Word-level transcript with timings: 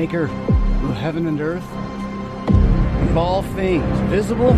maker 0.00 0.24
of 0.24 0.96
heaven 0.96 1.26
and 1.26 1.42
earth, 1.42 1.70
of 3.10 3.18
all 3.18 3.42
things, 3.42 3.84
visible 4.08 4.52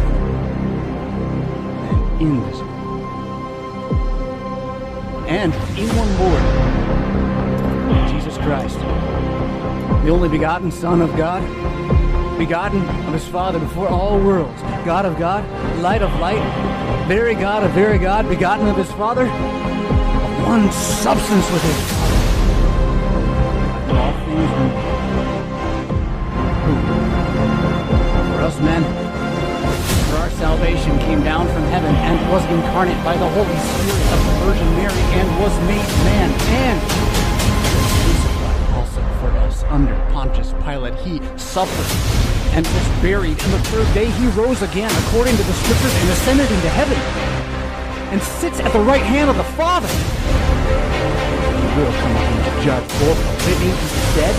and 1.89 2.23
invisible. 2.23 2.71
And 5.27 5.53
in 5.77 5.89
one 5.99 6.13
Lord, 6.23 6.45
Jesus 8.13 8.37
Christ, 8.39 8.79
the 10.05 10.11
only 10.11 10.29
begotten 10.29 10.71
Son 10.71 11.01
of 11.01 11.17
God, 11.17 11.43
begotten 12.39 12.81
of 12.81 13.13
his 13.13 13.27
Father 13.27 13.59
before 13.59 13.89
all 13.89 14.21
worlds, 14.21 14.63
God 14.85 15.05
of 15.05 15.19
God, 15.19 15.45
light 15.81 16.03
of 16.03 16.21
light, 16.21 16.39
very 17.09 17.35
God 17.35 17.65
of 17.65 17.73
very 17.73 17.99
God, 17.99 18.29
begotten 18.29 18.69
of 18.69 18.77
his 18.77 18.93
Father, 18.93 19.27
of 19.27 20.47
one 20.47 20.71
substance 20.71 21.51
with 21.51 21.63
him. 21.65 21.79
All 23.97 24.13
things 24.25 24.92
salvation 30.43 30.99
came 30.99 31.23
down 31.23 31.47
from 31.55 31.63
heaven 31.71 31.95
and 31.95 32.19
was 32.33 32.43
incarnate 32.51 32.99
by 33.05 33.17
the 33.17 33.29
Holy 33.31 33.59
Spirit 33.63 34.07
of 34.11 34.19
the 34.27 34.35
Virgin 34.43 34.67
Mary 34.75 35.03
and 35.15 35.29
was 35.39 35.55
made 35.71 35.87
man 36.03 36.35
and 36.67 36.83
crucified 38.03 38.75
also 38.75 39.01
for 39.23 39.31
us 39.47 39.63
under 39.71 39.95
Pontius 40.11 40.53
Pilate. 40.65 40.99
He 41.07 41.23
suffered 41.39 41.87
and 42.59 42.67
was 42.67 42.89
buried, 43.01 43.39
and 43.39 43.53
the 43.55 43.63
third 43.71 43.87
day 43.95 44.11
he 44.11 44.27
rose 44.35 44.63
again 44.63 44.91
according 45.07 45.37
to 45.37 45.45
the 45.45 45.53
scriptures 45.63 45.95
and 46.03 46.11
ascended 46.11 46.51
into 46.51 46.71
heaven 46.75 46.99
and 48.11 48.21
sits 48.21 48.59
at 48.59 48.73
the 48.73 48.81
right 48.81 49.07
hand 49.15 49.31
of 49.31 49.37
the 49.37 49.47
Father. 49.55 49.87
He 49.87 51.67
will 51.79 51.95
come 52.03 52.15
again 52.19 52.43
to 52.51 52.53
judge 52.67 52.89
both 52.99 53.15
the 53.15 53.47
living 53.47 53.71
and 53.71 53.91
the 53.95 54.11
dead. 54.19 54.37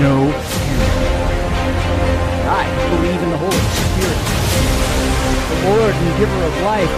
No. 0.00 0.63
I 2.46 2.68
believe 2.92 3.22
in 3.22 3.30
the 3.30 3.38
Holy 3.40 3.56
Spirit, 3.72 4.20
the 5.48 5.56
Lord 5.64 5.94
and 5.96 6.12
giver 6.20 6.40
of 6.44 6.52
life, 6.60 6.92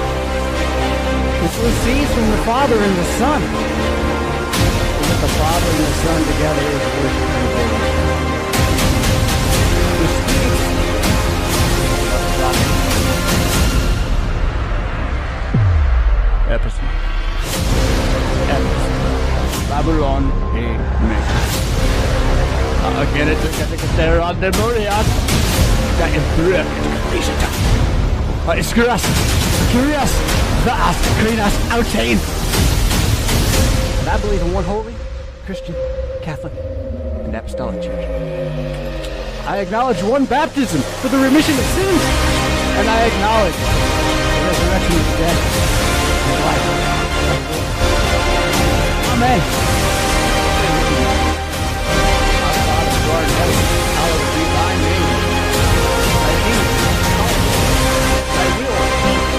which 1.43 1.55
proceeds 1.55 2.11
from 2.15 2.31
the 2.31 2.43
Father 2.43 2.75
and 2.75 2.97
the 2.99 3.05
Son. 3.15 3.41
And 3.43 5.07
that 5.07 5.21
the 5.23 5.31
Father 5.39 5.71
and 5.71 5.87
the 5.87 5.95
Son 6.03 6.19
together 6.35 6.67
is 6.67 6.83
worshiped 6.99 7.31
and 7.31 7.47
adored. 7.47 7.87
Who 9.97 10.07
speaks 10.19 10.67
of 12.11 12.27
the. 12.43 12.51
Ephesus. 16.55 16.91
Ephesus. 18.51 19.69
Babylon, 19.69 20.23
amen. 20.55 21.66
Uh, 22.87 23.03
again, 23.11 23.27
it's 23.27 23.43
category 23.59 24.21
on 24.21 24.39
the 24.41 24.47
Moriat. 24.53 25.07
That 25.99 26.15
is 26.15 26.23
correct. 26.39 26.71
It's 28.57 28.73
curious. 28.73 29.03
Curious. 29.75 30.13
That 30.63 30.95
is 30.95 30.99
curious. 31.19 31.55
Outain. 31.75 32.15
And 33.99 34.09
I 34.09 34.17
believe 34.21 34.41
in 34.41 34.53
one 34.53 34.63
holy, 34.63 34.95
Christian, 35.47 35.75
Catholic, 36.23 36.53
and 37.27 37.35
Apostolic 37.35 37.83
Church. 37.83 38.07
I 39.49 39.59
acknowledge 39.59 40.01
one 40.05 40.25
baptism 40.25 40.81
for 41.03 41.09
the 41.09 41.19
remission 41.19 41.59
of 41.59 41.65
sins, 41.75 42.03
and 42.79 42.89
I 42.89 43.03
acknowledge 43.11 43.57
the 43.57 44.47
resurrection 44.47 44.95
of 44.95 45.03
the 45.11 45.17
dead 45.27 45.37
and 46.23 46.39
life. 46.47 46.63
Amen. 49.11 49.66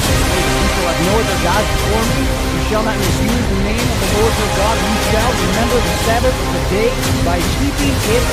Shall 0.00 0.88
have 0.88 1.00
no 1.06 1.12
other 1.20 1.38
before 1.64 2.04
me. 2.12 2.22
You 2.26 2.62
shall 2.68 2.84
not 2.84 2.96
misuse 2.96 3.46
the 3.48 3.60
name 3.64 3.80
of 3.80 3.98
the 4.00 4.08
Lord 4.16 4.32
your 4.36 4.52
God. 4.56 4.76
You 4.76 4.96
shall 5.10 5.32
remember 5.32 5.78
the 5.80 5.94
Sabbath 6.04 6.36
of 6.36 6.48
the 6.52 6.62
day 6.74 6.90
by 7.24 7.38
keeping 7.56 7.96
it 8.16 8.24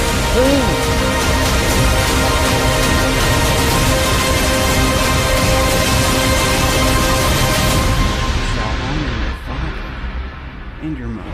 father 9.46 9.84
and 10.82 10.98
your 10.98 11.08
mother. 11.08 11.30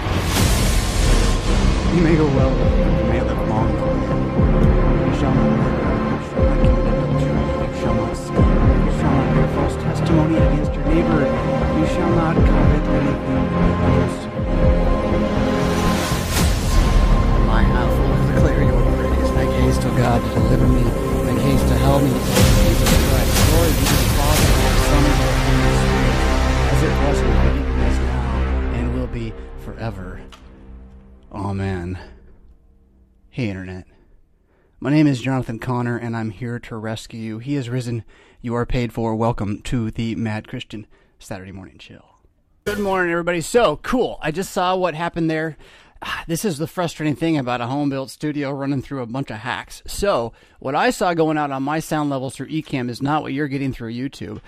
You 1.95 2.01
may 2.01 2.15
go 2.15 2.25
well. 2.27 2.53
You 2.99 3.05
may 3.11 3.21
live 3.21 3.49
long. 3.49 3.69
You 5.05 5.13
shall 5.19 5.33
not 5.33 6.38
testimony 10.09 10.37
against 10.37 10.73
your 10.73 10.85
neighbor. 10.85 11.21
You 11.77 11.85
shall 11.87 12.09
not 12.15 12.35
covet 12.35 12.83
anything 12.97 13.45
against. 13.69 14.27
My 17.45 17.63
household 17.63 18.17
declare 18.33 18.63
your 18.63 18.81
praise. 18.97 19.31
Make 19.35 19.53
haste, 19.61 19.85
O 19.85 19.89
God, 19.97 20.19
to 20.21 20.29
deliver 20.33 20.67
me. 20.67 20.83
Make 21.25 21.41
haste 21.43 21.67
to 21.67 21.75
help 21.75 22.01
me. 22.01 22.09
Jesus 22.09 22.89
Christ. 23.09 23.31
Glory 23.49 23.69
be 23.69 23.85
to 23.85 23.93
the 23.93 24.09
Father, 24.17 24.49
and 24.49 24.73
the 24.73 24.81
Son, 24.89 25.03
and 25.05 25.13
the 25.13 25.29
Holy 25.45 25.73
Spirit, 25.77 26.17
as 26.71 26.79
it 26.83 26.93
was 27.05 27.17
in 27.19 27.25
the 27.29 27.33
beginning, 27.37 27.79
is 27.87 27.97
now, 27.99 28.73
and 28.73 28.85
will 28.95 29.07
be 29.07 29.33
forever. 29.63 30.21
Amen. 31.31 31.99
Hey, 33.29 33.49
Internet. 33.49 33.85
My 34.79 34.89
name 34.89 35.07
is 35.07 35.21
Jonathan 35.21 35.59
Connor, 35.59 35.97
and 35.97 36.17
I'm 36.17 36.31
here 36.31 36.57
to 36.57 36.77
rescue 36.77 37.19
you. 37.19 37.37
He 37.39 37.53
has 37.55 37.69
risen. 37.69 38.03
You 38.41 38.55
are 38.55 38.65
paid 38.65 38.93
for. 38.93 39.15
Welcome 39.15 39.61
to 39.63 39.91
the 39.91 40.15
Mad 40.15 40.47
Christian 40.47 40.87
Saturday 41.19 41.51
Morning 41.51 41.77
Chill. 41.77 42.05
Good 42.65 42.79
morning, 42.79 43.11
everybody. 43.11 43.41
So 43.41 43.77
cool. 43.77 44.17
I 44.21 44.31
just 44.31 44.51
saw 44.51 44.75
what 44.75 44.95
happened 44.95 45.29
there. 45.29 45.57
Ah, 46.01 46.23
This 46.27 46.45
is 46.45 46.57
the 46.57 46.67
frustrating 46.67 47.15
thing 47.15 47.37
about 47.37 47.59
a 47.59 47.67
home 47.67 47.89
built 47.89 48.09
studio 48.09 48.51
running 48.51 48.81
through 48.81 49.01
a 49.01 49.05
bunch 49.05 49.29
of 49.29 49.37
hacks. 49.39 49.83
So, 49.85 50.31
what 50.59 50.73
I 50.75 50.91
saw 50.91 51.13
going 51.13 51.37
out 51.37 51.51
on 51.51 51.63
my 51.63 51.79
sound 51.79 52.09
levels 52.09 52.35
through 52.35 52.47
Ecamm 52.47 52.89
is 52.89 53.01
not 53.01 53.21
what 53.21 53.33
you're 53.33 53.49
getting 53.49 53.73
through 53.73 53.91
YouTube. 53.93 54.39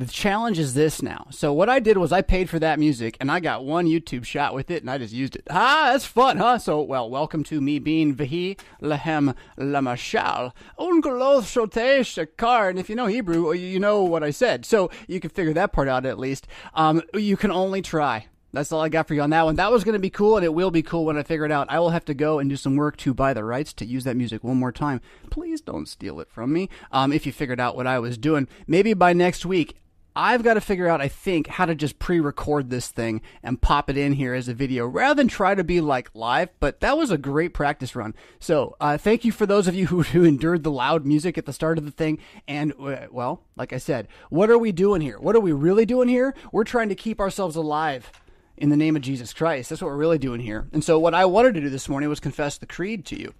The 0.00 0.06
challenge 0.06 0.58
is 0.58 0.72
this 0.72 1.02
now. 1.02 1.26
So, 1.28 1.52
what 1.52 1.68
I 1.68 1.78
did 1.78 1.98
was 1.98 2.10
I 2.10 2.22
paid 2.22 2.48
for 2.48 2.58
that 2.58 2.78
music 2.78 3.18
and 3.20 3.30
I 3.30 3.38
got 3.38 3.66
one 3.66 3.84
YouTube 3.84 4.24
shot 4.24 4.54
with 4.54 4.70
it 4.70 4.82
and 4.82 4.90
I 4.90 4.96
just 4.96 5.12
used 5.12 5.36
it. 5.36 5.46
Ah, 5.50 5.90
that's 5.92 6.06
fun, 6.06 6.38
huh? 6.38 6.56
So, 6.56 6.80
well, 6.80 7.10
welcome 7.10 7.44
to 7.44 7.60
me 7.60 7.78
being 7.78 8.16
Vahi 8.16 8.58
Lahem 8.80 9.34
Lamashal. 9.58 10.52
Ungoloth 10.78 11.52
Shote 11.52 12.00
Shakar. 12.00 12.70
And 12.70 12.78
if 12.78 12.88
you 12.88 12.96
know 12.96 13.08
Hebrew, 13.08 13.52
you 13.52 13.78
know 13.78 14.02
what 14.02 14.22
I 14.22 14.30
said. 14.30 14.64
So, 14.64 14.90
you 15.06 15.20
can 15.20 15.28
figure 15.28 15.52
that 15.52 15.74
part 15.74 15.86
out 15.86 16.06
at 16.06 16.18
least. 16.18 16.46
Um, 16.72 17.02
you 17.12 17.36
can 17.36 17.50
only 17.50 17.82
try. 17.82 18.24
That's 18.54 18.72
all 18.72 18.80
I 18.80 18.88
got 18.88 19.06
for 19.06 19.12
you 19.12 19.20
on 19.20 19.30
that 19.30 19.44
one. 19.44 19.56
That 19.56 19.70
was 19.70 19.84
going 19.84 19.92
to 19.92 20.00
be 20.00 20.10
cool, 20.10 20.36
and 20.36 20.44
it 20.44 20.54
will 20.54 20.70
be 20.70 20.82
cool 20.82 21.04
when 21.04 21.18
I 21.18 21.22
figure 21.22 21.44
it 21.44 21.52
out. 21.52 21.70
I 21.70 21.78
will 21.78 21.90
have 21.90 22.06
to 22.06 22.14
go 22.14 22.38
and 22.38 22.48
do 22.48 22.56
some 22.56 22.74
work 22.74 22.96
to 22.96 23.14
buy 23.14 23.32
the 23.32 23.44
rights 23.44 23.72
to 23.74 23.84
use 23.84 24.04
that 24.04 24.16
music 24.16 24.42
one 24.42 24.56
more 24.56 24.72
time. 24.72 25.00
Please 25.30 25.60
don't 25.60 25.86
steal 25.86 26.18
it 26.20 26.30
from 26.30 26.52
me. 26.52 26.68
Um, 26.90 27.12
if 27.12 27.26
you 27.26 27.32
figured 27.32 27.60
out 27.60 27.76
what 27.76 27.86
I 27.86 28.00
was 28.00 28.18
doing, 28.18 28.48
maybe 28.66 28.92
by 28.92 29.12
next 29.12 29.46
week, 29.46 29.76
I've 30.20 30.42
got 30.42 30.54
to 30.54 30.60
figure 30.60 30.86
out, 30.86 31.00
I 31.00 31.08
think, 31.08 31.46
how 31.46 31.64
to 31.64 31.74
just 31.74 31.98
pre-record 31.98 32.68
this 32.68 32.88
thing 32.88 33.22
and 33.42 33.58
pop 33.58 33.88
it 33.88 33.96
in 33.96 34.12
here 34.12 34.34
as 34.34 34.48
a 34.48 34.54
video 34.54 34.86
rather 34.86 35.14
than 35.14 35.28
try 35.28 35.54
to 35.54 35.64
be 35.64 35.80
like 35.80 36.10
live. 36.12 36.50
But 36.60 36.80
that 36.80 36.98
was 36.98 37.10
a 37.10 37.16
great 37.16 37.54
practice 37.54 37.96
run. 37.96 38.14
So 38.38 38.76
uh, 38.82 38.98
thank 38.98 39.24
you 39.24 39.32
for 39.32 39.46
those 39.46 39.66
of 39.66 39.74
you 39.74 39.86
who, 39.90 40.02
who 40.02 40.24
endured 40.24 40.62
the 40.62 40.70
loud 40.70 41.06
music 41.06 41.38
at 41.38 41.46
the 41.46 41.54
start 41.54 41.78
of 41.78 41.86
the 41.86 41.90
thing. 41.90 42.18
And 42.46 42.74
uh, 42.78 43.06
well, 43.10 43.44
like 43.56 43.72
I 43.72 43.78
said, 43.78 44.08
what 44.28 44.50
are 44.50 44.58
we 44.58 44.72
doing 44.72 45.00
here? 45.00 45.18
What 45.18 45.36
are 45.36 45.40
we 45.40 45.52
really 45.52 45.86
doing 45.86 46.08
here? 46.08 46.34
We're 46.52 46.64
trying 46.64 46.90
to 46.90 46.94
keep 46.94 47.18
ourselves 47.18 47.56
alive 47.56 48.12
in 48.58 48.68
the 48.68 48.76
name 48.76 48.96
of 48.96 49.02
Jesus 49.02 49.32
Christ. 49.32 49.70
That's 49.70 49.80
what 49.80 49.88
we're 49.88 49.96
really 49.96 50.18
doing 50.18 50.40
here. 50.40 50.68
And 50.74 50.84
so 50.84 50.98
what 50.98 51.14
I 51.14 51.24
wanted 51.24 51.54
to 51.54 51.62
do 51.62 51.70
this 51.70 51.88
morning 51.88 52.10
was 52.10 52.20
confess 52.20 52.58
the 52.58 52.66
creed 52.66 53.06
to 53.06 53.18
you. 53.18 53.32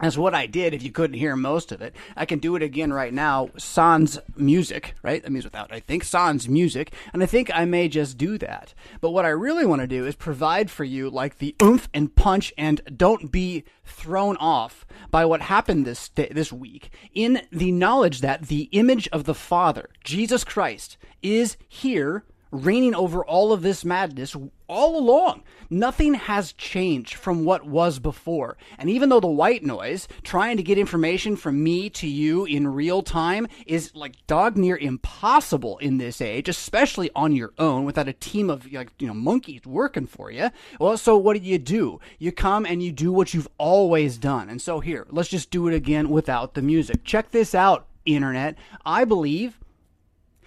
That's 0.00 0.16
what 0.16 0.34
I 0.34 0.46
did 0.46 0.74
if 0.74 0.82
you 0.82 0.92
couldn't 0.92 1.18
hear 1.18 1.34
most 1.34 1.72
of 1.72 1.82
it. 1.82 1.94
I 2.16 2.24
can 2.24 2.38
do 2.38 2.54
it 2.54 2.62
again 2.62 2.92
right 2.92 3.12
now. 3.12 3.50
Sans 3.56 4.18
music, 4.36 4.94
right? 5.02 5.22
That 5.22 5.32
means 5.32 5.44
without, 5.44 5.72
I 5.72 5.80
think, 5.80 6.04
sans 6.04 6.48
music. 6.48 6.92
And 7.12 7.22
I 7.22 7.26
think 7.26 7.50
I 7.52 7.64
may 7.64 7.88
just 7.88 8.16
do 8.16 8.38
that. 8.38 8.74
But 9.00 9.10
what 9.10 9.24
I 9.24 9.30
really 9.30 9.66
want 9.66 9.80
to 9.80 9.88
do 9.88 10.06
is 10.06 10.14
provide 10.14 10.70
for 10.70 10.84
you 10.84 11.10
like 11.10 11.38
the 11.38 11.56
oomph 11.62 11.88
and 11.92 12.14
punch 12.14 12.52
and 12.56 12.80
don't 12.96 13.32
be 13.32 13.64
thrown 13.84 14.36
off 14.36 14.86
by 15.10 15.24
what 15.24 15.42
happened 15.42 15.84
this, 15.86 16.08
this 16.08 16.52
week 16.52 16.90
in 17.12 17.42
the 17.50 17.72
knowledge 17.72 18.20
that 18.20 18.42
the 18.42 18.68
image 18.72 19.08
of 19.08 19.24
the 19.24 19.34
Father, 19.34 19.88
Jesus 20.04 20.44
Christ, 20.44 20.96
is 21.22 21.56
here 21.68 22.24
reigning 22.50 22.94
over 22.94 23.24
all 23.24 23.52
of 23.52 23.62
this 23.62 23.84
madness 23.84 24.34
all 24.68 24.98
along. 24.98 25.42
Nothing 25.70 26.14
has 26.14 26.52
changed 26.52 27.14
from 27.14 27.44
what 27.44 27.66
was 27.66 27.98
before. 27.98 28.56
And 28.78 28.88
even 28.88 29.08
though 29.08 29.20
the 29.20 29.26
white 29.26 29.64
noise, 29.64 30.08
trying 30.22 30.56
to 30.56 30.62
get 30.62 30.78
information 30.78 31.36
from 31.36 31.62
me 31.62 31.90
to 31.90 32.06
you 32.06 32.44
in 32.44 32.68
real 32.68 33.02
time, 33.02 33.48
is 33.66 33.94
like 33.94 34.26
dog 34.26 34.56
near 34.56 34.76
impossible 34.76 35.78
in 35.78 35.98
this 35.98 36.20
age, 36.20 36.48
especially 36.48 37.10
on 37.14 37.32
your 37.32 37.52
own 37.58 37.84
without 37.84 38.08
a 38.08 38.12
team 38.12 38.50
of 38.50 38.70
like 38.72 38.92
you 38.98 39.06
know 39.06 39.14
monkeys 39.14 39.66
working 39.66 40.06
for 40.06 40.30
you. 40.30 40.50
Well, 40.78 40.96
so 40.96 41.16
what 41.16 41.36
do 41.36 41.42
you 41.42 41.58
do? 41.58 42.00
You 42.18 42.32
come 42.32 42.64
and 42.64 42.82
you 42.82 42.92
do 42.92 43.12
what 43.12 43.34
you've 43.34 43.48
always 43.58 44.18
done. 44.18 44.48
And 44.48 44.60
so 44.60 44.80
here, 44.80 45.06
let's 45.10 45.28
just 45.28 45.50
do 45.50 45.68
it 45.68 45.74
again 45.74 46.08
without 46.08 46.54
the 46.54 46.62
music. 46.62 47.04
Check 47.04 47.30
this 47.30 47.54
out, 47.54 47.86
internet. 48.04 48.56
I 48.84 49.04
believe 49.04 49.58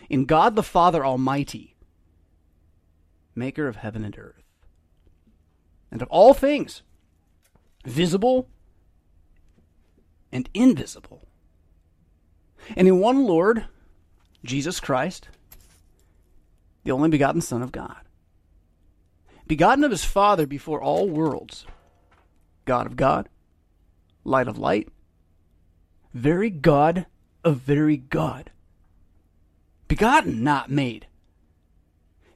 in 0.09 0.25
God 0.25 0.55
the 0.55 0.63
Father 0.63 1.05
Almighty 1.05 1.70
maker 3.35 3.67
of 3.67 3.77
heaven 3.77 4.03
and 4.03 4.17
earth, 4.17 4.43
and 5.91 6.01
of 6.01 6.07
all 6.09 6.33
things, 6.33 6.81
visible 7.85 8.47
and 10.31 10.49
invisible. 10.53 11.27
And 12.75 12.87
in 12.87 12.99
one 12.99 13.25
Lord, 13.25 13.65
Jesus 14.43 14.79
Christ, 14.79 15.29
the 16.83 16.91
only 16.91 17.09
begotten 17.09 17.41
Son 17.41 17.61
of 17.61 17.71
God, 17.71 18.01
begotten 19.47 19.83
of 19.83 19.91
his 19.91 20.05
Father 20.05 20.45
before 20.45 20.81
all 20.81 21.09
worlds, 21.09 21.65
God 22.65 22.85
of 22.85 22.95
God, 22.95 23.27
light 24.23 24.47
of 24.47 24.57
light, 24.57 24.89
very 26.13 26.49
God 26.49 27.05
of 27.43 27.57
very 27.57 27.97
God, 27.97 28.51
begotten, 29.87 30.43
not 30.43 30.69
made, 30.69 31.07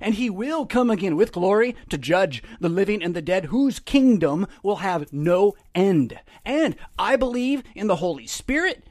and 0.00 0.14
he 0.14 0.30
will 0.30 0.66
come 0.66 0.90
again 0.90 1.16
with 1.16 1.32
glory 1.32 1.76
to 1.90 1.98
judge 1.98 2.42
the 2.60 2.68
living 2.68 3.02
and 3.02 3.14
the 3.14 3.22
dead, 3.22 3.46
whose 3.46 3.78
kingdom 3.78 4.46
will 4.62 4.76
have 4.76 5.12
no 5.12 5.54
end. 5.74 6.18
And 6.44 6.76
I 6.98 7.16
believe 7.16 7.62
in 7.74 7.86
the 7.86 7.96
Holy 7.96 8.26
Spirit, 8.26 8.84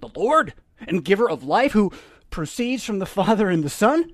the 0.00 0.10
Lord 0.14 0.54
and 0.86 1.04
giver 1.04 1.28
of 1.28 1.44
life, 1.44 1.72
who 1.72 1.92
proceeds 2.30 2.84
from 2.84 2.98
the 2.98 3.06
Father 3.20 3.48
and 3.48 3.62
the 3.62 3.70
Son, 3.70 4.12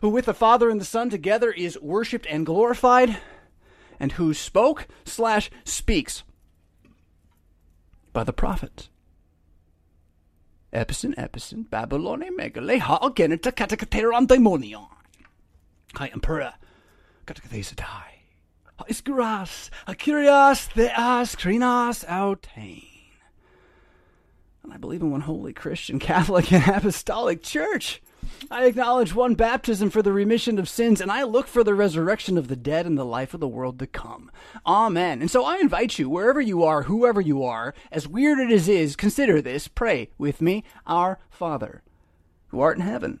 who 0.00 0.08
with 0.08 0.26
the 0.26 0.34
Father 0.34 0.68
and 0.70 0.80
the 0.80 0.84
Son 0.84 1.10
together 1.10 1.50
is 1.50 1.80
worshipped 1.80 2.26
and 2.26 2.46
glorified, 2.46 3.18
and 3.98 4.12
who 4.12 4.32
spoke 4.32 4.86
slash 5.04 5.50
speaks 5.64 6.22
by 8.12 8.24
the 8.24 8.32
prophets. 8.32 8.90
Epison, 10.72 11.14
epison, 11.16 11.62
Babylon, 11.62 12.22
megale, 12.38 12.78
ha, 12.78 12.98
agenita, 12.98 13.50
katakateron, 13.52 14.26
daimonion. 14.26 14.86
Kai 15.94 16.08
Emperor, 16.08 16.54
Katakathesatai. 17.26 18.18
Iskuras, 18.88 19.70
Akirias, 19.86 20.68
Theas, 20.68 21.34
Krinas, 21.34 22.04
Autain. 22.06 22.84
And 24.62 24.72
I 24.72 24.76
believe 24.76 25.02
in 25.02 25.10
one 25.10 25.22
holy 25.22 25.52
Christian, 25.52 25.98
Catholic, 25.98 26.52
and 26.52 26.66
Apostolic 26.68 27.42
Church. 27.42 28.02
I 28.50 28.66
acknowledge 28.66 29.14
one 29.14 29.34
baptism 29.34 29.90
for 29.90 30.02
the 30.02 30.12
remission 30.12 30.58
of 30.58 30.68
sins, 30.68 31.00
and 31.00 31.10
I 31.10 31.22
look 31.22 31.46
for 31.46 31.64
the 31.64 31.74
resurrection 31.74 32.36
of 32.38 32.48
the 32.48 32.56
dead 32.56 32.86
and 32.86 32.96
the 32.96 33.04
life 33.04 33.34
of 33.34 33.40
the 33.40 33.48
world 33.48 33.78
to 33.78 33.86
come. 33.86 34.30
Amen. 34.66 35.20
And 35.20 35.30
so 35.30 35.44
I 35.44 35.56
invite 35.56 35.98
you, 35.98 36.08
wherever 36.08 36.40
you 36.40 36.62
are, 36.62 36.84
whoever 36.84 37.20
you 37.20 37.42
are, 37.42 37.74
as 37.90 38.06
weird 38.06 38.38
as 38.50 38.68
it 38.68 38.76
is, 38.76 38.96
consider 38.96 39.40
this. 39.40 39.66
Pray 39.66 40.10
with 40.18 40.40
me. 40.40 40.64
Our 40.86 41.18
Father, 41.30 41.82
who 42.48 42.60
art 42.60 42.76
in 42.76 42.84
heaven 42.84 43.20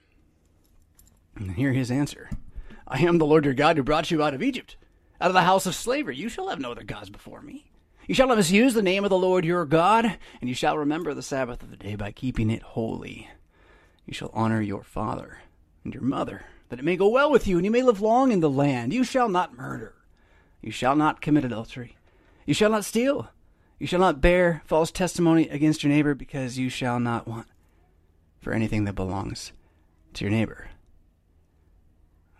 And 1.41 1.55
hear 1.55 1.73
his 1.73 1.89
answer 1.89 2.29
I 2.87 2.99
am 2.99 3.17
the 3.17 3.25
Lord 3.25 3.45
your 3.45 3.53
God 3.53 3.77
who 3.77 3.83
brought 3.83 4.11
you 4.11 4.21
out 4.21 4.33
of 4.33 4.43
Egypt, 4.43 4.75
out 5.19 5.29
of 5.29 5.33
the 5.33 5.41
house 5.41 5.65
of 5.65 5.73
slavery. 5.73 6.15
You 6.15 6.29
shall 6.29 6.49
have 6.49 6.59
no 6.59 6.71
other 6.71 6.83
gods 6.83 7.09
before 7.09 7.41
me. 7.41 7.71
You 8.07 8.13
shall 8.13 8.27
not 8.27 8.37
misuse 8.37 8.73
the 8.73 8.81
name 8.81 9.03
of 9.03 9.09
the 9.09 9.17
Lord 9.17 9.45
your 9.45 9.65
God, 9.65 10.17
and 10.39 10.49
you 10.49 10.53
shall 10.53 10.77
remember 10.77 11.13
the 11.13 11.21
Sabbath 11.21 11.63
of 11.63 11.71
the 11.71 11.77
day 11.77 11.95
by 11.95 12.11
keeping 12.11 12.49
it 12.49 12.61
holy. 12.61 13.29
You 14.05 14.13
shall 14.13 14.31
honor 14.33 14.61
your 14.61 14.83
father 14.83 15.39
and 15.83 15.93
your 15.93 16.03
mother, 16.03 16.45
that 16.69 16.79
it 16.79 16.85
may 16.85 16.97
go 16.97 17.07
well 17.07 17.31
with 17.31 17.47
you, 17.47 17.57
and 17.57 17.65
you 17.65 17.71
may 17.71 17.81
live 17.81 18.01
long 18.01 18.31
in 18.31 18.39
the 18.39 18.49
land. 18.49 18.93
You 18.93 19.03
shall 19.03 19.29
not 19.29 19.57
murder. 19.57 19.95
You 20.61 20.71
shall 20.71 20.95
not 20.95 21.21
commit 21.21 21.45
adultery. 21.45 21.97
You 22.45 22.53
shall 22.53 22.69
not 22.69 22.85
steal. 22.85 23.29
You 23.79 23.87
shall 23.87 23.99
not 23.99 24.21
bear 24.21 24.61
false 24.65 24.91
testimony 24.91 25.47
against 25.47 25.83
your 25.83 25.91
neighbor, 25.91 26.13
because 26.13 26.57
you 26.57 26.69
shall 26.69 26.99
not 26.99 27.27
want 27.27 27.47
for 28.41 28.53
anything 28.53 28.83
that 28.85 28.93
belongs 28.93 29.53
to 30.13 30.25
your 30.25 30.31
neighbor. 30.31 30.70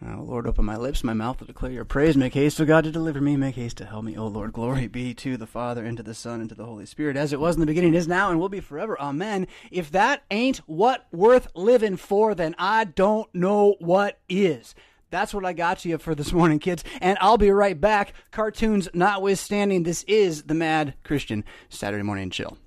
Oh, 0.04 0.24
Lord, 0.24 0.48
open 0.48 0.66
my 0.66 0.78
lips, 0.78 1.04
my 1.04 1.14
mouth 1.14 1.38
to 1.38 1.46
declare 1.46 1.72
your 1.72 1.86
praise. 1.86 2.18
Make 2.18 2.34
haste, 2.34 2.60
O 2.60 2.66
God, 2.66 2.86
to 2.86 2.92
deliver 2.92 3.22
me. 3.22 3.38
Make 3.38 3.54
haste 3.54 3.78
to 3.78 3.86
help 3.86 4.04
me, 4.04 4.18
O 4.18 4.26
Lord. 4.26 4.52
Glory 4.52 4.88
be 4.88 5.14
to 5.14 5.38
the 5.38 5.46
Father, 5.46 5.86
and 5.86 5.96
to 5.96 6.02
the 6.02 6.16
Son, 6.16 6.42
and 6.42 6.50
to 6.50 6.56
the 6.56 6.66
Holy 6.66 6.88
Spirit, 6.88 7.16
as 7.16 7.32
it 7.32 7.40
was 7.40 7.56
in 7.56 7.60
the 7.60 7.68
beginning, 7.68 7.94
is 7.94 8.08
now, 8.08 8.32
and 8.32 8.40
will 8.40 8.50
be 8.50 8.60
forever. 8.60 9.00
Amen. 9.00 9.46
If 9.70 9.92
that 9.92 10.24
ain't 10.32 10.58
what 10.66 11.06
worth 11.12 11.50
living 11.54 11.98
for, 11.98 12.34
then 12.34 12.56
I 12.58 12.86
don't 12.86 13.34
know 13.36 13.76
what 13.78 14.18
is. 14.28 14.74
That's 15.12 15.36
what 15.36 15.46
I 15.46 15.54
got 15.54 15.86
you 15.86 16.00
for 16.00 16.16
this 16.16 16.34
morning, 16.34 16.58
kids. 16.58 16.84
And 17.00 17.16
I'll 17.22 17.38
be 17.38 17.52
right 17.52 17.80
back. 17.80 18.14
Cartoons 18.32 18.90
notwithstanding, 18.96 19.84
this 19.84 20.02
is 20.04 20.44
the 20.44 20.56
Mad 20.56 20.96
Christian 21.04 21.44
Saturday 21.70 22.02
Morning 22.02 22.32
Chill. 22.32 22.58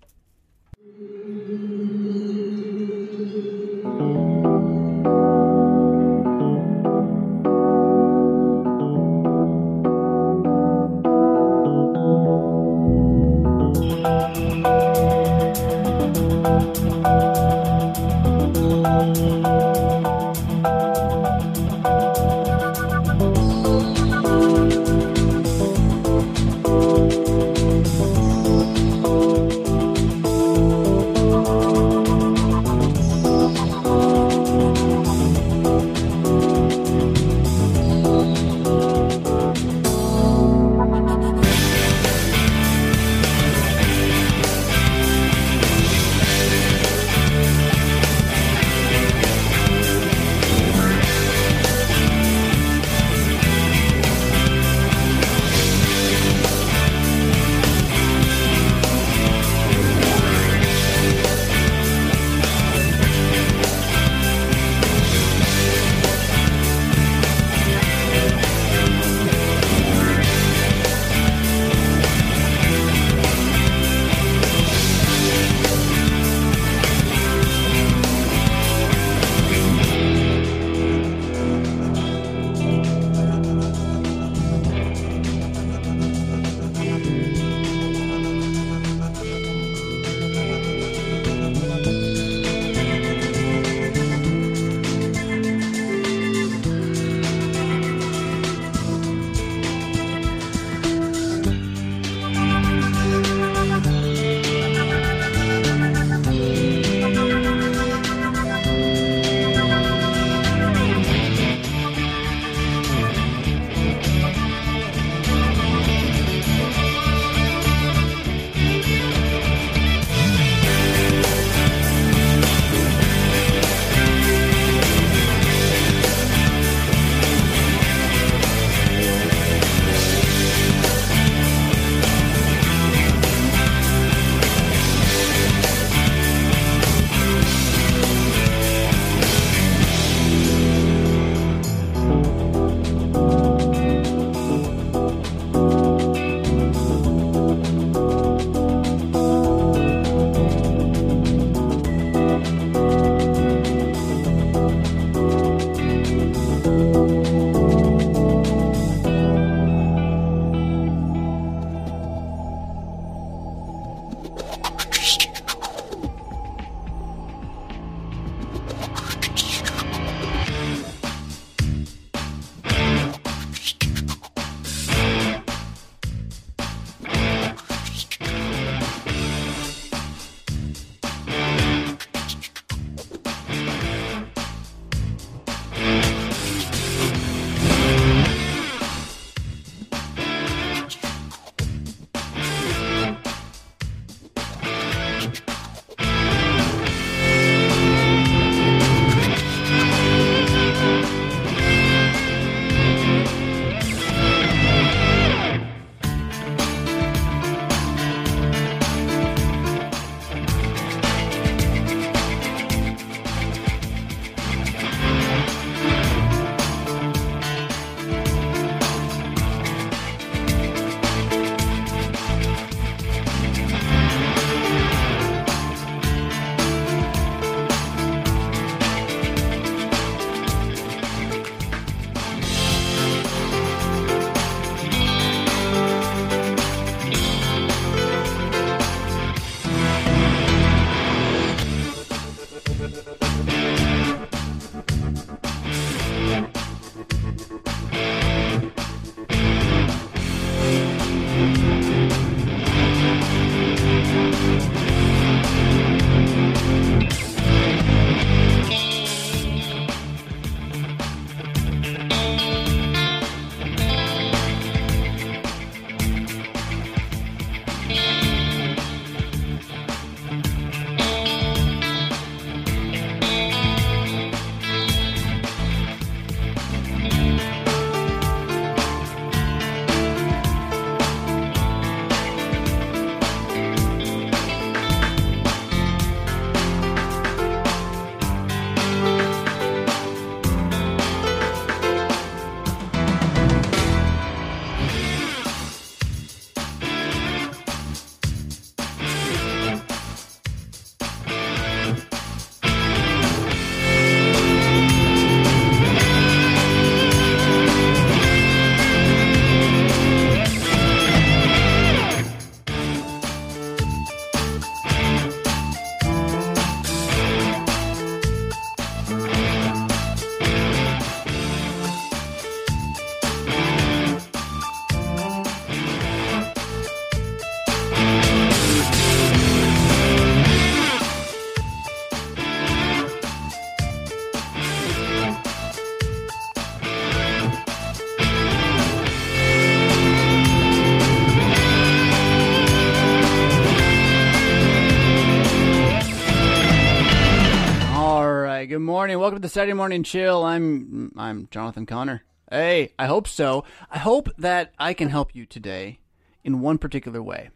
Morning. 348.85 349.19
Welcome 349.19 349.39
to 349.39 349.43
the 349.43 349.49
Saturday 349.49 349.73
morning 349.73 350.03
chill. 350.03 350.45
I'm 350.45 351.11
I'm 351.17 351.49
Jonathan 351.51 351.87
Connor. 351.87 352.23
Hey, 352.51 352.93
I 352.99 353.07
hope 353.07 353.27
so. 353.27 353.65
I 353.91 353.97
hope 353.97 354.29
that 354.37 354.75
I 354.79 354.93
can 354.93 355.09
help 355.09 355.35
you 355.35 355.47
today 355.47 356.01
in 356.45 356.61
one 356.61 356.77
particular 356.77 357.23
way. 357.23 357.49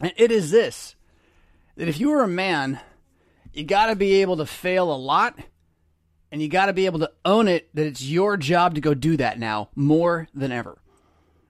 And 0.00 0.12
it 0.16 0.32
is 0.32 0.50
this 0.50 0.96
that 1.76 1.86
if 1.86 2.00
you 2.00 2.10
are 2.12 2.24
a 2.24 2.28
man, 2.28 2.80
you 3.52 3.62
got 3.62 3.86
to 3.86 3.96
be 3.96 4.22
able 4.22 4.38
to 4.38 4.46
fail 4.46 4.92
a 4.92 4.96
lot 4.96 5.38
and 6.32 6.42
you 6.42 6.48
got 6.48 6.66
to 6.66 6.72
be 6.72 6.86
able 6.86 6.98
to 6.98 7.12
own 7.24 7.46
it 7.46 7.74
that 7.74 7.86
it's 7.86 8.02
your 8.02 8.36
job 8.36 8.74
to 8.74 8.80
go 8.80 8.92
do 8.92 9.16
that 9.18 9.38
now 9.38 9.68
more 9.76 10.26
than 10.34 10.50
ever. 10.50 10.78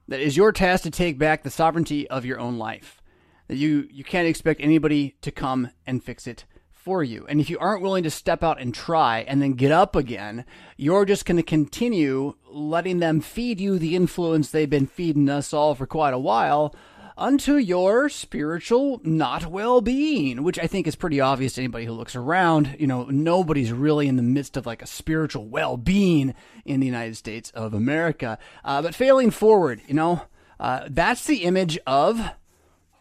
That 0.09 0.21
is 0.21 0.37
your 0.37 0.52
task 0.52 0.83
to 0.83 0.90
take 0.90 1.19
back 1.19 1.42
the 1.42 1.50
sovereignty 1.50 2.09
of 2.11 2.26
your 2.26 2.38
own 2.38 2.59
life. 2.59 3.00
That 3.49 3.57
you 3.57 3.88
you 3.90 4.04
can't 4.04 4.28
expect 4.28 4.61
anybody 4.61 5.16
to 5.23 5.30
come 5.30 5.71
and 5.87 6.04
fix 6.04 6.26
it 6.26 6.45
for 6.83 7.05
you. 7.05 7.27
And 7.29 7.41
if 7.41 7.51
you 7.51 7.59
aren't 7.59 7.83
willing 7.83 8.05
to 8.05 8.11
step 8.11 8.43
out 8.43 8.61
and 8.61 8.75
try 8.75 9.21
and 9.21 9.43
then 9.43 9.53
get 9.53 9.71
up 9.71 9.95
again, 9.95 10.45
you're 10.77 11.05
just 11.05 11.27
going 11.27 11.37
to 11.37 11.43
continue 11.43 12.35
letting 12.49 13.01
them 13.01 13.21
feed 13.21 13.61
you 13.61 13.79
the 13.79 13.95
influence 13.95 14.51
they've 14.51 14.69
been 14.69 14.87
feeding 14.87 15.29
us 15.29 15.53
all 15.53 15.75
for 15.75 15.87
quite 15.87 16.15
a 16.15 16.19
while 16.19 16.75
unto 17.19 17.57
your 17.57 18.09
spiritual 18.09 18.99
not 19.05 19.47
well 19.47 19.83
being, 19.83 20.43
which 20.43 20.59
I 20.59 20.67
think 20.67 20.87
is 20.87 20.97
pretty 20.97 21.21
obvious 21.21 21.53
to 21.55 21.61
anybody 21.61 21.85
who 21.85 21.93
looks 21.93 22.17
around. 22.17 22.77
You 22.79 22.87
know, 22.87 23.05
nobody's 23.05 23.73
really 23.73 24.09
in 24.09 24.17
the 24.17 24.23
midst 24.23 24.57
of 24.57 24.65
like 24.65 24.81
a 24.81 24.87
spiritual 24.87 25.47
well 25.47 25.77
being 25.77 26.35
in 26.65 26.81
the 26.81 26.87
United 26.87 27.17
States 27.17 27.51
of 27.51 27.75
America. 27.75 28.39
Uh, 28.65 28.81
but 28.81 28.95
failing 28.95 29.31
forward, 29.31 29.83
you 29.87 29.95
know, 29.95 30.23
uh, 30.59 30.87
that's 30.89 31.27
the 31.27 31.45
image 31.45 31.79
of, 31.87 32.21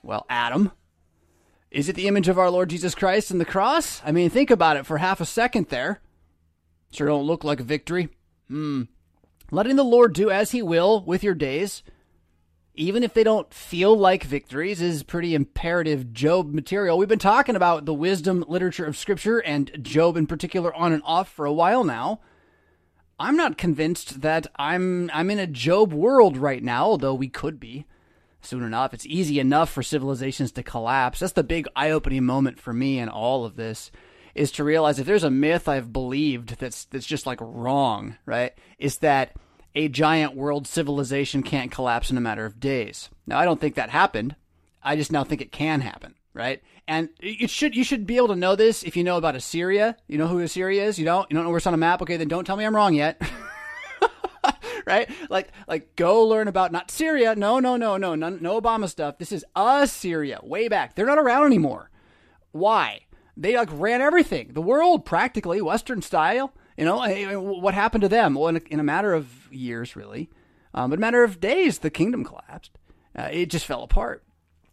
well, 0.03 0.25
Adam 0.29 0.73
is 1.71 1.87
it 1.87 1.95
the 1.95 2.07
image 2.07 2.27
of 2.27 2.39
our 2.39 2.49
Lord 2.49 2.69
Jesus 2.69 2.95
Christ 2.95 3.29
and 3.29 3.39
the 3.39 3.45
cross? 3.45 4.01
I 4.03 4.11
mean, 4.11 4.29
think 4.29 4.49
about 4.49 4.77
it 4.77 4.85
for 4.85 4.97
half 4.97 5.21
a 5.21 5.25
second 5.25 5.67
there. 5.67 6.01
Sure 6.91 7.07
don't 7.07 7.27
look 7.27 7.43
like 7.43 7.59
a 7.59 7.63
victory. 7.63 8.09
Hmm. 8.47 8.83
Letting 9.51 9.75
the 9.75 9.83
Lord 9.83 10.13
do 10.13 10.31
as 10.31 10.51
he 10.51 10.61
will 10.61 11.03
with 11.03 11.23
your 11.23 11.35
days, 11.35 11.83
even 12.73 13.03
if 13.03 13.13
they 13.13 13.23
don't 13.23 13.53
feel 13.53 13.95
like 13.95 14.23
victories, 14.23 14.81
is 14.81 15.03
pretty 15.03 15.35
imperative 15.35 16.13
Job 16.13 16.53
material. 16.53 16.97
We've 16.97 17.07
been 17.07 17.19
talking 17.19 17.55
about 17.55 17.85
the 17.85 17.93
wisdom 17.93 18.43
literature 18.47 18.85
of 18.85 18.97
Scripture 18.97 19.39
and 19.39 19.71
Job 19.83 20.17
in 20.17 20.27
particular 20.27 20.73
on 20.73 20.93
and 20.93 21.03
off 21.05 21.29
for 21.29 21.45
a 21.45 21.53
while 21.53 21.83
now. 21.83 22.19
I'm 23.19 23.35
not 23.35 23.57
convinced 23.57 24.21
that 24.21 24.47
I'm 24.55 25.11
I'm 25.13 25.29
in 25.29 25.39
a 25.39 25.47
Job 25.47 25.93
world 25.93 26.37
right 26.37 26.63
now, 26.63 26.85
although 26.85 27.13
we 27.13 27.27
could 27.27 27.59
be 27.59 27.85
soon 28.41 28.63
enough. 28.63 28.93
It's 28.93 29.05
easy 29.05 29.39
enough 29.39 29.69
for 29.69 29.83
civilizations 29.83 30.51
to 30.53 30.63
collapse. 30.63 31.19
That's 31.19 31.33
the 31.33 31.43
big 31.43 31.67
eye 31.75 31.91
opening 31.91 32.25
moment 32.25 32.59
for 32.59 32.73
me 32.73 32.99
in 32.99 33.09
all 33.09 33.45
of 33.45 33.55
this 33.55 33.91
is 34.35 34.51
to 34.53 34.63
realize 34.63 34.99
if 34.99 35.05
there's 35.05 35.23
a 35.23 35.31
myth 35.31 35.67
I've 35.67 35.91
believed 35.91 36.59
that's 36.59 36.85
that's 36.85 37.05
just 37.05 37.25
like 37.25 37.39
wrong, 37.41 38.15
right? 38.25 38.53
Is 38.77 38.99
that 38.99 39.35
a 39.75 39.87
giant 39.87 40.35
world 40.35 40.67
civilization 40.67 41.43
can't 41.43 41.71
collapse 41.71 42.09
in 42.09 42.17
a 42.17 42.21
matter 42.21 42.45
of 42.45 42.59
days. 42.59 43.09
Now 43.27 43.39
I 43.39 43.45
don't 43.45 43.61
think 43.61 43.75
that 43.75 43.89
happened. 43.89 44.35
I 44.81 44.95
just 44.95 45.11
now 45.11 45.23
think 45.23 45.41
it 45.41 45.51
can 45.51 45.81
happen, 45.81 46.15
right? 46.33 46.61
And 46.87 47.09
it 47.19 47.49
should 47.49 47.75
you 47.75 47.83
should 47.83 48.07
be 48.07 48.17
able 48.17 48.29
to 48.29 48.35
know 48.35 48.55
this 48.55 48.83
if 48.83 48.97
you 48.97 49.03
know 49.03 49.17
about 49.17 49.35
Assyria. 49.35 49.95
You 50.07 50.17
know 50.17 50.27
who 50.27 50.39
Assyria 50.39 50.85
is? 50.85 50.97
You 50.97 51.05
don't? 51.05 51.29
You 51.29 51.35
don't 51.35 51.43
know 51.43 51.49
where 51.49 51.57
it's 51.57 51.67
on 51.67 51.73
a 51.73 51.77
map? 51.77 52.01
Okay, 52.01 52.17
then 52.17 52.27
don't 52.27 52.45
tell 52.45 52.55
me 52.55 52.65
I'm 52.65 52.75
wrong 52.75 52.93
yet. 52.93 53.21
right? 54.89 55.09
Like, 55.29 55.49
like 55.67 55.95
go 55.95 56.23
learn 56.23 56.47
about 56.47 56.71
not 56.71 56.91
Syria. 56.91 57.35
No, 57.35 57.59
no, 57.59 57.77
no, 57.77 57.97
no, 57.97 58.15
no, 58.15 58.29
no 58.29 58.59
Obama 58.59 58.89
stuff. 58.89 59.17
This 59.17 59.31
is 59.31 59.45
Assyria, 59.55 60.39
way 60.43 60.67
back. 60.67 60.95
They're 60.95 61.05
not 61.05 61.19
around 61.19 61.45
anymore. 61.45 61.89
Why? 62.51 63.01
They 63.37 63.55
like 63.55 63.69
ran 63.71 64.01
everything, 64.01 64.49
the 64.53 64.61
world 64.61 65.05
practically, 65.05 65.61
Western 65.61 66.01
style. 66.01 66.53
You 66.77 66.85
know, 66.85 67.39
what 67.39 67.73
happened 67.73 68.01
to 68.01 68.09
them? 68.09 68.35
Well, 68.35 68.47
in 68.47 68.57
a, 68.57 68.61
in 68.69 68.79
a 68.79 68.83
matter 68.83 69.13
of 69.13 69.51
years, 69.51 69.95
really, 69.95 70.29
um, 70.73 70.89
but 70.89 70.99
a 70.99 71.01
matter 71.01 71.23
of 71.23 71.39
days, 71.39 71.79
the 71.79 71.89
kingdom 71.89 72.23
collapsed. 72.23 72.71
Uh, 73.17 73.29
it 73.31 73.47
just 73.47 73.65
fell 73.65 73.83
apart. 73.83 74.23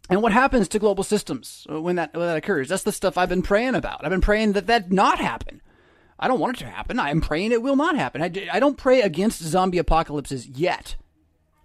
And 0.09 0.21
what 0.21 0.31
happens 0.31 0.67
to 0.69 0.79
global 0.79 1.03
systems 1.03 1.65
when 1.69 1.97
that 1.97 2.13
when 2.13 2.27
that 2.27 2.37
occurs? 2.37 2.69
That's 2.69 2.83
the 2.83 2.91
stuff 2.93 3.17
I've 3.17 3.29
been 3.29 3.41
praying 3.41 3.75
about. 3.75 4.05
I've 4.05 4.09
been 4.09 4.21
praying 4.21 4.53
that 4.53 4.67
that 4.67 4.91
not 4.91 5.19
happen. 5.19 5.61
I 6.19 6.27
don't 6.27 6.39
want 6.39 6.57
it 6.57 6.59
to 6.61 6.69
happen. 6.69 6.99
I 6.99 7.11
am 7.11 7.21
praying 7.21 7.51
it 7.51 7.61
will 7.61 7.75
not 7.75 7.95
happen. 7.95 8.21
I, 8.21 8.31
I 8.51 8.59
don't 8.59 8.77
pray 8.77 9.01
against 9.01 9.43
zombie 9.43 9.77
apocalypses 9.77 10.47
yet. 10.47 10.95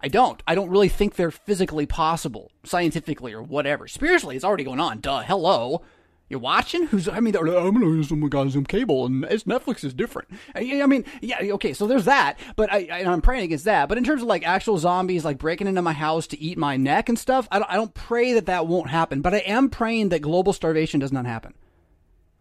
I 0.01 0.09
don't. 0.09 0.43
I 0.45 0.53
don't 0.53 0.69
really 0.69 0.89
think 0.89 1.15
they're 1.15 1.31
physically 1.31 1.85
possible, 1.85 2.51
scientifically 2.63 3.33
or 3.33 3.41
whatever. 3.41 3.87
Spiritually, 3.87 4.35
it's 4.35 4.45
already 4.45 4.65
going 4.65 4.81
on. 4.81 4.99
Duh. 4.99 5.21
Hello. 5.21 5.81
You're 6.29 6.39
watching? 6.39 6.87
Who's? 6.87 7.07
I 7.07 7.19
mean, 7.19 7.35
I'm 7.35 7.45
gonna 7.45 7.85
use 7.85 8.09
some 8.09 8.27
goddamn 8.27 8.65
cable, 8.65 9.05
and 9.05 9.23
it's 9.25 9.43
Netflix 9.43 9.83
is 9.83 9.93
different. 9.93 10.29
I, 10.55 10.81
I, 10.81 10.87
mean, 10.87 11.05
yeah, 11.21 11.39
okay. 11.53 11.73
So 11.73 11.85
there's 11.85 12.05
that, 12.05 12.39
but 12.55 12.71
I, 12.71 12.87
I, 12.91 12.99
am 13.01 13.21
praying 13.21 13.43
against 13.43 13.65
that. 13.65 13.87
But 13.87 13.97
in 13.97 14.03
terms 14.03 14.21
of 14.21 14.27
like 14.27 14.47
actual 14.47 14.77
zombies, 14.77 15.23
like 15.23 15.37
breaking 15.37 15.67
into 15.67 15.81
my 15.81 15.93
house 15.93 16.25
to 16.27 16.39
eat 16.39 16.57
my 16.57 16.75
neck 16.75 17.07
and 17.07 17.19
stuff, 17.19 17.47
I 17.51 17.59
don't, 17.59 17.69
I 17.69 17.75
don't 17.75 17.93
pray 17.93 18.33
that 18.33 18.47
that 18.47 18.67
won't 18.67 18.89
happen. 18.89 19.21
But 19.21 19.35
I 19.35 19.39
am 19.39 19.69
praying 19.69 20.09
that 20.09 20.21
global 20.21 20.53
starvation 20.53 20.99
does 20.99 21.11
not 21.11 21.25
happen. 21.25 21.53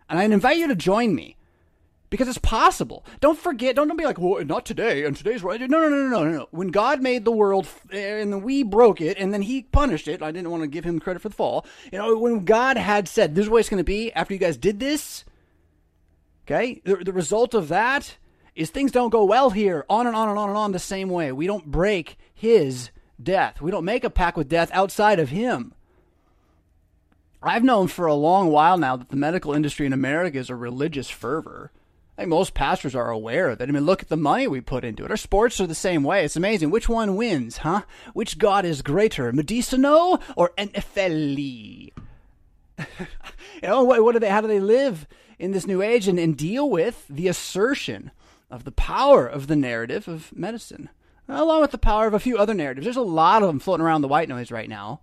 And 0.08 0.18
I 0.18 0.24
invite 0.24 0.58
you 0.58 0.68
to 0.68 0.76
join 0.76 1.14
me 1.14 1.36
because 2.12 2.28
it's 2.28 2.36
possible. 2.36 3.06
Don't 3.20 3.38
forget. 3.38 3.74
Don't, 3.74 3.88
don't 3.88 3.96
be 3.96 4.04
like, 4.04 4.18
well, 4.18 4.44
not 4.44 4.66
today. 4.66 5.06
And 5.06 5.16
today's 5.16 5.42
right. 5.42 5.58
No, 5.58 5.66
no, 5.66 5.88
no, 5.88 6.08
no, 6.08 6.24
no, 6.24 6.30
no. 6.30 6.48
When 6.50 6.68
God 6.68 7.00
made 7.00 7.24
the 7.24 7.32
world 7.32 7.66
eh, 7.90 8.20
and 8.20 8.42
we 8.42 8.62
broke 8.62 9.00
it, 9.00 9.16
and 9.16 9.32
then 9.32 9.40
He 9.40 9.62
punished 9.62 10.06
it. 10.06 10.20
I 10.20 10.30
didn't 10.30 10.50
want 10.50 10.62
to 10.62 10.66
give 10.66 10.84
Him 10.84 11.00
credit 11.00 11.22
for 11.22 11.30
the 11.30 11.34
fall. 11.34 11.64
You 11.90 11.96
know, 11.96 12.18
when 12.18 12.44
God 12.44 12.76
had 12.76 13.08
said, 13.08 13.34
"This 13.34 13.44
is 13.44 13.48
what 13.48 13.60
it's 13.60 13.70
going 13.70 13.78
to 13.78 13.84
be," 13.84 14.12
after 14.12 14.34
you 14.34 14.38
guys 14.38 14.58
did 14.58 14.78
this, 14.78 15.24
okay, 16.44 16.82
the, 16.84 16.96
the 16.96 17.14
result 17.14 17.54
of 17.54 17.68
that 17.68 18.18
is 18.54 18.68
things 18.68 18.92
don't 18.92 19.08
go 19.08 19.24
well 19.24 19.48
here. 19.48 19.86
On 19.88 20.06
and 20.06 20.14
on 20.14 20.28
and 20.28 20.38
on 20.38 20.50
and 20.50 20.58
on 20.58 20.72
the 20.72 20.78
same 20.78 21.08
way. 21.08 21.32
We 21.32 21.46
don't 21.46 21.70
break 21.70 22.18
His 22.34 22.90
death. 23.22 23.62
We 23.62 23.70
don't 23.70 23.86
make 23.86 24.04
a 24.04 24.10
pact 24.10 24.36
with 24.36 24.50
death 24.50 24.68
outside 24.74 25.18
of 25.18 25.30
Him. 25.30 25.72
I've 27.42 27.64
known 27.64 27.88
for 27.88 28.04
a 28.04 28.14
long 28.14 28.48
while 28.48 28.76
now 28.76 28.96
that 28.96 29.08
the 29.08 29.16
medical 29.16 29.54
industry 29.54 29.86
in 29.86 29.94
America 29.94 30.36
is 30.36 30.50
a 30.50 30.54
religious 30.54 31.08
fervor. 31.08 31.72
I 32.16 32.22
think 32.22 32.30
most 32.30 32.52
pastors 32.52 32.94
are 32.94 33.10
aware 33.10 33.48
of 33.48 33.60
it. 33.60 33.68
I 33.68 33.72
mean, 33.72 33.86
look 33.86 34.02
at 34.02 34.08
the 34.10 34.18
money 34.18 34.46
we 34.46 34.60
put 34.60 34.84
into 34.84 35.04
it. 35.04 35.10
Our 35.10 35.16
sports 35.16 35.60
are 35.60 35.66
the 35.66 35.74
same 35.74 36.02
way. 36.02 36.24
It's 36.24 36.36
amazing. 36.36 36.70
Which 36.70 36.88
one 36.88 37.16
wins, 37.16 37.58
huh? 37.58 37.82
Which 38.12 38.38
god 38.38 38.66
is 38.66 38.82
greater, 38.82 39.32
Medicino 39.32 40.20
or 40.36 40.52
NFL? 40.58 41.38
you 42.98 43.06
know, 43.62 43.82
what, 43.84 44.02
what 44.02 44.12
do 44.12 44.18
they? 44.18 44.28
How 44.28 44.42
do 44.42 44.48
they 44.48 44.60
live 44.60 45.06
in 45.38 45.52
this 45.52 45.66
new 45.66 45.80
age 45.80 46.06
and, 46.06 46.18
and 46.18 46.36
deal 46.36 46.68
with 46.68 47.06
the 47.08 47.28
assertion 47.28 48.10
of 48.50 48.64
the 48.64 48.72
power 48.72 49.26
of 49.26 49.46
the 49.46 49.56
narrative 49.56 50.06
of 50.06 50.36
medicine, 50.36 50.90
along 51.28 51.62
with 51.62 51.70
the 51.70 51.78
power 51.78 52.06
of 52.06 52.14
a 52.14 52.20
few 52.20 52.36
other 52.36 52.54
narratives? 52.54 52.84
There's 52.84 52.96
a 52.96 53.02
lot 53.02 53.42
of 53.42 53.48
them 53.48 53.58
floating 53.58 53.86
around 53.86 54.02
the 54.02 54.08
white 54.08 54.28
noise 54.28 54.50
right 54.50 54.68
now. 54.68 55.00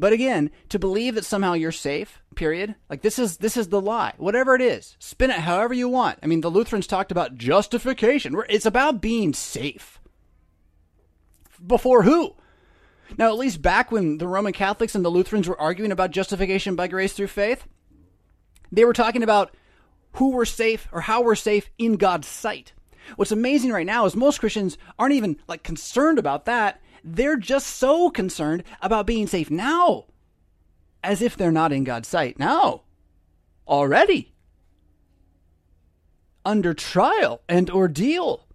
But 0.00 0.14
again, 0.14 0.50
to 0.70 0.78
believe 0.78 1.14
that 1.16 1.26
somehow 1.26 1.52
you're 1.52 1.70
safe, 1.70 2.22
period, 2.34 2.74
like 2.88 3.02
this 3.02 3.18
is 3.18 3.36
this 3.36 3.58
is 3.58 3.68
the 3.68 3.82
lie. 3.82 4.14
Whatever 4.16 4.54
it 4.54 4.62
is, 4.62 4.96
spin 4.98 5.28
it 5.28 5.40
however 5.40 5.74
you 5.74 5.90
want. 5.90 6.18
I 6.22 6.26
mean, 6.26 6.40
the 6.40 6.50
Lutherans 6.50 6.86
talked 6.86 7.12
about 7.12 7.36
justification. 7.36 8.34
It's 8.48 8.64
about 8.64 9.02
being 9.02 9.34
safe. 9.34 10.00
Before 11.64 12.04
who? 12.04 12.34
Now, 13.18 13.28
at 13.28 13.36
least 13.36 13.60
back 13.60 13.92
when 13.92 14.16
the 14.16 14.26
Roman 14.26 14.54
Catholics 14.54 14.94
and 14.94 15.04
the 15.04 15.10
Lutherans 15.10 15.46
were 15.46 15.60
arguing 15.60 15.92
about 15.92 16.12
justification 16.12 16.76
by 16.76 16.86
grace 16.86 17.12
through 17.12 17.26
faith, 17.26 17.66
they 18.72 18.86
were 18.86 18.94
talking 18.94 19.22
about 19.22 19.54
who 20.12 20.30
we're 20.30 20.46
safe 20.46 20.88
or 20.92 21.02
how 21.02 21.22
we're 21.22 21.34
safe 21.34 21.68
in 21.76 21.96
God's 21.96 22.26
sight. 22.26 22.72
What's 23.16 23.32
amazing 23.32 23.70
right 23.70 23.84
now 23.84 24.06
is 24.06 24.16
most 24.16 24.40
Christians 24.40 24.78
aren't 24.98 25.14
even 25.14 25.36
like 25.46 25.62
concerned 25.62 26.18
about 26.18 26.46
that. 26.46 26.80
They're 27.04 27.36
just 27.36 27.66
so 27.66 28.10
concerned 28.10 28.64
about 28.82 29.06
being 29.06 29.26
safe 29.26 29.50
now, 29.50 30.06
as 31.02 31.22
if 31.22 31.36
they're 31.36 31.52
not 31.52 31.72
in 31.72 31.84
God's 31.84 32.08
sight 32.08 32.38
now, 32.38 32.82
already, 33.66 34.32
under 36.44 36.74
trial 36.74 37.42
and 37.48 37.70
ordeal, 37.70 38.46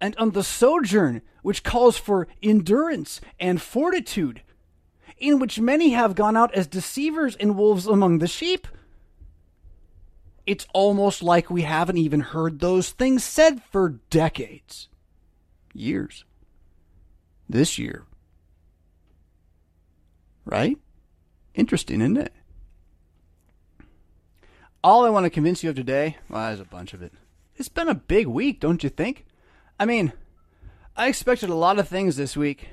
and 0.00 0.16
on 0.16 0.30
the 0.30 0.44
sojourn, 0.44 1.22
which 1.42 1.62
calls 1.62 1.96
for 1.96 2.28
endurance 2.42 3.20
and 3.38 3.60
fortitude, 3.60 4.42
in 5.18 5.38
which 5.38 5.60
many 5.60 5.90
have 5.90 6.14
gone 6.14 6.36
out 6.36 6.54
as 6.54 6.66
deceivers 6.66 7.36
and 7.36 7.56
wolves 7.56 7.86
among 7.86 8.18
the 8.18 8.26
sheep. 8.26 8.66
It's 10.46 10.66
almost 10.74 11.22
like 11.22 11.48
we 11.48 11.62
haven't 11.62 11.96
even 11.96 12.20
heard 12.20 12.60
those 12.60 12.90
things 12.90 13.24
said 13.24 13.62
for 13.62 14.00
decades, 14.10 14.88
years 15.72 16.24
this 17.48 17.78
year. 17.78 18.04
Right? 20.44 20.78
Interesting, 21.54 22.00
isn't 22.00 22.16
it? 22.16 22.32
All 24.82 25.06
I 25.06 25.10
want 25.10 25.24
to 25.24 25.30
convince 25.30 25.62
you 25.64 25.70
of 25.70 25.76
today, 25.76 26.18
well, 26.28 26.48
there's 26.48 26.60
a 26.60 26.64
bunch 26.64 26.92
of 26.92 27.02
it. 27.02 27.12
It's 27.56 27.68
been 27.68 27.88
a 27.88 27.94
big 27.94 28.26
week, 28.26 28.60
don't 28.60 28.82
you 28.82 28.90
think? 28.90 29.24
I 29.78 29.86
mean, 29.86 30.12
I 30.96 31.08
expected 31.08 31.48
a 31.48 31.54
lot 31.54 31.78
of 31.78 31.88
things 31.88 32.16
this 32.16 32.36
week, 32.36 32.68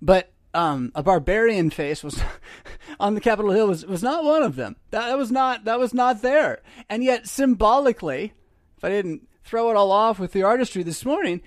but 0.00 0.32
um, 0.54 0.90
a 0.94 1.02
barbarian 1.02 1.70
face 1.70 2.02
was 2.02 2.20
on 3.00 3.14
the 3.14 3.20
Capitol 3.20 3.52
Hill 3.52 3.68
was, 3.68 3.84
was 3.86 4.02
not 4.02 4.24
one 4.24 4.42
of 4.42 4.56
them. 4.56 4.76
That, 4.90 5.08
that 5.08 5.18
was 5.18 5.30
not 5.30 5.64
that 5.64 5.78
was 5.78 5.94
not 5.94 6.22
there. 6.22 6.60
And 6.88 7.04
yet 7.04 7.26
symbolically, 7.28 8.32
if 8.76 8.84
I 8.84 8.88
didn't 8.88 9.28
throw 9.44 9.70
it 9.70 9.76
all 9.76 9.92
off 9.92 10.18
with 10.18 10.32
the 10.32 10.42
artistry 10.42 10.82
this 10.82 11.04
morning, 11.04 11.42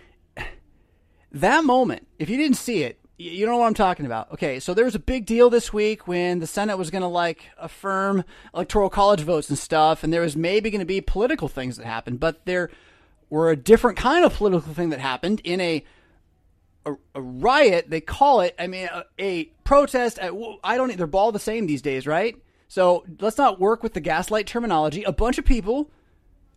that 1.33 1.63
moment, 1.63 2.07
if 2.19 2.29
you 2.29 2.37
didn't 2.37 2.57
see 2.57 2.83
it, 2.83 2.99
you 3.17 3.45
know 3.45 3.57
what 3.57 3.67
I'm 3.67 3.73
talking 3.73 4.05
about. 4.05 4.31
Okay, 4.33 4.59
so 4.59 4.73
there 4.73 4.85
was 4.85 4.95
a 4.95 4.99
big 4.99 5.25
deal 5.25 5.49
this 5.49 5.71
week 5.71 6.07
when 6.07 6.39
the 6.39 6.47
Senate 6.47 6.77
was 6.77 6.89
going 6.89 7.01
to 7.01 7.07
like 7.07 7.49
affirm 7.57 8.23
electoral 8.53 8.89
college 8.89 9.21
votes 9.21 9.49
and 9.49 9.57
stuff, 9.57 10.03
and 10.03 10.11
there 10.11 10.21
was 10.21 10.35
maybe 10.35 10.69
going 10.69 10.79
to 10.79 10.85
be 10.85 11.01
political 11.01 11.47
things 11.47 11.77
that 11.77 11.85
happened, 11.85 12.19
but 12.19 12.45
there 12.45 12.69
were 13.29 13.49
a 13.49 13.55
different 13.55 13.97
kind 13.97 14.25
of 14.25 14.33
political 14.33 14.73
thing 14.73 14.89
that 14.89 14.99
happened 14.99 15.41
in 15.43 15.59
a 15.61 15.83
a, 16.85 16.93
a 17.15 17.21
riot. 17.21 17.89
They 17.89 18.01
call 18.01 18.41
it. 18.41 18.55
I 18.59 18.67
mean, 18.67 18.89
a, 18.91 19.05
a 19.17 19.45
protest. 19.63 20.19
I 20.21 20.77
don't. 20.77 20.95
They're 20.97 21.09
all 21.13 21.31
the 21.31 21.39
same 21.39 21.65
these 21.65 21.81
days, 21.81 22.05
right? 22.05 22.35
So 22.67 23.05
let's 23.19 23.37
not 23.37 23.59
work 23.59 23.83
with 23.83 23.93
the 23.93 24.01
gaslight 24.01 24.47
terminology. 24.47 25.03
A 25.03 25.11
bunch 25.11 25.37
of 25.37 25.45
people 25.45 25.91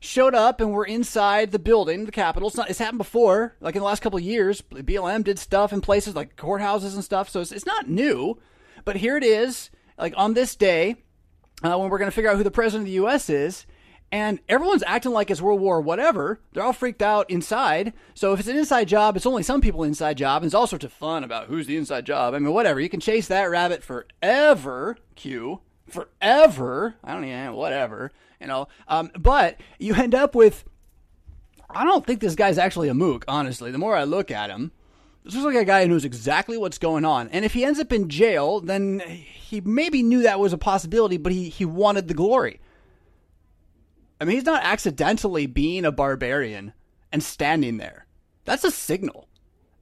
showed 0.00 0.34
up 0.34 0.60
and 0.60 0.72
were 0.72 0.84
inside 0.84 1.52
the 1.52 1.58
building, 1.58 2.04
the 2.04 2.12
Capitol. 2.12 2.48
It's, 2.48 2.56
not, 2.56 2.70
it's 2.70 2.78
happened 2.78 2.98
before, 2.98 3.54
like 3.60 3.74
in 3.74 3.80
the 3.80 3.86
last 3.86 4.02
couple 4.02 4.18
of 4.18 4.24
years. 4.24 4.62
BLM 4.62 5.24
did 5.24 5.38
stuff 5.38 5.72
in 5.72 5.80
places 5.80 6.14
like 6.14 6.36
courthouses 6.36 6.94
and 6.94 7.04
stuff, 7.04 7.28
so 7.28 7.40
it's, 7.40 7.52
it's 7.52 7.66
not 7.66 7.88
new. 7.88 8.38
But 8.84 8.96
here 8.96 9.16
it 9.16 9.24
is, 9.24 9.70
like 9.98 10.14
on 10.16 10.34
this 10.34 10.54
day, 10.54 10.96
uh, 11.62 11.76
when 11.78 11.88
we're 11.90 11.98
going 11.98 12.10
to 12.10 12.14
figure 12.14 12.30
out 12.30 12.36
who 12.36 12.44
the 12.44 12.50
president 12.50 12.82
of 12.82 12.86
the 12.86 12.92
U.S. 12.92 13.30
is, 13.30 13.66
and 14.12 14.38
everyone's 14.48 14.84
acting 14.86 15.12
like 15.12 15.30
it's 15.30 15.40
World 15.42 15.60
War 15.60 15.80
whatever. 15.80 16.40
They're 16.52 16.62
all 16.62 16.72
freaked 16.72 17.02
out 17.02 17.28
inside. 17.28 17.92
So 18.14 18.32
if 18.32 18.38
it's 18.38 18.48
an 18.48 18.56
inside 18.56 18.86
job, 18.86 19.16
it's 19.16 19.26
only 19.26 19.42
some 19.42 19.60
people 19.60 19.82
inside 19.82 20.16
job, 20.18 20.42
and 20.42 20.50
there's 20.50 20.54
all 20.54 20.68
sorts 20.68 20.84
of 20.84 20.92
fun 20.92 21.24
about 21.24 21.46
who's 21.46 21.66
the 21.66 21.76
inside 21.76 22.06
job. 22.06 22.34
I 22.34 22.38
mean, 22.38 22.52
whatever. 22.52 22.80
You 22.80 22.88
can 22.88 23.00
chase 23.00 23.26
that 23.28 23.50
rabbit 23.50 23.82
forever, 23.82 24.96
Q. 25.16 25.60
Forever. 25.88 26.94
I 27.02 27.14
don't 27.14 27.24
even 27.24 27.54
whatever 27.54 28.12
you 28.40 28.46
know. 28.46 28.68
Um, 28.88 29.10
but 29.18 29.60
you 29.78 29.94
end 29.94 30.14
up 30.14 30.34
with, 30.34 30.64
I 31.70 31.84
don't 31.84 32.06
think 32.06 32.20
this 32.20 32.34
guy's 32.34 32.58
actually 32.58 32.88
a 32.88 32.94
mook, 32.94 33.24
honestly. 33.28 33.70
The 33.70 33.78
more 33.78 33.96
I 33.96 34.04
look 34.04 34.30
at 34.30 34.50
him, 34.50 34.72
this 35.24 35.34
looks 35.34 35.46
like 35.46 35.56
a 35.56 35.64
guy 35.64 35.82
who 35.82 35.88
knows 35.88 36.04
exactly 36.04 36.56
what's 36.56 36.78
going 36.78 37.04
on. 37.04 37.28
And 37.30 37.44
if 37.44 37.52
he 37.52 37.64
ends 37.64 37.80
up 37.80 37.92
in 37.92 38.08
jail, 38.08 38.60
then 38.60 39.00
he 39.00 39.60
maybe 39.60 40.02
knew 40.02 40.22
that 40.22 40.38
was 40.38 40.52
a 40.52 40.58
possibility, 40.58 41.16
but 41.16 41.32
he, 41.32 41.48
he 41.48 41.64
wanted 41.64 42.06
the 42.06 42.14
glory. 42.14 42.60
I 44.20 44.24
mean, 44.24 44.36
he's 44.36 44.44
not 44.44 44.62
accidentally 44.62 45.46
being 45.46 45.84
a 45.84 45.92
barbarian 45.92 46.72
and 47.12 47.22
standing 47.22 47.76
there. 47.76 48.06
That's 48.44 48.64
a 48.64 48.70
signal. 48.70 49.28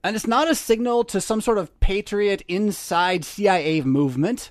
And 0.03 0.17
it's 0.17 0.27
not 0.27 0.51
a 0.51 0.55
signal 0.55 1.05
to 1.05 1.21
some 1.21 1.41
sort 1.41 1.59
of 1.59 1.79
patriot 1.81 2.43
inside 2.49 3.25
CIA 3.25 3.83
movement. 3.83 4.51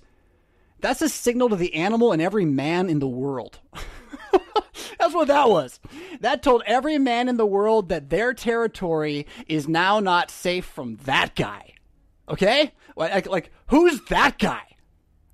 That's 0.83 1.01
a 1.01 1.07
signal 1.07 1.47
to 1.47 1.55
the 1.55 1.75
animal 1.75 2.11
and 2.11 2.21
every 2.21 2.43
man 2.43 2.89
in 2.89 2.99
the 2.99 3.07
world. 3.07 3.61
That's 4.99 5.13
what 5.13 5.29
that 5.29 5.49
was. 5.49 5.79
That 6.19 6.43
told 6.43 6.61
every 6.65 6.97
man 6.97 7.29
in 7.29 7.37
the 7.37 7.45
world 7.45 7.87
that 7.87 8.09
their 8.09 8.33
territory 8.33 9.25
is 9.47 9.65
now 9.65 10.01
not 10.01 10.29
safe 10.29 10.65
from 10.65 10.97
that 11.05 11.35
guy. 11.35 11.75
Okay? 12.27 12.73
Like, 12.97 13.25
like 13.27 13.51
who's 13.67 14.03
that 14.09 14.37
guy? 14.37 14.59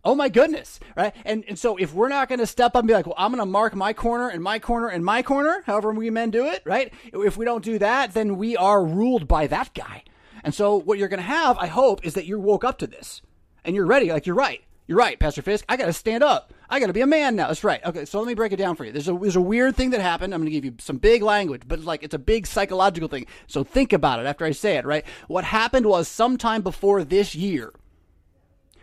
Oh 0.06 0.14
my 0.14 0.30
goodness, 0.30 0.80
right? 0.96 1.16
And 1.26 1.44
and 1.48 1.58
so 1.58 1.78
if 1.78 1.96
we're 1.96 2.10
not 2.10 2.30
going 2.30 2.40
to 2.40 2.46
step 2.46 2.76
up 2.76 2.82
and 2.82 2.88
be 2.88 2.94
like, 2.94 3.08
well, 3.08 3.16
I'm 3.18 3.32
going 3.32 3.42
to 3.42 3.46
mark 3.48 3.74
my 3.74 3.92
corner 3.92 4.30
and 4.30 4.44
my 4.44 4.60
corner 4.60 4.88
and 4.88 5.04
my 5.04 5.24
corner, 5.24 5.64
however 5.66 5.92
we 5.92 6.12
men 6.12 6.30
do 6.30 6.46
it, 6.46 6.62
right? 6.64 6.94
If 7.12 7.38
we 7.38 7.46
don't 7.46 7.66
do 7.66 7.80
that, 7.80 8.14
then 8.14 8.38
we 8.38 8.56
are 8.56 8.86
ruled 8.86 9.28
by 9.28 9.48
that 9.48 9.74
guy. 9.74 10.04
And 10.44 10.54
so 10.54 10.76
what 10.76 11.00
you're 11.00 11.08
going 11.08 11.20
to 11.20 11.24
have, 11.24 11.58
I 11.58 11.66
hope, 11.66 12.06
is 12.06 12.14
that 12.14 12.28
you're 12.28 12.38
woke 12.38 12.64
up 12.64 12.78
to 12.78 12.88
this 12.88 13.24
and 13.66 13.76
you're 13.76 13.88
ready. 13.88 14.12
Like 14.12 14.28
you're 14.28 14.36
right. 14.36 14.62
You're 14.90 14.98
right, 14.98 15.20
Pastor 15.20 15.44
Fisk. 15.44 15.66
I 15.70 15.78
got 15.78 15.86
to 15.86 15.94
stand 15.94 16.24
up. 16.24 16.52
I 16.68 16.80
got 16.80 16.88
to 16.88 16.94
be 16.94 17.02
a 17.02 17.06
man 17.06 17.36
now. 17.36 17.46
That's 17.46 17.64
right. 17.64 17.80
Okay, 17.86 18.06
so 18.06 18.18
let 18.18 18.28
me 18.28 18.34
break 18.34 18.54
it 18.54 18.56
down 18.56 18.76
for 18.76 18.86
you. 18.86 18.92
There's 18.92 19.08
a 19.08 19.14
there's 19.14 19.36
a 19.36 19.42
weird 19.42 19.76
thing 19.76 19.92
that 19.92 20.02
happened. 20.02 20.34
I'm 20.34 20.42
going 20.42 20.52
to 20.52 20.52
give 20.52 20.66
you 20.66 20.74
some 20.80 20.98
big 20.98 21.22
language, 21.22 21.62
but 21.68 21.82
like 21.82 22.02
it's 22.02 22.16
a 22.16 22.20
big 22.20 22.48
psychological 22.48 23.08
thing. 23.08 23.28
So 23.46 23.64
think 23.64 23.94
about 23.94 24.20
it 24.20 24.26
after 24.26 24.46
I 24.46 24.52
say 24.52 24.78
it. 24.78 24.86
Right. 24.88 25.06
What 25.28 25.44
happened 25.44 25.86
was 25.86 26.08
sometime 26.08 26.64
before 26.64 27.04
this 27.04 27.36
year, 27.36 27.72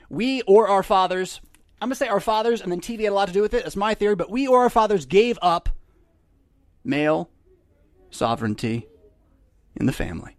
we 0.08 0.42
or 0.42 0.68
our 0.68 0.84
fathers. 0.84 1.40
I'm 1.82 1.88
going 1.88 1.94
to 1.94 1.96
say 1.96 2.06
our 2.06 2.20
fathers, 2.20 2.60
and 2.60 2.70
then 2.70 2.80
TV 2.80 3.02
had 3.02 3.10
a 3.10 3.14
lot 3.14 3.26
to 3.26 3.34
do 3.34 3.42
with 3.42 3.52
it. 3.52 3.64
That's 3.64 3.74
my 3.74 3.94
theory. 3.94 4.14
But 4.14 4.30
we 4.30 4.46
or 4.46 4.60
our 4.60 4.70
fathers 4.70 5.06
gave 5.06 5.40
up 5.42 5.70
male 6.84 7.30
sovereignty 8.10 8.86
in 9.74 9.86
the 9.86 9.92
family. 9.92 10.36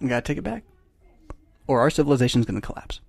We 0.00 0.08
got 0.08 0.24
to 0.24 0.28
take 0.28 0.38
it 0.38 0.42
back 0.42 0.64
or 1.66 1.80
our 1.80 1.90
civilization 1.90 2.40
is 2.40 2.46
going 2.46 2.60
to 2.60 2.66
collapse. 2.66 3.00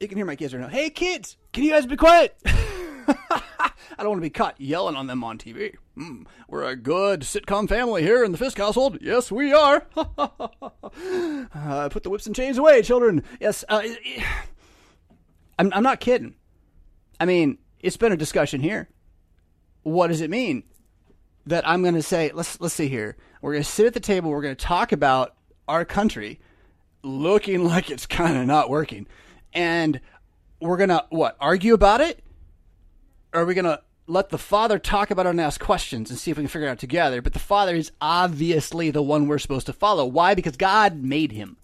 You 0.00 0.08
can 0.08 0.18
hear 0.18 0.26
my 0.26 0.36
kids 0.36 0.52
right 0.52 0.60
now. 0.60 0.68
Hey, 0.68 0.90
kids, 0.90 1.36
can 1.52 1.64
you 1.64 1.70
guys 1.70 1.86
be 1.86 1.96
quiet? 1.96 2.36
I 2.46 3.98
don't 3.98 4.08
want 4.08 4.18
to 4.18 4.22
be 4.22 4.30
caught 4.30 4.60
yelling 4.60 4.96
on 4.96 5.06
them 5.06 5.22
on 5.22 5.38
TV. 5.38 5.76
Mm, 5.96 6.26
we're 6.48 6.64
a 6.64 6.76
good 6.76 7.20
sitcom 7.20 7.68
family 7.68 8.02
here 8.02 8.24
in 8.24 8.32
the 8.32 8.38
Fisk 8.38 8.58
household. 8.58 8.98
Yes, 9.00 9.30
we 9.30 9.52
are. 9.52 9.86
uh, 9.96 11.88
put 11.90 12.02
the 12.02 12.10
whips 12.10 12.26
and 12.26 12.34
chains 12.34 12.58
away, 12.58 12.82
children. 12.82 13.22
Yes, 13.40 13.64
uh, 13.68 13.82
I'm, 15.58 15.72
I'm 15.72 15.82
not 15.82 16.00
kidding. 16.00 16.34
I 17.20 17.26
mean, 17.26 17.58
it's 17.80 17.96
been 17.96 18.12
a 18.12 18.16
discussion 18.16 18.60
here. 18.60 18.88
What 19.82 20.08
does 20.08 20.20
it 20.20 20.30
mean 20.30 20.64
that 21.46 21.66
I'm 21.68 21.82
going 21.82 21.94
to 21.94 22.02
say? 22.02 22.32
Let's 22.34 22.60
let's 22.60 22.74
see 22.74 22.88
here. 22.88 23.16
We're 23.40 23.52
going 23.52 23.62
to 23.62 23.70
sit 23.70 23.86
at 23.86 23.94
the 23.94 24.00
table. 24.00 24.30
We're 24.30 24.42
going 24.42 24.56
to 24.56 24.64
talk 24.64 24.92
about 24.92 25.36
our 25.68 25.84
country 25.84 26.40
looking 27.02 27.64
like 27.68 27.90
it's 27.90 28.06
kind 28.06 28.36
of 28.36 28.46
not 28.46 28.70
working. 28.70 29.06
And 29.52 30.00
we're 30.60 30.76
going 30.76 30.88
to, 30.88 31.04
what, 31.10 31.36
argue 31.40 31.74
about 31.74 32.00
it? 32.00 32.22
Or 33.32 33.42
are 33.42 33.44
we 33.44 33.54
going 33.54 33.64
to 33.64 33.80
let 34.06 34.30
the 34.30 34.38
father 34.38 34.78
talk 34.78 35.10
about 35.10 35.26
it 35.26 35.30
and 35.30 35.40
ask 35.40 35.60
questions 35.60 36.10
and 36.10 36.18
see 36.18 36.30
if 36.30 36.36
we 36.36 36.42
can 36.42 36.48
figure 36.48 36.68
it 36.68 36.72
out 36.72 36.78
together? 36.78 37.22
But 37.22 37.32
the 37.32 37.38
father 37.38 37.74
is 37.74 37.92
obviously 38.00 38.90
the 38.90 39.02
one 39.02 39.26
we're 39.26 39.38
supposed 39.38 39.66
to 39.66 39.72
follow. 39.72 40.04
Why? 40.04 40.34
Because 40.34 40.56
God 40.56 41.02
made 41.02 41.32
him 41.32 41.56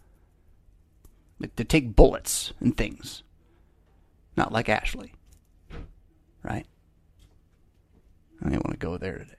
like, 1.38 1.56
to 1.56 1.64
take 1.64 1.96
bullets 1.96 2.52
and 2.60 2.76
things, 2.76 3.22
not 4.36 4.52
like 4.52 4.68
Ashley. 4.68 5.14
Right? 6.42 6.66
I 8.44 8.48
don't 8.48 8.64
want 8.64 8.72
to 8.72 8.86
go 8.86 8.96
there 8.96 9.18
today. 9.18 9.34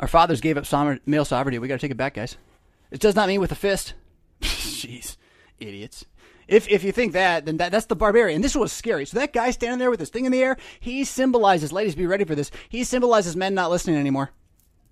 Our 0.00 0.08
fathers 0.08 0.40
gave 0.40 0.56
up 0.56 0.66
male 1.06 1.24
sovereignty. 1.24 1.58
We 1.58 1.68
got 1.68 1.74
to 1.74 1.80
take 1.80 1.90
it 1.90 1.96
back, 1.96 2.14
guys. 2.14 2.36
It 2.92 3.00
does 3.00 3.16
not 3.16 3.26
mean 3.26 3.40
with 3.40 3.50
a 3.50 3.56
fist. 3.56 3.94
Jeez, 4.42 5.16
idiots. 5.58 6.04
If 6.46 6.68
if 6.68 6.84
you 6.84 6.92
think 6.92 7.14
that, 7.14 7.46
then 7.46 7.56
that, 7.56 7.72
that's 7.72 7.86
the 7.86 7.96
barbarian. 7.96 8.42
This 8.42 8.54
was 8.54 8.70
scary. 8.72 9.06
So 9.06 9.18
that 9.18 9.32
guy 9.32 9.50
standing 9.50 9.78
there 9.78 9.90
with 9.90 10.00
his 10.00 10.10
thing 10.10 10.26
in 10.26 10.32
the 10.32 10.42
air, 10.42 10.58
he 10.78 11.04
symbolizes. 11.04 11.72
Ladies, 11.72 11.94
be 11.94 12.06
ready 12.06 12.24
for 12.24 12.34
this. 12.34 12.50
He 12.68 12.84
symbolizes 12.84 13.34
men 13.34 13.54
not 13.54 13.70
listening 13.70 13.96
anymore. 13.96 14.30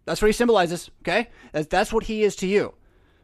That's 0.07 0.23
what 0.23 0.29
he 0.29 0.33
symbolizes. 0.33 0.91
Okay, 1.03 1.29
that's, 1.53 1.67
that's 1.67 1.93
what 1.93 2.05
he 2.05 2.23
is 2.23 2.37
to 2.37 2.47
you. 2.47 2.75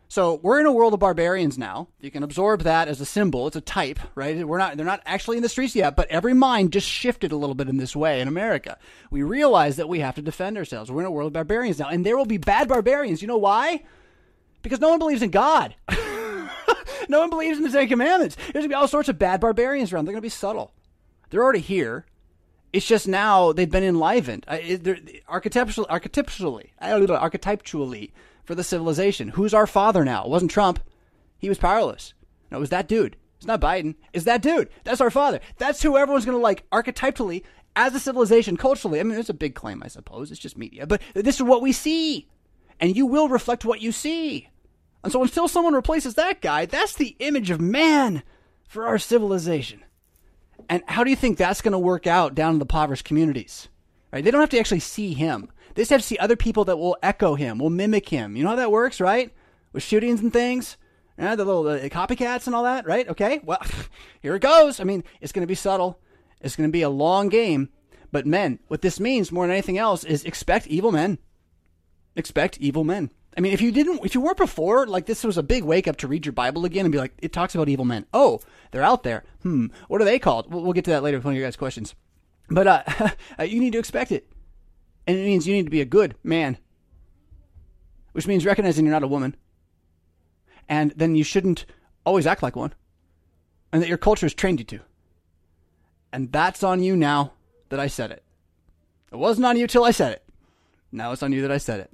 So 0.08 0.38
we're 0.42 0.60
in 0.60 0.66
a 0.66 0.72
world 0.72 0.94
of 0.94 1.00
barbarians 1.00 1.58
now. 1.58 1.88
You 2.00 2.10
can 2.10 2.22
absorb 2.22 2.62
that 2.62 2.86
as 2.86 3.00
a 3.00 3.06
symbol. 3.06 3.46
It's 3.46 3.56
a 3.56 3.60
type, 3.60 3.98
right? 4.14 4.46
We're 4.46 4.58
not, 4.58 4.76
they're 4.76 4.86
not 4.86 5.02
actually 5.04 5.36
in 5.36 5.42
the 5.42 5.48
streets 5.48 5.74
yet, 5.74 5.96
but 5.96 6.08
every 6.10 6.34
mind 6.34 6.72
just 6.72 6.86
shifted 6.86 7.32
a 7.32 7.36
little 7.36 7.56
bit 7.56 7.68
in 7.68 7.78
this 7.78 7.96
way 7.96 8.20
in 8.20 8.28
America. 8.28 8.78
We 9.10 9.24
realize 9.24 9.76
that 9.76 9.88
we 9.88 10.00
have 10.00 10.14
to 10.14 10.22
defend 10.22 10.58
ourselves. 10.58 10.92
We're 10.92 11.00
in 11.00 11.06
a 11.06 11.10
world 11.10 11.28
of 11.28 11.32
barbarians 11.32 11.80
now, 11.80 11.88
and 11.88 12.06
there 12.06 12.16
will 12.16 12.26
be 12.26 12.38
bad 12.38 12.68
barbarians. 12.68 13.20
You 13.20 13.26
know 13.26 13.36
why? 13.38 13.82
Because 14.66 14.80
no 14.80 14.88
one 14.88 14.98
believes 14.98 15.22
in 15.22 15.30
God. 15.30 15.76
no 17.08 17.20
one 17.20 17.30
believes 17.30 17.56
in 17.56 17.62
the 17.62 17.70
Ten 17.70 17.86
Commandments. 17.86 18.34
There's 18.34 18.52
going 18.52 18.64
to 18.64 18.68
be 18.68 18.74
all 18.74 18.88
sorts 18.88 19.08
of 19.08 19.16
bad 19.16 19.40
barbarians 19.40 19.92
around. 19.92 20.06
They're 20.06 20.12
going 20.12 20.20
to 20.20 20.26
be 20.26 20.28
subtle. 20.28 20.74
They're 21.30 21.42
already 21.42 21.60
here. 21.60 22.04
It's 22.72 22.86
just 22.86 23.06
now 23.06 23.52
they've 23.52 23.70
been 23.70 23.84
enlivened. 23.84 24.44
Architecturally, 25.28 25.88
architecturally, 25.88 26.72
archetypally 26.82 28.10
for 28.44 28.56
the 28.56 28.64
civilization. 28.64 29.28
Who's 29.28 29.54
our 29.54 29.68
father 29.68 30.04
now? 30.04 30.24
It 30.24 30.30
wasn't 30.30 30.50
Trump. 30.50 30.80
He 31.38 31.48
was 31.48 31.58
powerless. 31.58 32.12
No, 32.50 32.56
it 32.58 32.60
was 32.60 32.70
that 32.70 32.88
dude. 32.88 33.16
It's 33.36 33.46
not 33.46 33.60
Biden. 33.60 33.94
It's 34.12 34.24
that 34.24 34.42
dude. 34.42 34.68
That's 34.82 35.00
our 35.00 35.10
father. 35.10 35.40
That's 35.58 35.80
who 35.80 35.96
everyone's 35.96 36.24
going 36.24 36.36
to 36.36 36.42
like 36.42 36.68
archetypally 36.70 37.44
as 37.76 37.94
a 37.94 38.00
civilization, 38.00 38.56
culturally. 38.56 38.98
I 38.98 39.04
mean, 39.04 39.18
it's 39.18 39.28
a 39.28 39.34
big 39.34 39.54
claim, 39.54 39.82
I 39.82 39.88
suppose. 39.88 40.30
It's 40.30 40.40
just 40.40 40.58
media. 40.58 40.86
But 40.86 41.02
this 41.14 41.36
is 41.36 41.42
what 41.42 41.62
we 41.62 41.72
see. 41.72 42.26
And 42.80 42.96
you 42.96 43.06
will 43.06 43.28
reflect 43.28 43.64
what 43.64 43.80
you 43.80 43.92
see. 43.92 44.48
And 45.06 45.12
so 45.12 45.22
until 45.22 45.46
someone 45.46 45.74
replaces 45.74 46.14
that 46.14 46.40
guy, 46.40 46.66
that's 46.66 46.96
the 46.96 47.14
image 47.20 47.50
of 47.50 47.60
man 47.60 48.24
for 48.66 48.88
our 48.88 48.98
civilization. 48.98 49.84
And 50.68 50.82
how 50.88 51.04
do 51.04 51.10
you 51.10 51.14
think 51.14 51.38
that's 51.38 51.62
going 51.62 51.70
to 51.70 51.78
work 51.78 52.08
out 52.08 52.34
down 52.34 52.54
in 52.54 52.58
the 52.58 52.64
impoverished 52.64 53.04
communities? 53.04 53.68
Right? 54.12 54.24
They 54.24 54.32
don't 54.32 54.40
have 54.40 54.50
to 54.50 54.58
actually 54.58 54.80
see 54.80 55.14
him. 55.14 55.48
They 55.74 55.82
just 55.82 55.92
have 55.92 56.00
to 56.00 56.06
see 56.06 56.18
other 56.18 56.34
people 56.34 56.64
that 56.64 56.78
will 56.78 56.96
echo 57.04 57.36
him, 57.36 57.58
will 57.58 57.70
mimic 57.70 58.08
him. 58.08 58.34
You 58.34 58.42
know 58.42 58.50
how 58.50 58.56
that 58.56 58.72
works, 58.72 59.00
right? 59.00 59.32
With 59.72 59.84
shootings 59.84 60.22
and 60.22 60.32
things. 60.32 60.76
Yeah, 61.16 61.36
the 61.36 61.44
little 61.44 61.62
the 61.62 61.88
copycats 61.88 62.48
and 62.48 62.56
all 62.56 62.64
that, 62.64 62.84
right? 62.84 63.08
Okay, 63.08 63.38
well, 63.44 63.62
here 64.22 64.34
it 64.34 64.42
goes. 64.42 64.80
I 64.80 64.82
mean, 64.82 65.04
it's 65.20 65.30
going 65.30 65.44
to 65.44 65.46
be 65.46 65.54
subtle. 65.54 66.00
It's 66.40 66.56
going 66.56 66.68
to 66.68 66.72
be 66.72 66.82
a 66.82 66.90
long 66.90 67.28
game. 67.28 67.68
But 68.10 68.26
men, 68.26 68.58
what 68.66 68.82
this 68.82 68.98
means 68.98 69.30
more 69.30 69.46
than 69.46 69.52
anything 69.52 69.78
else 69.78 70.02
is 70.02 70.24
expect 70.24 70.66
evil 70.66 70.90
men. 70.90 71.18
Expect 72.16 72.58
evil 72.58 72.82
men 72.82 73.12
I 73.36 73.40
mean, 73.40 73.52
if 73.52 73.60
you 73.60 73.70
didn't, 73.70 74.04
if 74.04 74.14
you 74.14 74.20
weren't 74.20 74.38
before, 74.38 74.86
like 74.86 75.04
this 75.04 75.22
was 75.22 75.36
a 75.36 75.42
big 75.42 75.62
wake 75.62 75.86
up 75.86 75.96
to 75.98 76.08
read 76.08 76.24
your 76.24 76.32
Bible 76.32 76.64
again 76.64 76.86
and 76.86 76.92
be 76.92 76.98
like, 76.98 77.12
it 77.18 77.32
talks 77.32 77.54
about 77.54 77.68
evil 77.68 77.84
men. 77.84 78.06
Oh, 78.14 78.40
they're 78.70 78.82
out 78.82 79.02
there. 79.02 79.24
Hmm. 79.42 79.66
What 79.88 80.00
are 80.00 80.06
they 80.06 80.18
called? 80.18 80.50
We'll, 80.50 80.62
we'll 80.62 80.72
get 80.72 80.84
to 80.86 80.90
that 80.92 81.02
later 81.02 81.18
with 81.18 81.24
one 81.24 81.34
of 81.34 81.38
your 81.38 81.46
guys' 81.46 81.56
questions. 81.56 81.94
But 82.48 82.66
uh, 83.38 83.42
you 83.42 83.60
need 83.60 83.72
to 83.74 83.78
expect 83.78 84.10
it, 84.10 84.30
and 85.06 85.18
it 85.18 85.24
means 85.24 85.46
you 85.46 85.54
need 85.54 85.64
to 85.66 85.70
be 85.70 85.82
a 85.82 85.86
good 85.86 86.16
man, 86.22 86.56
which 88.12 88.26
means 88.26 88.46
recognizing 88.46 88.86
you're 88.86 88.94
not 88.94 89.02
a 89.02 89.08
woman, 89.08 89.36
and 90.68 90.92
then 90.92 91.14
you 91.14 91.24
shouldn't 91.24 91.66
always 92.06 92.26
act 92.26 92.42
like 92.42 92.56
one, 92.56 92.72
and 93.72 93.82
that 93.82 93.88
your 93.88 93.98
culture 93.98 94.24
has 94.24 94.34
trained 94.34 94.60
you 94.60 94.64
to. 94.66 94.80
And 96.12 96.32
that's 96.32 96.62
on 96.62 96.82
you 96.82 96.96
now 96.96 97.32
that 97.68 97.80
I 97.80 97.88
said 97.88 98.12
it. 98.12 98.22
It 99.12 99.16
wasn't 99.16 99.46
on 99.46 99.56
you 99.56 99.66
till 99.66 99.84
I 99.84 99.90
said 99.90 100.12
it. 100.12 100.24
Now 100.92 101.12
it's 101.12 101.22
on 101.22 101.32
you 101.32 101.42
that 101.42 101.52
I 101.52 101.58
said 101.58 101.80
it. 101.80 101.90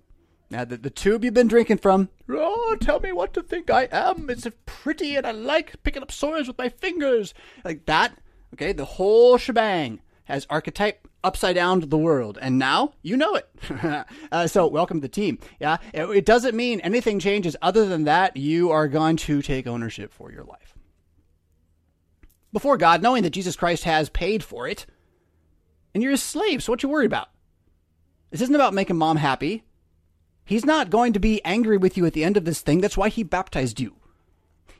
Now, 0.52 0.66
the, 0.66 0.76
the 0.76 0.90
tube 0.90 1.24
you've 1.24 1.32
been 1.32 1.48
drinking 1.48 1.78
from, 1.78 2.10
oh, 2.28 2.76
tell 2.78 3.00
me 3.00 3.10
what 3.10 3.32
to 3.32 3.42
think 3.42 3.70
I 3.70 3.88
am. 3.90 4.28
It's 4.28 4.46
pretty 4.66 5.16
and 5.16 5.26
I 5.26 5.30
like 5.30 5.82
picking 5.82 6.02
up 6.02 6.12
sores 6.12 6.46
with 6.46 6.58
my 6.58 6.68
fingers. 6.68 7.32
Like 7.64 7.86
that, 7.86 8.18
okay, 8.52 8.74
the 8.74 8.84
whole 8.84 9.38
shebang 9.38 10.02
has 10.24 10.46
archetype 10.50 11.08
upside 11.24 11.54
down 11.54 11.80
to 11.80 11.86
the 11.86 11.96
world. 11.96 12.38
And 12.38 12.58
now 12.58 12.92
you 13.00 13.16
know 13.16 13.34
it. 13.34 13.48
uh, 14.30 14.46
so 14.46 14.66
welcome 14.66 14.98
to 14.98 15.00
the 15.00 15.08
team. 15.08 15.38
Yeah, 15.58 15.78
it, 15.94 16.04
it 16.10 16.26
doesn't 16.26 16.54
mean 16.54 16.80
anything 16.80 17.18
changes 17.18 17.56
other 17.62 17.86
than 17.86 18.04
that 18.04 18.36
you 18.36 18.70
are 18.70 18.88
going 18.88 19.16
to 19.16 19.40
take 19.40 19.66
ownership 19.66 20.12
for 20.12 20.30
your 20.30 20.44
life. 20.44 20.74
Before 22.52 22.76
God, 22.76 23.00
knowing 23.00 23.22
that 23.22 23.30
Jesus 23.30 23.56
Christ 23.56 23.84
has 23.84 24.10
paid 24.10 24.44
for 24.44 24.68
it, 24.68 24.84
and 25.94 26.02
you're 26.02 26.12
a 26.12 26.18
slave, 26.18 26.62
so 26.62 26.74
what 26.74 26.82
you 26.82 26.90
worried 26.90 27.06
about? 27.06 27.30
This 28.30 28.42
isn't 28.42 28.54
about 28.54 28.74
making 28.74 28.98
mom 28.98 29.16
happy. 29.16 29.64
He's 30.52 30.66
not 30.66 30.90
going 30.90 31.14
to 31.14 31.18
be 31.18 31.42
angry 31.46 31.78
with 31.78 31.96
you 31.96 32.04
at 32.04 32.12
the 32.12 32.24
end 32.24 32.36
of 32.36 32.44
this 32.44 32.60
thing. 32.60 32.82
That's 32.82 32.98
why 32.98 33.08
he 33.08 33.22
baptized 33.22 33.80
you. 33.80 33.94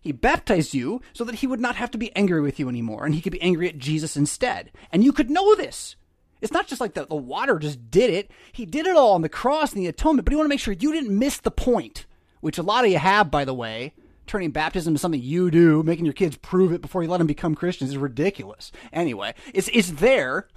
He 0.03 0.13
baptized 0.13 0.75
you 0.75 1.01
so 1.15 1.25
that 1.25 1.37
he 1.37 1.47
would 1.47 1.61
not 1.61 1.77
have 1.77 1.91
to 1.93 1.99
be 1.99 2.15
angry 2.15 2.43
with 2.43 2.61
you 2.61 2.69
anymore 2.69 3.07
and 3.07 3.15
he 3.15 3.23
could 3.23 3.33
be 3.33 3.41
angry 3.41 3.71
at 3.71 3.79
Jesus 3.79 4.15
instead. 4.15 4.71
And 4.93 5.03
you 5.03 5.15
could 5.15 5.31
know 5.31 5.55
this. 5.55 5.97
It's 6.43 6.53
not 6.53 6.67
just 6.67 6.83
like 6.83 6.93
the, 6.93 7.07
the 7.07 7.15
water 7.15 7.59
just 7.59 7.91
did 7.91 8.11
it. 8.11 8.31
He 8.53 8.67
did 8.67 8.87
it 8.87 8.97
all 8.97 9.15
on 9.15 9.23
the 9.23 9.31
cross 9.31 9.73
and 9.73 9.81
the 9.81 9.87
atonement, 9.87 10.27
but 10.27 10.33
he 10.33 10.37
want 10.37 10.45
to 10.45 10.51
make 10.51 10.61
sure 10.61 10.75
you 10.75 10.93
didn't 10.93 11.19
miss 11.19 11.39
the 11.39 11.51
point, 11.51 12.05
which 12.43 12.59
a 12.59 12.63
lot 12.63 12.85
of 12.85 12.91
you 12.91 12.99
have, 12.99 13.31
by 13.31 13.47
the 13.47 13.55
way. 13.55 13.95
Turning 14.27 14.51
baptism 14.51 14.93
to 14.93 14.99
something 14.99 15.23
you 15.23 15.51
do, 15.51 15.83
making 15.83 16.05
your 16.05 16.13
kids 16.13 16.37
prove 16.37 16.75
it 16.75 16.83
before 16.83 17.03
you 17.03 17.09
let 17.09 17.17
them 17.17 17.27
become 17.27 17.55
Christians 17.55 17.93
is 17.93 17.97
ridiculous. 17.97 18.73
Anyway, 18.93 19.33
it's, 19.55 19.71
it's 19.73 19.93
there. 19.93 20.49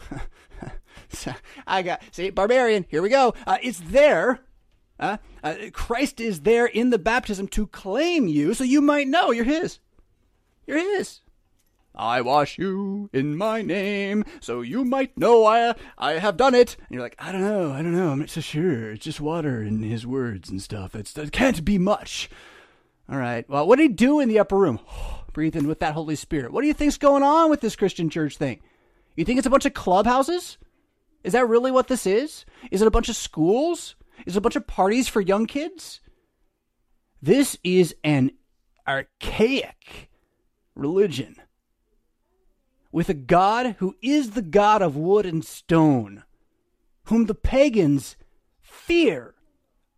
I 1.67 1.83
got, 1.83 2.01
see, 2.11 2.31
barbarian, 2.31 2.85
here 2.89 3.01
we 3.01 3.07
go. 3.07 3.33
Uh, 3.47 3.59
it's 3.61 3.79
there 3.79 4.41
uh, 4.99 5.17
uh, 5.43 5.55
Christ 5.73 6.19
is 6.19 6.41
there 6.41 6.65
in 6.65 6.89
the 6.89 6.99
baptism 6.99 7.47
to 7.49 7.67
claim 7.67 8.27
you 8.27 8.53
so 8.53 8.63
you 8.63 8.81
might 8.81 9.07
know 9.07 9.31
you're 9.31 9.45
His. 9.45 9.79
You're 10.65 10.79
His. 10.79 11.21
I 11.97 12.21
wash 12.21 12.57
you 12.57 13.09
in 13.13 13.37
my 13.37 13.61
name 13.61 14.25
so 14.41 14.61
you 14.61 14.83
might 14.83 15.17
know 15.17 15.45
I 15.45 15.75
I 15.97 16.13
have 16.13 16.37
done 16.37 16.53
it. 16.53 16.75
And 16.79 16.91
you're 16.91 17.01
like, 17.01 17.15
I 17.19 17.31
don't 17.31 17.41
know, 17.41 17.71
I 17.71 17.81
don't 17.81 17.95
know, 17.95 18.09
I'm 18.09 18.19
not 18.19 18.29
so 18.29 18.41
sure. 18.41 18.91
It's 18.91 19.05
just 19.05 19.21
water 19.21 19.61
and 19.61 19.83
His 19.83 20.05
words 20.05 20.49
and 20.49 20.61
stuff. 20.61 20.95
It's, 20.95 21.17
it 21.17 21.31
can't 21.31 21.63
be 21.63 21.77
much. 21.77 22.29
All 23.09 23.17
right. 23.17 23.47
Well, 23.47 23.67
what 23.67 23.77
did 23.77 23.83
He 23.83 23.95
do 23.95 24.19
in 24.19 24.29
the 24.29 24.39
upper 24.39 24.57
room? 24.57 24.79
Breathe 25.33 25.55
in 25.55 25.67
with 25.67 25.79
that 25.79 25.93
Holy 25.93 26.15
Spirit. 26.15 26.53
What 26.53 26.61
do 26.61 26.67
you 26.67 26.73
think's 26.73 26.97
going 26.97 27.21
on 27.21 27.49
with 27.49 27.59
this 27.59 27.75
Christian 27.75 28.09
church 28.09 28.37
thing? 28.37 28.61
You 29.15 29.25
think 29.25 29.37
it's 29.37 29.47
a 29.47 29.51
bunch 29.51 29.65
of 29.65 29.73
clubhouses? 29.73 30.57
Is 31.23 31.33
that 31.33 31.49
really 31.49 31.71
what 31.71 31.87
this 31.87 32.05
is? 32.05 32.45
Is 32.71 32.81
it 32.81 32.87
a 32.87 32.91
bunch 32.91 33.09
of 33.09 33.15
schools? 33.15 33.95
Is 34.25 34.35
a 34.35 34.41
bunch 34.41 34.55
of 34.55 34.67
parties 34.67 35.07
for 35.07 35.21
young 35.21 35.45
kids. 35.45 36.01
This 37.21 37.57
is 37.63 37.95
an 38.03 38.31
archaic 38.87 40.09
religion 40.75 41.37
with 42.91 43.09
a 43.09 43.13
God 43.13 43.75
who 43.79 43.95
is 44.01 44.31
the 44.31 44.41
God 44.41 44.81
of 44.81 44.95
wood 44.95 45.25
and 45.25 45.43
stone, 45.43 46.23
whom 47.05 47.25
the 47.25 47.35
pagans 47.35 48.15
fear 48.61 49.35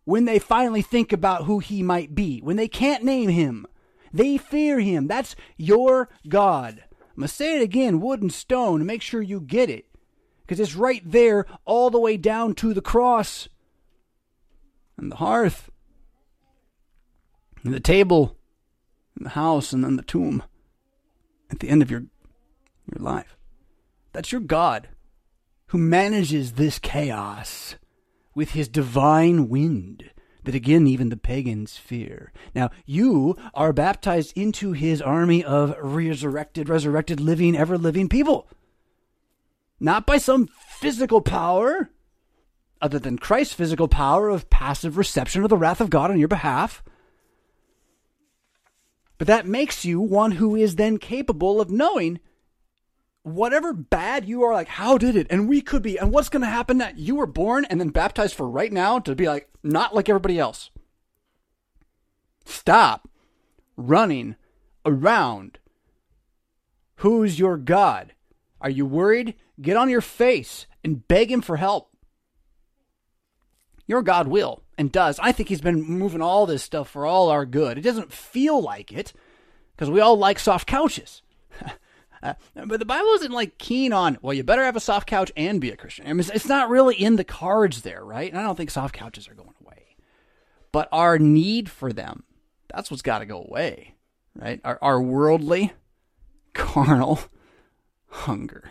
when 0.04 0.24
they 0.24 0.38
finally 0.38 0.82
think 0.82 1.12
about 1.12 1.44
who 1.44 1.58
he 1.58 1.82
might 1.82 2.14
be, 2.14 2.40
when 2.40 2.56
they 2.56 2.66
can't 2.66 3.04
name 3.04 3.28
him. 3.28 3.66
They 4.12 4.38
fear 4.38 4.80
him. 4.80 5.06
That's 5.06 5.36
your 5.56 6.08
God. 6.28 6.82
I'm 6.92 7.16
going 7.16 7.28
to 7.28 7.34
say 7.34 7.56
it 7.58 7.62
again 7.62 8.00
wood 8.00 8.22
and 8.22 8.32
stone 8.32 8.86
make 8.86 9.02
sure 9.02 9.20
you 9.20 9.40
get 9.40 9.68
it. 9.68 9.84
Because 10.40 10.60
it's 10.60 10.74
right 10.74 11.02
there, 11.04 11.44
all 11.66 11.90
the 11.90 12.00
way 12.00 12.16
down 12.16 12.54
to 12.54 12.72
the 12.72 12.80
cross 12.80 13.48
and 14.98 15.10
the 15.10 15.16
hearth, 15.16 15.70
and 17.64 17.72
the 17.72 17.80
table, 17.80 18.36
and 19.16 19.24
the 19.24 19.30
house, 19.30 19.72
and 19.72 19.82
then 19.82 19.96
the 19.96 20.02
tomb 20.02 20.42
at 21.50 21.60
the 21.60 21.68
end 21.68 21.82
of 21.82 21.90
your, 21.90 22.04
your 22.92 23.02
life. 23.02 23.36
That's 24.12 24.32
your 24.32 24.40
God 24.40 24.88
who 25.68 25.78
manages 25.78 26.52
this 26.52 26.78
chaos 26.78 27.76
with 28.34 28.50
his 28.50 28.68
divine 28.68 29.48
wind 29.48 30.10
that 30.44 30.54
again 30.54 30.86
even 30.86 31.10
the 31.10 31.16
pagans 31.16 31.76
fear. 31.76 32.32
Now, 32.54 32.70
you 32.86 33.36
are 33.52 33.72
baptized 33.72 34.36
into 34.36 34.72
his 34.72 35.02
army 35.02 35.44
of 35.44 35.74
resurrected, 35.78 36.68
resurrected, 36.68 37.20
living, 37.20 37.54
ever 37.56 37.76
living 37.76 38.08
people. 38.08 38.48
Not 39.78 40.06
by 40.06 40.18
some 40.18 40.48
physical 40.80 41.20
power, 41.20 41.90
other 42.80 42.98
than 42.98 43.18
Christ's 43.18 43.54
physical 43.54 43.88
power 43.88 44.28
of 44.28 44.50
passive 44.50 44.96
reception 44.96 45.42
of 45.42 45.50
the 45.50 45.56
wrath 45.56 45.80
of 45.80 45.90
God 45.90 46.10
on 46.10 46.18
your 46.18 46.28
behalf. 46.28 46.82
But 49.18 49.26
that 49.26 49.46
makes 49.46 49.84
you 49.84 50.00
one 50.00 50.32
who 50.32 50.54
is 50.54 50.76
then 50.76 50.98
capable 50.98 51.60
of 51.60 51.70
knowing 51.70 52.20
whatever 53.22 53.72
bad 53.72 54.26
you 54.26 54.42
are 54.44 54.54
like, 54.54 54.68
how 54.68 54.96
did 54.96 55.16
it? 55.16 55.26
And 55.28 55.48
we 55.48 55.60
could 55.60 55.82
be, 55.82 55.98
and 55.98 56.12
what's 56.12 56.28
going 56.28 56.42
to 56.42 56.48
happen 56.48 56.78
that 56.78 56.98
you 56.98 57.16
were 57.16 57.26
born 57.26 57.64
and 57.64 57.80
then 57.80 57.88
baptized 57.88 58.34
for 58.34 58.48
right 58.48 58.72
now 58.72 58.98
to 59.00 59.14
be 59.14 59.26
like, 59.26 59.48
not 59.62 59.94
like 59.94 60.08
everybody 60.08 60.38
else. 60.38 60.70
Stop 62.44 63.08
running 63.76 64.36
around. 64.86 65.58
Who's 66.96 67.38
your 67.38 67.56
God? 67.56 68.14
Are 68.60 68.70
you 68.70 68.86
worried? 68.86 69.34
Get 69.60 69.76
on 69.76 69.90
your 69.90 70.00
face 70.00 70.66
and 70.82 71.06
beg 71.06 71.30
him 71.30 71.40
for 71.40 71.56
help 71.56 71.90
your 73.88 74.02
God 74.02 74.28
will 74.28 74.62
and 74.76 74.92
does. 74.92 75.18
I 75.18 75.32
think 75.32 75.48
He's 75.48 75.60
been 75.60 75.82
moving 75.82 76.22
all 76.22 76.46
this 76.46 76.62
stuff 76.62 76.88
for 76.90 77.04
all 77.04 77.30
our 77.30 77.44
good. 77.44 77.76
It 77.76 77.80
doesn't 77.80 78.12
feel 78.12 78.62
like 78.62 78.92
it 78.92 79.12
because 79.74 79.90
we 79.90 80.00
all 80.00 80.16
like 80.16 80.38
soft 80.38 80.68
couches. 80.68 81.22
uh, 82.22 82.34
but 82.66 82.78
the 82.78 82.84
Bible 82.84 83.08
isn't 83.14 83.32
like 83.32 83.58
keen 83.58 83.92
on, 83.92 84.18
well, 84.22 84.34
you 84.34 84.44
better 84.44 84.64
have 84.64 84.76
a 84.76 84.80
soft 84.80 85.08
couch 85.08 85.32
and 85.36 85.60
be 85.60 85.70
a 85.70 85.76
Christian. 85.76 86.06
I 86.06 86.10
mean, 86.10 86.20
it's, 86.20 86.30
it's 86.30 86.46
not 86.46 86.68
really 86.68 86.94
in 86.94 87.16
the 87.16 87.24
cards 87.24 87.82
there, 87.82 88.04
right? 88.04 88.30
And 88.30 88.38
I 88.38 88.44
don't 88.44 88.56
think 88.56 88.70
soft 88.70 88.94
couches 88.94 89.26
are 89.26 89.34
going 89.34 89.54
away. 89.64 89.96
But 90.70 90.88
our 90.92 91.18
need 91.18 91.70
for 91.70 91.92
them, 91.92 92.24
that's 92.72 92.90
what's 92.90 93.02
got 93.02 93.20
to 93.20 93.26
go 93.26 93.42
away, 93.42 93.94
right? 94.36 94.60
Our, 94.62 94.78
our 94.82 95.00
worldly, 95.00 95.72
carnal 96.52 97.20
hunger 98.10 98.70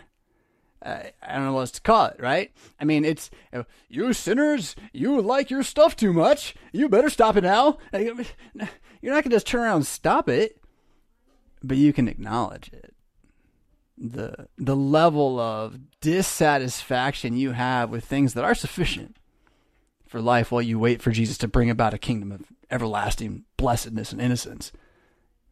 uh, 0.82 1.02
I 1.22 1.34
don't 1.34 1.46
know 1.46 1.52
what 1.54 1.60
else 1.60 1.70
to 1.72 1.80
call 1.80 2.06
it, 2.06 2.16
right? 2.18 2.52
I 2.80 2.84
mean, 2.84 3.04
it's 3.04 3.30
you, 3.52 3.58
know, 3.58 3.64
you 3.88 4.12
sinners, 4.12 4.76
you 4.92 5.20
like 5.20 5.50
your 5.50 5.62
stuff 5.62 5.96
too 5.96 6.12
much. 6.12 6.54
You 6.72 6.88
better 6.88 7.10
stop 7.10 7.36
it 7.36 7.44
now. 7.44 7.78
You're 7.92 9.14
not 9.14 9.24
gonna 9.24 9.36
just 9.36 9.46
turn 9.46 9.62
around 9.62 9.76
and 9.76 9.86
stop 9.86 10.28
it, 10.28 10.60
but 11.62 11.76
you 11.76 11.92
can 11.92 12.08
acknowledge 12.08 12.70
it. 12.72 12.94
the 13.96 14.48
The 14.56 14.76
level 14.76 15.40
of 15.40 15.78
dissatisfaction 16.00 17.36
you 17.36 17.52
have 17.52 17.90
with 17.90 18.04
things 18.04 18.34
that 18.34 18.44
are 18.44 18.54
sufficient 18.54 19.16
for 20.06 20.20
life, 20.20 20.50
while 20.50 20.62
you 20.62 20.78
wait 20.78 21.02
for 21.02 21.10
Jesus 21.10 21.36
to 21.38 21.48
bring 21.48 21.70
about 21.70 21.94
a 21.94 21.98
kingdom 21.98 22.32
of 22.32 22.42
everlasting 22.70 23.44
blessedness 23.56 24.12
and 24.12 24.20
innocence. 24.20 24.72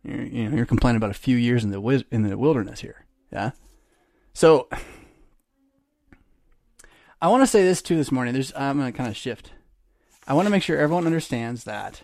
You're, 0.03 0.23
you 0.23 0.49
know, 0.49 0.57
you're 0.57 0.67
complaining 0.67 0.99
about 0.99 1.11
a 1.11 1.15
few 1.15 1.37
years 1.37 1.65
in 1.65 1.71
the 1.71 2.05
in 2.11 2.23
the 2.23 2.39
wilderness 2.39 2.81
here, 2.81 3.07
yeah. 3.33 3.51
So 4.33 4.69
I 7.21 7.29
want 7.29 7.43
to 7.43 7.47
say 7.47 7.63
this 7.63 7.81
too 7.81 7.97
this 7.97 8.13
morning. 8.13 8.35
There's 8.35 8.53
I'm 8.55 8.79
going 8.79 8.93
to 8.93 8.97
kind 8.97 9.09
of 9.09 9.17
shift. 9.17 9.53
I 10.29 10.35
want 10.35 10.47
to 10.47 10.51
make 10.51 10.63
sure 10.63 10.77
everyone 10.77 11.07
understands 11.07 11.65
that 11.65 12.03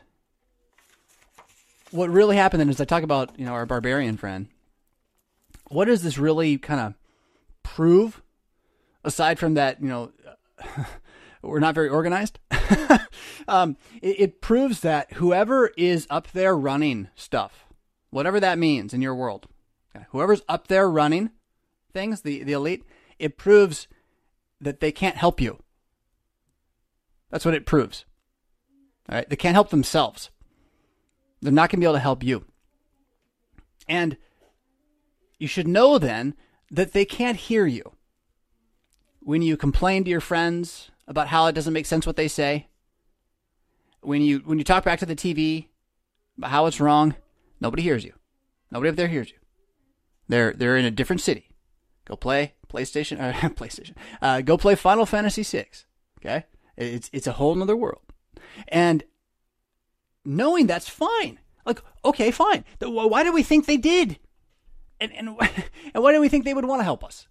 what 1.91 2.09
really 2.11 2.37
happened 2.37 2.61
then 2.61 2.71
is 2.71 2.81
I 2.81 2.85
talk 2.85 3.03
about, 3.03 3.39
you 3.39 3.45
know, 3.45 3.53
our 3.53 3.67
barbarian 3.67 4.17
friend. 4.17 4.49
What 5.69 5.85
does 5.85 6.03
this 6.03 6.19
really 6.19 6.59
kind 6.59 6.81
of 6.81 6.95
prove 7.63 8.23
aside 9.05 9.39
from 9.39 9.55
that, 9.55 9.83
you 9.83 9.89
know, 9.89 10.13
we're 11.43 11.61
not 11.61 11.75
very 11.75 11.89
organized? 11.89 12.39
um, 13.49 13.77
it, 14.01 14.21
it 14.21 14.41
proves 14.41 14.81
that 14.81 15.13
whoever 15.15 15.71
is 15.77 16.07
up 16.09 16.31
there 16.33 16.57
running 16.57 17.09
stuff, 17.15 17.67
whatever 18.11 18.41
that 18.41 18.59
means 18.59 18.95
in 18.95 19.03
your 19.03 19.15
world, 19.15 19.47
whoever's 20.11 20.43
up 20.49 20.69
there 20.69 20.89
running 20.89 21.31
things, 21.93 22.23
the, 22.23 22.43
the 22.43 22.53
elite, 22.53 22.85
it 23.19 23.37
proves 23.37 23.87
that 24.63 24.81
they 24.81 24.93
can't 24.93 25.17
help 25.17 25.41
you. 25.41 25.59
That's 27.31 27.45
what 27.45 27.55
it 27.55 27.67
proves. 27.67 28.05
All 29.09 29.17
right, 29.17 29.29
they 29.29 29.37
can't 29.37 29.55
help 29.55 29.71
themselves. 29.71 30.31
They're 31.41 31.53
not 31.53 31.71
going 31.71 31.81
to 31.81 31.85
be 31.85 31.87
able 31.87 31.95
to 31.95 32.01
help 32.01 32.23
you. 32.23 32.45
And 33.89 34.17
you 35.39 35.49
should 35.49 35.67
know 35.67 35.99
then 35.99 36.35
that 36.71 36.93
they 36.93 37.05
can't 37.05 37.37
hear 37.37 37.67
you. 37.67 37.93
When 39.21 39.43
you 39.43 39.57
complain 39.57 40.05
to 40.05 40.11
your 40.11 40.21
friends 40.21 40.91
about 41.07 41.29
how 41.29 41.47
it 41.47 41.53
doesn't 41.53 41.73
make 41.73 41.87
sense 41.87 42.07
what 42.07 42.17
they 42.17 42.29
say, 42.29 42.69
when 44.01 44.23
you 44.23 44.39
when 44.45 44.59
you 44.59 44.65
talk 44.65 44.85
back 44.85 44.99
to 45.01 45.07
the 45.07 45.17
TV 45.17 45.67
about 46.39 46.51
how 46.51 46.67
it's 46.67 46.81
wrong, 46.81 47.15
nobody 47.61 47.83
hears 47.83 48.05
you. 48.05 48.15
Nobody 48.71 48.91
up 48.91 48.97
there 48.97 49.09
hears 49.09 49.31
you. 49.31 49.39
They're 50.29 50.53
they're 50.53 50.77
in 50.77 50.85
a 50.85 50.91
different 50.91 51.21
city. 51.21 51.51
Go 52.05 52.17
play 52.17 52.55
PlayStation. 52.73 53.21
Uh, 53.21 53.33
PlayStation. 53.51 53.95
Uh, 54.21 54.41
go 54.41 54.57
play 54.57 54.75
Final 54.75 55.07
Fantasy 55.07 55.43
VI. 55.43 55.67
Okay, 56.21 56.45
it's 56.77 57.11
it's 57.13 57.27
a 57.27 57.33
whole 57.33 57.61
other 57.63 57.77
world, 57.77 58.03
and 58.69 59.05
knowing 60.25 60.67
that's 60.67 60.89
fine. 60.89 61.39
Like, 61.65 61.81
okay, 62.05 62.31
fine. 62.31 62.65
Why 62.81 63.23
do 63.23 63.33
we 63.33 63.43
think 63.43 63.67
they 63.67 63.77
did? 63.77 64.19
And 65.01 65.13
and 65.13 65.29
and 65.95 66.03
why 66.03 66.13
do 66.13 66.21
we 66.21 66.29
think 66.29 66.45
they 66.45 66.55
would 66.55 66.65
want 66.65 66.81
to 66.81 66.85
help 66.85 67.05
us? 67.05 67.29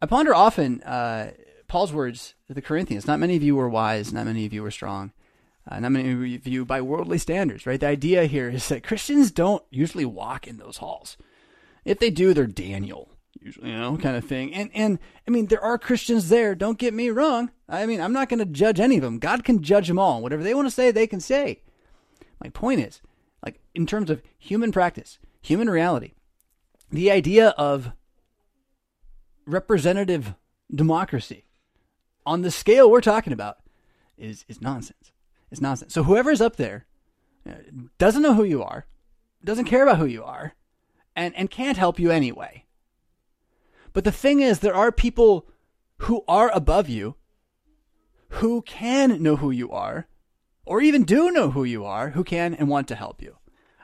I 0.00 0.06
ponder 0.06 0.34
often 0.34 0.82
uh, 0.82 1.32
Paul's 1.66 1.92
words 1.92 2.34
to 2.46 2.54
the 2.54 2.62
Corinthians. 2.62 3.06
Not 3.06 3.20
many 3.20 3.36
of 3.36 3.42
you 3.42 3.56
were 3.56 3.68
wise. 3.68 4.12
Not 4.12 4.26
many 4.26 4.46
of 4.46 4.52
you 4.52 4.62
were 4.62 4.70
strong. 4.70 5.12
Uh, 5.66 5.80
not 5.80 5.92
many 5.92 6.34
of 6.34 6.46
you 6.46 6.64
by 6.64 6.82
worldly 6.82 7.16
standards. 7.16 7.66
Right. 7.66 7.80
The 7.80 7.86
idea 7.86 8.26
here 8.26 8.50
is 8.50 8.68
that 8.68 8.84
Christians 8.84 9.30
don't 9.30 9.62
usually 9.70 10.04
walk 10.04 10.46
in 10.46 10.58
those 10.58 10.76
halls. 10.76 11.16
If 11.84 11.98
they 11.98 12.10
do, 12.10 12.34
they're 12.34 12.46
Daniel 12.46 13.13
usually, 13.44 13.70
you 13.70 13.76
know, 13.76 13.96
kind 13.96 14.16
of 14.16 14.24
thing. 14.24 14.54
And 14.54 14.70
and 14.74 14.98
I 15.28 15.30
mean, 15.30 15.46
there 15.46 15.62
are 15.62 15.78
Christians 15.78 16.28
there. 16.30 16.54
Don't 16.54 16.78
get 16.78 16.94
me 16.94 17.10
wrong. 17.10 17.50
I 17.68 17.86
mean, 17.86 18.00
I'm 18.00 18.12
not 18.12 18.28
going 18.28 18.38
to 18.38 18.46
judge 18.46 18.80
any 18.80 18.96
of 18.96 19.02
them. 19.02 19.18
God 19.18 19.44
can 19.44 19.62
judge 19.62 19.88
them 19.88 19.98
all. 19.98 20.22
Whatever 20.22 20.42
they 20.42 20.54
want 20.54 20.66
to 20.66 20.74
say, 20.74 20.90
they 20.90 21.06
can 21.06 21.20
say. 21.20 21.60
My 22.42 22.48
point 22.48 22.80
is, 22.80 23.00
like 23.44 23.60
in 23.74 23.86
terms 23.86 24.10
of 24.10 24.22
human 24.38 24.72
practice, 24.72 25.18
human 25.40 25.68
reality, 25.68 26.12
the 26.90 27.10
idea 27.10 27.50
of 27.50 27.92
representative 29.46 30.34
democracy 30.74 31.44
on 32.24 32.40
the 32.40 32.50
scale 32.50 32.90
we're 32.90 33.00
talking 33.02 33.32
about 33.32 33.58
is 34.16 34.44
is 34.48 34.62
nonsense. 34.62 35.12
It's 35.50 35.60
nonsense. 35.60 35.92
So 35.92 36.02
whoever's 36.02 36.40
up 36.40 36.56
there 36.56 36.86
uh, 37.48 37.52
doesn't 37.98 38.22
know 38.22 38.34
who 38.34 38.44
you 38.44 38.62
are, 38.62 38.86
doesn't 39.44 39.66
care 39.66 39.82
about 39.82 39.98
who 39.98 40.06
you 40.06 40.24
are, 40.24 40.54
and 41.14 41.36
and 41.36 41.50
can't 41.50 41.76
help 41.76 41.98
you 41.98 42.10
anyway. 42.10 42.64
But 43.94 44.04
the 44.04 44.12
thing 44.12 44.40
is, 44.40 44.58
there 44.58 44.74
are 44.74 44.92
people 44.92 45.48
who 45.98 46.24
are 46.28 46.50
above 46.52 46.90
you 46.90 47.14
who 48.28 48.60
can 48.62 49.22
know 49.22 49.36
who 49.36 49.50
you 49.50 49.70
are, 49.70 50.08
or 50.66 50.82
even 50.82 51.04
do 51.04 51.30
know 51.30 51.50
who 51.50 51.64
you 51.64 51.84
are, 51.84 52.10
who 52.10 52.24
can 52.24 52.54
and 52.54 52.68
want 52.68 52.88
to 52.88 52.96
help 52.96 53.22
you. 53.22 53.36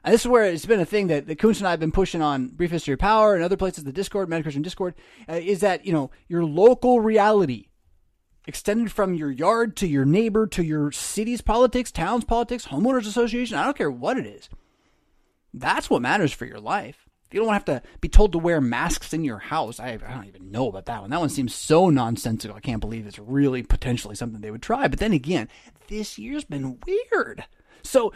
And 0.03 0.13
this 0.13 0.23
is 0.23 0.29
where 0.29 0.45
it's 0.45 0.67
been 0.67 0.81
a 0.81 0.85
thing 0.85 1.07
that, 1.07 1.27
that 1.27 1.39
Kunz 1.39 1.59
and 1.59 1.69
I 1.69 1.71
have 1.71 1.81
been 1.81 1.93
pushing 1.93 2.23
on 2.23 2.49
Brief 2.49 2.71
History 2.71 2.95
of 2.95 2.99
Power 2.99 3.35
and 3.35 3.45
other 3.45 3.57
places, 3.57 3.85
the 3.85 3.93
Discord, 3.93 4.29
Mad 4.29 4.43
Christian 4.43 4.63
Discord, 4.63 4.95
uh, 5.29 5.35
is 5.35 5.61
that, 5.61 5.87
you 5.87 5.93
know, 5.93 6.11
your 6.27 6.45
local 6.45 7.01
reality 7.01 7.69
extended 8.47 8.91
from 8.91 9.15
your 9.15 9.31
yard 9.31 9.77
to 9.77 9.87
your 9.87 10.07
neighbor 10.07 10.47
to 10.49 10.65
your 10.65 10.91
city's 10.91 11.43
politics, 11.43 11.93
town's 11.93 12.25
politics, 12.25 12.67
homeowners 12.69 13.07
association, 13.07 13.57
I 13.57 13.65
don't 13.65 13.77
care 13.77 13.91
what 13.91 14.17
it 14.17 14.27
is. 14.27 14.49
That's 15.53 15.91
what 15.91 16.03
matters 16.03 16.33
for 16.33 16.47
your 16.47 16.61
life. 16.61 17.10
You 17.33 17.41
don't 17.41 17.53
have 17.53 17.65
to 17.67 17.83
be 18.01 18.09
told 18.09 18.33
to 18.33 18.39
wear 18.39 18.61
masks 18.61 19.13
in 19.13 19.25
your 19.25 19.39
house. 19.39 19.79
I, 19.79 19.91
I 19.93 19.97
don't 19.97 20.27
even 20.27 20.51
know 20.51 20.69
about 20.69 20.87
that 20.87 21.01
one. 21.01 21.11
That 21.11 21.21
one 21.21 21.29
seems 21.29 21.55
so 21.55 21.89
nonsensical. 21.89 22.57
I 22.57 22.61
can't 22.61 22.81
believe 22.81 23.07
it's 23.07 23.19
really 23.19 23.63
potentially 23.63 24.17
something 24.17 24.41
they 24.41 24.51
would 24.51 24.63
try. 24.63 24.89
But 24.89 24.99
then 24.99 25.13
again, 25.13 25.49
this 25.89 26.19
year's 26.19 26.45
been 26.45 26.79
weird. 26.87 27.45
So, 27.83 28.13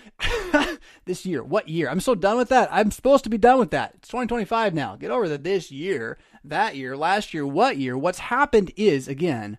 this 1.04 1.24
year, 1.24 1.42
what 1.42 1.68
year? 1.68 1.88
I'm 1.88 2.00
so 2.00 2.14
done 2.14 2.36
with 2.36 2.48
that. 2.50 2.68
I'm 2.72 2.90
supposed 2.90 3.24
to 3.24 3.30
be 3.30 3.38
done 3.38 3.58
with 3.58 3.70
that. 3.70 3.92
It's 3.94 4.08
2025 4.08 4.74
now. 4.74 4.96
Get 4.96 5.10
over 5.10 5.28
that 5.28 5.44
this 5.44 5.70
year, 5.70 6.18
that 6.44 6.76
year, 6.76 6.96
last 6.96 7.32
year, 7.32 7.46
what 7.46 7.76
year? 7.78 7.96
What's 7.96 8.18
happened 8.18 8.72
is, 8.76 9.08
again, 9.08 9.58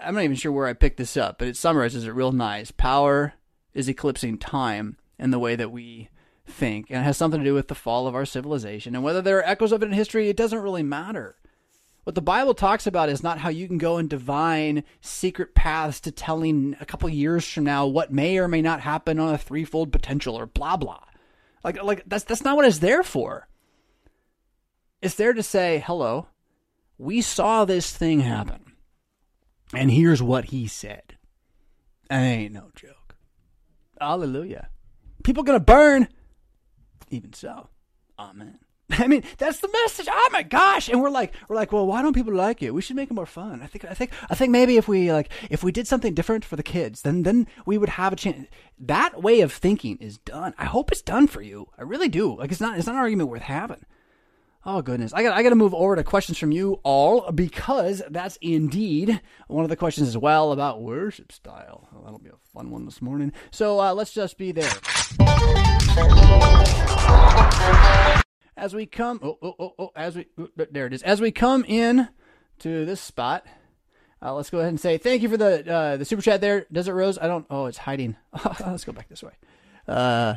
I'm 0.00 0.14
not 0.14 0.24
even 0.24 0.36
sure 0.36 0.50
where 0.50 0.66
I 0.66 0.72
picked 0.72 0.96
this 0.96 1.16
up, 1.16 1.38
but 1.38 1.48
it 1.48 1.56
summarizes 1.56 2.04
it 2.04 2.10
real 2.10 2.32
nice. 2.32 2.70
Power 2.70 3.34
is 3.74 3.88
eclipsing 3.88 4.38
time 4.38 4.96
in 5.18 5.30
the 5.30 5.38
way 5.38 5.54
that 5.56 5.70
we 5.70 6.08
think, 6.46 6.90
and 6.90 7.00
it 7.00 7.04
has 7.04 7.16
something 7.16 7.40
to 7.40 7.44
do 7.44 7.54
with 7.54 7.68
the 7.68 7.74
fall 7.74 8.06
of 8.06 8.14
our 8.14 8.24
civilization. 8.24 8.94
And 8.94 9.04
whether 9.04 9.22
there 9.22 9.38
are 9.38 9.46
echoes 9.46 9.72
of 9.72 9.82
it 9.82 9.86
in 9.86 9.92
history, 9.92 10.28
it 10.28 10.36
doesn't 10.36 10.62
really 10.62 10.82
matter. 10.82 11.36
What 12.06 12.14
the 12.14 12.22
Bible 12.22 12.54
talks 12.54 12.86
about 12.86 13.08
is 13.08 13.24
not 13.24 13.38
how 13.38 13.48
you 13.48 13.66
can 13.66 13.78
go 13.78 13.96
and 13.96 14.08
divine 14.08 14.84
secret 15.00 15.56
paths 15.56 16.00
to 16.02 16.12
telling 16.12 16.76
a 16.80 16.86
couple 16.86 17.08
years 17.08 17.44
from 17.44 17.64
now 17.64 17.84
what 17.84 18.12
may 18.12 18.38
or 18.38 18.46
may 18.46 18.62
not 18.62 18.80
happen 18.80 19.18
on 19.18 19.34
a 19.34 19.38
threefold 19.38 19.90
potential 19.90 20.36
or 20.36 20.46
blah 20.46 20.76
blah. 20.76 21.02
Like 21.64 21.82
like 21.82 22.04
that's 22.06 22.22
that's 22.22 22.44
not 22.44 22.54
what 22.54 22.64
it's 22.64 22.78
there 22.78 23.02
for. 23.02 23.48
It's 25.02 25.16
there 25.16 25.32
to 25.32 25.42
say, 25.42 25.82
"Hello, 25.84 26.28
we 26.96 27.20
saw 27.22 27.64
this 27.64 27.92
thing 27.92 28.20
happen. 28.20 28.74
And 29.74 29.90
here's 29.90 30.22
what 30.22 30.46
he 30.46 30.68
said." 30.68 31.16
That 32.08 32.20
ain't 32.20 32.52
no 32.52 32.70
joke. 32.76 33.16
Hallelujah. 34.00 34.68
People 35.24 35.42
gonna 35.42 35.58
burn. 35.58 36.06
Even 37.10 37.32
so, 37.32 37.68
amen. 38.18 38.58
I 38.90 39.08
mean, 39.08 39.24
that's 39.38 39.58
the 39.58 39.68
message. 39.68 40.06
Oh 40.08 40.28
my 40.32 40.42
gosh! 40.42 40.88
And 40.88 41.02
we're 41.02 41.10
like, 41.10 41.32
we're 41.48 41.56
like, 41.56 41.72
well, 41.72 41.86
why 41.86 42.02
don't 42.02 42.12
people 42.12 42.34
like 42.34 42.62
it? 42.62 42.72
We 42.72 42.82
should 42.82 42.96
make 42.96 43.10
it 43.10 43.14
more 43.14 43.26
fun. 43.26 43.60
I 43.62 43.66
think, 43.66 43.84
I 43.84 43.94
think, 43.94 44.12
I 44.30 44.34
think 44.34 44.52
maybe 44.52 44.76
if 44.76 44.86
we 44.86 45.12
like, 45.12 45.30
if 45.50 45.64
we 45.64 45.72
did 45.72 45.88
something 45.88 46.14
different 46.14 46.44
for 46.44 46.56
the 46.56 46.62
kids, 46.62 47.02
then 47.02 47.24
then 47.24 47.48
we 47.64 47.78
would 47.78 47.88
have 47.90 48.12
a 48.12 48.16
chance. 48.16 48.46
That 48.78 49.22
way 49.22 49.40
of 49.40 49.52
thinking 49.52 49.96
is 49.98 50.18
done. 50.18 50.54
I 50.56 50.66
hope 50.66 50.92
it's 50.92 51.02
done 51.02 51.26
for 51.26 51.42
you. 51.42 51.68
I 51.76 51.82
really 51.82 52.08
do. 52.08 52.36
Like, 52.36 52.52
it's 52.52 52.60
not, 52.60 52.78
it's 52.78 52.86
not 52.86 52.94
an 52.94 53.00
argument 53.00 53.30
worth 53.30 53.42
having. 53.42 53.84
Oh 54.68 54.82
goodness, 54.82 55.12
I 55.12 55.22
got 55.22 55.36
I 55.36 55.44
got 55.44 55.50
to 55.50 55.56
move 55.56 55.74
over 55.74 55.94
to 55.94 56.02
questions 56.02 56.38
from 56.38 56.50
you 56.50 56.80
all 56.82 57.30
because 57.30 58.02
that's 58.10 58.36
indeed 58.40 59.20
one 59.46 59.62
of 59.62 59.70
the 59.70 59.76
questions 59.76 60.08
as 60.08 60.18
well 60.18 60.50
about 60.50 60.82
worship 60.82 61.30
style. 61.30 61.88
Well, 61.92 62.02
that'll 62.02 62.18
be 62.18 62.30
a 62.30 62.52
fun 62.52 62.72
one 62.72 62.84
this 62.84 63.00
morning. 63.00 63.32
So 63.52 63.80
uh, 63.80 63.94
let's 63.94 64.12
just 64.12 64.38
be 64.38 64.50
there. 64.50 64.72
As 68.58 68.74
we 68.74 68.84
come, 68.84 69.18
oh 69.22 69.38
oh 69.40 69.54
oh 69.58 69.74
oh, 69.78 69.92
as 69.96 70.14
we 70.14 70.26
there 70.56 70.86
it 70.86 70.92
is. 70.92 71.02
As 71.02 71.22
we 71.22 71.30
come 71.30 71.64
in 71.64 72.08
to 72.58 72.84
this 72.84 73.00
spot, 73.00 73.46
uh, 74.20 74.34
let's 74.34 74.50
go 74.50 74.58
ahead 74.58 74.68
and 74.68 74.80
say 74.80 74.98
thank 74.98 75.22
you 75.22 75.30
for 75.30 75.38
the 75.38 75.72
uh, 75.72 75.96
the 75.96 76.04
super 76.04 76.20
chat 76.20 76.42
there, 76.42 76.66
Desert 76.70 76.94
Rose. 76.94 77.16
I 77.18 77.28
don't. 77.28 77.46
Oh, 77.48 77.64
it's 77.64 77.78
hiding. 77.78 78.16
let's 78.60 78.84
go 78.84 78.92
back 78.92 79.08
this 79.08 79.22
way. 79.22 79.32
Uh, 79.88 80.34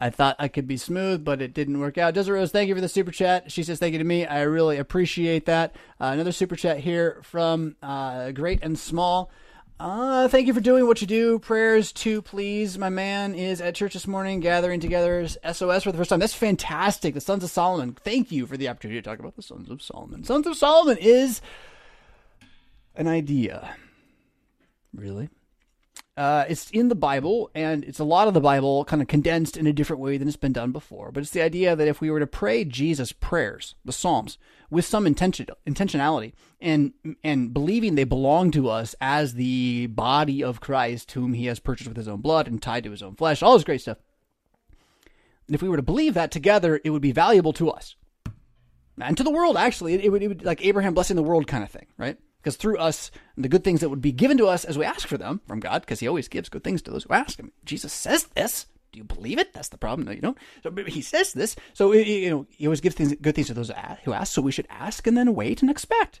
I 0.00 0.10
thought 0.10 0.36
I 0.38 0.46
could 0.46 0.68
be 0.68 0.76
smooth, 0.76 1.24
but 1.24 1.42
it 1.42 1.52
didn't 1.52 1.80
work 1.80 1.98
out. 1.98 2.14
Desiree 2.14 2.38
Rose, 2.38 2.52
thank 2.52 2.68
you 2.68 2.74
for 2.76 2.80
the 2.80 2.88
super 2.88 3.10
chat. 3.10 3.50
She 3.50 3.64
says 3.64 3.80
thank 3.80 3.92
you 3.92 3.98
to 3.98 4.04
me. 4.04 4.24
I 4.24 4.42
really 4.42 4.78
appreciate 4.78 5.46
that. 5.46 5.74
Uh, 6.00 6.10
another 6.12 6.32
super 6.32 6.54
chat 6.54 6.78
here 6.78 7.20
from 7.24 7.74
uh, 7.82 8.30
Great 8.30 8.60
and 8.62 8.78
Small. 8.78 9.32
Uh, 9.80 10.28
thank 10.28 10.46
you 10.46 10.52
for 10.52 10.60
doing 10.60 10.86
what 10.86 11.00
you 11.00 11.06
do. 11.06 11.38
Prayers 11.38 11.90
to 11.90 12.20
please. 12.20 12.76
My 12.76 12.90
man 12.90 13.34
is 13.34 13.62
at 13.62 13.74
church 13.74 13.94
this 13.94 14.06
morning, 14.06 14.40
gathering 14.40 14.78
together 14.78 15.26
SOS 15.26 15.84
for 15.84 15.90
the 15.90 15.96
first 15.96 16.10
time. 16.10 16.20
That's 16.20 16.34
fantastic. 16.34 17.14
The 17.14 17.20
Sons 17.22 17.42
of 17.42 17.50
Solomon. 17.50 17.96
Thank 18.04 18.30
you 18.30 18.44
for 18.44 18.58
the 18.58 18.68
opportunity 18.68 19.00
to 19.00 19.08
talk 19.08 19.20
about 19.20 19.36
the 19.36 19.42
Sons 19.42 19.70
of 19.70 19.80
Solomon. 19.80 20.22
Sons 20.22 20.46
of 20.46 20.54
Solomon 20.54 20.98
is 20.98 21.40
an 22.94 23.08
idea. 23.08 23.74
Really? 24.92 25.30
Uh, 26.20 26.44
it's 26.50 26.70
in 26.72 26.88
the 26.88 26.94
Bible, 26.94 27.50
and 27.54 27.82
it's 27.82 27.98
a 27.98 28.04
lot 28.04 28.28
of 28.28 28.34
the 28.34 28.42
Bible 28.42 28.84
kind 28.84 29.00
of 29.00 29.08
condensed 29.08 29.56
in 29.56 29.66
a 29.66 29.72
different 29.72 30.02
way 30.02 30.18
than 30.18 30.28
it's 30.28 30.36
been 30.36 30.52
done 30.52 30.70
before. 30.70 31.10
But 31.10 31.22
it's 31.22 31.30
the 31.30 31.40
idea 31.40 31.74
that 31.74 31.88
if 31.88 32.02
we 32.02 32.10
were 32.10 32.20
to 32.20 32.26
pray 32.26 32.62
Jesus' 32.62 33.10
prayers, 33.10 33.74
the 33.86 33.92
Psalms, 33.92 34.36
with 34.68 34.84
some 34.84 35.06
intention, 35.06 35.46
intentionality, 35.66 36.34
and 36.60 36.92
and 37.24 37.54
believing 37.54 37.94
they 37.94 38.04
belong 38.04 38.50
to 38.50 38.68
us 38.68 38.94
as 39.00 39.32
the 39.32 39.86
body 39.86 40.44
of 40.44 40.60
Christ, 40.60 41.12
whom 41.12 41.32
He 41.32 41.46
has 41.46 41.58
purchased 41.58 41.88
with 41.88 41.96
His 41.96 42.06
own 42.06 42.20
blood 42.20 42.46
and 42.46 42.60
tied 42.60 42.84
to 42.84 42.90
His 42.90 43.02
own 43.02 43.16
flesh, 43.16 43.42
all 43.42 43.54
this 43.54 43.64
great 43.64 43.80
stuff. 43.80 43.96
And 45.46 45.54
if 45.54 45.62
we 45.62 45.70
were 45.70 45.78
to 45.78 45.82
believe 45.82 46.12
that 46.12 46.30
together, 46.30 46.82
it 46.84 46.90
would 46.90 47.00
be 47.00 47.12
valuable 47.12 47.54
to 47.54 47.70
us 47.70 47.96
and 49.00 49.16
to 49.16 49.24
the 49.24 49.30
world. 49.30 49.56
Actually, 49.56 49.94
it, 49.94 50.12
would, 50.12 50.22
it 50.22 50.28
would 50.28 50.44
like 50.44 50.62
Abraham 50.66 50.92
blessing 50.92 51.16
the 51.16 51.22
world 51.22 51.46
kind 51.46 51.64
of 51.64 51.70
thing, 51.70 51.86
right? 51.96 52.18
Because 52.42 52.56
through 52.56 52.78
us, 52.78 53.10
the 53.36 53.48
good 53.48 53.64
things 53.64 53.80
that 53.80 53.90
would 53.90 54.00
be 54.00 54.12
given 54.12 54.38
to 54.38 54.46
us 54.46 54.64
as 54.64 54.78
we 54.78 54.84
ask 54.84 55.06
for 55.06 55.18
them 55.18 55.40
from 55.46 55.60
God, 55.60 55.82
because 55.82 56.00
He 56.00 56.08
always 56.08 56.28
gives 56.28 56.48
good 56.48 56.64
things 56.64 56.82
to 56.82 56.90
those 56.90 57.04
who 57.04 57.14
ask 57.14 57.38
Him. 57.38 57.52
Jesus 57.64 57.92
says 57.92 58.24
this. 58.34 58.66
Do 58.92 58.98
you 58.98 59.04
believe 59.04 59.38
it? 59.38 59.52
That's 59.52 59.68
the 59.68 59.78
problem. 59.78 60.06
No, 60.06 60.12
you 60.12 60.20
don't. 60.20 60.38
So 60.62 60.72
He 60.86 61.02
says 61.02 61.32
this. 61.32 61.54
So 61.74 61.92
you 61.92 62.30
know, 62.30 62.46
He 62.50 62.66
always 62.66 62.80
gives 62.80 62.94
things, 62.94 63.14
good 63.20 63.34
things 63.34 63.48
to 63.48 63.54
those 63.54 63.70
who 64.04 64.12
ask. 64.12 64.32
So 64.32 64.42
we 64.42 64.52
should 64.52 64.66
ask 64.70 65.06
and 65.06 65.16
then 65.16 65.34
wait 65.34 65.62
and 65.62 65.70
expect. 65.70 66.20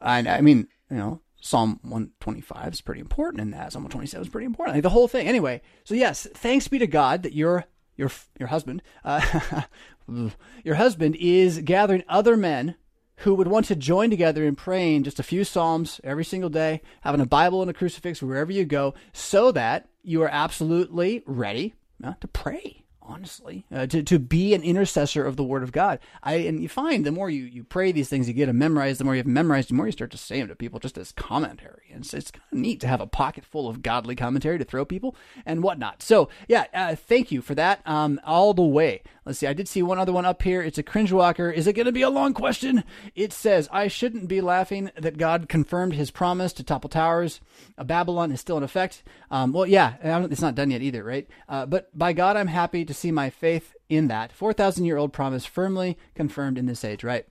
And 0.00 0.28
I 0.28 0.40
mean, 0.40 0.66
you 0.90 0.96
know, 0.96 1.20
Psalm 1.40 1.80
125 1.82 2.72
is 2.72 2.80
pretty 2.80 3.00
important 3.00 3.40
in 3.40 3.50
that. 3.52 3.72
Psalm 3.72 3.82
127 3.84 4.26
is 4.26 4.30
pretty 4.30 4.46
important. 4.46 4.76
Like 4.76 4.82
the 4.82 4.90
whole 4.90 5.08
thing. 5.08 5.26
Anyway, 5.26 5.62
so 5.84 5.94
yes, 5.94 6.26
thanks 6.34 6.68
be 6.68 6.78
to 6.78 6.86
God 6.86 7.22
that 7.22 7.34
your 7.34 7.64
your 7.96 8.10
your 8.38 8.48
husband, 8.48 8.82
uh, 9.04 9.62
your 10.64 10.74
husband 10.74 11.16
is 11.16 11.60
gathering 11.60 12.04
other 12.08 12.36
men 12.36 12.76
who 13.20 13.34
would 13.34 13.48
want 13.48 13.66
to 13.66 13.76
join 13.76 14.10
together 14.10 14.44
in 14.44 14.56
praying 14.56 15.04
just 15.04 15.20
a 15.20 15.22
few 15.22 15.44
Psalms 15.44 16.00
every 16.04 16.24
single 16.24 16.50
day, 16.50 16.80
having 17.02 17.20
a 17.20 17.26
Bible 17.26 17.60
and 17.62 17.70
a 17.70 17.74
crucifix 17.74 18.22
wherever 18.22 18.52
you 18.52 18.64
go, 18.64 18.94
so 19.12 19.52
that 19.52 19.88
you 20.02 20.22
are 20.22 20.30
absolutely 20.30 21.22
ready 21.26 21.74
uh, 22.02 22.14
to 22.20 22.28
pray 22.28 22.80
honestly, 23.10 23.66
uh, 23.74 23.86
to, 23.86 24.02
to 24.04 24.18
be 24.18 24.54
an 24.54 24.62
intercessor 24.62 25.24
of 25.24 25.36
the 25.36 25.42
Word 25.42 25.62
of 25.62 25.72
God. 25.72 25.98
I 26.22 26.34
and 26.34 26.62
you 26.62 26.68
find 26.68 27.04
the 27.04 27.10
more 27.10 27.28
you, 27.28 27.42
you 27.42 27.64
pray 27.64 27.90
these 27.90 28.08
things, 28.08 28.28
you 28.28 28.34
get 28.34 28.46
them 28.46 28.58
memorized. 28.58 29.00
The 29.00 29.04
more 29.04 29.14
you 29.14 29.20
have 29.20 29.26
memorized, 29.26 29.70
the 29.70 29.74
more 29.74 29.86
you 29.86 29.92
start 29.92 30.12
to 30.12 30.16
say 30.16 30.38
them 30.38 30.48
to 30.48 30.54
people 30.54 30.78
just 30.78 30.96
as 30.96 31.12
commentary. 31.12 31.88
And 31.92 32.04
it's, 32.04 32.14
it's 32.14 32.30
kind 32.30 32.44
of 32.52 32.58
neat 32.58 32.80
to 32.80 32.86
have 32.86 33.00
a 33.00 33.06
pocket 33.06 33.44
full 33.44 33.68
of 33.68 33.82
godly 33.82 34.14
commentary 34.14 34.58
to 34.58 34.64
throw 34.64 34.84
people 34.84 35.16
and 35.44 35.62
whatnot. 35.62 36.02
So 36.02 36.28
yeah, 36.46 36.66
uh, 36.72 36.94
thank 36.94 37.32
you 37.32 37.42
for 37.42 37.54
that. 37.56 37.80
Um, 37.84 38.20
all 38.24 38.54
the 38.54 38.62
way. 38.62 39.02
Let's 39.24 39.38
see. 39.38 39.46
I 39.46 39.52
did 39.52 39.68
see 39.68 39.82
one 39.82 39.98
other 39.98 40.12
one 40.12 40.24
up 40.24 40.42
here. 40.42 40.62
It's 40.62 40.78
a 40.78 40.82
cringe 40.82 41.12
walker. 41.12 41.50
Is 41.50 41.66
it 41.66 41.74
going 41.74 41.86
to 41.86 41.92
be 41.92 42.02
a 42.02 42.10
long 42.10 42.32
question? 42.32 42.84
It 43.14 43.32
says, 43.32 43.68
"I 43.70 43.88
shouldn't 43.88 44.28
be 44.28 44.40
laughing 44.40 44.90
that 44.96 45.18
God 45.18 45.48
confirmed 45.48 45.94
His 45.94 46.10
promise 46.10 46.52
to 46.54 46.62
topple 46.62 46.90
towers. 46.90 47.40
Uh, 47.76 47.84
Babylon 47.84 48.32
is 48.32 48.40
still 48.40 48.56
in 48.56 48.62
effect." 48.62 49.02
Um, 49.30 49.52
well, 49.52 49.66
yeah, 49.66 49.94
it's 50.02 50.40
not 50.40 50.54
done 50.54 50.70
yet 50.70 50.82
either, 50.82 51.04
right? 51.04 51.28
Uh, 51.48 51.66
but 51.66 51.96
by 51.96 52.12
God, 52.12 52.36
I'm 52.36 52.46
happy 52.46 52.84
to 52.84 52.94
see 52.94 53.12
my 53.12 53.30
faith 53.30 53.74
in 53.88 54.08
that 54.08 54.32
4,000 54.32 54.84
year 54.84 54.96
old 54.96 55.12
promise 55.12 55.44
firmly 55.44 55.98
confirmed 56.14 56.58
in 56.58 56.66
this 56.66 56.84
age, 56.84 57.04
right? 57.04 57.26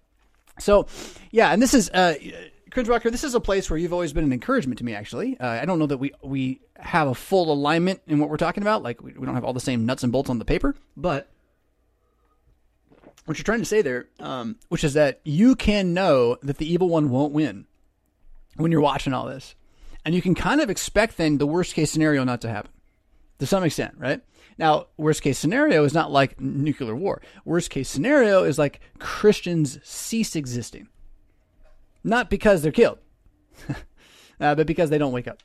So, 0.59 0.87
yeah, 1.31 1.51
and 1.51 1.61
this 1.61 1.73
is. 1.73 1.89
Uh, 1.89 2.15
Cringe 2.71 2.89
Walker, 2.89 3.09
this 3.09 3.23
is 3.23 3.33
a 3.33 3.39
place 3.39 3.69
where 3.69 3.79
you've 3.79 3.93
always 3.93 4.13
been 4.13 4.23
an 4.23 4.33
encouragement 4.33 4.77
to 4.77 4.85
me. 4.85 4.93
Actually, 4.93 5.39
uh, 5.39 5.47
I 5.47 5.65
don't 5.65 5.79
know 5.79 5.87
that 5.87 5.97
we 5.97 6.11
we 6.21 6.61
have 6.77 7.07
a 7.07 7.15
full 7.15 7.51
alignment 7.51 8.01
in 8.07 8.19
what 8.19 8.29
we're 8.29 8.37
talking 8.37 8.61
about. 8.61 8.83
Like 8.83 9.01
we, 9.01 9.13
we 9.13 9.25
don't 9.25 9.35
have 9.35 9.43
all 9.43 9.53
the 9.53 9.59
same 9.59 9.85
nuts 9.87 10.03
and 10.03 10.11
bolts 10.11 10.29
on 10.29 10.39
the 10.39 10.45
paper, 10.45 10.75
but 10.95 11.29
what 13.30 13.38
you're 13.38 13.43
trying 13.43 13.59
to 13.59 13.65
say 13.65 13.84
there, 13.84 14.07
um, 14.19 14.55
which 14.69 14.84
is 14.84 14.95
that 14.95 15.21
you 15.23 15.55
can 15.55 15.93
know 15.93 16.36
that 16.41 16.57
the 16.57 16.65
evil 16.65 16.89
one 16.89 17.11
won't 17.11 17.32
win 17.32 17.67
when 18.57 18.71
you're 18.71 18.82
watching 18.82 19.13
all 19.13 19.27
this, 19.27 19.53
and 20.03 20.15
you 20.15 20.21
can 20.23 20.34
kind 20.34 20.59
of 20.59 20.71
expect 20.71 21.15
then 21.15 21.38
the 21.38 21.45
worst 21.45 21.75
case 21.75 21.91
scenario 21.91 22.23
not 22.23 22.41
to 22.41 22.49
happen 22.49 22.71
to 23.38 23.45
some 23.45 23.63
extent, 23.63 23.93
right? 23.99 24.21
Now, 24.57 24.88
worst 24.97 25.21
case 25.21 25.38
scenario 25.38 25.84
is 25.84 25.93
not 25.93 26.11
like 26.11 26.41
nuclear 26.41 26.95
war. 26.95 27.21
Worst 27.45 27.69
case 27.69 27.88
scenario 27.88 28.45
is 28.45 28.57
like 28.57 28.80
Christians 28.97 29.77
cease 29.84 30.36
existing, 30.36 30.88
not 32.03 32.32
because 32.32 32.63
they're 32.63 32.71
killed, 32.71 32.97
uh, 34.39 34.55
but 34.55 34.65
because 34.65 34.89
they 34.89 34.97
don't 34.97 35.13
wake 35.13 35.27
up. 35.27 35.38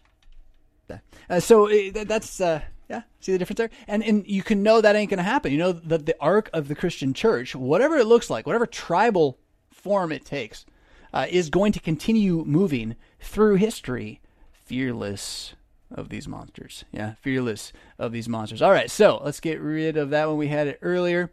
Uh, 1.29 1.39
so 1.39 1.69
uh, 1.69 2.05
that's 2.07 2.41
uh, 2.41 2.63
yeah, 2.89 3.03
see 3.21 3.33
the 3.33 3.39
difference 3.39 3.59
there? 3.59 3.71
And 3.87 4.03
and 4.03 4.27
you 4.27 4.43
can 4.43 4.63
know 4.63 4.81
that 4.81 4.97
ain't 4.97 5.11
going 5.11 5.19
to 5.19 5.25
happen. 5.25 5.53
You 5.53 5.59
know 5.59 5.73
that 5.73 6.07
the 6.07 6.17
arc 6.21 6.51
of 6.53 6.69
the 6.69 6.75
Christian 6.75 7.15
church, 7.15 7.55
whatever 7.55 7.97
it 7.97 8.07
looks 8.07 8.31
like, 8.31 8.47
whatever 8.47 8.67
tribal 8.67 9.39
form 9.71 10.13
it 10.13 10.25
takes, 10.25 10.65
uh, 11.13 11.27
is 11.31 11.51
going 11.51 11.73
to 11.73 11.81
continue 11.81 12.45
moving 12.45 12.97
through 13.21 13.57
history, 13.57 14.21
fearless 14.53 15.55
of 15.91 16.09
these 16.09 16.29
monsters. 16.29 16.85
Yeah, 16.93 17.15
fearless 17.15 17.73
of 17.99 18.13
these 18.13 18.29
monsters. 18.29 18.61
All 18.61 18.73
right, 18.73 18.91
so 18.91 19.21
let's 19.25 19.41
get 19.41 19.61
rid 19.61 19.97
of 19.97 20.11
that 20.11 20.29
one. 20.29 20.37
We 20.37 20.49
had 20.49 20.67
it 20.67 20.79
earlier, 20.83 21.31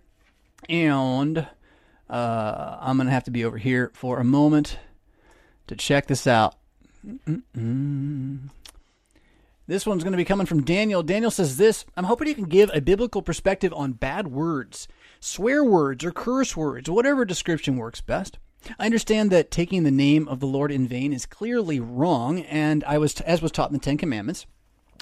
and 0.70 1.48
uh, 2.10 2.78
I'm 2.80 2.98
gonna 2.98 3.12
have 3.12 3.26
to 3.26 3.32
be 3.32 3.44
over 3.44 3.58
here 3.58 3.92
for 3.94 4.20
a 4.20 4.24
moment 4.24 4.78
to 5.68 5.76
check 5.76 6.08
this 6.08 6.28
out. 6.28 6.56
Mm-mm. 7.06 8.50
This 9.72 9.86
one's 9.86 10.04
going 10.04 10.12
to 10.12 10.18
be 10.18 10.26
coming 10.26 10.46
from 10.46 10.66
Daniel. 10.66 11.02
Daniel 11.02 11.32
says 11.32 11.56
this 11.56 11.86
I'm 11.96 12.04
hoping 12.04 12.28
you 12.28 12.36
can 12.36 12.44
give 12.44 12.70
a 12.74 12.82
biblical 12.82 13.22
perspective 13.22 13.72
on 13.74 13.94
bad 13.94 14.28
words, 14.28 14.90
swear 15.22 15.64
words, 15.64 16.04
or 16.04 16.12
curse 16.12 16.58
words, 16.58 16.90
whatever 16.90 17.24
description 17.24 17.78
works 17.78 18.02
best. 18.02 18.38
I 18.78 18.86
understand 18.86 19.32
that 19.32 19.50
taking 19.50 19.84
the 19.84 19.90
name 19.90 20.28
of 20.28 20.42
the 20.42 20.46
Lord 20.46 20.74
in 20.74 20.90
vain 20.90 21.14
is 21.14 21.26
clearly 21.26 21.80
wrong, 21.80 22.42
and 22.42 22.84
I 22.84 22.98
was, 22.98 23.22
as 23.22 23.42
was 23.42 23.54
taught 23.54 23.70
in 23.70 23.74
the 23.74 23.80
Ten 23.80 23.98
Commandments. 23.98 24.46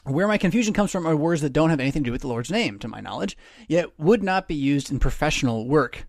Where 0.03 0.27
my 0.27 0.37
confusion 0.37 0.75
comes 0.75 0.91
from 0.91 1.07
are 1.07 1.15
words 1.15 1.41
that 1.41 1.51
don't 1.51 1.71
have 1.71 1.79
anything 1.79 2.03
to 2.03 2.09
do 2.09 2.11
with 2.11 2.21
the 2.21 2.27
Lord's 2.27 2.51
name, 2.51 2.77
to 2.77 2.87
my 2.87 3.01
knowledge, 3.01 3.35
yet 3.67 3.99
would 3.99 4.21
not 4.21 4.47
be 4.47 4.53
used 4.53 4.91
in 4.91 4.99
professional 4.99 5.67
work. 5.67 6.07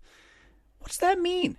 What's 0.81 0.99
that 0.99 1.19
mean? 1.19 1.57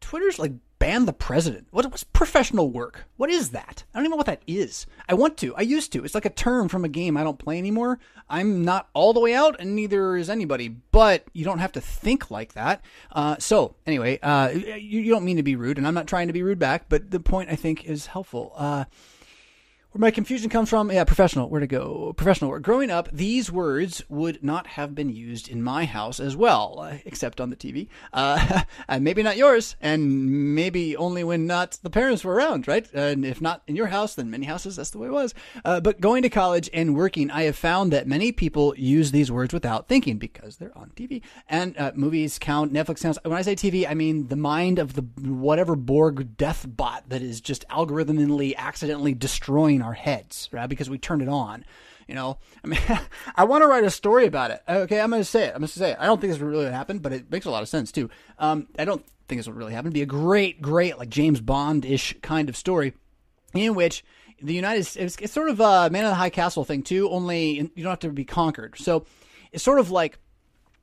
Twitter's 0.00 0.38
like 0.38 0.52
ban 0.78 1.06
the 1.06 1.12
president. 1.12 1.66
What, 1.70 1.86
what's 1.86 2.04
professional 2.04 2.70
work? 2.70 3.04
What 3.16 3.30
is 3.30 3.50
that? 3.50 3.84
I 3.92 3.98
don't 3.98 4.04
even 4.04 4.10
know 4.10 4.16
what 4.16 4.26
that 4.26 4.42
is. 4.46 4.86
I 5.08 5.14
want 5.14 5.36
to. 5.38 5.54
I 5.56 5.62
used 5.62 5.92
to. 5.92 6.04
It's 6.04 6.14
like 6.14 6.24
a 6.24 6.30
term 6.30 6.68
from 6.68 6.84
a 6.84 6.88
game 6.88 7.16
I 7.16 7.24
don't 7.24 7.38
play 7.38 7.58
anymore. 7.58 7.98
I'm 8.28 8.64
not 8.64 8.88
all 8.94 9.12
the 9.12 9.20
way 9.20 9.34
out, 9.34 9.56
and 9.58 9.74
neither 9.74 10.16
is 10.16 10.30
anybody. 10.30 10.68
But 10.68 11.24
you 11.32 11.44
don't 11.44 11.58
have 11.58 11.72
to 11.72 11.80
think 11.80 12.30
like 12.30 12.52
that. 12.54 12.82
Uh, 13.10 13.36
so 13.38 13.74
anyway, 13.86 14.18
uh, 14.20 14.50
you, 14.50 15.00
you, 15.00 15.10
don't 15.10 15.24
mean 15.24 15.36
to 15.36 15.42
be 15.42 15.56
rude, 15.56 15.78
and 15.78 15.86
I'm 15.86 15.94
not 15.94 16.06
trying 16.06 16.28
to 16.28 16.32
be 16.32 16.42
rude 16.42 16.58
back. 16.58 16.88
But 16.88 17.10
the 17.10 17.20
point 17.20 17.50
I 17.50 17.56
think 17.56 17.84
is 17.84 18.06
helpful. 18.06 18.52
Uh, 18.56 18.84
where 19.98 20.06
my 20.06 20.10
confusion 20.12 20.48
comes 20.48 20.70
from, 20.70 20.92
yeah, 20.92 21.02
professional. 21.02 21.48
Where 21.48 21.60
to 21.60 21.66
go? 21.66 22.12
Professional 22.16 22.50
work. 22.50 22.62
Growing 22.62 22.88
up, 22.90 23.08
these 23.12 23.50
words 23.50 24.02
would 24.08 24.44
not 24.44 24.68
have 24.68 24.94
been 24.94 25.10
used 25.10 25.48
in 25.48 25.60
my 25.60 25.86
house 25.86 26.20
as 26.20 26.36
well, 26.36 26.78
uh, 26.80 26.98
except 27.04 27.40
on 27.40 27.50
the 27.50 27.56
TV. 27.56 27.88
Uh, 28.12 28.62
maybe 29.00 29.24
not 29.24 29.36
yours, 29.36 29.74
and 29.80 30.54
maybe 30.54 30.96
only 30.96 31.24
when 31.24 31.46
not 31.48 31.78
the 31.82 31.90
parents 31.90 32.22
were 32.22 32.34
around, 32.34 32.68
right? 32.68 32.88
And 32.94 33.24
if 33.24 33.40
not 33.40 33.62
in 33.66 33.74
your 33.74 33.88
house, 33.88 34.14
then 34.14 34.30
many 34.30 34.46
houses, 34.46 34.76
that's 34.76 34.90
the 34.90 34.98
way 34.98 35.08
it 35.08 35.12
was. 35.12 35.34
Uh, 35.64 35.80
but 35.80 36.00
going 36.00 36.22
to 36.22 36.30
college 36.30 36.70
and 36.72 36.94
working, 36.94 37.30
I 37.30 37.42
have 37.42 37.56
found 37.56 37.92
that 37.92 38.06
many 38.06 38.30
people 38.30 38.74
use 38.76 39.10
these 39.10 39.32
words 39.32 39.52
without 39.52 39.88
thinking 39.88 40.18
because 40.18 40.58
they're 40.58 40.76
on 40.78 40.92
TV. 40.94 41.22
And 41.48 41.76
uh, 41.76 41.90
movies 41.96 42.38
count, 42.38 42.72
Netflix 42.72 43.02
counts. 43.02 43.18
When 43.24 43.36
I 43.36 43.42
say 43.42 43.56
TV, 43.56 43.88
I 43.88 43.94
mean 43.94 44.28
the 44.28 44.36
mind 44.36 44.78
of 44.78 44.94
the 44.94 45.02
whatever 45.28 45.74
Borg 45.74 46.36
death 46.36 46.66
bot 46.68 47.08
that 47.08 47.20
is 47.20 47.40
just 47.40 47.66
algorithmically, 47.68 48.54
accidentally 48.56 49.14
destroying 49.14 49.82
heads, 49.92 50.48
right? 50.52 50.68
Because 50.68 50.90
we 50.90 50.98
turned 50.98 51.22
it 51.22 51.28
on. 51.28 51.64
You 52.06 52.14
know, 52.14 52.38
I 52.64 52.66
mean, 52.68 52.80
I 53.36 53.44
want 53.44 53.62
to 53.62 53.68
write 53.68 53.84
a 53.84 53.90
story 53.90 54.26
about 54.26 54.50
it. 54.50 54.62
Okay, 54.66 55.00
I'm 55.00 55.10
going 55.10 55.20
to 55.20 55.24
say 55.28 55.44
it. 55.44 55.48
I'm 55.54 55.60
going 55.60 55.68
to 55.68 55.78
say 55.78 55.90
it. 55.90 55.96
I 56.00 56.06
don't 56.06 56.20
think 56.20 56.32
this 56.32 56.40
would 56.40 56.50
really 56.50 56.70
happen, 56.70 57.00
but 57.00 57.12
it 57.12 57.30
makes 57.30 57.44
a 57.44 57.50
lot 57.50 57.62
of 57.62 57.68
sense 57.68 57.92
too. 57.92 58.08
Um, 58.38 58.66
I 58.78 58.86
don't 58.86 59.04
think 59.28 59.38
this 59.38 59.46
would 59.46 59.56
really 59.56 59.74
happen. 59.74 59.88
It'd 59.88 59.94
be 59.94 60.02
a 60.02 60.06
great, 60.06 60.62
great, 60.62 60.98
like 60.98 61.10
James 61.10 61.40
Bond 61.40 61.84
ish 61.84 62.16
kind 62.22 62.48
of 62.48 62.56
story 62.56 62.94
in 63.54 63.74
which 63.74 64.04
the 64.40 64.54
United 64.54 64.84
States, 64.84 65.16
it's, 65.20 65.32
sort 65.32 65.48
of 65.50 65.60
a 65.60 65.90
man 65.90 66.04
in 66.04 66.10
the 66.10 66.14
high 66.14 66.30
castle 66.30 66.64
thing 66.64 66.82
too, 66.82 67.10
only 67.10 67.70
you 67.74 67.82
don't 67.82 67.90
have 67.90 67.98
to 68.00 68.10
be 68.10 68.24
conquered. 68.24 68.78
So 68.78 69.04
it's 69.52 69.64
sort 69.64 69.78
of 69.78 69.90
like, 69.90 70.18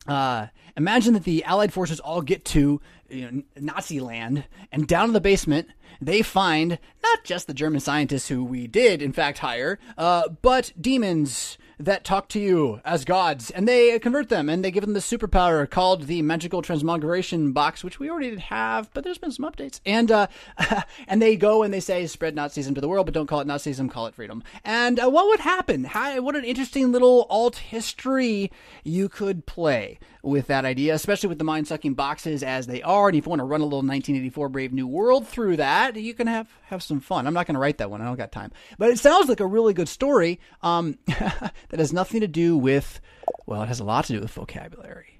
uh, 0.08 0.48
imagine 0.78 1.14
that 1.14 1.24
the 1.24 1.44
Allied 1.44 1.74
forces 1.74 2.00
all 2.00 2.22
get 2.22 2.46
to 2.46 2.82
you 3.10 3.32
know, 3.32 3.44
Nazi 3.60 4.00
land, 4.00 4.46
and 4.72 4.88
down 4.88 5.10
in 5.10 5.14
the 5.14 5.22
basement, 5.22 5.70
they 6.02 6.22
find 6.22 6.80
not 7.04 7.24
just 7.24 7.48
the 7.48 7.54
German 7.54 7.80
scientists 7.80 8.28
who 8.28 8.44
we 8.44 8.68
did, 8.68 9.02
in 9.02 9.14
fact, 9.14 9.40
hire, 9.40 9.80
uh, 9.98 10.30
but 10.42 10.74
demons 10.80 11.58
that 11.78 12.04
talk 12.04 12.30
to 12.30 12.40
you 12.40 12.80
as 12.86 13.04
gods, 13.04 13.52
and 13.52 13.68
they 13.68 13.98
convert 14.00 14.30
them, 14.30 14.50
and 14.50 14.64
they 14.64 14.72
give 14.72 14.82
them 14.82 14.94
the 14.94 15.00
superpower 15.00 15.70
called 15.70 16.04
the 16.04 16.22
magical 16.22 16.62
transmogration 16.62 17.52
box, 17.52 17.84
which 17.84 18.00
we 18.00 18.10
already 18.10 18.30
did 18.30 18.40
have, 18.40 18.90
but 18.94 19.04
there's 19.04 19.18
been 19.18 19.32
some 19.32 19.50
updates. 19.50 19.80
And 19.86 20.12
uh, 20.12 20.28
and 21.08 21.22
they 21.22 21.36
go 21.36 21.64
and 21.64 21.74
they 21.74 21.80
say, 21.80 22.08
spread 22.08 22.36
Nazism 22.36 22.76
to 22.76 22.82
the 22.82 22.88
world, 22.88 23.06
but 23.06 23.14
don't 23.14 23.28
call 23.28 23.42
it 23.42 23.48
Nazism, 23.48 23.92
call 23.92 24.08
it 24.08 24.16
freedom. 24.16 24.44
And 24.64 25.00
uh, 25.00 25.10
what 25.10 25.28
would 25.28 25.42
happen? 25.42 25.84
How, 25.84 26.22
what 26.22 26.36
an 26.36 26.46
interesting 26.46 26.92
little 26.92 27.28
alt 27.30 27.58
history 27.58 28.52
you 28.84 29.10
could 29.10 29.46
play 29.46 30.00
with 30.26 30.48
that 30.48 30.66
idea, 30.66 30.94
especially 30.96 31.30
with 31.30 31.38
the 31.38 31.44
mind 31.44 31.68
sucking 31.68 31.94
boxes 31.94 32.42
as 32.42 32.68
they 32.68 32.82
are. 32.82 33.08
And 33.08 33.18
if 33.18 33.26
you 33.26 33.30
want 33.30 33.40
to 33.40 33.46
run 33.46 33.62
a 33.62 33.66
little 33.66 33.80
1984 33.80 34.50
Brave 34.50 34.74
New 34.74 34.88
World 34.88 35.28
through 35.28 35.58
that, 35.58 35.96
you 35.96 36.14
can 36.14 36.28
have 36.28 36.50
have 36.64 36.82
some 36.82 37.00
fun. 37.00 37.28
I'm 37.28 37.34
not 37.34 37.46
going 37.46 37.54
to 37.54 37.60
write 37.60 37.78
that 37.78 37.92
one. 37.92 38.02
I 38.02 38.06
don't 38.06 38.18
got 38.18 38.32
time, 38.32 38.52
but 38.78 38.90
it 38.90 39.00
sounds 39.00 39.30
like 39.30 39.40
a 39.40 39.46
really 39.46 39.74
good 39.74 39.88
story. 39.88 40.40
Um, 40.62 40.98
that 41.06 41.54
has 41.80 41.94
nothing 41.94 42.22
to 42.22 42.28
do 42.28 42.58
with, 42.58 43.00
well, 43.46 43.62
it 43.62 43.68
has 43.68 43.80
a 43.80 43.86
lot 43.86 44.06
to 44.06 44.14
do 44.14 44.20
with 44.20 44.32
vocabulary. 44.32 45.20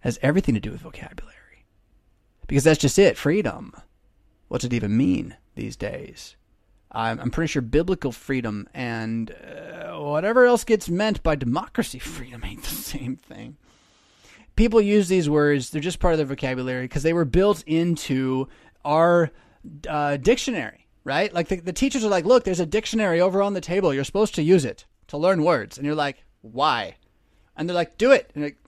It 0.00 0.06
has 0.06 0.18
everything 0.22 0.54
to 0.54 0.60
do 0.60 0.70
with 0.70 0.80
vocabulary. 0.80 1.34
Because 2.46 2.64
that's 2.64 2.80
just 2.80 2.98
it 2.98 3.18
freedom. 3.18 3.74
What's 4.48 4.64
it 4.64 4.72
even 4.72 4.96
mean 4.96 5.36
these 5.54 5.76
days? 5.76 6.36
I'm, 6.90 7.30
pretty 7.30 7.52
sure 7.52 7.60
biblical 7.60 8.12
freedom 8.12 8.66
and 8.72 9.30
uh, 9.30 9.98
whatever 9.98 10.46
else 10.46 10.64
gets 10.64 10.88
meant 10.88 11.22
by 11.22 11.36
democracy 11.36 11.98
freedom 11.98 12.42
ain't 12.44 12.62
the 12.62 12.70
same 12.70 13.16
thing. 13.16 13.58
People 14.58 14.80
use 14.80 15.06
these 15.06 15.30
words, 15.30 15.70
they're 15.70 15.80
just 15.80 16.00
part 16.00 16.14
of 16.14 16.18
their 16.18 16.26
vocabulary 16.26 16.82
because 16.82 17.04
they 17.04 17.12
were 17.12 17.24
built 17.24 17.62
into 17.64 18.48
our 18.84 19.30
uh, 19.88 20.16
dictionary, 20.16 20.88
right? 21.04 21.32
Like 21.32 21.46
the, 21.46 21.60
the 21.60 21.72
teachers 21.72 22.04
are 22.04 22.08
like, 22.08 22.24
look, 22.24 22.42
there's 22.42 22.58
a 22.58 22.66
dictionary 22.66 23.20
over 23.20 23.40
on 23.40 23.54
the 23.54 23.60
table. 23.60 23.94
You're 23.94 24.02
supposed 24.02 24.34
to 24.34 24.42
use 24.42 24.64
it 24.64 24.84
to 25.06 25.16
learn 25.16 25.44
words. 25.44 25.78
And 25.78 25.86
you're 25.86 25.94
like, 25.94 26.24
why? 26.40 26.96
And 27.56 27.68
they're 27.68 27.74
like, 27.76 27.98
do 27.98 28.10
it. 28.10 28.32
And 28.34 28.42
like, 28.42 28.58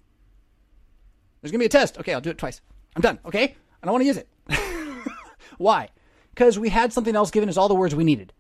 there's 1.43 1.51
going 1.51 1.59
to 1.59 1.64
be 1.64 1.66
a 1.66 1.68
test. 1.68 1.99
Okay, 1.99 2.14
I'll 2.14 2.20
do 2.20 2.30
it 2.30 2.38
twice. 2.38 2.61
I'm 2.95 3.03
done. 3.03 3.18
Okay? 3.24 3.57
I 3.82 3.86
don't 3.86 3.93
want 3.93 4.03
to 4.03 4.07
use 4.07 4.16
it. 4.16 4.28
why? 5.59 5.88
Because 6.32 6.57
we 6.57 6.68
had 6.68 6.93
something 6.93 7.16
else 7.16 7.32
given 7.32 7.49
us 7.49 7.57
all 7.57 7.66
the 7.66 7.74
words 7.74 7.97
we 7.97 8.05
needed. 8.05 8.32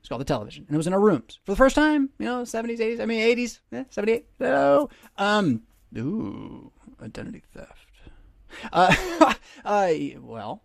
It's 0.00 0.08
called 0.08 0.20
the 0.20 0.24
television. 0.24 0.64
And 0.66 0.74
it 0.74 0.78
was 0.78 0.88
in 0.88 0.94
our 0.94 1.00
rooms 1.00 1.38
for 1.44 1.52
the 1.52 1.56
first 1.56 1.76
time, 1.76 2.10
you 2.18 2.26
know, 2.26 2.42
70s, 2.42 2.80
80s, 2.80 3.00
I 3.00 3.06
mean, 3.06 3.20
80s, 3.20 3.60
yeah, 3.70 3.84
78. 3.90 4.26
So, 4.40 4.90
um, 5.16 5.62
ooh, 5.96 6.72
identity 7.02 7.42
theft. 7.54 7.88
Uh, 8.72 9.34
uh, 9.64 9.92
well, 10.20 10.62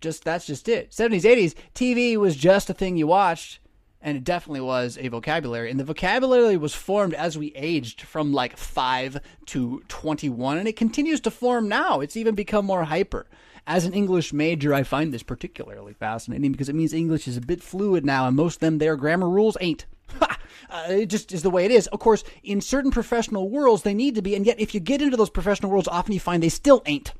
just 0.00 0.24
that's 0.24 0.46
just 0.46 0.68
it. 0.68 0.90
70s, 0.90 1.22
80s, 1.22 1.54
TV 1.74 2.16
was 2.16 2.36
just 2.36 2.70
a 2.70 2.74
thing 2.74 2.96
you 2.96 3.06
watched, 3.06 3.60
and 4.00 4.16
it 4.16 4.24
definitely 4.24 4.60
was 4.60 4.98
a 4.98 5.08
vocabulary. 5.08 5.70
And 5.70 5.80
the 5.80 5.84
vocabulary 5.84 6.56
was 6.56 6.74
formed 6.74 7.14
as 7.14 7.38
we 7.38 7.52
aged 7.54 8.02
from 8.02 8.32
like 8.32 8.56
five 8.56 9.20
to 9.46 9.82
21, 9.88 10.58
and 10.58 10.68
it 10.68 10.76
continues 10.76 11.20
to 11.22 11.30
form 11.30 11.68
now. 11.68 12.00
It's 12.00 12.16
even 12.16 12.34
become 12.34 12.66
more 12.66 12.84
hyper. 12.84 13.26
As 13.66 13.84
an 13.84 13.94
English 13.94 14.32
major, 14.32 14.72
I 14.72 14.84
find 14.84 15.12
this 15.12 15.24
particularly 15.24 15.92
fascinating 15.92 16.52
because 16.52 16.68
it 16.68 16.76
means 16.76 16.92
English 16.92 17.26
is 17.26 17.36
a 17.36 17.40
bit 17.40 17.62
fluid 17.62 18.04
now, 18.04 18.28
and 18.28 18.36
most 18.36 18.56
of 18.56 18.60
them 18.60 18.78
their 18.78 18.96
grammar 18.96 19.28
rules 19.28 19.56
ain't. 19.60 19.86
Uh, 20.68 20.86
it 20.88 21.06
just 21.06 21.32
is 21.32 21.42
the 21.42 21.50
way 21.50 21.64
it 21.64 21.70
is. 21.70 21.86
Of 21.88 22.00
course, 22.00 22.24
in 22.42 22.60
certain 22.60 22.90
professional 22.90 23.48
worlds, 23.48 23.84
they 23.84 23.94
need 23.94 24.16
to 24.16 24.22
be, 24.22 24.34
and 24.34 24.44
yet 24.44 24.58
if 24.58 24.74
you 24.74 24.80
get 24.80 25.00
into 25.00 25.16
those 25.16 25.30
professional 25.30 25.70
worlds, 25.70 25.86
often 25.86 26.12
you 26.12 26.18
find 26.18 26.42
they 26.42 26.48
still 26.48 26.82
ain't 26.86 27.12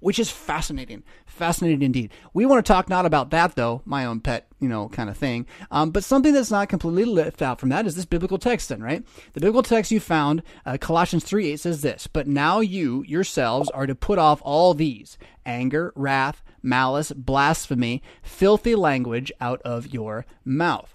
which 0.00 0.18
is 0.18 0.30
fascinating. 0.30 1.02
Fascinating 1.26 1.82
indeed. 1.82 2.12
We 2.32 2.46
want 2.46 2.64
to 2.64 2.72
talk 2.72 2.88
not 2.88 3.06
about 3.06 3.30
that, 3.30 3.54
though, 3.54 3.82
my 3.84 4.04
own 4.04 4.20
pet, 4.20 4.46
you 4.60 4.68
know, 4.68 4.88
kind 4.88 5.10
of 5.10 5.16
thing, 5.16 5.46
um, 5.70 5.90
but 5.90 6.04
something 6.04 6.32
that's 6.32 6.50
not 6.50 6.68
completely 6.68 7.04
left 7.04 7.42
out 7.42 7.60
from 7.60 7.68
that 7.70 7.86
is 7.86 7.94
this 7.94 8.04
biblical 8.04 8.38
text, 8.38 8.68
then, 8.68 8.82
right? 8.82 9.04
The 9.32 9.40
biblical 9.40 9.62
text 9.62 9.90
you 9.90 10.00
found, 10.00 10.42
uh, 10.64 10.78
Colossians 10.80 11.24
3 11.24 11.52
8 11.52 11.60
says 11.60 11.82
this, 11.82 12.06
But 12.06 12.26
now 12.26 12.60
you 12.60 13.04
yourselves 13.06 13.70
are 13.70 13.86
to 13.86 13.94
put 13.94 14.18
off 14.18 14.40
all 14.44 14.74
these 14.74 15.18
anger, 15.44 15.92
wrath, 15.94 16.42
malice, 16.62 17.12
blasphemy, 17.12 18.02
filthy 18.22 18.74
language 18.74 19.32
out 19.40 19.62
of 19.62 19.88
your 19.88 20.26
mouth. 20.44 20.94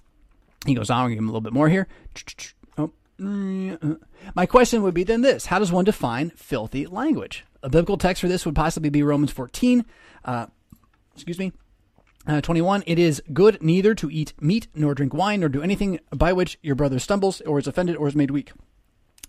He 0.66 0.76
goes 0.76 0.90
on, 0.90 1.02
I'll 1.02 1.10
give 1.10 1.18
him 1.18 1.26
a 1.26 1.32
little 1.32 1.42
bit 1.42 1.54
more 1.54 1.70
here. 1.70 1.88
Oh. 2.78 2.92
My 4.36 4.46
question 4.46 4.82
would 4.84 4.94
be 4.94 5.04
then 5.04 5.22
this 5.22 5.48
How 5.48 5.60
does 5.60 5.72
one 5.72 5.86
define 5.86 6.32
filthy 6.32 6.86
language? 6.86 7.46
A 7.62 7.70
biblical 7.70 7.98
text 7.98 8.22
for 8.22 8.28
this 8.28 8.46
would 8.46 8.56
possibly 8.56 8.90
be 8.90 9.04
Romans 9.04 9.32
14. 9.32 9.86
Uh, 10.26 10.48
excuse 11.14 11.40
me. 11.40 11.54
Uh, 12.26 12.42
21. 12.42 12.84
It 12.88 13.00
is 13.00 13.22
good 13.34 13.62
neither 13.62 13.94
to 13.96 14.10
eat 14.10 14.34
meat, 14.40 14.68
nor 14.74 14.96
drink 14.96 15.14
wine, 15.14 15.42
nor 15.42 15.50
do 15.50 15.62
anything 15.62 16.00
by 16.12 16.34
which 16.34 16.58
your 16.62 16.76
brother 16.76 17.00
stumbles, 17.00 17.42
or 17.42 17.60
is 17.60 17.68
offended, 17.68 17.98
or 17.98 18.08
is 18.08 18.16
made 18.16 18.32
weak. 18.32 18.52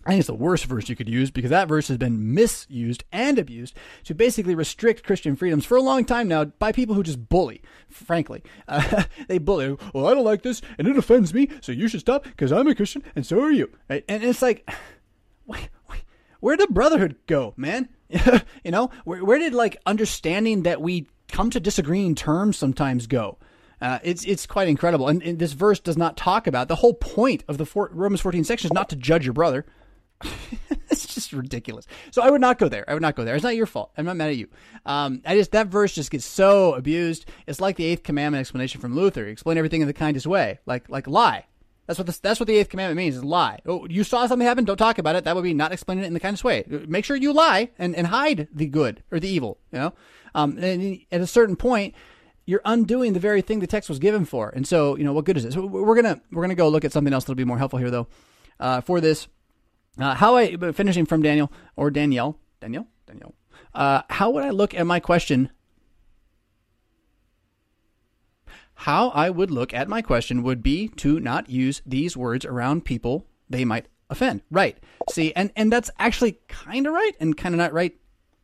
I 0.07 0.11
think 0.11 0.20
it's 0.20 0.26
the 0.26 0.34
worst 0.34 0.66
verse 0.66 0.88
you 0.88 0.96
could 0.96 1.09
use 1.09 1.30
because 1.30 1.50
that 1.50 1.68
verse 1.68 1.88
has 1.88 1.96
been 1.96 2.34
misused 2.34 3.05
and 3.11 3.38
abused 3.38 3.74
to 4.05 4.14
basically 4.14 4.55
restrict 4.55 5.05
Christian 5.05 5.36
freedoms 5.36 5.64
for 5.64 5.76
a 5.76 5.82
long 5.82 6.05
time 6.05 6.28
now 6.28 6.44
by 6.44 6.72
people 6.72 6.94
who 6.94 7.02
just 7.02 7.28
bully, 7.28 7.62
frankly. 7.88 8.42
Uh, 8.68 9.05
they 9.28 9.38
bully, 9.38 9.76
well, 9.92 10.07
I 10.07 10.14
don't 10.14 10.24
like 10.24 10.42
this 10.42 10.61
and 10.78 10.86
it 10.86 10.98
offends 10.98 11.32
me, 11.32 11.48
so 11.61 11.72
you 11.72 11.88
should 11.88 12.00
stop 12.00 12.24
because 12.24 12.52
I'm 12.52 12.68
a 12.68 12.74
Christian 12.74 13.02
and 13.16 13.24
so 13.24 13.40
are 13.40 13.52
you. 13.52 13.70
Right? 13.88 14.05
And 14.09 14.22
it's 14.22 14.42
like, 14.42 14.68
where 16.40 16.57
did 16.57 16.68
brotherhood 16.70 17.16
go, 17.26 17.55
man? 17.57 17.88
you 18.64 18.70
know, 18.70 18.90
where, 19.05 19.24
where 19.24 19.38
did 19.38 19.55
like 19.55 19.80
understanding 19.86 20.62
that 20.62 20.80
we 20.80 21.09
come 21.28 21.50
to 21.50 21.61
disagreeing 21.61 22.14
terms 22.14 22.57
sometimes 22.57 23.07
go? 23.07 23.38
Uh, 23.80 23.98
it's 24.02 24.24
it's 24.24 24.46
quite 24.46 24.68
incredible, 24.68 25.09
and, 25.09 25.22
and, 25.22 25.38
this 25.38 25.52
verse 25.52 25.80
does 25.80 25.96
not 25.96 26.16
talk 26.16 26.46
about 26.46 26.68
the 26.68 26.76
whole 26.76 26.94
point 26.94 27.44
of 27.48 27.59
the 27.59 27.66
four, 27.66 27.90
Romans 27.92 28.20
14 28.20 28.44
section 28.44 28.68
is 28.68 28.72
not 28.72 28.88
to 28.88 28.96
judge 28.96 29.26
your 29.26 29.34
brother. 29.34 29.66
it's 30.91 31.07
just 31.07 31.33
ridiculous. 31.33 31.87
So 32.11 32.23
I 32.23 32.31
would 32.31 32.41
not 32.41 32.59
go 32.59 32.69
there. 32.69 32.85
I 32.89 32.95
would 32.95 33.03
not 33.03 33.17
go 33.17 33.25
there. 33.25 33.35
It's 33.35 33.45
not 33.45 33.57
your 33.57 33.67
fault. 33.67 33.93
I'm 33.97 34.05
not 34.05 34.17
mad 34.17 34.31
at 34.31 34.37
you. 34.37 34.49
Um, 34.87 35.23
I 35.27 35.37
just 35.37 35.53
that 35.53 35.69
verse 35.69 35.95
just 35.95 36.11
gets 36.11 36.25
so 36.25 36.75
abused. 36.75 37.27
It's 37.47 37.61
like 37.61 37.77
the 37.77 37.85
eighth 37.85 38.03
commandment 38.03 38.41
explanation 38.41 38.81
from 38.81 38.95
Luther. 38.95 39.27
Explain 39.27 39.59
everything 39.59 39.81
in 39.81 39.87
the 39.87 39.93
kindest 39.93 40.27
way, 40.27 40.61
like 40.67 40.89
like 40.89 41.07
lie. 41.07 41.47
That's 41.87 41.99
what 41.99 42.07
that's 42.23 42.41
what 42.41 42.47
the 42.47 42.57
eighth 42.57 42.71
commandment 42.71 42.97
means 42.97 43.17
is 43.17 43.25
lie. 43.25 43.61
Oh, 43.67 43.87
you 43.89 44.05
saw 44.05 44.27
something 44.27 44.47
happen, 44.47 44.65
don't 44.65 44.77
talk 44.77 44.99
about 44.99 45.17
it. 45.17 45.25
That 45.25 45.35
would 45.35 45.45
be 45.45 45.53
not 45.53 45.73
explaining 45.73 46.05
it 46.05 46.07
in 46.07 46.15
the 46.15 46.21
kindest 46.21 46.45
way. 46.45 46.65
Make 46.67 47.05
sure 47.05 47.17
you 47.17 47.33
lie 47.33 47.71
and, 47.79 47.95
and 47.95 48.07
hide 48.07 48.49
the 48.53 48.67
good 48.67 49.03
or 49.11 49.21
the 49.21 49.29
evil. 49.29 49.59
You 49.71 49.79
know, 49.79 49.95
um, 50.35 50.57
and 50.59 51.01
at 51.12 51.21
a 51.21 51.27
certain 51.27 51.57
point, 51.57 51.95
you're 52.47 52.62
undoing 52.65 53.12
the 53.12 53.21
very 53.21 53.43
thing 53.43 53.61
the 53.61 53.67
text 53.67 53.89
was 53.89 53.99
given 53.99 54.25
for. 54.25 54.49
And 54.51 54.67
so, 54.67 54.97
you 54.97 55.05
know, 55.05 55.12
what 55.12 55.25
good 55.27 55.37
is? 55.37 55.53
So 55.53 55.67
we're 55.67 55.97
gonna 55.97 56.21
we're 56.33 56.43
gonna 56.43 56.55
go 56.55 56.69
look 56.69 56.85
at 56.85 56.93
something 56.93 57.12
else 57.12 57.25
that'll 57.25 57.35
be 57.35 57.45
more 57.45 57.59
helpful 57.59 57.79
here, 57.79 57.91
though. 57.91 58.07
Uh, 58.59 58.81
for 58.81 59.01
this, 59.01 59.29
uh, 59.99 60.14
how 60.14 60.36
I 60.36 60.57
finishing 60.72 61.07
from 61.07 61.22
Daniel 61.22 61.53
or 61.76 61.90
Danielle, 61.90 62.38
Danielle, 62.61 62.86
Danielle. 63.07 63.34
Uh, 63.74 64.03
how 64.09 64.30
would 64.30 64.45
I 64.45 64.51
look 64.51 64.74
at 64.74 64.86
my 64.86 65.01
question 65.01 65.51
How 68.74 69.11
I 69.11 69.30
would 69.30 69.51
look 69.51 69.72
at 69.72 69.88
my 69.88 70.03
question 70.03 70.42
would 70.42 70.62
be 70.62 70.88
to 70.88 71.20
not 71.20 71.49
use 71.49 71.80
these 71.86 72.16
words 72.16 72.45
around 72.45 72.84
people 72.84 73.26
they 73.49 73.64
might 73.64 73.86
offend. 74.11 74.42
Right. 74.51 74.78
See, 75.11 75.32
and, 75.34 75.53
and 75.57 75.72
that's 75.72 75.90
actually 75.99 76.38
kind 76.49 76.86
of 76.86 76.92
right 76.92 77.12
and 77.20 77.36
kind 77.36 77.55
of 77.55 77.59
not 77.59 77.72
right, 77.72 77.97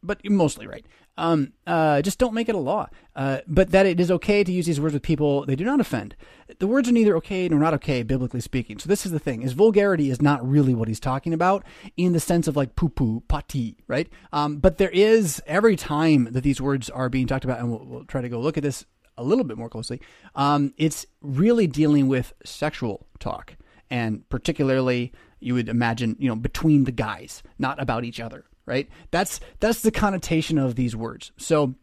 but 0.03 0.21
mostly 0.29 0.67
right. 0.67 0.87
Um, 1.17 1.53
uh, 1.67 2.01
just 2.03 2.19
don't 2.19 2.35
make 2.35 2.49
it 2.49 2.55
a 2.55 2.59
law. 2.59 2.89
Uh, 3.15 3.41
but 3.47 3.71
that 3.73 3.85
it 3.85 4.01
is 4.01 4.11
okay 4.11 4.43
to 4.43 4.53
use 4.53 4.67
these 4.67 4.81
words 4.81 4.95
with 4.95 5.03
people 5.03 5.45
they 5.45 5.57
do 5.57 5.65
not 5.65 5.81
offend. 5.81 6.17
The 6.59 6.67
words 6.67 6.89
are 6.89 6.93
neither 6.93 7.17
okay 7.19 7.49
nor 7.49 7.59
not 7.59 7.75
okay, 7.75 8.03
biblically 8.03 8.41
speaking. 8.41 8.79
So 8.79 8.89
this 8.89 9.05
is 9.05 9.13
the 9.13 9.19
thing: 9.19 9.43
is 9.43 9.53
vulgarity 9.53 10.11
is 10.11 10.23
not 10.23 10.49
really 10.49 10.75
what 10.75 10.89
he's 10.89 11.01
talking 11.01 11.35
about 11.35 11.65
in 11.97 12.13
the 12.13 12.21
sense 12.21 12.49
of 12.49 12.57
like 12.57 12.77
poo 12.77 12.89
poo 12.89 13.21
pati, 13.29 13.77
right? 13.87 14.09
Um, 14.33 14.57
but 14.57 14.79
there 14.79 14.91
is 14.91 15.43
every 15.47 15.77
time 15.77 16.29
that 16.33 16.43
these 16.43 16.61
words 16.61 16.89
are 16.89 17.11
being 17.11 17.27
talked 17.27 17.45
about, 17.45 17.59
and 17.59 17.71
we'll, 17.71 17.85
we'll 17.85 18.05
try 18.05 18.23
to 18.23 18.29
go 18.29 18.41
look 18.41 18.57
at 18.57 18.63
this 18.63 18.87
a 19.19 19.25
little 19.25 19.45
bit 19.45 19.59
more 19.59 19.69
closely, 19.69 20.01
um, 20.35 20.73
it's 20.79 21.05
really 21.21 21.67
dealing 21.67 22.09
with 22.09 22.33
sexual 22.45 23.07
talk, 23.19 23.57
and 23.91 24.27
particularly 24.31 25.13
you 25.41 25.55
would 25.55 25.69
imagine, 25.69 26.17
you 26.19 26.29
know, 26.29 26.37
between 26.37 26.85
the 26.85 26.93
guys, 26.93 27.43
not 27.59 27.81
about 27.81 28.05
each 28.05 28.21
other, 28.21 28.45
right? 28.71 28.89
That's 29.11 29.41
that's 29.59 29.83
the 29.83 29.91
connotation 29.91 30.57
of 30.57 30.77
these 30.77 30.97
words. 30.97 31.33
So. 31.37 31.75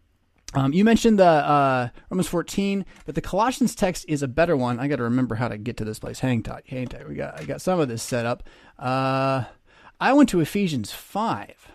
Um, 0.53 0.71
you 0.71 0.85
mentioned 0.85 1.19
the 1.19 1.25
uh, 1.25 1.89
Romans 2.09 2.29
14, 2.29 2.85
but 3.05 3.15
the 3.15 3.21
Colossians 3.21 3.75
text 3.75 4.05
is 4.07 4.23
a 4.23 4.29
better 4.29 4.55
one. 4.55 4.79
I 4.79 4.87
got 4.87 4.95
to 4.95 5.03
remember 5.03 5.35
how 5.35 5.49
to 5.49 5.57
get 5.57 5.75
to 5.75 5.83
this 5.83 5.99
place. 5.99 6.19
Hang 6.21 6.41
tight, 6.41 6.63
hang 6.67 6.87
tight. 6.87 7.05
We 7.05 7.15
got 7.15 7.37
I 7.37 7.43
got 7.43 7.59
some 7.59 7.81
of 7.81 7.89
this 7.89 8.01
set 8.01 8.25
up. 8.25 8.43
Uh, 8.79 9.43
I 9.99 10.13
went 10.13 10.29
to 10.29 10.39
Ephesians 10.39 10.93
5. 10.93 11.67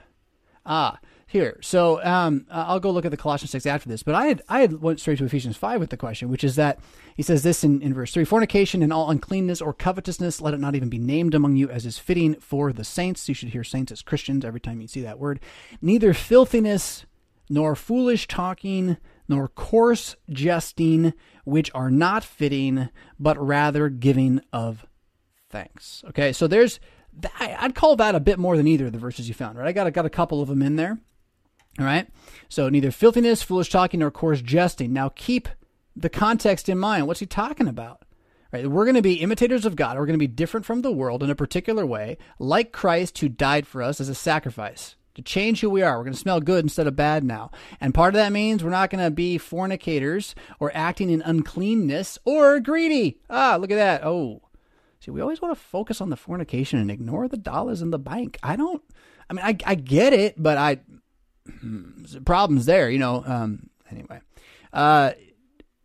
Ah, 0.65 0.99
here. 1.33 1.59
So 1.63 2.03
um, 2.05 2.47
I'll 2.51 2.79
go 2.79 2.91
look 2.91 3.05
at 3.05 3.11
the 3.11 3.17
Colossians 3.17 3.51
6 3.51 3.67
after 3.67 3.89
this. 3.89 4.03
But 4.03 4.15
I 4.15 4.27
had 4.27 4.43
I 4.49 4.61
had 4.61 4.81
went 4.81 5.01
straight 5.01 5.19
to 5.19 5.25
Ephesians 5.25 5.57
5 5.57 5.81
with 5.81 5.91
the 5.91 5.97
question, 5.97 6.29
which 6.29 6.45
is 6.45 6.57
that 6.57 6.79
he 7.17 7.23
says 7.23 7.43
this 7.43 7.65
in, 7.65 7.83
in 7.83 7.95
verse 7.95 8.13
3 8.13 8.25
Fornication 8.25 8.83
and 8.83 8.93
all 8.93 9.11
uncleanness 9.11 9.61
or 9.61 9.73
covetousness, 9.73 10.41
let 10.41 10.55
it 10.55 10.61
not 10.61 10.75
even 10.75 10.89
be 10.89 10.99
named 10.99 11.35
among 11.35 11.57
you 11.57 11.69
as 11.71 11.87
is 11.87 11.99
fitting 11.99 12.35
for 12.37 12.73
the 12.73 12.85
saints. 12.85 13.29
You 13.29 13.35
should 13.35 13.49
hear 13.49 13.65
saints 13.65 13.91
as 13.91 14.03
Christians 14.03 14.45
every 14.45 14.61
time 14.61 14.81
you 14.81 14.87
see 14.87 15.01
that 15.01 15.19
word. 15.19 15.41
Neither 15.81 16.15
filthiness, 16.15 17.07
nor 17.49 17.75
foolish 17.75 18.29
talking, 18.29 18.99
nor 19.27 19.49
coarse 19.49 20.17
jesting, 20.31 21.15
which 21.45 21.71
are 21.75 21.91
not 21.91 22.25
fitting, 22.25 22.91
but 23.19 23.43
rather 23.45 23.89
giving 23.89 24.41
of 24.53 24.87
thanks. 25.51 26.05
Okay, 26.09 26.33
so 26.33 26.47
there's 26.47 26.79
I'd 27.41 27.75
call 27.75 27.97
that 27.97 28.15
a 28.15 28.21
bit 28.21 28.39
more 28.39 28.57
than 28.57 28.67
either 28.67 28.87
of 28.87 28.93
the 28.93 28.99
verses 28.99 29.29
you 29.29 29.35
found, 29.35 29.59
right? 29.59 29.69
I 29.69 29.73
got, 29.73 29.87
I 29.87 29.91
got 29.91 30.07
a 30.07 30.11
couple 30.11 30.41
of 30.41 30.49
them 30.49 30.63
in 30.63 30.77
there. 30.77 30.99
All 31.79 31.85
right. 31.85 32.09
So 32.49 32.69
neither 32.69 32.91
filthiness, 32.91 33.43
foolish 33.43 33.71
talking, 33.71 34.01
nor 34.01 34.11
coarse 34.11 34.43
jesting. 34.43 34.93
Now 34.93 35.11
keep 35.15 35.49
the 35.97 36.11
context 36.11 36.69
in 36.69 36.79
mind. 36.79 37.07
What's 37.07 37.21
he 37.21 37.27
talking 37.27 37.69
about? 37.69 38.05
Right. 38.53 38.69
We're 38.69 38.85
going 38.85 38.97
to 38.97 39.03
be 39.03 39.15
imitators 39.15 39.65
of 39.65 39.77
God. 39.77 39.97
We're 39.97 40.05
going 40.05 40.19
to 40.19 40.19
be 40.19 40.27
different 40.27 40.67
from 40.67 40.83
the 40.83 40.93
world 40.93 41.23
in 41.23 41.31
a 41.31 41.35
particular 41.35 41.87
way, 41.87 42.19
like 42.39 42.71
Christ 42.71 43.19
who 43.19 43.29
died 43.31 43.67
for 43.67 43.83
us 43.83 43.99
as 43.99 44.11
a 44.11 44.15
sacrifice 44.15 44.97
to 45.15 45.23
change 45.23 45.61
who 45.61 45.71
we 45.71 45.83
are. 45.83 45.97
We're 45.97 46.05
going 46.05 46.15
to 46.15 46.19
smell 46.19 46.41
good 46.41 46.65
instead 46.65 46.87
of 46.87 46.97
bad 46.97 47.25
now. 47.25 47.51
And 47.81 47.95
part 47.95 48.15
of 48.15 48.19
that 48.19 48.33
means 48.33 48.63
we're 48.63 48.71
not 48.71 48.91
going 48.91 49.05
to 49.05 49.11
be 49.11 49.39
fornicators 49.39 50.35
or 50.59 50.71
acting 50.75 51.11
in 51.11 51.23
uncleanness 51.23 52.19
or 52.25 52.61
greedy. 52.61 53.19
Ah, 53.29 53.57
look 53.59 53.71
at 53.71 53.77
that. 53.77 54.05
Oh, 54.05 54.43
see, 55.01 55.11
we 55.11 55.21
always 55.21 55.41
want 55.41 55.57
to 55.57 55.61
focus 55.61 56.01
on 56.01 56.11
the 56.11 56.17
fornication 56.17 56.79
and 56.79 56.91
ignore 56.91 57.29
the 57.29 57.37
dollars 57.37 57.83
in 57.83 57.91
the 57.91 57.99
bank. 57.99 58.39
I 58.43 58.57
don't, 58.57 58.83
I 59.29 59.33
mean, 59.35 59.45
I, 59.45 59.57
I 59.65 59.75
get 59.75 60.13
it, 60.13 60.35
but 60.43 60.59
I, 60.59 60.81
problems 62.25 62.67
there, 62.67 62.91
you 62.91 62.99
know. 62.99 63.23
Um, 63.27 63.71
anyway, 63.91 64.21
uh, 64.73 65.13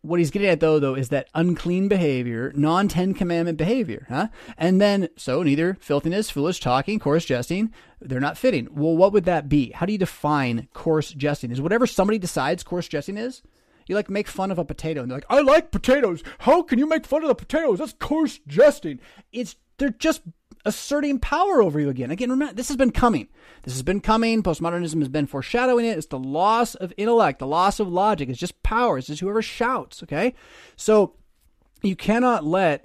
what 0.02 0.20
he's 0.20 0.30
getting 0.30 0.48
at 0.48 0.60
though, 0.60 0.78
though, 0.78 0.94
is 0.94 1.08
that 1.10 1.28
unclean 1.34 1.88
behavior, 1.88 2.52
non 2.54 2.88
Ten 2.88 3.14
Commandment 3.14 3.58
behavior, 3.58 4.06
huh? 4.08 4.28
And 4.56 4.80
then, 4.80 5.08
so 5.16 5.42
neither 5.42 5.76
filthiness, 5.80 6.30
foolish 6.30 6.60
talking, 6.60 6.98
coarse 6.98 7.24
jesting, 7.24 7.72
they're 8.00 8.20
not 8.20 8.38
fitting. 8.38 8.68
Well, 8.70 8.96
what 8.96 9.12
would 9.12 9.24
that 9.24 9.48
be? 9.48 9.70
How 9.72 9.86
do 9.86 9.92
you 9.92 9.98
define 9.98 10.68
coarse 10.72 11.10
jesting? 11.10 11.50
Is 11.50 11.60
whatever 11.60 11.86
somebody 11.86 12.18
decides 12.18 12.62
coarse 12.62 12.88
jesting 12.88 13.16
is? 13.16 13.42
You 13.86 13.94
like 13.94 14.10
make 14.10 14.28
fun 14.28 14.50
of 14.50 14.58
a 14.58 14.64
potato, 14.64 15.02
and 15.02 15.10
they're 15.10 15.18
like, 15.18 15.24
"I 15.30 15.40
like 15.40 15.70
potatoes. 15.70 16.22
How 16.40 16.62
can 16.62 16.78
you 16.78 16.86
make 16.86 17.06
fun 17.06 17.22
of 17.22 17.28
the 17.28 17.34
potatoes? 17.34 17.78
That's 17.78 17.94
coarse 17.94 18.38
jesting." 18.46 19.00
It's 19.32 19.56
they're 19.78 19.90
just 19.90 20.22
asserting 20.64 21.18
power 21.18 21.62
over 21.62 21.78
you 21.78 21.88
again. 21.88 22.10
Again, 22.10 22.30
remember, 22.30 22.54
this 22.54 22.68
has 22.68 22.76
been 22.76 22.90
coming. 22.90 23.28
This 23.62 23.74
has 23.74 23.82
been 23.82 24.00
coming. 24.00 24.42
Postmodernism 24.42 24.98
has 24.98 25.08
been 25.08 25.26
foreshadowing 25.26 25.84
it. 25.84 25.98
It's 25.98 26.06
the 26.06 26.18
loss 26.18 26.74
of 26.74 26.92
intellect, 26.96 27.38
the 27.38 27.46
loss 27.46 27.80
of 27.80 27.88
logic. 27.88 28.28
It's 28.28 28.38
just 28.38 28.62
power. 28.62 28.98
It's 28.98 29.06
just 29.06 29.20
whoever 29.20 29.42
shouts, 29.42 30.02
okay? 30.02 30.34
So 30.76 31.14
you 31.82 31.96
cannot 31.96 32.44
let 32.44 32.84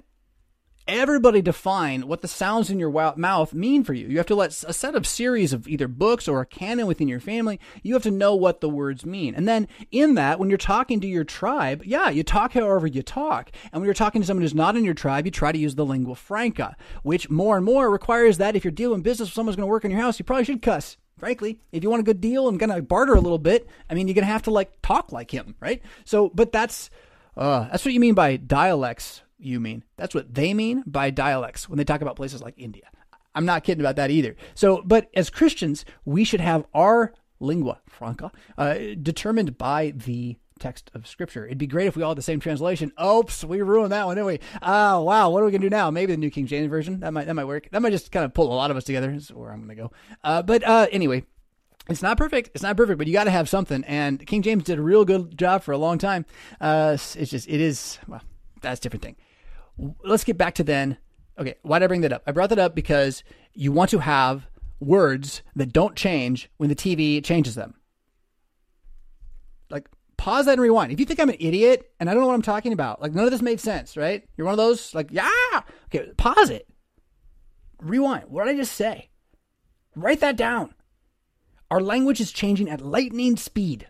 everybody 0.86 1.40
define 1.40 2.06
what 2.06 2.20
the 2.20 2.28
sounds 2.28 2.70
in 2.70 2.78
your 2.78 3.14
mouth 3.16 3.54
mean 3.54 3.84
for 3.84 3.94
you. 3.94 4.06
You 4.06 4.18
have 4.18 4.26
to 4.26 4.34
let 4.34 4.50
a 4.64 4.72
set 4.72 4.94
of 4.94 5.06
series 5.06 5.52
of 5.52 5.66
either 5.66 5.88
books 5.88 6.28
or 6.28 6.40
a 6.40 6.46
canon 6.46 6.86
within 6.86 7.08
your 7.08 7.20
family. 7.20 7.58
You 7.82 7.94
have 7.94 8.02
to 8.04 8.10
know 8.10 8.34
what 8.34 8.60
the 8.60 8.68
words 8.68 9.06
mean. 9.06 9.34
And 9.34 9.48
then 9.48 9.68
in 9.90 10.14
that, 10.14 10.38
when 10.38 10.48
you're 10.48 10.58
talking 10.58 11.00
to 11.00 11.06
your 11.06 11.24
tribe, 11.24 11.82
yeah, 11.84 12.10
you 12.10 12.22
talk 12.22 12.52
however 12.52 12.86
you 12.86 13.02
talk. 13.02 13.50
And 13.72 13.80
when 13.80 13.84
you're 13.84 13.94
talking 13.94 14.20
to 14.20 14.26
someone 14.26 14.42
who's 14.42 14.54
not 14.54 14.76
in 14.76 14.84
your 14.84 14.94
tribe, 14.94 15.24
you 15.24 15.30
try 15.30 15.52
to 15.52 15.58
use 15.58 15.74
the 15.74 15.86
lingua 15.86 16.14
franca, 16.14 16.76
which 17.02 17.30
more 17.30 17.56
and 17.56 17.64
more 17.64 17.90
requires 17.90 18.38
that 18.38 18.56
if 18.56 18.64
you're 18.64 18.70
dealing 18.70 19.02
business 19.02 19.28
with 19.28 19.34
someone's 19.34 19.56
going 19.56 19.66
to 19.66 19.70
work 19.70 19.84
in 19.84 19.90
your 19.90 20.00
house, 20.00 20.18
you 20.18 20.24
probably 20.24 20.44
should 20.44 20.62
cuss 20.62 20.96
frankly, 21.16 21.58
if 21.72 21.82
you 21.82 21.88
want 21.88 22.00
a 22.00 22.04
good 22.04 22.20
deal 22.20 22.48
and 22.48 22.58
gonna 22.58 22.82
barter 22.82 23.14
a 23.14 23.20
little 23.20 23.38
bit, 23.38 23.66
I 23.88 23.94
mean, 23.94 24.08
you're 24.08 24.14
gonna 24.14 24.26
have 24.26 24.42
to 24.42 24.50
like 24.50 24.82
talk 24.82 25.10
like 25.10 25.30
him, 25.30 25.54
right? 25.58 25.80
So, 26.04 26.30
but 26.34 26.52
that's 26.52 26.90
uh, 27.36 27.68
that's 27.70 27.84
what 27.84 27.94
you 27.94 28.00
mean 28.00 28.14
by 28.14 28.36
dialects 28.36 29.22
you 29.38 29.60
mean. 29.60 29.84
That's 29.96 30.14
what 30.14 30.34
they 30.34 30.54
mean 30.54 30.82
by 30.86 31.10
dialects 31.10 31.68
when 31.68 31.78
they 31.78 31.84
talk 31.84 32.00
about 32.00 32.16
places 32.16 32.42
like 32.42 32.54
India. 32.56 32.90
I'm 33.34 33.44
not 33.44 33.64
kidding 33.64 33.80
about 33.80 33.96
that 33.96 34.10
either. 34.10 34.36
So, 34.54 34.82
but 34.84 35.08
as 35.14 35.30
Christians, 35.30 35.84
we 36.04 36.24
should 36.24 36.40
have 36.40 36.66
our 36.72 37.12
lingua 37.40 37.80
franca 37.88 38.30
uh, 38.56 38.74
determined 39.00 39.58
by 39.58 39.92
the 39.94 40.36
text 40.58 40.90
of 40.94 41.06
Scripture. 41.06 41.46
It'd 41.46 41.58
be 41.58 41.66
great 41.66 41.86
if 41.86 41.96
we 41.96 42.02
all 42.02 42.10
had 42.10 42.18
the 42.18 42.22
same 42.22 42.40
translation. 42.40 42.92
Oops, 43.02 43.44
we 43.44 43.60
ruined 43.62 43.92
that 43.92 44.06
one, 44.06 44.16
didn't 44.16 44.26
we? 44.26 44.40
Oh, 44.62 45.02
wow. 45.02 45.30
What 45.30 45.42
are 45.42 45.46
we 45.46 45.52
gonna 45.52 45.62
do 45.62 45.70
now? 45.70 45.90
Maybe 45.90 46.12
the 46.12 46.16
New 46.16 46.30
King 46.30 46.46
James 46.46 46.68
version. 46.68 47.00
That 47.00 47.12
might 47.12 47.26
that 47.26 47.34
might 47.34 47.44
work. 47.44 47.68
That 47.72 47.82
might 47.82 47.90
just 47.90 48.12
kind 48.12 48.24
of 48.24 48.34
pull 48.34 48.52
a 48.52 48.54
lot 48.54 48.70
of 48.70 48.76
us 48.76 48.84
together. 48.84 49.10
Is 49.10 49.32
where 49.32 49.50
I'm 49.50 49.60
gonna 49.62 49.74
go. 49.74 49.92
Uh, 50.22 50.42
but 50.42 50.62
uh, 50.64 50.86
anyway, 50.92 51.24
it's 51.88 52.02
not 52.02 52.16
perfect. 52.16 52.50
It's 52.54 52.62
not 52.62 52.76
perfect, 52.76 52.98
but 52.98 53.06
you 53.06 53.12
got 53.12 53.24
to 53.24 53.30
have 53.30 53.48
something. 53.48 53.84
And 53.84 54.24
King 54.26 54.42
James 54.42 54.64
did 54.64 54.78
a 54.78 54.82
real 54.82 55.04
good 55.04 55.36
job 55.36 55.62
for 55.62 55.72
a 55.72 55.78
long 55.78 55.98
time. 55.98 56.24
Uh, 56.60 56.92
it's 56.94 57.30
just 57.30 57.48
it 57.48 57.60
is 57.60 57.98
well, 58.06 58.22
that's 58.64 58.80
a 58.80 58.82
different 58.82 59.02
thing 59.02 59.16
let's 60.02 60.24
get 60.24 60.38
back 60.38 60.54
to 60.56 60.64
then. 60.64 60.98
Okay, 61.38 61.54
why 61.62 61.78
did 61.78 61.84
I 61.84 61.88
bring 61.88 62.02
that 62.02 62.12
up? 62.12 62.22
I 62.26 62.32
brought 62.32 62.50
that 62.50 62.58
up 62.58 62.74
because 62.74 63.24
you 63.54 63.72
want 63.72 63.90
to 63.90 63.98
have 63.98 64.46
words 64.80 65.42
that 65.56 65.72
don't 65.72 65.96
change 65.96 66.50
when 66.58 66.68
the 66.68 66.76
TV 66.76 67.24
changes 67.24 67.54
them. 67.54 67.74
Like, 69.70 69.88
pause 70.16 70.46
that 70.46 70.52
and 70.52 70.60
rewind. 70.60 70.92
If 70.92 71.00
you 71.00 71.06
think 71.06 71.18
I'm 71.18 71.30
an 71.30 71.36
idiot 71.40 71.90
and 71.98 72.08
I 72.08 72.14
don't 72.14 72.22
know 72.22 72.28
what 72.28 72.34
I'm 72.34 72.42
talking 72.42 72.72
about, 72.72 73.02
like, 73.02 73.12
none 73.12 73.24
of 73.24 73.30
this 73.30 73.42
made 73.42 73.60
sense, 73.60 73.96
right? 73.96 74.24
You're 74.36 74.44
one 74.44 74.52
of 74.52 74.58
those, 74.58 74.94
like, 74.94 75.08
yeah. 75.10 75.62
Okay, 75.86 76.12
pause 76.16 76.50
it. 76.50 76.68
Rewind. 77.80 78.26
What 78.28 78.44
did 78.44 78.54
I 78.54 78.58
just 78.58 78.74
say? 78.74 79.10
Write 79.96 80.20
that 80.20 80.36
down. 80.36 80.74
Our 81.70 81.80
language 81.80 82.20
is 82.20 82.30
changing 82.30 82.70
at 82.70 82.80
lightning 82.80 83.36
speed. 83.36 83.88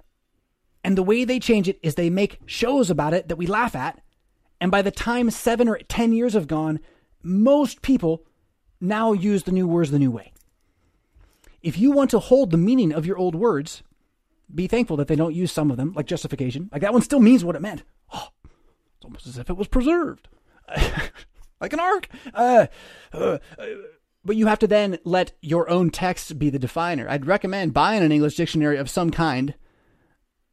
And 0.83 0.97
the 0.97 1.03
way 1.03 1.25
they 1.25 1.39
change 1.39 1.69
it 1.69 1.79
is 1.83 1.95
they 1.95 2.11
make 2.11 2.41
shows 2.47 2.91
about 2.91 3.15
it 3.15 3.29
that 3.29 3.37
we 3.37 3.47
laugh 3.47 3.75
at 3.75 4.01
and 4.61 4.71
by 4.71 4.83
the 4.83 4.91
time 4.91 5.31
seven 5.31 5.69
or 5.69 5.79
10 5.79 6.13
years 6.13 6.35
have 6.35 6.47
gone, 6.47 6.81
most 7.23 7.83
people 7.83 8.25
now 8.81 9.13
use 9.13 9.45
the 9.45 9.53
new 9.53 9.67
words 9.67 9.91
the 9.91 9.99
new 9.99 10.11
way. 10.11 10.33
If 11.63 11.79
you 11.79 11.91
want 11.91 12.11
to 12.11 12.19
hold 12.19 12.51
the 12.51 12.59
meaning 12.59 12.93
of 12.93 13.07
your 13.07 13.17
old 13.17 13.35
words, 13.35 13.83
be 14.55 14.67
thankful 14.67 14.97
that 14.99 15.09
they 15.09 15.17
don't 15.17 15.35
use 15.35 15.51
some 15.51 15.71
of 15.71 15.77
them, 15.77 15.93
like 15.95 16.07
justification. 16.07 16.69
Like 16.71 16.83
that 16.83 16.93
one 16.93 17.03
still 17.03 17.21
means 17.21 17.45
what 17.45 17.57
it 17.57 17.63
meant. 17.63 17.83
Oh, 18.13 18.29
it's 18.97 19.05
almost 19.05 19.27
as 19.27 19.39
if 19.39 19.49
it 19.49 19.57
was 19.57 19.69
preserved, 19.69 20.29
like 21.61 21.73
an 21.73 21.81
ark. 21.81 22.09
Uh, 22.35 22.67
uh, 23.13 23.39
but 24.25 24.37
you 24.37 24.47
have 24.47 24.59
to 24.61 24.67
then 24.67 24.99
let 25.05 25.33
your 25.41 25.69
own 25.69 25.91
text 25.91 26.39
be 26.39 26.51
the 26.51 26.59
definer. 26.59 27.09
I'd 27.09 27.27
recommend 27.27 27.75
buying 27.75 28.03
an 28.03 28.13
English 28.13 28.37
dictionary 28.37 28.77
of 28.77 28.91
some 28.91 29.11
kind, 29.11 29.55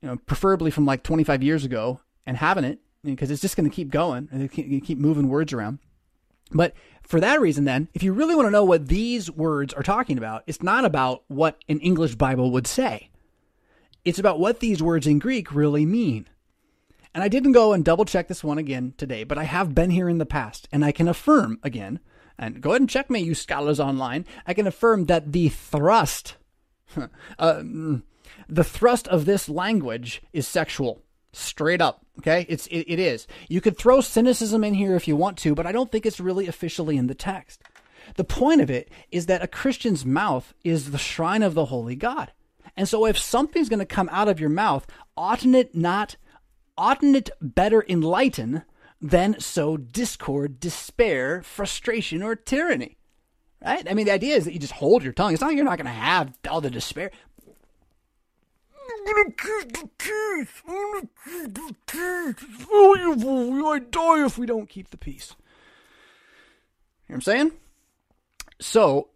you 0.02 0.10
know, 0.10 0.18
preferably 0.26 0.72
from 0.72 0.86
like 0.86 1.04
25 1.04 1.44
years 1.44 1.66
ago, 1.66 2.00
and 2.26 2.38
having 2.38 2.64
it 2.64 2.80
because 3.04 3.32
it's 3.32 3.42
just 3.42 3.56
going 3.56 3.70
to 3.70 3.76
keep 3.76 3.90
going 3.90 4.30
and 4.32 4.52
keep, 4.52 4.98
moving 4.98 5.28
words 5.28 5.54
around. 5.54 5.80
But 6.52 6.74
for 7.02 7.20
that 7.20 7.42
reason, 7.42 7.66
then, 7.66 7.88
if 7.94 8.04
you 8.04 8.14
really 8.14 8.36
want 8.36 8.48
to 8.48 8.52
know 8.52 8.64
what 8.64 8.88
these 8.88 9.32
words 9.32 9.74
are 9.74 9.84
talking 9.84 10.18
about, 10.18 10.44
it's 10.48 10.62
not 10.62 10.86
about 10.86 11.24
what 11.28 11.58
an 11.68 11.80
English 11.80 12.16
Bible 12.16 12.52
would 12.52 12.68
say. 12.68 13.10
It's 14.04 14.20
about 14.20 14.40
what 14.40 14.60
these 14.60 14.84
words 14.84 15.08
in 15.08 15.20
Greek 15.20 15.54
really 15.54 15.86
mean. 15.86 16.28
And 17.14 17.24
I 17.24 17.28
didn't 17.28 17.52
go 17.52 17.74
and 17.74 17.84
double 17.84 18.06
check 18.06 18.28
this 18.28 18.44
one 18.44 18.58
again 18.58 18.94
today, 18.98 19.24
but 19.24 19.38
I 19.38 19.44
have 19.44 19.76
been 19.76 19.90
here 19.90 20.10
in 20.10 20.18
the 20.18 20.26
past, 20.26 20.68
and 20.72 20.84
I 20.84 20.92
can 20.92 21.08
affirm 21.08 21.60
again, 21.64 22.00
and 22.38 22.62
go 22.62 22.72
ahead 22.72 22.82
and 22.82 22.90
check 22.90 23.10
me, 23.10 23.20
you 23.20 23.36
scholars 23.36 23.80
online. 23.80 24.26
I 24.48 24.54
can 24.54 24.66
affirm 24.66 25.06
that 25.06 25.32
the 25.32 25.50
thrust, 25.50 26.36
uh, 27.38 27.62
the 28.50 28.64
thrust 28.64 29.08
of 29.08 29.26
this 29.26 29.50
language 29.50 30.22
is 30.34 30.48
sexual. 30.48 31.02
Straight 31.34 31.82
up. 31.82 32.06
Okay. 32.20 32.46
It's, 32.50 32.68
it, 32.68 32.86
it 32.88 33.00
is. 33.00 33.28
You 33.48 33.62
could 33.62 33.78
throw 33.78 34.02
cynicism 34.02 34.64
in 34.64 34.74
here 34.74 34.96
if 34.96 35.08
you 35.08 35.16
want 35.16 35.38
to, 35.40 35.56
but 35.56 35.66
I 35.66 35.72
don't 35.72 35.92
think 35.92 36.06
it's 36.06 36.20
really 36.20 36.48
officially 36.48 36.98
in 36.98 37.08
the 37.08 37.16
text. 37.16 37.64
The 38.16 38.24
point 38.24 38.62
of 38.62 38.70
it 38.70 38.90
is 39.12 39.28
that 39.28 39.44
a 39.44 39.48
Christian's 39.48 40.06
mouth 40.06 40.54
is 40.64 40.92
the 40.92 40.98
shrine 40.98 41.44
of 41.44 41.54
the 41.54 41.66
holy 41.66 41.96
God. 41.96 42.32
And 42.76 42.88
so 42.88 43.06
if 43.06 43.18
something's 43.18 43.70
going 43.70 43.80
to 43.80 43.86
come 43.86 44.10
out 44.12 44.28
of 44.28 44.40
your 44.40 44.50
mouth, 44.50 44.88
oughtn't 45.18 45.56
it 45.56 45.76
not, 45.76 46.16
oughtn't 46.78 47.16
it 47.16 47.30
better 47.42 47.86
enlighten 47.88 48.64
than 49.02 49.40
sow 49.40 49.78
discord, 49.78 50.60
despair, 50.60 51.42
frustration, 51.44 52.24
or 52.24 52.36
tyranny? 52.36 52.98
Right? 53.64 53.88
I 53.90 53.94
mean, 53.94 54.08
the 54.08 54.14
idea 54.14 54.36
is 54.36 54.46
that 54.46 54.54
you 54.54 54.60
just 54.60 54.74
hold 54.74 55.04
your 55.04 55.14
tongue. 55.14 55.34
It's 55.34 55.42
not 55.42 55.54
you're 55.54 55.64
not 55.64 55.78
going 55.78 55.86
to 55.86 55.92
have 55.92 56.38
all 56.50 56.62
the 56.62 56.72
despair. 56.72 57.12
Gonna 59.06 59.32
keep 59.32 59.74
the 59.74 59.90
peace. 59.98 60.48
I'm 60.68 60.92
gonna 60.92 61.08
keep 61.26 61.54
the 61.54 61.76
peace. 61.88 62.36
It's 62.42 62.68
valuable. 62.70 63.52
We 63.52 63.62
might 63.62 63.92
die 63.92 64.26
if 64.26 64.38
we 64.38 64.46
don't 64.46 64.70
keep 64.70 64.90
the 64.90 64.98
peace. 64.98 65.36
You 67.08 67.14
know 67.14 67.14
what 67.14 67.16
I'm 67.16 67.22
saying? 67.22 67.52
So, 68.60 69.10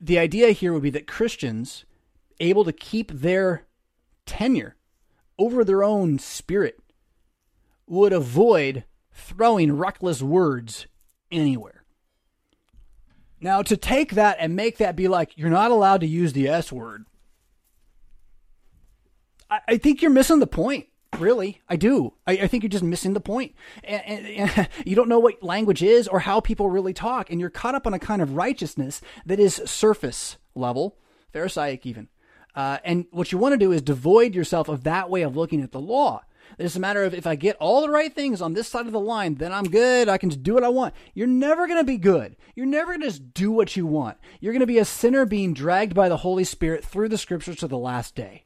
the 0.00 0.18
idea 0.18 0.50
here 0.50 0.72
would 0.72 0.82
be 0.82 0.90
that 0.90 1.06
Christians 1.06 1.84
able 2.40 2.64
to 2.64 2.72
keep 2.72 3.10
their 3.10 3.64
tenure 4.26 4.76
over 5.38 5.64
their 5.64 5.82
own 5.82 6.18
spirit 6.18 6.78
would 7.86 8.12
avoid 8.12 8.84
throwing 9.12 9.76
reckless 9.76 10.22
words 10.22 10.86
anywhere. 11.30 11.84
Now, 13.40 13.62
to 13.62 13.76
take 13.76 14.12
that 14.12 14.38
and 14.40 14.56
make 14.56 14.78
that 14.78 14.96
be 14.96 15.06
like, 15.08 15.36
you're 15.36 15.50
not 15.50 15.70
allowed 15.70 16.00
to 16.00 16.06
use 16.06 16.32
the 16.32 16.48
S 16.48 16.72
word, 16.72 17.04
I, 19.54 19.60
I 19.74 19.76
think 19.78 20.02
you're 20.02 20.10
missing 20.10 20.40
the 20.40 20.46
point. 20.46 20.86
Really, 21.18 21.60
I 21.68 21.76
do. 21.76 22.14
I, 22.26 22.32
I, 22.32 22.46
think 22.48 22.64
you're 22.64 22.70
just 22.70 22.82
missing 22.82 23.14
the 23.14 23.20
point. 23.20 23.54
And, 23.84 24.02
and, 24.04 24.50
and, 24.56 24.68
you 24.84 24.96
don't 24.96 25.08
know 25.08 25.20
what 25.20 25.42
language 25.44 25.80
is 25.80 26.08
or 26.08 26.20
how 26.20 26.40
people 26.40 26.70
really 26.70 26.92
talk, 26.92 27.30
and 27.30 27.40
you're 27.40 27.50
caught 27.50 27.76
up 27.76 27.86
on 27.86 27.94
a 27.94 28.00
kind 28.00 28.20
of 28.20 28.34
righteousness 28.34 29.00
that 29.24 29.38
is 29.38 29.62
surface 29.64 30.38
level, 30.56 30.96
Pharisaic 31.32 31.86
even. 31.86 32.08
Uh, 32.56 32.78
and 32.84 33.06
what 33.12 33.30
you 33.30 33.38
want 33.38 33.52
to 33.52 33.58
do 33.58 33.70
is 33.70 33.80
devoid 33.80 34.34
yourself 34.34 34.68
of 34.68 34.84
that 34.84 35.08
way 35.08 35.22
of 35.22 35.36
looking 35.36 35.62
at 35.62 35.70
the 35.70 35.80
law. 35.80 36.22
It's 36.58 36.76
a 36.76 36.80
matter 36.80 37.04
of 37.04 37.14
if 37.14 37.26
I 37.26 37.36
get 37.36 37.56
all 37.56 37.82
the 37.82 37.90
right 37.90 38.14
things 38.14 38.40
on 38.40 38.52
this 38.52 38.68
side 38.68 38.86
of 38.86 38.92
the 38.92 39.00
line, 39.00 39.36
then 39.36 39.52
I'm 39.52 39.68
good. 39.68 40.08
I 40.08 40.18
can 40.18 40.30
just 40.30 40.42
do 40.42 40.54
what 40.54 40.64
I 40.64 40.68
want. 40.68 40.94
You're 41.14 41.26
never 41.26 41.66
going 41.66 41.80
to 41.80 41.84
be 41.84 41.96
good. 41.96 42.36
You're 42.54 42.66
never 42.66 42.92
going 42.92 43.00
to 43.00 43.06
just 43.06 43.34
do 43.34 43.50
what 43.50 43.76
you 43.76 43.86
want. 43.86 44.18
You're 44.40 44.52
going 44.52 44.60
to 44.60 44.66
be 44.66 44.78
a 44.78 44.84
sinner 44.84 45.24
being 45.24 45.54
dragged 45.54 45.94
by 45.94 46.08
the 46.08 46.18
Holy 46.18 46.44
Spirit 46.44 46.84
through 46.84 47.08
the 47.08 47.18
scriptures 47.18 47.56
to 47.56 47.68
the 47.68 47.78
last 47.78 48.14
day. 48.14 48.44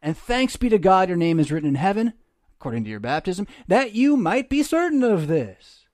And 0.00 0.16
thanks 0.16 0.56
be 0.56 0.68
to 0.68 0.78
God, 0.78 1.08
your 1.08 1.18
name 1.18 1.40
is 1.40 1.50
written 1.50 1.68
in 1.68 1.74
heaven, 1.74 2.14
according 2.58 2.84
to 2.84 2.90
your 2.90 3.00
baptism, 3.00 3.46
that 3.66 3.92
you 3.92 4.16
might 4.16 4.48
be 4.48 4.62
certain 4.62 5.02
of 5.02 5.26
this. 5.26 5.86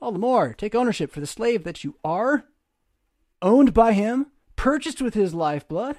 All 0.00 0.12
the 0.12 0.18
more, 0.18 0.52
take 0.52 0.74
ownership 0.74 1.10
for 1.10 1.20
the 1.20 1.26
slave 1.26 1.64
that 1.64 1.84
you 1.84 1.96
are, 2.04 2.44
owned 3.40 3.72
by 3.72 3.92
him, 3.92 4.26
purchased 4.56 5.00
with 5.00 5.14
his 5.14 5.34
lifeblood, 5.34 5.96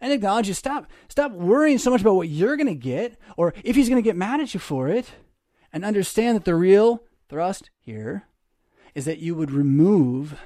and 0.00 0.12
acknowledge 0.12 0.48
you. 0.48 0.54
Stop, 0.54 0.90
stop 1.08 1.32
worrying 1.32 1.78
so 1.78 1.90
much 1.90 2.00
about 2.00 2.16
what 2.16 2.28
you're 2.28 2.56
going 2.56 2.66
to 2.66 2.74
get, 2.74 3.16
or 3.36 3.54
if 3.62 3.76
he's 3.76 3.88
going 3.88 4.02
to 4.02 4.06
get 4.06 4.16
mad 4.16 4.40
at 4.40 4.54
you 4.54 4.60
for 4.60 4.88
it, 4.88 5.12
and 5.72 5.84
understand 5.84 6.36
that 6.36 6.44
the 6.44 6.54
real 6.54 7.04
thrust 7.28 7.70
here 7.78 8.24
is 8.94 9.04
that 9.04 9.18
you 9.18 9.34
would 9.34 9.50
remove 9.50 10.38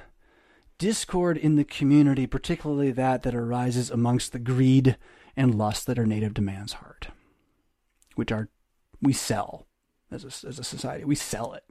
discord 0.77 1.37
in 1.37 1.55
the 1.55 1.63
community, 1.63 2.25
particularly 2.25 2.91
that 2.91 3.23
that 3.23 3.35
arises 3.35 3.91
amongst 3.91 4.31
the 4.31 4.39
greed 4.39 4.97
and 5.39 5.55
lusts 5.55 5.85
that 5.85 5.97
are 5.97 6.05
native 6.05 6.33
to 6.33 6.41
man's 6.41 6.73
heart, 6.73 7.07
which 8.15 8.29
are 8.29 8.49
we 9.01 9.13
sell 9.13 9.67
as 10.11 10.25
a, 10.25 10.47
as 10.47 10.59
a 10.59 10.63
society. 10.65 11.05
We 11.05 11.15
sell 11.15 11.53
it. 11.53 11.63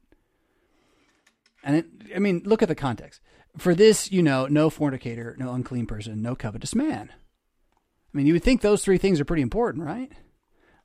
And 1.62 1.76
it, 1.76 1.86
I 2.16 2.18
mean, 2.18 2.40
look 2.46 2.62
at 2.62 2.68
the 2.68 2.74
context. 2.74 3.20
For 3.58 3.74
this, 3.74 4.10
you 4.10 4.22
know, 4.22 4.46
no 4.46 4.70
fornicator, 4.70 5.36
no 5.38 5.52
unclean 5.52 5.84
person, 5.84 6.22
no 6.22 6.34
covetous 6.34 6.74
man. 6.74 7.10
I 7.12 8.16
mean, 8.16 8.26
you 8.26 8.32
would 8.32 8.42
think 8.42 8.62
those 8.62 8.82
three 8.82 8.96
things 8.96 9.20
are 9.20 9.26
pretty 9.26 9.42
important, 9.42 9.84
right? 9.84 10.10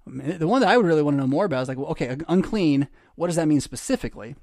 I 0.06 0.10
mean, 0.10 0.38
the 0.38 0.48
one 0.48 0.60
that 0.60 0.70
I 0.70 0.76
would 0.76 0.86
really 0.86 1.04
want 1.04 1.16
to 1.16 1.22
know 1.22 1.28
more 1.28 1.46
about 1.46 1.62
is 1.62 1.70
like, 1.70 1.78
well, 1.78 1.92
okay, 1.92 2.18
unclean, 2.28 2.90
what 3.16 3.28
does 3.28 3.38
that 3.38 3.48
mean 3.48 3.62
specifically? 3.62 4.36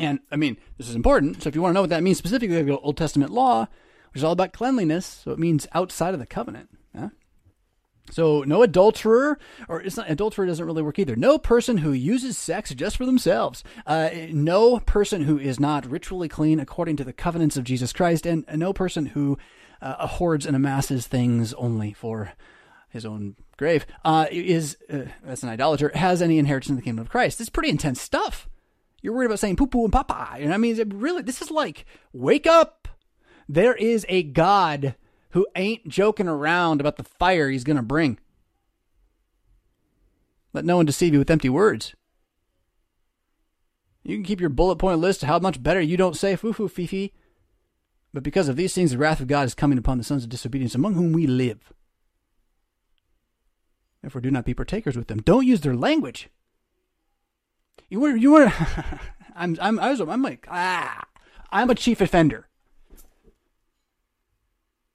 And 0.00 0.18
I 0.32 0.34
mean, 0.34 0.56
this 0.76 0.88
is 0.88 0.96
important. 0.96 1.40
So 1.44 1.48
if 1.48 1.54
you 1.54 1.62
want 1.62 1.70
to 1.70 1.74
know 1.74 1.82
what 1.82 1.90
that 1.90 2.02
means 2.02 2.18
specifically, 2.18 2.60
go 2.64 2.78
Old 2.78 2.96
Testament 2.96 3.30
law, 3.30 3.68
which 4.12 4.18
is 4.20 4.24
all 4.24 4.32
about 4.32 4.52
cleanliness. 4.52 5.06
So 5.06 5.30
it 5.30 5.38
means 5.38 5.68
outside 5.72 6.14
of 6.14 6.20
the 6.20 6.26
covenant. 6.26 6.70
So 8.10 8.42
no 8.42 8.62
adulterer, 8.62 9.38
or 9.68 9.80
it's 9.80 9.96
not 9.96 10.10
adulterer 10.10 10.46
doesn't 10.46 10.64
really 10.64 10.82
work 10.82 10.98
either. 10.98 11.16
No 11.16 11.38
person 11.38 11.78
who 11.78 11.92
uses 11.92 12.36
sex 12.36 12.74
just 12.74 12.96
for 12.96 13.06
themselves. 13.06 13.64
Uh, 13.86 14.10
no 14.30 14.78
person 14.80 15.22
who 15.22 15.38
is 15.38 15.58
not 15.58 15.86
ritually 15.86 16.28
clean 16.28 16.60
according 16.60 16.96
to 16.96 17.04
the 17.04 17.14
covenants 17.14 17.56
of 17.56 17.64
Jesus 17.64 17.92
Christ, 17.92 18.26
and 18.26 18.44
no 18.54 18.72
person 18.72 19.06
who 19.06 19.38
uh, 19.80 20.06
hoards 20.06 20.46
and 20.46 20.54
amasses 20.54 21.06
things 21.06 21.54
only 21.54 21.92
for 21.92 22.32
his 22.88 23.04
own 23.04 23.36
grave 23.56 23.86
uh, 24.04 24.26
is 24.30 24.76
uh, 24.92 25.02
that's 25.22 25.42
an 25.42 25.48
idolater 25.48 25.90
has 25.94 26.22
any 26.22 26.38
inheritance 26.38 26.70
in 26.70 26.76
the 26.76 26.82
kingdom 26.82 27.02
of 27.02 27.10
Christ. 27.10 27.40
Is 27.40 27.50
pretty 27.50 27.70
intense 27.70 28.00
stuff. 28.00 28.48
You're 29.02 29.12
worried 29.12 29.26
about 29.26 29.40
saying 29.40 29.56
poo 29.56 29.66
poo 29.66 29.84
and 29.84 29.92
papa. 29.92 30.38
Know, 30.40 30.52
I 30.52 30.56
mean, 30.56 30.80
really, 30.90 31.22
this 31.22 31.42
is 31.42 31.50
like 31.50 31.84
wake 32.12 32.46
up. 32.46 32.88
There 33.48 33.74
is 33.74 34.06
a 34.08 34.22
God 34.22 34.94
who 35.34 35.46
ain't 35.56 35.88
joking 35.88 36.28
around 36.28 36.80
about 36.80 36.96
the 36.96 37.02
fire 37.02 37.50
he's 37.50 37.64
going 37.64 37.76
to 37.76 37.82
bring. 37.82 38.18
Let 40.52 40.64
no 40.64 40.76
one 40.76 40.86
deceive 40.86 41.12
you 41.12 41.18
with 41.18 41.30
empty 41.30 41.48
words. 41.48 41.94
You 44.04 44.16
can 44.16 44.24
keep 44.24 44.40
your 44.40 44.48
bullet 44.48 44.76
point 44.76 45.00
list 45.00 45.24
of 45.24 45.28
how 45.28 45.40
much 45.40 45.60
better 45.60 45.80
you 45.80 45.96
don't 45.96 46.16
say 46.16 46.36
foo 46.36 46.52
foo 46.52 46.68
fifi. 46.68 47.12
But 48.12 48.22
because 48.22 48.48
of 48.48 48.54
these 48.54 48.74
things, 48.74 48.92
the 48.92 48.98
wrath 48.98 49.18
of 49.18 49.26
God 49.26 49.46
is 49.46 49.56
coming 49.56 49.76
upon 49.76 49.98
the 49.98 50.04
sons 50.04 50.22
of 50.22 50.28
disobedience, 50.28 50.76
among 50.76 50.94
whom 50.94 51.12
we 51.12 51.26
live. 51.26 51.72
Therefore, 54.02 54.20
do 54.20 54.30
not 54.30 54.44
be 54.44 54.54
partakers 54.54 54.96
with 54.96 55.08
them. 55.08 55.18
Don't 55.20 55.46
use 55.46 55.62
their 55.62 55.74
language. 55.74 56.28
You 57.88 57.98
were, 57.98 58.14
you 58.14 58.30
were. 58.30 58.52
I'm, 59.34 59.58
I'm, 59.60 59.80
I 59.80 59.90
was, 59.90 60.00
I'm 60.00 60.22
like, 60.22 60.46
ah, 60.48 61.02
I'm 61.50 61.70
a 61.70 61.74
chief 61.74 62.00
offender. 62.00 62.46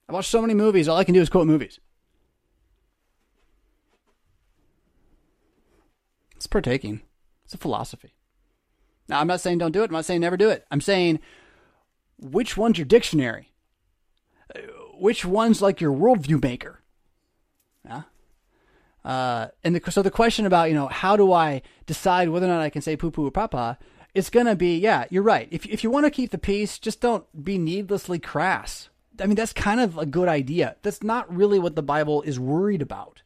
I 0.10 0.12
watch 0.12 0.28
so 0.28 0.42
many 0.42 0.56
movies. 0.56 0.88
All 0.88 0.98
I 0.98 1.04
can 1.04 1.14
do 1.14 1.22
is 1.22 1.30
quote 1.30 1.46
movies. 1.46 1.80
It's 6.36 6.48
partaking. 6.48 7.02
It's 7.46 7.54
a 7.54 7.60
philosophy. 7.60 8.16
Now, 9.08 9.20
I'm 9.20 9.28
not 9.28 9.40
saying 9.40 9.60
don't 9.60 9.72
do 9.72 9.84
it. 9.84 9.90
I'm 9.90 9.94
not 9.94 10.06
saying 10.06 10.22
never 10.22 10.38
do 10.38 10.50
it. 10.50 10.66
I'm 10.72 10.82
saying 10.82 11.20
which 12.18 12.58
one's 12.58 12.80
your 12.80 12.86
dictionary? 12.86 13.52
Uh, 14.56 14.62
which 15.00 15.26
one's 15.26 15.62
like 15.62 15.80
your 15.80 15.94
worldview 15.94 16.42
maker? 16.42 16.82
Yeah. 17.86 18.04
Uh, 19.06 19.50
and 19.64 19.76
the, 19.76 19.92
so 19.92 20.02
the 20.02 20.12
question 20.12 20.46
about, 20.46 20.70
you 20.70 20.76
know, 20.76 20.88
how 20.88 21.16
do 21.16 21.32
I 21.32 21.62
decide 21.86 22.30
whether 22.30 22.48
or 22.48 22.50
not 22.50 22.62
I 22.62 22.70
can 22.70 22.82
say 22.82 22.98
poo 22.98 23.12
poo 23.12 23.28
or 23.28 23.32
papa? 23.32 23.78
It's 24.16 24.32
going 24.32 24.48
to 24.48 24.56
be, 24.56 24.78
yeah, 24.78 25.06
you're 25.12 25.24
right. 25.24 25.48
If, 25.52 25.68
if 25.68 25.84
you 25.84 25.92
want 25.92 26.08
to 26.08 26.12
keep 26.12 26.32
the 26.32 26.40
peace, 26.40 26.80
just 26.80 27.00
don't 27.00 27.26
be 27.44 27.60
needlessly 27.60 28.18
crass. 28.18 28.89
I 29.22 29.26
mean, 29.26 29.36
that's 29.36 29.54
kind 29.54 29.80
of 29.80 29.98
a 29.98 30.06
good 30.06 30.28
idea. 30.28 30.76
That's 30.82 31.04
not 31.04 31.34
really 31.34 31.60
what 31.60 31.76
the 31.76 31.84
Bible 31.84 32.22
is 32.24 32.40
worried 32.40 32.82
about. 32.82 33.22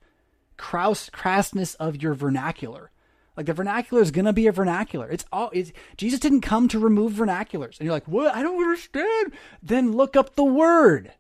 Crass, 0.58 1.10
crassness 1.10 1.76
of 1.76 2.02
your 2.02 2.14
vernacular. 2.14 2.92
Like 3.36 3.48
the 3.48 3.54
vernacular 3.54 4.02
is 4.02 4.12
gonna 4.12 4.34
be 4.34 4.48
a 4.48 4.52
vernacular. 4.52 5.10
It's 5.10 5.26
all. 5.32 5.50
It's, 5.54 5.72
Jesus 5.98 6.20
didn't 6.20 6.42
come 6.42 6.68
to 6.68 6.78
remove 6.78 7.14
vernaculars, 7.14 7.80
and 7.80 7.86
you're 7.86 7.94
like, 7.94 8.08
what? 8.08 8.36
I 8.36 8.44
don't 8.44 8.62
understand. 8.62 9.34
Then 9.62 9.94
look 9.94 10.16
up 10.16 10.36
the 10.36 10.44
word. 10.44 11.14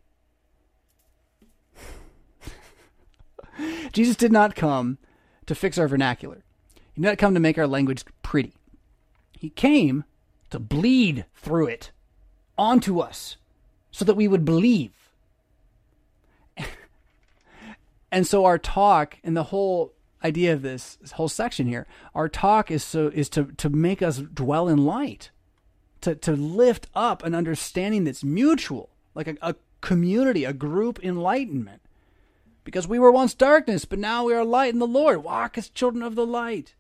Jesus 3.94 4.16
did 4.16 4.32
not 4.32 4.56
come 4.56 5.00
to 5.48 5.56
fix 5.56 5.78
our 5.80 5.88
vernacular. 5.88 6.44
He 6.94 7.02
did 7.02 7.08
not 7.08 7.18
come 7.18 7.34
to 7.34 7.40
make 7.40 7.58
our 7.58 7.68
language 7.68 8.06
pretty. 8.22 8.54
He 9.32 9.50
came 9.50 10.04
to 10.52 10.60
bleed 10.60 11.26
through 11.34 11.68
it 11.68 11.92
onto 12.58 13.00
us 13.00 13.38
so 13.94 14.04
that 14.04 14.16
we 14.16 14.28
would 14.28 14.44
believe. 14.44 14.92
and 18.12 18.28
so 18.28 18.44
our 18.44 18.58
talk 18.58 19.20
and 19.24 19.38
the 19.38 19.44
whole 19.44 19.94
idea 20.24 20.52
of 20.52 20.64
this, 20.64 20.96
this 20.96 21.14
whole 21.14 21.30
section 21.30 21.68
here, 21.68 21.86
our 22.14 22.28
talk 22.28 22.72
is 22.72 22.84
so 22.84 23.08
is 23.14 23.30
to 23.30 23.46
to 23.56 23.70
make 23.70 24.02
us 24.02 24.18
dwell 24.18 24.68
in 24.68 24.84
light, 24.84 25.30
to 26.02 26.16
to 26.16 26.36
lift 26.36 26.88
up 26.96 27.24
an 27.24 27.36
understanding 27.36 28.04
that's 28.04 28.24
mutual, 28.24 28.90
like 29.16 29.28
a, 29.28 29.38
a 29.42 29.56
community, 29.80 30.44
a 30.44 30.54
group 30.54 31.00
enlightenment. 31.04 31.82
Because 32.64 32.88
we 32.88 32.98
were 32.98 33.12
once 33.12 33.34
darkness, 33.34 33.86
but 33.86 34.00
now 34.00 34.24
we 34.24 34.34
are 34.34 34.46
light 34.46 34.74
in 34.74 34.80
the 34.80 34.88
Lord. 34.88 35.24
Walk 35.24 35.58
as 35.58 35.70
children 35.70 36.02
of 36.02 36.16
the 36.16 36.26
light. 36.26 36.74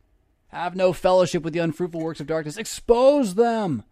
Have 0.47 0.75
no 0.75 0.93
fellowship 0.93 1.43
with 1.43 1.53
the 1.53 1.59
unfruitful 1.59 1.99
works 1.99 2.21
of 2.21 2.27
darkness. 2.27 2.57
Expose 2.57 3.35
them. 3.35 3.83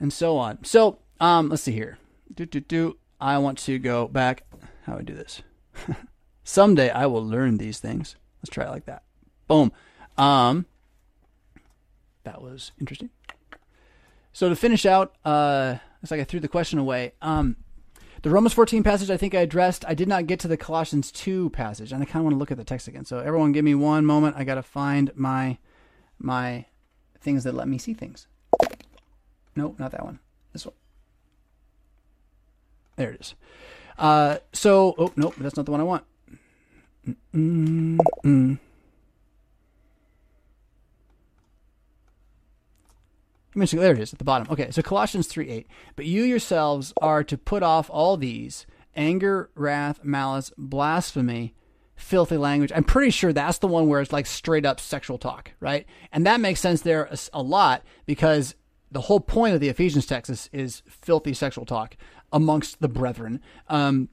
And 0.00 0.12
so 0.12 0.38
on. 0.38 0.64
So 0.64 0.98
um, 1.20 1.48
let's 1.48 1.62
see 1.62 1.72
here. 1.72 1.98
Do 2.34 2.46
do 2.46 2.60
do. 2.60 2.98
I 3.20 3.38
want 3.38 3.58
to 3.58 3.78
go 3.78 4.08
back. 4.08 4.42
How 4.84 4.94
do 4.94 4.98
I 5.00 5.02
do 5.02 5.14
this? 5.14 5.42
Someday 6.44 6.90
I 6.90 7.06
will 7.06 7.24
learn 7.24 7.58
these 7.58 7.78
things. 7.78 8.16
Let's 8.40 8.50
try 8.50 8.64
it 8.64 8.70
like 8.70 8.86
that. 8.86 9.02
Boom. 9.48 9.72
Um, 10.18 10.66
that 12.24 12.42
was 12.42 12.72
interesting. 12.78 13.10
So 14.32 14.48
to 14.48 14.56
finish 14.56 14.84
out, 14.84 15.14
uh, 15.24 15.76
it's 16.02 16.10
like 16.10 16.20
I 16.20 16.24
threw 16.24 16.40
the 16.40 16.48
question 16.48 16.78
away. 16.78 17.12
Um, 17.22 17.56
the 18.22 18.30
Romans 18.30 18.52
14 18.52 18.82
passage 18.82 19.10
I 19.10 19.16
think 19.16 19.34
I 19.34 19.40
addressed. 19.40 19.84
I 19.86 19.94
did 19.94 20.08
not 20.08 20.26
get 20.26 20.40
to 20.40 20.48
the 20.48 20.56
Colossians 20.56 21.10
2 21.12 21.50
passage, 21.50 21.92
and 21.92 22.02
I 22.02 22.06
kind 22.06 22.16
of 22.16 22.24
want 22.24 22.34
to 22.34 22.38
look 22.38 22.50
at 22.50 22.56
the 22.56 22.64
text 22.64 22.88
again. 22.88 23.04
So 23.04 23.18
everyone, 23.18 23.52
give 23.52 23.64
me 23.64 23.74
one 23.74 24.04
moment. 24.04 24.36
I 24.36 24.44
got 24.44 24.56
to 24.56 24.62
find 24.62 25.10
my 25.14 25.58
my 26.18 26.66
things 27.20 27.44
that 27.44 27.54
let 27.54 27.68
me 27.68 27.78
see 27.78 27.94
things. 27.94 28.26
No, 29.54 29.74
not 29.78 29.92
that 29.92 30.04
one. 30.04 30.18
This 30.52 30.66
one. 30.66 30.74
There 32.96 33.10
it 33.10 33.20
is. 33.20 33.34
Uh, 33.98 34.38
so, 34.52 34.94
oh, 34.98 35.12
nope, 35.16 35.34
that's 35.38 35.56
not 35.56 35.66
the 35.66 35.72
one 35.72 35.80
I 35.80 35.84
want. 35.84 36.04
Mm-mm-mm. 37.34 38.58
There 43.54 43.92
it 43.92 43.98
is 43.98 44.12
at 44.12 44.18
the 44.18 44.24
bottom. 44.24 44.48
Okay, 44.50 44.70
so 44.70 44.82
Colossians 44.82 45.28
3 45.28 45.48
8. 45.48 45.66
But 45.94 46.04
you 46.04 46.24
yourselves 46.24 46.92
are 47.00 47.24
to 47.24 47.38
put 47.38 47.62
off 47.62 47.88
all 47.90 48.18
these 48.18 48.66
anger, 48.94 49.50
wrath, 49.54 50.00
malice, 50.04 50.52
blasphemy, 50.58 51.54
filthy 51.94 52.36
language. 52.36 52.70
I'm 52.74 52.84
pretty 52.84 53.10
sure 53.10 53.32
that's 53.32 53.58
the 53.58 53.66
one 53.66 53.88
where 53.88 54.02
it's 54.02 54.12
like 54.12 54.26
straight 54.26 54.66
up 54.66 54.78
sexual 54.78 55.16
talk, 55.16 55.52
right? 55.60 55.86
And 56.12 56.26
that 56.26 56.40
makes 56.40 56.60
sense 56.60 56.82
there 56.82 57.04
a, 57.04 57.18
a 57.32 57.42
lot 57.42 57.82
because 58.04 58.54
the 58.90 59.00
whole 59.00 59.20
point 59.20 59.54
of 59.54 59.60
the 59.60 59.68
Ephesians 59.68 60.06
text 60.06 60.30
is, 60.30 60.50
is 60.52 60.82
filthy 60.86 61.32
sexual 61.32 61.64
talk 61.64 61.96
amongst 62.32 62.80
the 62.80 62.88
brethren. 62.88 63.40
Um, 63.68 64.08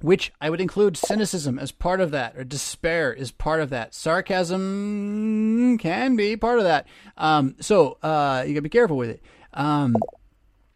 which 0.00 0.32
I 0.38 0.50
would 0.50 0.60
include 0.60 0.98
cynicism 0.98 1.58
as 1.58 1.72
part 1.72 1.98
of 1.98 2.10
that, 2.10 2.36
or 2.36 2.44
despair 2.44 3.10
is 3.10 3.30
part 3.30 3.62
of 3.62 3.70
that. 3.70 3.94
Sarcasm 3.94 5.78
can 5.78 6.14
be 6.14 6.36
part 6.36 6.58
of 6.58 6.64
that. 6.64 6.86
Um, 7.16 7.56
so 7.60 7.96
uh, 8.02 8.44
you 8.46 8.52
gotta 8.52 8.60
be 8.60 8.68
careful 8.68 8.98
with 8.98 9.08
it. 9.08 9.22
Um, 9.54 9.96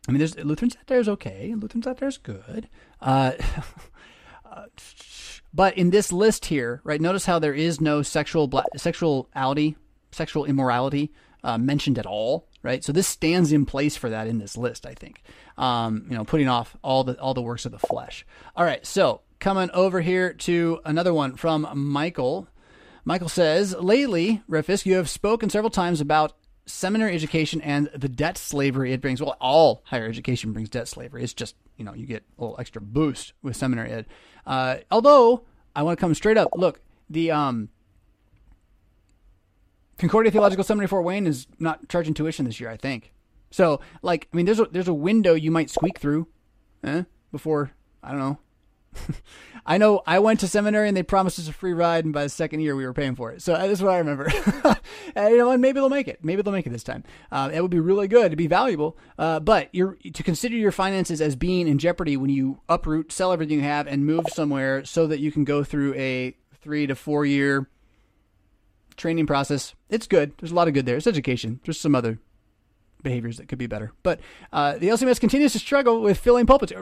I 0.08 0.12
mean, 0.12 0.18
there's 0.18 0.38
Lutherans 0.38 0.76
out 0.76 0.86
there 0.86 1.00
is 1.00 1.08
okay. 1.10 1.54
Lutherans 1.54 1.86
out 1.86 1.98
there 1.98 2.08
is 2.08 2.16
good. 2.16 2.70
Uh, 3.02 3.32
but 5.52 5.76
in 5.76 5.90
this 5.90 6.10
list 6.10 6.46
here, 6.46 6.80
right? 6.82 7.00
Notice 7.00 7.26
how 7.26 7.38
there 7.38 7.52
is 7.52 7.82
no 7.82 8.00
sexual 8.00 8.48
bla- 8.48 8.64
sexuality, 8.76 9.76
sexual 10.10 10.46
immorality 10.46 11.12
uh, 11.44 11.58
mentioned 11.58 11.98
at 11.98 12.06
all 12.06 12.48
right? 12.62 12.84
So 12.84 12.92
this 12.92 13.08
stands 13.08 13.52
in 13.52 13.66
place 13.66 13.96
for 13.96 14.10
that 14.10 14.26
in 14.26 14.38
this 14.38 14.56
list, 14.56 14.86
I 14.86 14.94
think. 14.94 15.22
Um, 15.56 16.06
you 16.08 16.16
know, 16.16 16.24
putting 16.24 16.48
off 16.48 16.76
all 16.82 17.04
the 17.04 17.18
all 17.20 17.34
the 17.34 17.42
works 17.42 17.66
of 17.66 17.72
the 17.72 17.78
flesh. 17.78 18.26
All 18.56 18.64
right, 18.64 18.84
so 18.86 19.22
coming 19.38 19.70
over 19.72 20.00
here 20.00 20.32
to 20.32 20.80
another 20.84 21.14
one 21.14 21.36
from 21.36 21.68
Michael. 21.74 22.48
Michael 23.04 23.28
says, 23.28 23.74
lately, 23.74 24.42
Rev 24.48 24.66
Fisk, 24.66 24.84
you 24.84 24.96
have 24.96 25.08
spoken 25.08 25.48
several 25.48 25.70
times 25.70 26.00
about 26.02 26.34
seminary 26.66 27.14
education 27.14 27.62
and 27.62 27.88
the 27.94 28.08
debt 28.08 28.36
slavery 28.36 28.92
it 28.92 29.00
brings. 29.00 29.22
Well, 29.22 29.34
all 29.40 29.82
higher 29.86 30.06
education 30.06 30.52
brings 30.52 30.68
debt 30.68 30.88
slavery. 30.88 31.24
It's 31.24 31.32
just, 31.32 31.56
you 31.78 31.86
know, 31.86 31.94
you 31.94 32.04
get 32.04 32.24
a 32.36 32.42
little 32.42 32.60
extra 32.60 32.82
boost 32.82 33.32
with 33.42 33.56
seminary 33.56 33.90
ed. 33.90 34.06
Uh, 34.46 34.78
although, 34.90 35.44
I 35.74 35.84
want 35.84 35.98
to 35.98 36.00
come 36.00 36.12
straight 36.14 36.36
up. 36.36 36.48
Look, 36.54 36.82
the 37.08 37.30
um, 37.30 37.70
Concordia 39.98 40.30
Theological 40.30 40.64
Seminary 40.64 40.88
Fort 40.88 41.04
Wayne 41.04 41.26
is 41.26 41.46
not 41.58 41.88
charging 41.88 42.14
tuition 42.14 42.44
this 42.44 42.60
year, 42.60 42.70
I 42.70 42.76
think. 42.76 43.12
So, 43.50 43.80
like, 44.02 44.28
I 44.32 44.36
mean, 44.36 44.46
there's 44.46 44.60
a 44.60 44.66
there's 44.70 44.88
a 44.88 44.94
window 44.94 45.34
you 45.34 45.50
might 45.50 45.70
squeak 45.70 45.98
through, 45.98 46.28
eh, 46.84 47.04
before 47.32 47.72
I 48.02 48.10
don't 48.10 48.20
know. 48.20 48.38
I 49.66 49.76
know 49.76 50.02
I 50.06 50.18
went 50.18 50.40
to 50.40 50.48
seminary 50.48 50.88
and 50.88 50.96
they 50.96 51.02
promised 51.02 51.38
us 51.38 51.48
a 51.48 51.52
free 51.52 51.72
ride, 51.72 52.04
and 52.04 52.14
by 52.14 52.22
the 52.22 52.28
second 52.28 52.60
year 52.60 52.74
we 52.74 52.86
were 52.86 52.94
paying 52.94 53.14
for 53.14 53.30
it. 53.32 53.42
So 53.42 53.52
that's 53.52 53.82
what 53.82 53.92
I 53.92 53.98
remember. 53.98 54.24
and, 55.14 55.30
you 55.30 55.36
know, 55.36 55.50
and 55.50 55.60
maybe 55.60 55.80
they'll 55.80 55.90
make 55.90 56.08
it. 56.08 56.24
Maybe 56.24 56.40
they'll 56.40 56.52
make 56.52 56.66
it 56.66 56.70
this 56.70 56.82
time. 56.82 57.04
Uh, 57.30 57.50
it 57.52 57.60
would 57.60 57.70
be 57.70 57.80
really 57.80 58.08
good. 58.08 58.26
It'd 58.26 58.38
be 58.38 58.46
valuable. 58.46 58.96
Uh, 59.18 59.40
but 59.40 59.68
you're 59.72 59.98
to 60.14 60.22
consider 60.22 60.56
your 60.56 60.72
finances 60.72 61.20
as 61.20 61.36
being 61.36 61.68
in 61.68 61.78
jeopardy 61.78 62.16
when 62.16 62.30
you 62.30 62.60
uproot, 62.68 63.12
sell 63.12 63.32
everything 63.32 63.58
you 63.58 63.64
have, 63.64 63.86
and 63.86 64.06
move 64.06 64.24
somewhere 64.32 64.84
so 64.84 65.06
that 65.06 65.20
you 65.20 65.30
can 65.30 65.44
go 65.44 65.62
through 65.64 65.94
a 65.94 66.34
three 66.62 66.86
to 66.86 66.94
four 66.94 67.26
year 67.26 67.68
training 68.98 69.26
process. 69.26 69.74
It's 69.88 70.06
good. 70.06 70.32
There's 70.38 70.52
a 70.52 70.54
lot 70.54 70.68
of 70.68 70.74
good 70.74 70.84
there. 70.84 70.96
It's 70.96 71.06
education. 71.06 71.60
There's 71.64 71.80
some 71.80 71.94
other 71.94 72.18
behaviors 73.02 73.38
that 73.38 73.48
could 73.48 73.58
be 73.58 73.66
better. 73.66 73.92
But 74.02 74.20
uh, 74.52 74.76
the 74.78 74.88
LCMS 74.88 75.20
continues 75.20 75.52
to 75.52 75.58
struggle 75.58 76.02
with 76.02 76.18
filling 76.18 76.46
pulpits. 76.46 76.72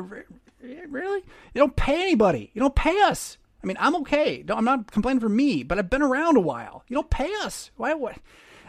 Really? 0.60 1.18
You 1.54 1.60
don't 1.60 1.76
pay 1.76 2.02
anybody. 2.02 2.50
You 2.54 2.60
don't 2.60 2.74
pay 2.74 3.00
us. 3.02 3.38
I 3.62 3.66
mean, 3.66 3.76
I'm 3.80 3.96
okay. 3.96 4.44
I'm 4.48 4.64
not 4.64 4.90
complaining 4.90 5.20
for 5.20 5.28
me, 5.28 5.62
but 5.62 5.78
I've 5.78 5.90
been 5.90 6.02
around 6.02 6.36
a 6.36 6.40
while. 6.40 6.84
You 6.88 6.94
don't 6.94 7.10
pay 7.10 7.32
us. 7.42 7.70
Why? 7.76 7.94
What? 7.94 8.16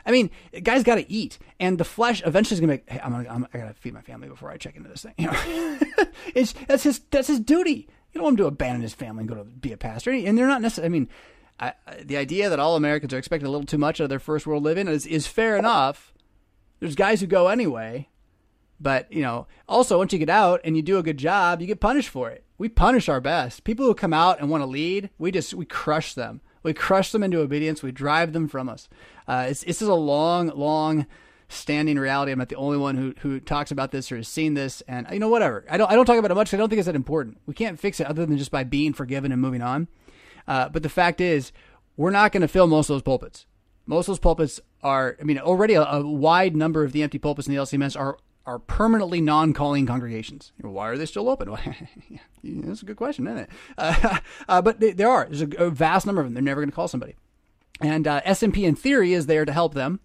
I 0.05 0.11
mean, 0.11 0.29
guys 0.63 0.83
got 0.83 0.95
to 0.95 1.11
eat, 1.11 1.37
and 1.59 1.77
the 1.77 1.83
flesh 1.83 2.23
eventually 2.25 2.55
is 2.55 2.61
gonna 2.61 2.77
be. 2.77 2.83
Hey, 2.87 3.01
I'm 3.03 3.11
gonna. 3.11 3.29
I'm, 3.29 3.47
I 3.53 3.57
gotta 3.57 3.73
feed 3.73 3.93
my 3.93 4.01
family 4.01 4.29
before 4.29 4.49
I 4.49 4.57
check 4.57 4.77
into 4.77 4.87
this 4.87 5.03
thing. 5.03 5.13
You 5.17 5.27
know, 5.27 5.79
it's 6.33 6.53
that's 6.67 6.83
his 6.83 7.01
that's 7.11 7.27
his 7.27 7.41
duty. 7.41 7.89
You 8.13 8.21
don't 8.21 8.23
want 8.23 8.33
him 8.33 8.45
to 8.45 8.47
abandon 8.47 8.81
his 8.81 8.93
family 8.93 9.21
and 9.21 9.29
go 9.29 9.35
to 9.35 9.43
be 9.43 9.73
a 9.73 9.77
pastor, 9.77 10.11
and 10.11 10.37
they're 10.37 10.47
not 10.47 10.61
necessarily. 10.61 10.87
I 10.87 10.89
mean, 10.99 11.09
I, 11.59 11.73
the 12.03 12.17
idea 12.17 12.49
that 12.49 12.59
all 12.59 12.75
Americans 12.75 13.13
are 13.13 13.17
expecting 13.17 13.47
a 13.47 13.51
little 13.51 13.65
too 13.65 13.77
much 13.77 13.99
out 13.99 14.05
of 14.05 14.09
their 14.09 14.19
first 14.19 14.45
world 14.45 14.63
living 14.63 14.87
is 14.87 15.05
is 15.05 15.27
fair 15.27 15.57
enough. 15.57 16.13
There's 16.79 16.95
guys 16.95 17.19
who 17.19 17.27
go 17.27 17.47
anyway, 17.47 18.09
but 18.79 19.11
you 19.11 19.21
know, 19.21 19.47
also 19.67 19.97
once 19.97 20.13
you 20.13 20.19
get 20.19 20.29
out 20.29 20.61
and 20.63 20.75
you 20.75 20.83
do 20.83 20.97
a 20.99 21.03
good 21.03 21.17
job, 21.17 21.61
you 21.61 21.67
get 21.67 21.79
punished 21.79 22.09
for 22.09 22.29
it. 22.29 22.43
We 22.57 22.69
punish 22.69 23.09
our 23.09 23.21
best. 23.21 23.63
People 23.63 23.85
who 23.85 23.95
come 23.95 24.13
out 24.13 24.39
and 24.39 24.49
want 24.49 24.61
to 24.61 24.67
lead, 24.67 25.09
we 25.17 25.31
just 25.31 25.53
we 25.53 25.65
crush 25.65 26.13
them. 26.13 26.41
We 26.63 26.73
crush 26.73 27.11
them 27.11 27.23
into 27.23 27.39
obedience. 27.39 27.81
We 27.81 27.91
drive 27.91 28.33
them 28.33 28.47
from 28.47 28.67
us. 28.67 28.89
Uh, 29.27 29.47
it's, 29.49 29.63
this 29.63 29.81
is 29.81 29.87
a 29.87 29.93
long, 29.93 30.49
long 30.49 31.05
standing 31.49 31.97
reality. 31.97 32.31
I'm 32.31 32.39
not 32.39 32.49
the 32.49 32.55
only 32.55 32.77
one 32.77 32.97
who, 32.97 33.13
who 33.19 33.39
talks 33.39 33.71
about 33.71 33.91
this 33.91 34.11
or 34.11 34.17
has 34.17 34.27
seen 34.27 34.53
this. 34.53 34.81
And 34.87 35.07
you 35.11 35.19
know, 35.19 35.29
whatever. 35.29 35.65
I 35.69 35.77
don't 35.77 35.89
I 35.89 35.95
don't 35.95 36.05
talk 36.05 36.17
about 36.17 36.31
it 36.31 36.35
much. 36.35 36.53
I 36.53 36.57
don't 36.57 36.69
think 36.69 36.79
it's 36.79 36.87
that 36.87 36.95
important. 36.95 37.39
We 37.45 37.53
can't 37.53 37.79
fix 37.79 37.99
it 37.99 38.07
other 38.07 38.25
than 38.25 38.37
just 38.37 38.51
by 38.51 38.63
being 38.63 38.93
forgiven 38.93 39.31
and 39.31 39.41
moving 39.41 39.61
on. 39.61 39.87
Uh, 40.47 40.69
but 40.69 40.83
the 40.83 40.89
fact 40.89 41.21
is, 41.21 41.51
we're 41.95 42.11
not 42.11 42.31
going 42.31 42.41
to 42.41 42.47
fill 42.47 42.67
most 42.67 42.89
of 42.89 42.95
those 42.95 43.01
pulpits. 43.01 43.45
Most 43.85 44.07
of 44.07 44.13
those 44.13 44.19
pulpits 44.19 44.59
are. 44.83 45.17
I 45.19 45.23
mean, 45.23 45.39
already 45.39 45.73
a, 45.73 45.83
a 45.83 46.05
wide 46.05 46.55
number 46.55 46.83
of 46.83 46.91
the 46.91 47.03
empty 47.03 47.17
pulpits 47.17 47.47
in 47.47 47.55
the 47.55 47.61
LCMS 47.61 47.99
are 47.99 48.17
are 48.47 48.59
permanently 48.59 49.19
non-calling 49.19 49.85
congregations. 49.85 50.53
Why 50.61 50.87
are 50.87 50.97
they 50.97 51.05
still 51.05 51.27
open? 51.27 51.49
that's 52.43 52.81
a 52.81 52.85
good 52.85 52.95
question, 52.95 53.27
isn't 53.27 53.39
it? 53.39 53.49
Uh, 53.77 54.19
uh, 54.47 54.61
but 54.61 54.79
they, 54.79 54.91
there 54.93 55.09
are. 55.09 55.25
There's 55.25 55.41
a, 55.41 55.65
a, 55.65 55.69
vast 55.69 56.05
number 56.05 56.21
of 56.21 56.27
them. 56.27 56.33
They're 56.33 56.41
never 56.41 56.61
going 56.61 56.69
to 56.69 56.75
call 56.75 56.87
somebody. 56.87 57.15
And 57.81 58.07
uh, 58.07 58.21
SMP 58.21 58.63
in 58.63 58.75
theory 58.75 59.13
is 59.13 59.25
there 59.25 59.43
to 59.43 59.51
help 59.51 59.73
them. 59.73 59.99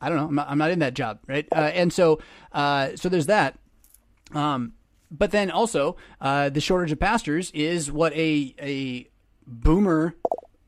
I 0.00 0.08
don't 0.10 0.18
know. 0.18 0.26
I'm 0.26 0.34
not, 0.34 0.50
I'm 0.50 0.58
not 0.58 0.70
in 0.70 0.80
that 0.80 0.92
job, 0.94 1.20
right? 1.26 1.48
Uh, 1.50 1.70
and 1.72 1.92
so, 1.92 2.20
uh, 2.52 2.90
so 2.94 3.08
there's 3.08 3.26
that. 3.26 3.58
Um, 4.32 4.74
but 5.10 5.30
then 5.30 5.50
also, 5.50 5.96
the 6.20 6.60
shortage 6.60 6.92
of 6.92 7.00
pastors 7.00 7.50
is 7.52 7.90
what 7.90 8.12
a 8.12 8.54
a 8.60 9.08
boomer 9.46 10.14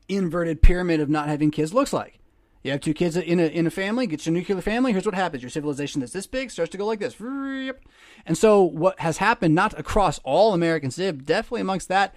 inverted 0.07 0.61
pyramid 0.61 0.99
of 0.99 1.09
not 1.09 1.27
having 1.27 1.51
kids 1.51 1.73
looks 1.73 1.93
like. 1.93 2.19
You 2.63 2.71
have 2.71 2.81
two 2.81 2.93
kids 2.93 3.15
in 3.15 3.39
a 3.39 3.47
in 3.47 3.67
a 3.67 3.71
family, 3.71 4.05
get 4.05 4.25
your 4.25 4.33
nuclear 4.33 4.59
family. 4.61 4.91
Here's 4.91 5.05
what 5.05 5.15
happens: 5.15 5.41
your 5.41 5.49
civilization 5.49 6.01
that's 6.01 6.11
this 6.11 6.27
big 6.27 6.51
starts 6.51 6.71
to 6.71 6.77
go 6.77 6.85
like 6.85 6.99
this. 6.99 7.15
And 7.19 8.37
so, 8.37 8.63
what 8.63 8.99
has 8.99 9.17
happened, 9.17 9.55
not 9.55 9.79
across 9.79 10.19
all 10.19 10.53
American 10.53 10.91
civ, 10.91 11.25
definitely 11.25 11.61
amongst 11.61 11.87
that 11.87 12.13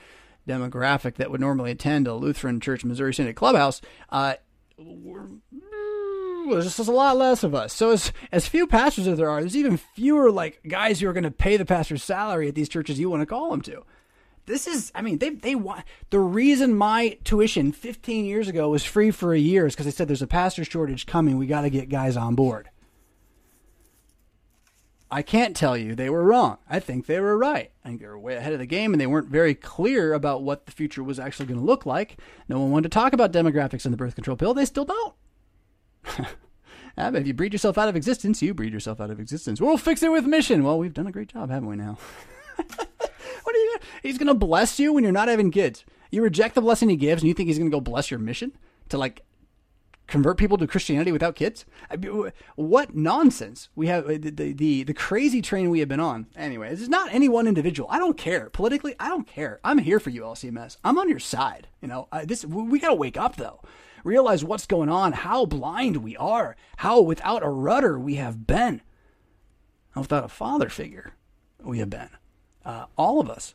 demographic 0.49 1.15
that 1.15 1.31
would 1.31 1.41
normally 1.41 1.71
attend 1.71 2.09
a 2.09 2.15
Lutheran 2.15 2.59
Church 2.59 2.85
Missouri 2.85 3.15
Synod 3.15 3.37
clubhouse, 3.37 3.81
uh, 4.09 4.35
there's 4.77 6.65
just 6.77 6.89
a 6.89 6.93
lot 6.93 7.17
less 7.17 7.45
of 7.45 7.55
us. 7.55 7.73
So 7.73 7.91
as 7.91 8.13
as 8.33 8.49
few 8.49 8.67
pastors 8.67 9.07
as 9.07 9.19
there 9.19 9.31
are, 9.31 9.41
there's 9.41 9.57
even 9.57 9.77
fewer 9.77 10.33
like 10.33 10.61
guys 10.67 10.99
who 10.99 11.09
are 11.09 11.13
going 11.13 11.23
to 11.23 11.31
pay 11.31 11.57
the 11.57 11.65
pastor's 11.65 12.03
salary 12.03 12.49
at 12.49 12.57
these 12.57 12.69
churches 12.69 12.99
you 12.99 13.09
want 13.09 13.23
to 13.23 13.27
call 13.27 13.51
them 13.51 13.61
to 13.63 13.85
this 14.47 14.67
is 14.67 14.91
i 14.95 15.03
mean 15.03 15.19
they 15.19 15.31
they 15.31 15.55
want 15.55 15.85
the 16.11 16.19
reason 16.19 16.75
my 16.75 17.19
tuition 17.25 17.73
15 17.73 18.25
years 18.25 18.49
ago 18.49 18.69
was 18.69 18.85
free 18.85 19.11
for 19.11 19.33
a 19.33 19.39
year 19.39 19.67
is 19.67 19.75
because 19.75 19.87
they 19.87 19.93
said 19.93 20.09
there's 20.09 20.23
a 20.23 20.27
pastor 20.27 20.65
shortage 20.65 21.07
coming. 21.07 21.39
We 21.39 21.47
got 21.47 21.63
to 21.63 21.71
get 21.71 21.89
guys 21.89 22.17
on 22.17 22.35
board. 22.35 22.69
I 25.11 25.21
can't 25.21 25.55
tell 25.55 25.77
you 25.77 25.95
they 25.95 26.09
were 26.09 26.25
wrong. 26.25 26.57
I 26.69 26.81
think 26.81 27.05
they 27.05 27.21
were 27.21 27.37
right. 27.37 27.71
I 27.85 27.89
think 27.89 28.01
they 28.01 28.07
were 28.07 28.19
way 28.19 28.37
ahead 28.37 28.55
of 28.55 28.59
the 28.59 28.67
game 28.67 28.95
and 28.95 29.01
they 29.01 29.07
weren't 29.07 29.29
very 29.29 29.55
clear 29.55 30.15
about 30.15 30.43
what 30.43 30.65
the 30.65 30.73
future 30.73 31.03
was 31.03 31.21
actually 31.21 31.47
going 31.47 31.61
to 31.61 31.67
look 31.67 31.85
like. 31.85 32.19
No 32.49 32.59
one 32.59 32.71
wanted 32.71 32.91
to 32.91 32.95
talk 32.95 33.13
about 33.13 33.31
demographics 33.31 33.85
in 33.85 33.91
the 33.91 33.99
birth 33.99 34.15
control 34.15 34.39
pill. 34.39 34.55
They 34.55 34.65
still 34.65 34.87
don't. 34.87 35.15
If 36.95 37.27
you 37.27 37.33
breed 37.33 37.55
yourself 37.55 37.79
out 37.79 37.89
of 37.89 37.97
existence 37.97 38.43
you 38.43 38.53
breed 38.53 38.71
yourself 38.71 39.01
out 39.01 39.11
of 39.11 39.19
existence. 39.19 39.63
We'll 39.63 39.79
fix 39.79 40.03
it 40.03 40.13
with 40.13 40.27
mission. 40.27 40.63
Well 40.63 40.79
we've 40.79 40.93
done 40.93 41.07
a 41.07 41.13
great 41.13 41.29
job 41.29 41.49
haven't 41.49 41.69
we 41.71 41.77
now 41.77 41.97
What 43.45 43.57
are 43.57 43.59
you? 43.59 43.77
He's 44.03 44.19
gonna 44.19 44.35
bless 44.35 44.79
you 44.79 44.93
when 44.93 45.05
you're 45.05 45.13
not 45.13 45.29
having 45.29 45.51
kids. 45.51 45.85
You 46.11 46.23
reject 46.23 46.55
the 46.55 46.61
blessing 46.61 46.89
he 46.89 46.97
gives, 46.97 47.23
and 47.23 47.29
you 47.29 47.35
think 47.35 47.49
he's 47.49 47.59
gonna 47.59 47.71
go 47.71 47.81
bless 47.81 48.11
your 48.11 48.21
mission 48.21 48.53
to 48.89 48.99
like 48.99 49.23
convert 50.07 50.37
people 50.37 50.59
to 50.59 50.67
Christianity 50.67 51.11
without 51.11 51.35
kids? 51.35 51.65
I 51.91 51.97
mean, 51.97 52.33
what 52.55 52.95
nonsense 52.95 53.71
we 53.75 53.87
have 53.87 54.05
uh, 54.05 54.19
the, 54.19 54.31
the, 54.31 54.53
the 54.53 54.83
the 54.85 54.95
crazy 54.95 55.41
train 55.41 55.71
we 55.71 55.81
have 55.81 55.89
been 55.89 56.01
on. 56.01 56.27
Anyway, 56.37 56.69
this 56.71 56.83
is 56.83 56.89
not 56.89 57.13
any 57.13 57.29
one 57.29 57.47
individual. 57.47 57.89
I 57.91 57.99
don't 57.99 58.17
care 58.19 58.51
politically. 58.51 58.95
I 59.01 59.09
don't 59.09 59.27
care. 59.27 59.59
I'm 59.65 59.79
here 59.79 59.99
for 59.99 60.11
you, 60.11 60.23
LCMS. 60.23 60.77
I'm 60.85 60.99
on 60.99 61.09
your 61.09 61.19
side. 61.19 61.69
You 61.81 61.89
know, 61.89 62.09
I, 62.13 62.25
this 62.25 62.45
we 62.45 62.79
got 62.79 62.89
to 62.89 62.95
wake 62.95 63.17
up 63.17 63.37
though. 63.37 63.61
Realize 64.05 64.45
what's 64.45 64.67
going 64.67 64.89
on. 64.89 65.13
How 65.13 65.47
blind 65.47 65.99
we 65.99 66.17
are. 66.17 66.57
How 66.79 67.01
without 67.01 67.43
a 67.43 67.49
rudder 67.49 67.99
we 67.99 68.17
have 68.17 68.47
been. 68.47 68.83
without 69.97 70.25
a 70.25 70.29
father 70.29 70.69
figure 70.69 71.15
we 71.63 71.79
have 71.79 71.91
been. 71.91 72.11
Uh, 72.65 72.87
all 72.97 73.21
of 73.21 73.29
us. 73.29 73.55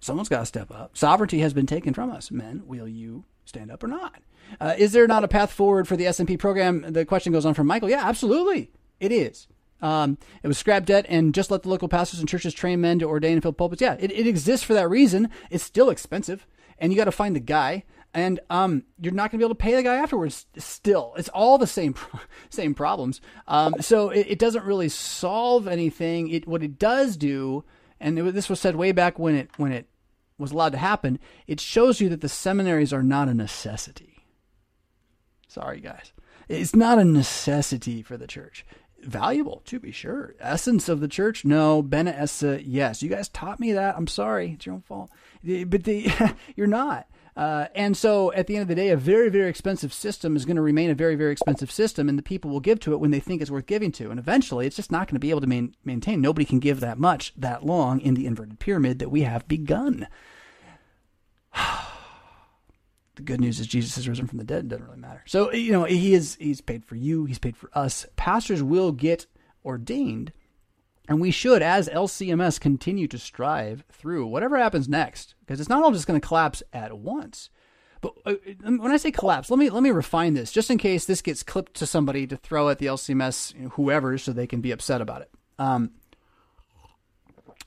Someone's 0.00 0.28
got 0.28 0.40
to 0.40 0.46
step 0.46 0.70
up. 0.70 0.96
Sovereignty 0.96 1.40
has 1.40 1.52
been 1.52 1.66
taken 1.66 1.92
from 1.92 2.10
us. 2.10 2.30
Men, 2.30 2.62
will 2.66 2.88
you 2.88 3.24
stand 3.44 3.70
up 3.70 3.84
or 3.84 3.88
not? 3.88 4.22
Uh, 4.58 4.74
is 4.78 4.92
there 4.92 5.06
not 5.06 5.24
a 5.24 5.28
path 5.28 5.52
forward 5.52 5.86
for 5.86 5.96
the 5.96 6.04
SMP 6.06 6.38
program? 6.38 6.84
The 6.92 7.04
question 7.04 7.32
goes 7.32 7.44
on 7.46 7.54
from 7.54 7.66
Michael. 7.66 7.90
Yeah, 7.90 8.06
absolutely. 8.06 8.70
It 8.98 9.12
is. 9.12 9.46
Um, 9.82 10.18
it 10.42 10.48
was 10.48 10.58
scrap 10.58 10.84
debt 10.84 11.06
and 11.08 11.34
just 11.34 11.50
let 11.50 11.62
the 11.62 11.68
local 11.68 11.88
pastors 11.88 12.20
and 12.20 12.28
churches 12.28 12.52
train 12.54 12.80
men 12.80 12.98
to 12.98 13.06
ordain 13.06 13.34
and 13.34 13.42
fill 13.42 13.52
pulpits. 13.52 13.80
Yeah, 13.80 13.96
it, 13.98 14.10
it 14.10 14.26
exists 14.26 14.64
for 14.64 14.74
that 14.74 14.90
reason. 14.90 15.30
It's 15.50 15.64
still 15.64 15.90
expensive, 15.90 16.46
and 16.78 16.92
you 16.92 16.98
got 16.98 17.04
to 17.06 17.12
find 17.12 17.34
the 17.34 17.40
guy, 17.40 17.84
and 18.12 18.40
um, 18.50 18.84
you're 19.00 19.12
not 19.12 19.30
going 19.30 19.38
to 19.38 19.38
be 19.38 19.44
able 19.44 19.54
to 19.54 19.62
pay 19.62 19.74
the 19.74 19.82
guy 19.82 19.96
afterwards. 19.96 20.46
Still, 20.58 21.14
it's 21.16 21.28
all 21.28 21.58
the 21.58 21.66
same 21.66 21.94
same 22.50 22.74
problems. 22.74 23.20
Um, 23.46 23.76
so 23.80 24.10
it, 24.10 24.26
it, 24.30 24.38
doesn't 24.38 24.64
really 24.64 24.88
solve 24.88 25.68
anything. 25.68 26.28
It 26.28 26.46
what 26.46 26.62
it 26.62 26.78
does 26.78 27.16
do, 27.16 27.64
and 28.00 28.18
it, 28.18 28.34
this 28.34 28.48
was 28.48 28.60
said 28.60 28.76
way 28.76 28.92
back 28.92 29.18
when 29.18 29.34
it 29.34 29.50
when 29.56 29.72
it 29.72 29.88
was 30.38 30.52
allowed 30.52 30.72
to 30.72 30.78
happen. 30.78 31.18
It 31.46 31.60
shows 31.60 32.00
you 32.00 32.08
that 32.08 32.20
the 32.20 32.28
seminaries 32.28 32.92
are 32.92 33.02
not 33.02 33.28
a 33.28 33.34
necessity. 33.34 34.24
Sorry, 35.48 35.80
guys, 35.80 36.12
it's 36.48 36.74
not 36.74 36.98
a 36.98 37.04
necessity 37.04 38.02
for 38.02 38.16
the 38.16 38.26
church 38.26 38.64
valuable 39.02 39.62
to 39.64 39.78
be 39.78 39.92
sure. 39.92 40.34
Essence 40.40 40.88
of 40.88 41.00
the 41.00 41.08
church, 41.08 41.44
no. 41.44 41.82
Bene 41.82 42.08
esse, 42.08 42.60
yes. 42.62 43.02
You 43.02 43.08
guys 43.08 43.28
taught 43.28 43.60
me 43.60 43.72
that. 43.72 43.96
I'm 43.96 44.06
sorry, 44.06 44.52
it's 44.52 44.66
your 44.66 44.74
own 44.74 44.82
fault. 44.82 45.10
But 45.42 45.84
the, 45.84 46.10
you're 46.56 46.66
not. 46.66 47.06
Uh, 47.36 47.66
and 47.74 47.96
so 47.96 48.32
at 48.32 48.46
the 48.46 48.56
end 48.56 48.62
of 48.62 48.68
the 48.68 48.74
day, 48.74 48.88
a 48.90 48.96
very, 48.96 49.28
very 49.28 49.48
expensive 49.48 49.92
system 49.92 50.36
is 50.36 50.44
going 50.44 50.56
to 50.56 50.62
remain 50.62 50.90
a 50.90 50.94
very, 50.94 51.14
very 51.14 51.32
expensive 51.32 51.70
system, 51.70 52.08
and 52.08 52.18
the 52.18 52.22
people 52.22 52.50
will 52.50 52.60
give 52.60 52.80
to 52.80 52.92
it 52.92 53.00
when 53.00 53.10
they 53.10 53.20
think 53.20 53.40
it's 53.40 53.50
worth 53.50 53.66
giving 53.66 53.92
to. 53.92 54.10
And 54.10 54.18
eventually, 54.18 54.66
it's 54.66 54.76
just 54.76 54.92
not 54.92 55.06
going 55.06 55.14
to 55.14 55.20
be 55.20 55.30
able 55.30 55.40
to 55.40 55.46
main, 55.46 55.74
maintain. 55.84 56.20
Nobody 56.20 56.44
can 56.44 56.58
give 56.58 56.80
that 56.80 56.98
much 56.98 57.32
that 57.36 57.64
long 57.64 58.00
in 58.00 58.14
the 58.14 58.26
inverted 58.26 58.58
pyramid 58.58 58.98
that 58.98 59.10
we 59.10 59.22
have 59.22 59.46
begun. 59.48 60.08
the 63.14 63.22
good 63.22 63.40
news 63.40 63.60
is 63.60 63.66
Jesus 63.66 63.96
has 63.96 64.08
risen 64.08 64.26
from 64.26 64.38
the 64.38 64.44
dead. 64.44 64.64
It 64.64 64.68
doesn't 64.68 64.86
really 64.86 64.98
matter. 64.98 65.22
So 65.26 65.52
you 65.52 65.72
know 65.72 65.84
he 65.84 66.14
is 66.14 66.36
he's 66.40 66.60
paid 66.60 66.84
for 66.84 66.96
you. 66.96 67.24
He's 67.24 67.38
paid 67.38 67.56
for 67.56 67.70
us. 67.74 68.06
Pastors 68.16 68.62
will 68.62 68.92
get 68.92 69.26
ordained, 69.64 70.32
and 71.08 71.20
we 71.20 71.30
should, 71.30 71.62
as 71.62 71.88
LCMS, 71.88 72.60
continue 72.60 73.08
to 73.08 73.18
strive 73.18 73.84
through 73.90 74.26
whatever 74.26 74.58
happens 74.58 74.88
next, 74.88 75.34
because 75.40 75.60
it's 75.60 75.68
not 75.68 75.82
all 75.82 75.92
just 75.92 76.06
going 76.06 76.20
to 76.20 76.26
collapse 76.26 76.62
at 76.72 76.98
once. 76.98 77.50
But 78.00 78.14
uh, 78.24 78.34
when 78.64 78.90
I 78.90 78.96
say 78.96 79.10
collapse, 79.10 79.50
let 79.50 79.58
me 79.58 79.68
let 79.68 79.82
me 79.82 79.90
refine 79.90 80.34
this, 80.34 80.52
just 80.52 80.70
in 80.70 80.78
case 80.78 81.04
this 81.04 81.20
gets 81.20 81.42
clipped 81.42 81.74
to 81.74 81.86
somebody 81.86 82.26
to 82.26 82.36
throw 82.36 82.68
at 82.68 82.78
the 82.78 82.86
LCMS 82.86 83.54
you 83.54 83.62
know, 83.62 83.68
whoever, 83.70 84.16
so 84.16 84.32
they 84.32 84.46
can 84.46 84.60
be 84.60 84.70
upset 84.70 85.00
about 85.00 85.22
it. 85.22 85.30
Um, 85.58 85.90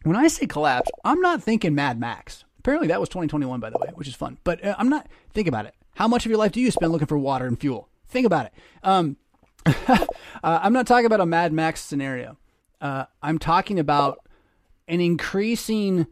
when 0.04 0.16
I 0.16 0.28
say 0.28 0.46
collapse, 0.46 0.90
I'm 1.06 1.22
not 1.22 1.44
thinking 1.44 1.76
Mad 1.76 2.00
Max. 2.00 2.46
Apparently, 2.60 2.88
that 2.88 3.00
was 3.00 3.10
2021, 3.10 3.60
by 3.60 3.70
the 3.70 3.78
way, 3.78 3.90
which 3.94 4.08
is 4.08 4.16
fun. 4.16 4.38
But 4.44 4.64
uh, 4.64 4.76
I'm 4.80 4.90
not. 4.90 5.08
Think 5.34 5.48
about 5.48 5.66
it. 5.66 5.76
How 5.96 6.08
much 6.08 6.26
of 6.26 6.30
your 6.30 6.40
life 6.40 6.52
do 6.52 6.62
you 6.62 6.72
spend 6.72 6.92
looking 6.92 7.08
for 7.08 7.18
water 7.18 7.46
and 7.46 7.60
fuel? 7.60 7.90
Think 8.08 8.26
about 8.26 8.48
it. 8.48 8.54
Um, 8.84 9.18
uh, 9.66 10.06
I'm 10.44 10.74
not 10.74 10.88
talking 10.88 11.06
about 11.06 11.20
a 11.20 11.26
Mad 11.26 11.54
Max 11.54 11.82
scenario. 11.82 12.38
Uh, 12.84 13.06
I'm 13.22 13.40
talking 13.40 13.80
about 13.80 14.20
an 14.90 15.00
increasing 15.00 16.06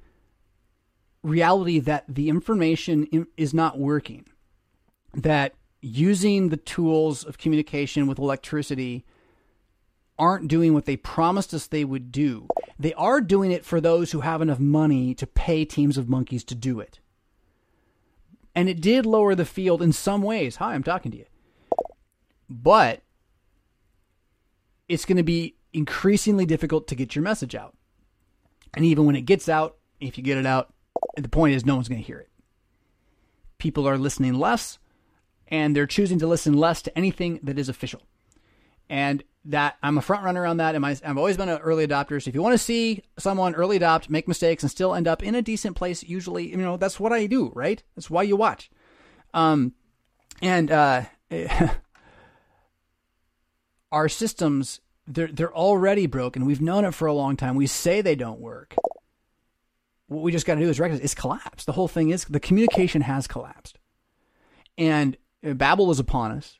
reality 1.21 1.79
that 1.79 2.05
the 2.07 2.29
information 2.29 3.27
is 3.35 3.53
not 3.53 3.77
working, 3.77 4.25
that 5.13 5.53
using 5.81 6.47
the 6.47 6.55
tools 6.55 7.25
of 7.25 7.37
communication 7.37 8.07
with 8.07 8.17
electricity 8.17 9.03
aren't 10.17 10.47
doing 10.47 10.73
what 10.73 10.85
they 10.85 10.95
promised 10.95 11.53
us 11.53 11.67
they 11.67 11.83
would 11.83 12.09
do. 12.09 12.47
They 12.79 12.93
are 12.93 13.19
doing 13.19 13.51
it 13.51 13.65
for 13.65 13.81
those 13.81 14.13
who 14.13 14.21
have 14.21 14.41
enough 14.41 14.59
money 14.59 15.13
to 15.15 15.27
pay 15.27 15.65
teams 15.65 15.97
of 15.97 16.07
monkeys 16.07 16.45
to 16.45 16.55
do 16.55 16.79
it. 16.79 16.99
And 18.55 18.69
it 18.69 18.79
did 18.79 19.05
lower 19.05 19.35
the 19.35 19.43
field 19.43 19.81
in 19.81 19.91
some 19.91 20.21
ways. 20.21 20.55
Hi, 20.55 20.73
I'm 20.73 20.83
talking 20.83 21.11
to 21.11 21.17
you. 21.17 21.25
But 22.49 23.01
it's 24.87 25.03
going 25.05 25.17
to 25.17 25.23
be 25.23 25.55
increasingly 25.73 26.45
difficult 26.45 26.87
to 26.87 26.95
get 26.95 27.15
your 27.15 27.23
message 27.23 27.55
out. 27.55 27.75
And 28.73 28.85
even 28.85 29.05
when 29.05 29.15
it 29.15 29.21
gets 29.21 29.49
out, 29.49 29.77
if 29.99 30.17
you 30.17 30.23
get 30.23 30.37
it 30.37 30.45
out, 30.45 30.73
the 31.17 31.29
point 31.29 31.55
is 31.55 31.65
no 31.65 31.75
one's 31.75 31.87
going 31.87 32.01
to 32.01 32.07
hear 32.07 32.19
it. 32.19 32.29
people 33.57 33.87
are 33.87 33.97
listening 33.97 34.33
less 34.33 34.79
and 35.47 35.75
they're 35.75 35.85
choosing 35.85 36.17
to 36.19 36.27
listen 36.27 36.53
less 36.53 36.81
to 36.81 36.97
anything 36.97 37.39
that 37.43 37.59
is 37.59 37.69
official. 37.69 38.01
And 38.89 39.23
that 39.45 39.77
I'm 39.83 39.97
a 39.97 40.01
front 40.01 40.23
runner 40.23 40.45
on 40.45 40.57
that. 40.57 40.75
And 40.75 40.85
I've 40.85 41.17
always 41.17 41.37
been 41.37 41.49
an 41.49 41.59
early 41.59 41.87
adopter. 41.87 42.21
So 42.21 42.29
if 42.29 42.35
you 42.35 42.41
want 42.41 42.53
to 42.53 42.63
see 42.63 43.03
someone 43.17 43.55
early 43.55 43.75
adopt, 43.75 44.09
make 44.09 44.27
mistakes, 44.27 44.63
and 44.63 44.69
still 44.71 44.93
end 44.93 45.07
up 45.07 45.23
in 45.23 45.35
a 45.35 45.41
decent 45.41 45.75
place, 45.75 46.03
usually, 46.03 46.49
you 46.49 46.57
know, 46.57 46.77
that's 46.77 46.99
what 46.99 47.13
I 47.13 47.25
do, 47.25 47.51
right? 47.55 47.81
That's 47.95 48.09
why 48.09 48.23
you 48.23 48.35
watch. 48.35 48.69
Um, 49.33 49.73
and 50.41 50.71
uh, 50.71 51.03
our 53.91 54.09
systems, 54.09 54.81
they're 55.13 55.27
they're 55.27 55.53
already 55.53 56.07
broken. 56.07 56.45
We've 56.45 56.61
known 56.61 56.85
it 56.85 56.93
for 56.93 57.07
a 57.07 57.13
long 57.13 57.35
time. 57.37 57.55
We 57.55 57.67
say 57.67 58.01
they 58.01 58.15
don't 58.15 58.39
work. 58.39 58.75
What 60.07 60.23
we 60.23 60.31
just 60.31 60.45
got 60.45 60.55
to 60.55 60.61
do 60.61 60.69
is 60.69 60.79
recognize 60.79 61.03
it's 61.03 61.15
collapsed. 61.15 61.65
The 61.65 61.71
whole 61.73 61.87
thing 61.87 62.09
is 62.09 62.25
the 62.25 62.39
communication 62.39 63.01
has 63.01 63.27
collapsed, 63.27 63.79
and 64.77 65.17
uh, 65.45 65.53
Babel 65.53 65.91
is 65.91 65.99
upon 65.99 66.31
us, 66.31 66.59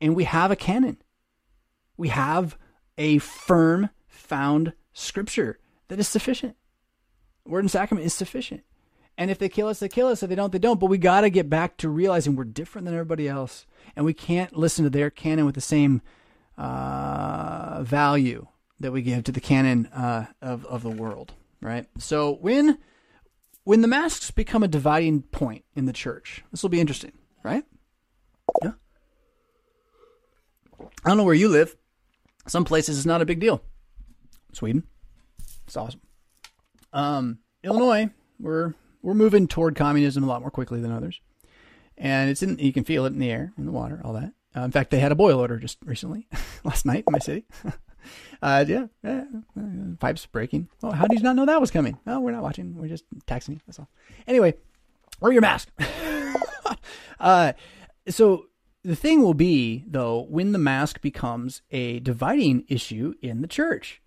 and 0.00 0.14
we 0.14 0.24
have 0.24 0.50
a 0.50 0.56
canon 0.56 0.98
we 1.96 2.08
have 2.08 2.56
a 2.98 3.18
firm 3.18 3.90
found 4.06 4.72
scripture 4.92 5.58
that 5.88 5.98
is 5.98 6.08
sufficient. 6.08 6.56
Word 7.44 7.60
and 7.60 7.70
sacrament 7.70 8.06
is 8.06 8.14
sufficient. 8.14 8.62
And 9.18 9.30
if 9.30 9.38
they 9.38 9.48
kill 9.48 9.68
us, 9.68 9.78
they 9.78 9.88
kill 9.88 10.08
us. 10.08 10.22
If 10.22 10.28
they 10.28 10.34
don't, 10.34 10.52
they 10.52 10.58
don't. 10.58 10.80
But 10.80 10.90
we 10.90 10.98
got 10.98 11.22
to 11.22 11.30
get 11.30 11.48
back 11.48 11.78
to 11.78 11.88
realizing 11.88 12.36
we're 12.36 12.44
different 12.44 12.84
than 12.84 12.94
everybody 12.94 13.28
else. 13.28 13.66
And 13.94 14.04
we 14.04 14.12
can't 14.12 14.56
listen 14.56 14.84
to 14.84 14.90
their 14.90 15.10
canon 15.10 15.46
with 15.46 15.54
the 15.54 15.60
same 15.60 16.02
uh, 16.58 17.82
value 17.82 18.46
that 18.80 18.92
we 18.92 19.02
give 19.02 19.24
to 19.24 19.32
the 19.32 19.40
canon 19.40 19.86
uh, 19.86 20.26
of, 20.42 20.64
of 20.66 20.82
the 20.82 20.90
world, 20.90 21.32
right? 21.60 21.86
So 21.98 22.34
when 22.40 22.78
when 23.64 23.80
the 23.80 23.88
masks 23.88 24.30
become 24.30 24.62
a 24.62 24.68
dividing 24.68 25.22
point 25.22 25.64
in 25.74 25.86
the 25.86 25.92
church, 25.92 26.44
this 26.52 26.62
will 26.62 26.70
be 26.70 26.80
interesting, 26.80 27.12
right? 27.42 27.64
Yeah. 28.62 28.72
I 30.80 31.08
don't 31.08 31.16
know 31.16 31.24
where 31.24 31.34
you 31.34 31.48
live. 31.48 31.76
Some 32.46 32.64
places 32.64 32.96
it's 32.96 33.06
not 33.06 33.22
a 33.22 33.26
big 33.26 33.40
deal. 33.40 33.62
Sweden, 34.52 34.84
it's 35.66 35.76
awesome. 35.76 36.00
Um, 36.92 37.38
Illinois, 37.64 38.10
we're 38.38 38.74
we're 39.02 39.14
moving 39.14 39.48
toward 39.48 39.74
communism 39.74 40.22
a 40.22 40.26
lot 40.26 40.40
more 40.40 40.50
quickly 40.50 40.80
than 40.80 40.92
others, 40.92 41.20
and 41.98 42.30
it's 42.30 42.42
in 42.42 42.58
you 42.58 42.72
can 42.72 42.84
feel 42.84 43.04
it 43.04 43.12
in 43.12 43.18
the 43.18 43.30
air, 43.30 43.52
in 43.58 43.66
the 43.66 43.72
water, 43.72 44.00
all 44.04 44.12
that. 44.12 44.32
Uh, 44.56 44.62
in 44.62 44.70
fact, 44.70 44.90
they 44.90 45.00
had 45.00 45.12
a 45.12 45.16
boil 45.16 45.38
order 45.38 45.58
just 45.58 45.78
recently, 45.84 46.26
last 46.64 46.86
night 46.86 47.04
in 47.06 47.12
my 47.12 47.18
city. 47.18 47.44
uh, 48.42 48.64
yeah, 48.66 48.86
yeah, 49.04 49.24
pipes 50.00 50.24
breaking. 50.26 50.68
How 50.82 51.06
did 51.06 51.18
you 51.18 51.24
not 51.24 51.36
know 51.36 51.44
that 51.46 51.60
was 51.60 51.70
coming? 51.70 51.98
Oh, 52.06 52.20
we're 52.20 52.32
not 52.32 52.42
watching. 52.42 52.74
We're 52.76 52.88
just 52.88 53.04
texting. 53.26 53.60
That's 53.66 53.78
all. 53.78 53.88
Anyway, 54.26 54.54
wear 55.20 55.32
your 55.32 55.42
mask. 55.42 55.68
uh, 57.20 57.52
so 58.08 58.46
the 58.82 58.96
thing 58.96 59.22
will 59.22 59.34
be, 59.34 59.84
though, 59.86 60.26
when 60.30 60.52
the 60.52 60.58
mask 60.58 61.02
becomes 61.02 61.60
a 61.70 62.00
dividing 62.00 62.64
issue 62.68 63.14
in 63.20 63.42
the 63.42 63.48
church. 63.48 64.00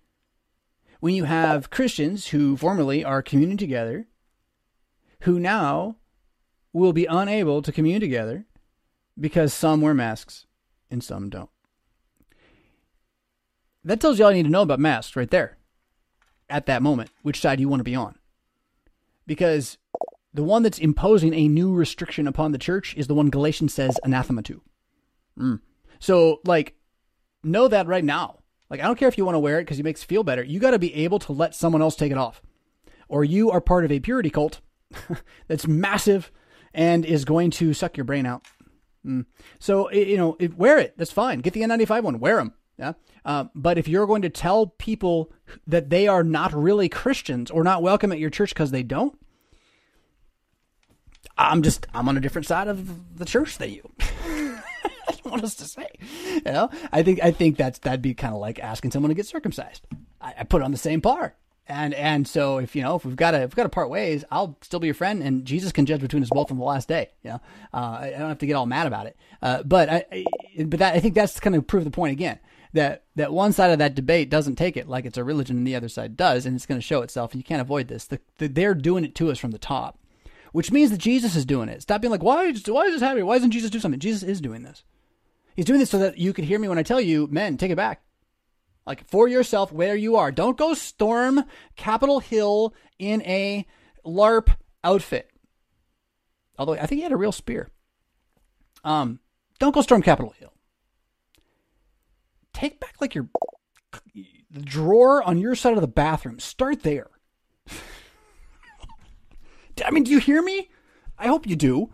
When 0.98 1.14
you 1.14 1.24
have 1.24 1.70
Christians 1.70 2.28
who 2.28 2.56
formerly 2.56 3.04
are 3.04 3.22
communing 3.22 3.56
together, 3.56 4.08
who 5.20 5.38
now 5.38 5.96
will 6.72 6.92
be 6.92 7.06
unable 7.06 7.62
to 7.62 7.72
commune 7.72 8.00
together 8.00 8.46
because 9.20 9.52
some 9.52 9.80
wear 9.80 9.94
masks 9.94 10.46
and 10.90 11.04
some 11.04 11.28
don't. 11.28 11.50
That 13.84 14.00
tells 14.00 14.18
you 14.18 14.24
all 14.24 14.30
you 14.30 14.38
need 14.38 14.44
to 14.44 14.50
know 14.50 14.62
about 14.62 14.80
masks 14.80 15.16
right 15.16 15.30
there 15.30 15.58
at 16.48 16.66
that 16.66 16.82
moment, 16.82 17.10
which 17.22 17.40
side 17.40 17.60
you 17.60 17.68
want 17.68 17.80
to 17.80 17.84
be 17.84 17.94
on. 17.94 18.18
Because 19.26 19.78
the 20.34 20.42
one 20.42 20.62
that's 20.62 20.78
imposing 20.78 21.34
a 21.34 21.48
new 21.48 21.72
restriction 21.72 22.26
upon 22.26 22.52
the 22.52 22.58
church 22.58 22.94
is 22.96 23.06
the 23.06 23.14
one 23.14 23.30
Galatians 23.30 23.72
says 23.72 23.98
anathema 24.04 24.42
to. 24.42 24.62
Mm. 25.38 25.60
So, 25.98 26.40
like, 26.44 26.74
know 27.42 27.68
that 27.68 27.86
right 27.86 28.04
now. 28.04 28.38
Like, 28.68 28.80
I 28.80 28.84
don't 28.84 28.98
care 28.98 29.08
if 29.08 29.18
you 29.18 29.24
want 29.24 29.34
to 29.34 29.40
wear 29.40 29.58
it 29.58 29.62
because 29.62 29.78
it 29.78 29.84
makes 29.84 30.02
you 30.02 30.06
feel 30.06 30.24
better. 30.24 30.42
You 30.42 30.60
got 30.60 30.72
to 30.72 30.78
be 30.78 30.94
able 30.94 31.18
to 31.20 31.32
let 31.32 31.54
someone 31.54 31.82
else 31.82 31.96
take 31.96 32.12
it 32.12 32.18
off. 32.18 32.42
Or 33.08 33.24
you 33.24 33.50
are 33.50 33.60
part 33.60 33.84
of 33.84 33.92
a 33.92 34.00
purity 34.00 34.30
cult 34.30 34.60
that's 35.48 35.66
massive 35.66 36.30
and 36.72 37.04
is 37.04 37.24
going 37.24 37.50
to 37.52 37.74
suck 37.74 37.96
your 37.96 38.04
brain 38.04 38.26
out. 38.26 38.46
Mm. 39.06 39.26
So, 39.58 39.90
you 39.90 40.16
know, 40.16 40.36
wear 40.56 40.78
it. 40.78 40.94
That's 40.96 41.12
fine. 41.12 41.40
Get 41.40 41.54
the 41.54 41.62
N95 41.62 42.02
one. 42.02 42.20
Wear 42.20 42.36
them. 42.36 42.54
Yeah. 42.78 42.92
Uh, 43.24 43.44
but 43.54 43.76
if 43.76 43.88
you're 43.88 44.06
going 44.06 44.22
to 44.22 44.30
tell 44.30 44.66
people 44.66 45.30
that 45.66 45.90
they 45.90 46.08
are 46.08 46.24
not 46.24 46.52
really 46.54 46.88
Christians 46.88 47.50
or 47.50 47.62
not 47.62 47.82
welcome 47.82 48.12
at 48.12 48.18
your 48.18 48.30
church 48.30 48.54
because 48.54 48.70
they 48.70 48.82
don't, 48.82 49.18
I'm 51.36 51.62
just, 51.62 51.86
I'm 51.92 52.08
on 52.08 52.16
a 52.16 52.20
different 52.20 52.46
side 52.46 52.68
of 52.68 53.18
the 53.18 53.24
church 53.24 53.58
than 53.58 53.70
you. 53.70 53.90
I 54.00 55.12
don't 55.12 55.26
want 55.26 55.44
us 55.44 55.54
to 55.56 55.64
say. 55.64 55.88
You 56.34 56.40
know, 56.52 56.70
I 56.92 57.02
think 57.02 57.20
I 57.22 57.30
think 57.32 57.56
that's 57.56 57.78
that'd 57.80 58.02
be 58.02 58.14
kind 58.14 58.34
of 58.34 58.40
like 58.40 58.58
asking 58.58 58.92
someone 58.92 59.08
to 59.08 59.14
get 59.14 59.26
circumcised. 59.26 59.86
I, 60.20 60.34
I 60.38 60.44
put 60.44 60.62
on 60.62 60.70
the 60.70 60.78
same 60.78 61.00
par. 61.00 61.34
And 61.70 61.94
and 61.94 62.26
so 62.26 62.58
if 62.58 62.74
you 62.74 62.82
know 62.82 62.96
if 62.96 63.04
we've 63.04 63.16
got 63.16 63.30
to 63.30 63.38
if 63.38 63.50
we've 63.50 63.56
got 63.56 63.62
to 63.62 63.68
part 63.68 63.90
ways, 63.90 64.24
I'll 64.30 64.58
still 64.60 64.80
be 64.80 64.88
your 64.88 64.94
friend, 64.94 65.22
and 65.22 65.44
Jesus 65.44 65.72
can 65.72 65.86
judge 65.86 66.00
between 66.00 66.22
us 66.22 66.30
both 66.30 66.50
on 66.50 66.58
the 66.58 66.64
last 66.64 66.88
day. 66.88 67.10
You 67.22 67.30
know, 67.30 67.40
uh, 67.72 67.98
I, 68.00 68.10
don't 68.10 68.28
have 68.28 68.38
to 68.38 68.46
get 68.46 68.54
all 68.54 68.66
mad 68.66 68.86
about 68.86 69.06
it. 69.06 69.16
Uh, 69.40 69.62
but 69.62 69.88
I, 69.88 70.04
I, 70.12 70.24
but 70.64 70.80
that 70.80 70.94
I 70.94 71.00
think 71.00 71.14
that's 71.14 71.38
kind 71.38 71.54
of 71.54 71.66
prove 71.66 71.84
the 71.84 71.90
point 71.90 72.12
again 72.12 72.40
that 72.72 73.04
that 73.16 73.32
one 73.32 73.52
side 73.52 73.70
of 73.70 73.78
that 73.78 73.94
debate 73.94 74.30
doesn't 74.30 74.56
take 74.56 74.76
it 74.76 74.88
like 74.88 75.04
it's 75.04 75.18
a 75.18 75.24
religion, 75.24 75.56
and 75.56 75.66
the 75.66 75.76
other 75.76 75.88
side 75.88 76.16
does, 76.16 76.46
and 76.46 76.54
it's 76.54 76.66
going 76.66 76.80
to 76.80 76.86
show 76.86 77.02
itself. 77.02 77.32
And 77.32 77.40
you 77.40 77.44
can't 77.44 77.60
avoid 77.60 77.88
this. 77.88 78.06
The, 78.06 78.20
the, 78.38 78.48
they're 78.48 78.74
doing 78.74 79.04
it 79.04 79.14
to 79.16 79.30
us 79.30 79.38
from 79.38 79.50
the 79.50 79.58
top, 79.58 79.98
which 80.52 80.72
means 80.72 80.90
that 80.90 80.98
Jesus 80.98 81.36
is 81.36 81.44
doing 81.44 81.68
it. 81.68 81.82
Stop 81.82 82.00
being 82.00 82.12
like, 82.12 82.22
why 82.22 82.52
why 82.66 82.84
is 82.84 82.92
this 82.92 83.02
happening? 83.02 83.26
Why 83.26 83.36
doesn't 83.36 83.50
Jesus 83.50 83.70
do 83.70 83.80
something? 83.80 84.00
Jesus 84.00 84.22
is 84.22 84.40
doing 84.40 84.62
this. 84.62 84.84
He's 85.56 85.64
doing 85.64 85.80
this 85.80 85.90
so 85.90 85.98
that 85.98 86.18
you 86.18 86.32
can 86.32 86.44
hear 86.44 86.58
me 86.58 86.68
when 86.68 86.78
I 86.78 86.82
tell 86.82 87.00
you, 87.00 87.26
men, 87.30 87.56
take 87.56 87.70
it 87.70 87.76
back. 87.76 88.02
Like 88.86 89.06
for 89.06 89.28
yourself 89.28 89.72
where 89.72 89.94
you 89.94 90.16
are. 90.16 90.32
Don't 90.32 90.56
go 90.56 90.74
storm 90.74 91.44
Capitol 91.76 92.20
Hill 92.20 92.74
in 92.98 93.22
a 93.22 93.66
LARP 94.04 94.50
outfit. 94.82 95.30
Although 96.58 96.74
I 96.74 96.86
think 96.86 96.98
he 96.98 97.02
had 97.02 97.12
a 97.12 97.16
real 97.16 97.32
spear. 97.32 97.68
Um, 98.82 99.20
don't 99.58 99.74
go 99.74 99.82
storm 99.82 100.02
Capitol 100.02 100.34
Hill. 100.38 100.52
Take 102.52 102.80
back 102.80 102.96
like 103.00 103.14
your 103.14 103.28
the 104.50 104.60
drawer 104.62 105.22
on 105.22 105.38
your 105.38 105.54
side 105.54 105.74
of 105.74 105.80
the 105.80 105.86
bathroom. 105.86 106.40
Start 106.40 106.82
there. 106.82 107.10
I 109.84 109.90
mean, 109.90 110.04
do 110.04 110.10
you 110.10 110.18
hear 110.18 110.42
me? 110.42 110.68
I 111.18 111.28
hope 111.28 111.46
you 111.46 111.54
do 111.56 111.90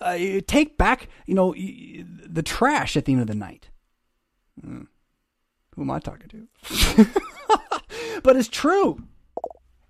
uh, 0.00 0.18
take 0.46 0.76
back, 0.76 1.08
you 1.26 1.34
know, 1.34 1.54
the 1.54 2.42
trash 2.42 2.96
at 2.96 3.04
the 3.04 3.12
end 3.12 3.22
of 3.22 3.28
the 3.28 3.34
night. 3.34 3.70
Hmm. 4.60 4.82
Who 5.76 5.82
am 5.82 5.90
I 5.90 6.00
talking 6.00 6.28
to? 6.28 7.06
but 8.22 8.36
it's 8.36 8.48
true. 8.48 9.02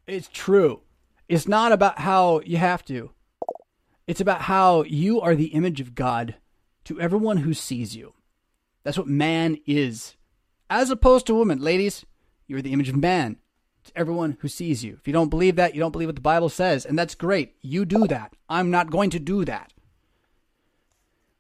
It's 0.07 0.28
true. 0.32 0.82
It's 1.28 1.49
not 1.49 1.72
about 1.72 2.01
how 2.01 2.41
you 2.45 2.57
have 2.59 2.84
to. 2.87 3.11
It's 4.07 4.20
about 4.20 4.43
how 4.43 4.82
you 4.84 5.20
are 5.20 5.34
the 5.34 5.47
image 5.47 5.80
of 5.80 5.95
God 5.95 6.37
to 6.84 7.01
everyone 7.01 7.39
who 7.39 7.55
sees 7.55 7.97
you. 7.97 8.14
That's 8.84 8.99
what 8.99 9.09
man 9.09 9.59
is. 9.66 10.14
As 10.70 10.91
opposed 10.91 11.26
to 11.26 11.34
woman. 11.34 11.61
Ladies, 11.61 12.05
you're 12.47 12.62
the 12.62 12.72
image 12.72 12.89
of 12.89 12.97
man 12.97 13.37
to 13.84 13.99
everyone 13.99 14.39
who 14.41 14.49
sees 14.49 14.84
you. 14.84 14.95
If 15.01 15.07
you 15.07 15.12
don't 15.12 15.30
believe 15.30 15.57
that, 15.57 15.74
you 15.74 15.80
don't 15.80 15.93
believe 15.93 16.09
what 16.09 16.14
the 16.14 16.20
Bible 16.20 16.49
says. 16.49 16.84
And 16.84 16.99
that's 16.99 17.14
great. 17.14 17.55
You 17.62 17.84
do 17.84 18.07
that. 18.07 18.34
I'm 18.49 18.70
not 18.70 18.91
going 18.91 19.11
to 19.11 19.18
do 19.18 19.45
that. 19.45 19.72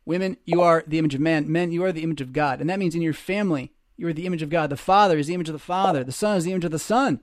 Women, 0.04 0.36
you 0.44 0.60
are 0.60 0.84
the 0.86 0.98
image 0.98 1.14
of 1.14 1.20
man. 1.20 1.50
Men, 1.50 1.72
you 1.72 1.84
are 1.84 1.92
the 1.92 2.02
image 2.02 2.20
of 2.20 2.32
God. 2.32 2.60
And 2.60 2.70
that 2.70 2.78
means 2.78 2.94
in 2.94 3.02
your 3.02 3.12
family, 3.12 3.72
you 3.96 4.06
are 4.08 4.12
the 4.12 4.26
image 4.26 4.42
of 4.42 4.50
God. 4.50 4.70
The 4.70 4.76
Father 4.76 5.18
is 5.18 5.26
the 5.26 5.34
image 5.34 5.48
of 5.48 5.54
the 5.54 5.58
Father. 5.58 6.04
The 6.04 6.12
Son 6.12 6.36
is 6.36 6.44
the 6.44 6.52
image 6.52 6.64
of 6.64 6.70
the 6.70 6.78
Son. 6.78 7.20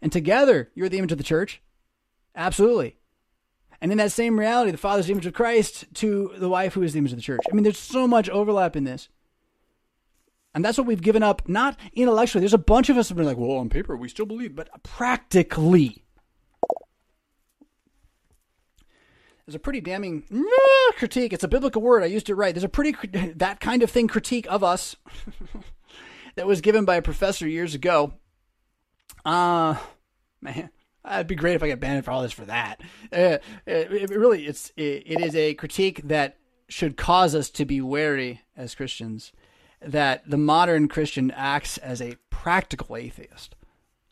And 0.00 0.10
together, 0.12 0.70
you're 0.74 0.88
the 0.88 0.98
image 0.98 1.12
of 1.12 1.18
the 1.18 1.24
church. 1.24 1.60
Absolutely. 2.34 2.96
And 3.80 3.92
in 3.92 3.98
that 3.98 4.12
same 4.12 4.38
reality, 4.38 4.70
the 4.70 4.78
Father's 4.78 5.06
the 5.06 5.12
image 5.12 5.26
of 5.26 5.34
Christ 5.34 5.86
to 5.94 6.32
the 6.36 6.48
wife 6.48 6.74
who 6.74 6.82
is 6.82 6.92
the 6.92 6.98
image 6.98 7.12
of 7.12 7.18
the 7.18 7.22
church. 7.22 7.42
I 7.50 7.54
mean, 7.54 7.62
there's 7.62 7.78
so 7.78 8.06
much 8.08 8.28
overlap 8.28 8.74
in 8.74 8.84
this. 8.84 9.08
And 10.54 10.64
that's 10.64 10.78
what 10.78 10.86
we've 10.86 11.02
given 11.02 11.22
up, 11.22 11.48
not 11.48 11.78
intellectually. 11.92 12.40
There's 12.40 12.54
a 12.54 12.58
bunch 12.58 12.88
of 12.88 12.96
us 12.96 13.10
that 13.10 13.18
are 13.18 13.24
like, 13.24 13.36
well, 13.36 13.58
on 13.58 13.68
paper, 13.68 13.96
we 13.96 14.08
still 14.08 14.26
believe, 14.26 14.56
but 14.56 14.70
practically, 14.82 16.04
there's 19.46 19.54
a 19.54 19.60
pretty 19.60 19.80
damning 19.80 20.24
critique. 20.96 21.32
It's 21.32 21.44
a 21.44 21.48
biblical 21.48 21.80
word. 21.80 22.02
I 22.02 22.06
used 22.06 22.28
it 22.28 22.34
right. 22.34 22.54
There's 22.54 22.64
a 22.64 22.68
pretty 22.68 22.96
that 23.36 23.60
kind 23.60 23.82
of 23.82 23.90
thing 23.90 24.08
critique 24.08 24.46
of 24.50 24.64
us 24.64 24.96
that 26.38 26.46
was 26.46 26.60
given 26.60 26.84
by 26.84 26.96
a 26.96 27.02
professor 27.02 27.48
years 27.48 27.74
ago. 27.74 28.12
Uh 29.24 29.76
man, 30.40 30.70
it'd 31.04 31.26
be 31.26 31.34
great 31.34 31.56
if 31.56 31.62
I 31.62 31.68
got 31.68 31.80
banned 31.80 32.04
for 32.04 32.12
all 32.12 32.22
this 32.22 32.32
for 32.32 32.44
that. 32.44 32.80
Uh, 33.12 33.38
it, 33.66 33.92
it, 33.92 34.10
really, 34.10 34.46
it's 34.46 34.72
it, 34.76 35.02
it 35.04 35.20
is 35.20 35.34
a 35.34 35.54
critique 35.54 36.00
that 36.04 36.36
should 36.68 36.96
cause 36.96 37.34
us 37.34 37.50
to 37.50 37.64
be 37.64 37.80
wary 37.80 38.42
as 38.56 38.74
Christians 38.74 39.32
that 39.82 40.28
the 40.28 40.36
modern 40.36 40.86
Christian 40.86 41.30
acts 41.32 41.76
as 41.78 42.00
a 42.00 42.16
practical 42.30 42.96
atheist. 42.96 43.56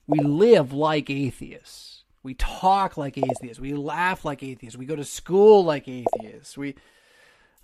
We 0.07 0.21
live 0.21 0.73
like 0.73 1.11
atheists 1.11 2.05
We 2.23 2.35
talk 2.35 2.97
like 2.97 3.17
atheists. 3.17 3.61
We 3.61 3.75
laugh 3.75 4.25
like 4.25 4.43
atheists. 4.43 4.77
We 4.77 4.87
go 4.87 4.97
to 4.97 5.05
school 5.05 5.65
like 5.65 5.87
atheists. 5.87 6.59
We 6.59 6.75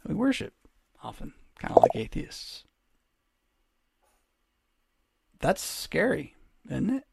we 0.07 0.15
worship 0.15 0.55
often, 1.03 1.33
kind 1.59 1.75
of 1.75 1.83
like 1.83 1.97
atheists. 1.97 2.65
That's 5.43 5.61
scary, 5.61 6.37
isn't 6.71 6.91
it? 6.91 7.05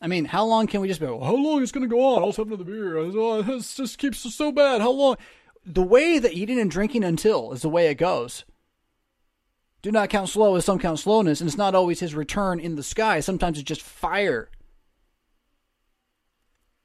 I 0.00 0.08
mean, 0.08 0.26
how 0.26 0.44
long 0.44 0.66
can 0.66 0.80
we 0.80 0.88
just 0.88 1.00
go? 1.00 1.20
How 1.20 1.34
long 1.34 1.62
is 1.62 1.72
going 1.72 1.88
to 1.88 1.94
go 1.94 2.04
on? 2.04 2.22
I'll 2.22 2.32
have 2.32 2.46
another 2.48 2.64
beer. 2.64 3.02
This 3.42 3.78
uh, 3.78 3.82
just 3.82 3.98
keeps 3.98 4.18
so 4.34 4.52
bad. 4.52 4.80
How 4.80 4.90
long? 4.90 5.16
The 5.64 5.82
way 5.82 6.18
that 6.18 6.34
eating 6.34 6.58
and 6.58 6.70
drinking 6.70 7.04
until 7.04 7.52
is 7.52 7.62
the 7.62 7.68
way 7.68 7.86
it 7.86 7.94
goes. 7.94 8.44
Do 9.82 9.92
not 9.92 10.08
count 10.08 10.28
slow 10.28 10.56
as 10.56 10.64
some 10.64 10.80
count 10.80 10.98
slowness, 10.98 11.40
and 11.40 11.48
it's 11.48 11.56
not 11.56 11.76
always 11.76 12.00
his 12.00 12.14
return 12.14 12.58
in 12.58 12.74
the 12.74 12.82
sky. 12.82 13.20
Sometimes 13.20 13.58
it's 13.58 13.68
just 13.68 13.82
fire. 13.82 14.50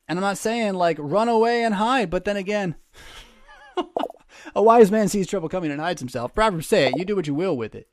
And 0.07 0.19
I'm 0.19 0.24
not 0.24 0.38
saying 0.38 0.76
like 0.76 0.97
run 0.99 1.30
away 1.30 1.63
and 1.63 1.76
hide, 1.76 2.11
but 2.11 2.26
then 2.26 2.38
again, 2.38 2.76
a 4.55 4.61
wise 4.61 4.91
man 4.91 5.07
sees 5.07 5.28
trouble 5.28 5.49
coming 5.49 5.71
and 5.71 5.82
hides 5.82 6.01
himself. 6.01 6.36
Proverbs 6.36 6.67
say 6.67 6.88
it. 6.88 6.97
You 6.97 7.05
do 7.05 7.15
what 7.15 7.26
you 7.26 7.34
will 7.34 7.57
with 7.57 7.74
it. 7.74 7.91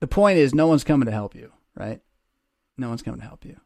The 0.00 0.06
point 0.06 0.38
is, 0.38 0.54
no 0.54 0.66
one's 0.66 0.84
coming 0.84 1.06
to 1.06 1.12
help 1.12 1.34
you, 1.34 1.52
right? 1.74 2.00
No 2.76 2.88
one's 2.88 3.02
coming 3.02 3.20
to 3.20 3.26
help 3.26 3.44
you. 3.44 3.60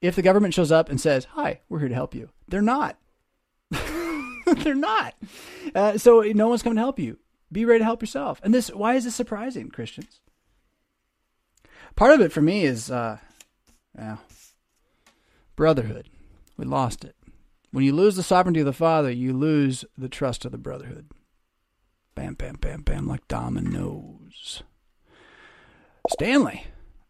If 0.00 0.16
the 0.16 0.22
government 0.22 0.54
shows 0.54 0.70
up 0.70 0.88
and 0.88 1.00
says, 1.00 1.26
Hi, 1.32 1.60
we're 1.68 1.80
here 1.80 1.88
to 1.88 1.94
help 1.94 2.14
you, 2.14 2.30
they're 2.48 2.62
not. 2.62 2.98
they're 3.70 4.74
not. 4.74 5.14
Uh, 5.74 5.98
so 5.98 6.20
no 6.20 6.48
one's 6.48 6.62
coming 6.62 6.76
to 6.76 6.82
help 6.82 6.98
you. 6.98 7.18
Be 7.50 7.64
ready 7.64 7.80
to 7.80 7.84
help 7.84 8.02
yourself. 8.02 8.40
And 8.42 8.52
this, 8.52 8.68
why 8.68 8.94
is 8.94 9.04
this 9.04 9.14
surprising, 9.14 9.70
Christians? 9.70 10.20
Part 11.96 12.12
of 12.12 12.20
it 12.20 12.32
for 12.32 12.40
me 12.40 12.64
is, 12.64 12.90
uh, 12.90 13.18
yeah, 13.96 14.16
brotherhood. 15.56 16.08
We 16.56 16.64
lost 16.64 17.04
it. 17.04 17.16
When 17.70 17.84
you 17.84 17.92
lose 17.92 18.16
the 18.16 18.22
sovereignty 18.22 18.60
of 18.60 18.66
the 18.66 18.72
Father, 18.72 19.10
you 19.10 19.32
lose 19.32 19.84
the 19.96 20.08
trust 20.08 20.44
of 20.44 20.52
the 20.52 20.58
brotherhood. 20.58 21.08
Bam, 22.14 22.34
bam, 22.34 22.56
bam, 22.56 22.82
bam, 22.82 23.08
like 23.08 23.26
dominoes. 23.26 24.62
Stanley. 26.08 26.66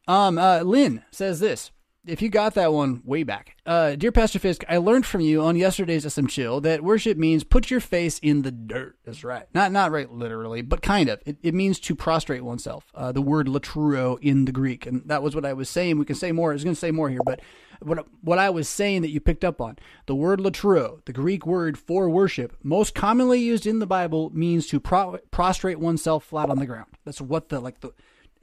Um, 0.06 0.38
uh, 0.38 0.60
Lynn 0.60 1.02
says 1.10 1.40
this. 1.40 1.70
If 2.06 2.20
you 2.20 2.28
got 2.28 2.52
that 2.54 2.70
one 2.70 3.00
way 3.06 3.22
back, 3.22 3.56
uh, 3.64 3.96
dear 3.96 4.12
Pastor 4.12 4.38
Fisk, 4.38 4.62
I 4.68 4.76
learned 4.76 5.06
from 5.06 5.22
you 5.22 5.40
on 5.40 5.56
yesterday's 5.56 6.12
SM 6.12 6.26
Chill 6.26 6.60
that 6.60 6.84
worship 6.84 7.16
means 7.16 7.44
put 7.44 7.70
your 7.70 7.80
face 7.80 8.18
in 8.18 8.42
the 8.42 8.52
dirt. 8.52 8.98
That's 9.06 9.24
right. 9.24 9.46
Not 9.54 9.72
not 9.72 9.90
right 9.90 10.12
literally, 10.12 10.60
but 10.60 10.82
kind 10.82 11.08
of. 11.08 11.22
It, 11.24 11.38
it 11.42 11.54
means 11.54 11.80
to 11.80 11.96
prostrate 11.96 12.44
oneself. 12.44 12.92
Uh, 12.94 13.10
the 13.10 13.22
word 13.22 13.46
latreuo 13.46 14.18
in 14.20 14.44
the 14.44 14.52
Greek, 14.52 14.84
and 14.84 15.00
that 15.06 15.22
was 15.22 15.34
what 15.34 15.46
I 15.46 15.54
was 15.54 15.70
saying. 15.70 15.96
We 15.98 16.04
can 16.04 16.14
say 16.14 16.30
more. 16.30 16.50
I 16.50 16.52
was 16.52 16.62
going 16.64 16.74
to 16.74 16.80
say 16.80 16.90
more 16.90 17.08
here, 17.08 17.22
but 17.24 17.40
what 17.80 18.06
what 18.20 18.38
I 18.38 18.50
was 18.50 18.68
saying 18.68 19.00
that 19.00 19.10
you 19.10 19.20
picked 19.20 19.42
up 19.42 19.58
on 19.58 19.78
the 20.04 20.14
word 20.14 20.40
latreuo, 20.40 21.02
the 21.06 21.12
Greek 21.14 21.46
word 21.46 21.78
for 21.78 22.10
worship, 22.10 22.54
most 22.62 22.94
commonly 22.94 23.40
used 23.40 23.66
in 23.66 23.78
the 23.78 23.86
Bible, 23.86 24.30
means 24.34 24.66
to 24.66 24.78
pro- 24.78 25.20
prostrate 25.30 25.78
oneself 25.78 26.24
flat 26.24 26.50
on 26.50 26.58
the 26.58 26.66
ground. 26.66 26.90
That's 27.06 27.22
what 27.22 27.48
the 27.48 27.60
like 27.60 27.80
the 27.80 27.92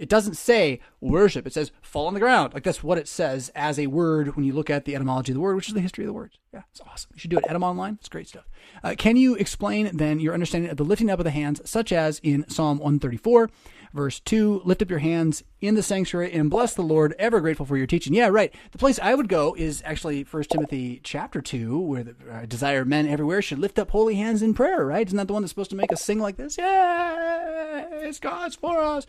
it 0.02 0.10
doesn't 0.10 0.34
say 0.34 0.80
worship. 1.00 1.46
It 1.46 1.54
says 1.54 1.72
fall 1.84 2.08
on 2.08 2.16
the 2.16 2.20
ground. 2.20 2.56
Like 2.56 2.64
that's 2.64 2.84
what 2.84 2.98
it 2.98 3.08
says 3.08 3.52
as 3.54 3.78
a 3.78 3.86
word 3.86 4.36
when 4.36 4.44
you 4.44 4.52
look 4.52 4.72
at 4.72 4.86
the 4.86 4.96
etymology 4.96 5.32
of 5.32 5.36
the 5.36 5.42
word, 5.42 5.56
which 5.56 5.68
is 5.68 5.76
the 5.76 5.80
history 5.80 6.04
of 6.04 6.08
the 6.08 6.14
word. 6.14 6.32
Yeah, 6.52 6.64
it's 6.72 6.82
awesome. 6.82 7.12
You 7.14 7.20
should 7.20 7.30
do 7.30 7.38
it. 7.38 7.46
Etym 7.46 7.62
Online. 7.62 7.98
It's 8.00 8.10
great 8.10 8.28
stuff. 8.28 8.50
Uh, 8.84 8.96
can 8.98 9.16
you 9.16 9.36
explain 9.36 9.96
then 9.96 10.20
your 10.20 10.34
understanding 10.34 10.72
of 10.72 10.78
the 10.78 10.84
lifting 10.84 11.12
up 11.12 11.20
of 11.20 11.24
the 11.24 11.30
hands, 11.30 11.62
such 11.70 11.94
as 11.94 12.20
in 12.24 12.50
Psalm 12.50 12.80
134, 12.80 13.52
verse 13.94 14.20
2, 14.22 14.64
lift 14.66 14.82
up 14.82 14.90
your 14.90 15.00
hands 15.00 15.44
in 15.60 15.76
the 15.76 15.84
sanctuary 15.84 16.34
and 16.34 16.50
bless 16.50 16.74
the 16.74 16.82
Lord, 16.82 17.14
ever 17.20 17.40
grateful 17.40 17.68
for 17.68 17.78
your 17.78 17.86
teaching. 17.86 18.16
Yeah, 18.16 18.30
right. 18.30 18.52
The 18.72 18.80
place 18.80 18.98
I 19.00 19.14
would 19.14 19.30
go 19.30 19.54
is 19.56 19.84
actually 19.86 20.24
1 20.24 20.44
Timothy 20.46 21.00
chapter 21.04 21.42
2, 21.42 21.80
where 21.80 22.04
the 22.04 22.16
uh, 22.32 22.46
desire 22.48 22.86
men 22.86 23.08
everywhere 23.08 23.44
should 23.44 23.60
lift 23.60 23.78
up 23.78 23.92
holy 23.92 24.16
hands 24.16 24.42
in 24.42 24.56
prayer, 24.56 24.84
right? 24.84 25.06
Isn't 25.06 25.18
that 25.18 25.28
the 25.28 25.34
one 25.34 25.44
that's 25.44 25.52
supposed 25.52 25.70
to 25.70 25.76
make 25.76 25.94
us 25.94 26.02
sing 26.02 26.20
like 26.20 26.38
this? 26.38 26.58
Yeah, 26.58 27.86
it's 28.02 28.20
God's 28.20 28.56
for 28.56 28.80
us 28.80 29.06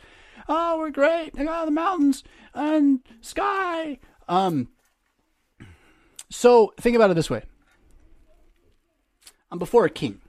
oh, 0.49 0.79
we're 0.79 0.91
great. 0.91 1.33
I 1.39 1.45
got 1.45 1.65
the 1.65 1.71
mountains 1.71 2.23
and 2.55 3.01
sky. 3.21 3.99
Um, 4.29 4.69
so 6.31 6.73
think 6.81 6.97
about 6.97 7.11
it 7.11 7.15
this 7.15 7.31
way. 7.31 7.43
I'm 9.51 9.59
before 9.59 9.85
a 9.85 9.91
king. 9.91 10.21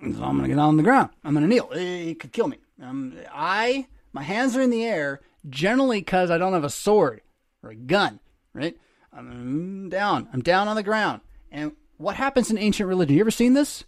So 0.00 0.22
I'm 0.22 0.36
gonna 0.36 0.48
get 0.48 0.58
on 0.58 0.76
the 0.76 0.82
ground. 0.82 1.10
I'm 1.24 1.34
gonna 1.34 1.46
kneel. 1.46 1.70
He 1.72 2.14
could 2.14 2.32
kill 2.32 2.48
me. 2.48 2.58
Um, 2.82 3.14
I, 3.32 3.86
my 4.12 4.22
hands 4.22 4.54
are 4.56 4.60
in 4.60 4.70
the 4.70 4.84
air, 4.84 5.20
generally 5.48 6.00
because 6.00 6.30
I 6.30 6.36
don't 6.36 6.52
have 6.52 6.64
a 6.64 6.70
sword 6.70 7.22
or 7.62 7.70
a 7.70 7.74
gun, 7.74 8.20
right? 8.52 8.76
I'm 9.12 9.88
down. 9.88 10.28
I'm 10.32 10.42
down 10.42 10.68
on 10.68 10.76
the 10.76 10.82
ground. 10.82 11.22
And 11.50 11.72
what 11.96 12.16
happens 12.16 12.50
in 12.50 12.58
ancient 12.58 12.88
religion? 12.88 13.14
You 13.16 13.22
ever 13.22 13.30
seen 13.30 13.54
this? 13.54 13.84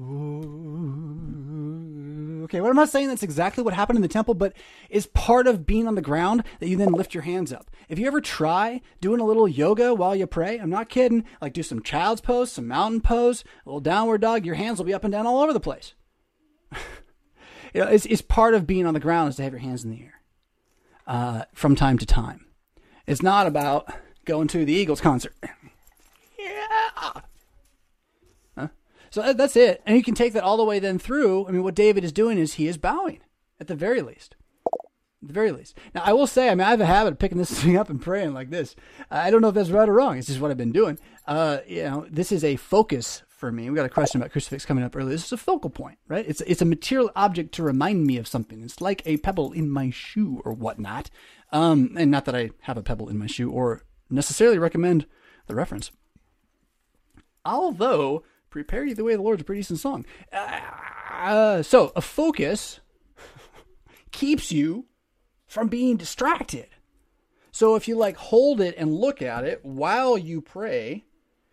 Ooh 0.00 1.55
Okay, 2.46 2.60
well, 2.60 2.70
I'm 2.70 2.76
not 2.76 2.90
saying 2.90 3.08
that's 3.08 3.24
exactly 3.24 3.64
what 3.64 3.74
happened 3.74 3.96
in 3.96 4.02
the 4.02 4.08
temple, 4.08 4.32
but 4.32 4.52
is 4.88 5.08
part 5.08 5.48
of 5.48 5.66
being 5.66 5.88
on 5.88 5.96
the 5.96 6.00
ground 6.00 6.44
that 6.60 6.68
you 6.68 6.76
then 6.76 6.92
lift 6.92 7.12
your 7.12 7.24
hands 7.24 7.52
up. 7.52 7.72
If 7.88 7.98
you 7.98 8.06
ever 8.06 8.20
try 8.20 8.82
doing 9.00 9.18
a 9.18 9.24
little 9.24 9.48
yoga 9.48 9.92
while 9.92 10.14
you 10.14 10.28
pray, 10.28 10.56
I'm 10.58 10.70
not 10.70 10.88
kidding, 10.88 11.24
like 11.40 11.52
do 11.52 11.64
some 11.64 11.82
child's 11.82 12.20
pose, 12.20 12.52
some 12.52 12.68
mountain 12.68 13.00
pose, 13.00 13.42
a 13.64 13.68
little 13.68 13.80
downward 13.80 14.20
dog, 14.20 14.46
your 14.46 14.54
hands 14.54 14.78
will 14.78 14.86
be 14.86 14.94
up 14.94 15.02
and 15.02 15.10
down 15.10 15.26
all 15.26 15.40
over 15.40 15.52
the 15.52 15.58
place. 15.58 15.94
you 17.74 17.80
know, 17.80 17.88
it's, 17.88 18.06
it's 18.06 18.22
part 18.22 18.54
of 18.54 18.64
being 18.64 18.86
on 18.86 18.94
the 18.94 19.00
ground 19.00 19.30
is 19.30 19.36
to 19.36 19.42
have 19.42 19.52
your 19.52 19.58
hands 19.58 19.82
in 19.82 19.90
the 19.90 20.02
air 20.02 20.20
uh, 21.08 21.46
from 21.52 21.74
time 21.74 21.98
to 21.98 22.06
time. 22.06 22.46
It's 23.08 23.24
not 23.24 23.48
about 23.48 23.92
going 24.24 24.46
to 24.48 24.64
the 24.64 24.72
Eagles 24.72 25.00
concert. 25.00 25.34
yeah. 26.38 27.22
So 29.16 29.32
that's 29.32 29.56
it. 29.56 29.80
And 29.86 29.96
you 29.96 30.02
can 30.02 30.14
take 30.14 30.34
that 30.34 30.42
all 30.42 30.58
the 30.58 30.64
way 30.64 30.78
then 30.78 30.98
through. 30.98 31.48
I 31.48 31.50
mean, 31.50 31.62
what 31.62 31.74
David 31.74 32.04
is 32.04 32.12
doing 32.12 32.36
is 32.36 32.52
he 32.52 32.68
is 32.68 32.76
bowing 32.76 33.20
at 33.58 33.66
the 33.66 33.74
very 33.74 34.02
least. 34.02 34.36
At 35.22 35.28
the 35.28 35.32
very 35.32 35.52
least. 35.52 35.74
Now, 35.94 36.02
I 36.04 36.12
will 36.12 36.26
say, 36.26 36.50
I 36.50 36.54
mean, 36.54 36.66
I 36.66 36.68
have 36.68 36.82
a 36.82 36.84
habit 36.84 37.14
of 37.14 37.18
picking 37.18 37.38
this 37.38 37.50
thing 37.62 37.78
up 37.78 37.88
and 37.88 37.98
praying 37.98 38.34
like 38.34 38.50
this. 38.50 38.76
I 39.10 39.30
don't 39.30 39.40
know 39.40 39.48
if 39.48 39.54
that's 39.54 39.70
right 39.70 39.88
or 39.88 39.94
wrong. 39.94 40.18
It's 40.18 40.26
just 40.26 40.38
what 40.38 40.50
I've 40.50 40.58
been 40.58 40.70
doing. 40.70 40.98
Uh, 41.26 41.60
you 41.66 41.84
know, 41.84 42.06
this 42.10 42.30
is 42.30 42.44
a 42.44 42.56
focus 42.56 43.22
for 43.26 43.50
me. 43.50 43.70
We 43.70 43.76
got 43.76 43.86
a 43.86 43.88
question 43.88 44.20
about 44.20 44.32
crucifix 44.32 44.66
coming 44.66 44.84
up 44.84 44.94
earlier. 44.94 45.12
This 45.12 45.24
is 45.24 45.32
a 45.32 45.38
focal 45.38 45.70
point, 45.70 45.96
right? 46.08 46.26
It's 46.28 46.42
it's 46.42 46.60
a 46.60 46.66
material 46.66 47.10
object 47.16 47.52
to 47.54 47.62
remind 47.62 48.06
me 48.06 48.18
of 48.18 48.28
something. 48.28 48.62
It's 48.62 48.82
like 48.82 49.00
a 49.06 49.16
pebble 49.16 49.52
in 49.52 49.70
my 49.70 49.88
shoe 49.88 50.42
or 50.44 50.52
whatnot. 50.52 51.08
Um, 51.52 51.94
and 51.96 52.10
not 52.10 52.26
that 52.26 52.36
I 52.36 52.50
have 52.64 52.76
a 52.76 52.82
pebble 52.82 53.08
in 53.08 53.16
my 53.16 53.28
shoe 53.28 53.50
or 53.50 53.80
necessarily 54.10 54.58
recommend 54.58 55.06
the 55.46 55.54
reference. 55.54 55.90
Although 57.46 58.22
Prepare 58.56 58.86
You 58.86 58.94
the 58.94 59.04
Way 59.04 59.12
of 59.12 59.18
the 59.18 59.22
Lord 59.22 59.38
is 59.38 59.42
a 59.42 59.44
pretty 59.44 59.60
decent 59.60 59.80
song. 59.80 60.06
Uh, 60.32 61.62
so, 61.62 61.92
a 61.94 62.00
focus 62.00 62.80
keeps 64.12 64.50
you 64.50 64.86
from 65.46 65.68
being 65.68 65.98
distracted. 65.98 66.68
So, 67.52 67.74
if 67.74 67.86
you 67.86 67.96
like 67.96 68.16
hold 68.16 68.62
it 68.62 68.74
and 68.78 68.94
look 68.94 69.20
at 69.20 69.44
it 69.44 69.62
while 69.62 70.16
you 70.16 70.40
pray, 70.40 71.04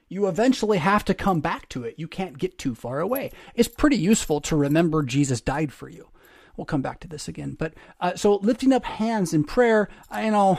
you 0.08 0.28
eventually 0.28 0.78
have 0.78 1.04
to 1.04 1.14
come 1.14 1.42
back 1.42 1.68
to 1.70 1.84
it. 1.84 1.96
You 1.98 2.08
can't 2.08 2.38
get 2.38 2.58
too 2.58 2.74
far 2.74 3.02
away. 3.02 3.32
It's 3.54 3.68
pretty 3.68 3.98
useful 3.98 4.40
to 4.40 4.56
remember 4.56 5.04
Jesus 5.04 5.42
died 5.42 5.74
for 5.74 5.90
you. 5.90 6.08
We'll 6.56 6.64
come 6.64 6.82
back 6.82 7.02
to 7.02 7.10
this 7.10 7.28
again. 7.28 7.58
But 7.60 7.74
uh, 8.00 8.16
so 8.16 8.36
lifting 8.36 8.72
up 8.72 8.86
hands 8.86 9.34
in 9.34 9.44
prayer, 9.44 9.90
you 10.16 10.32
know 10.32 10.58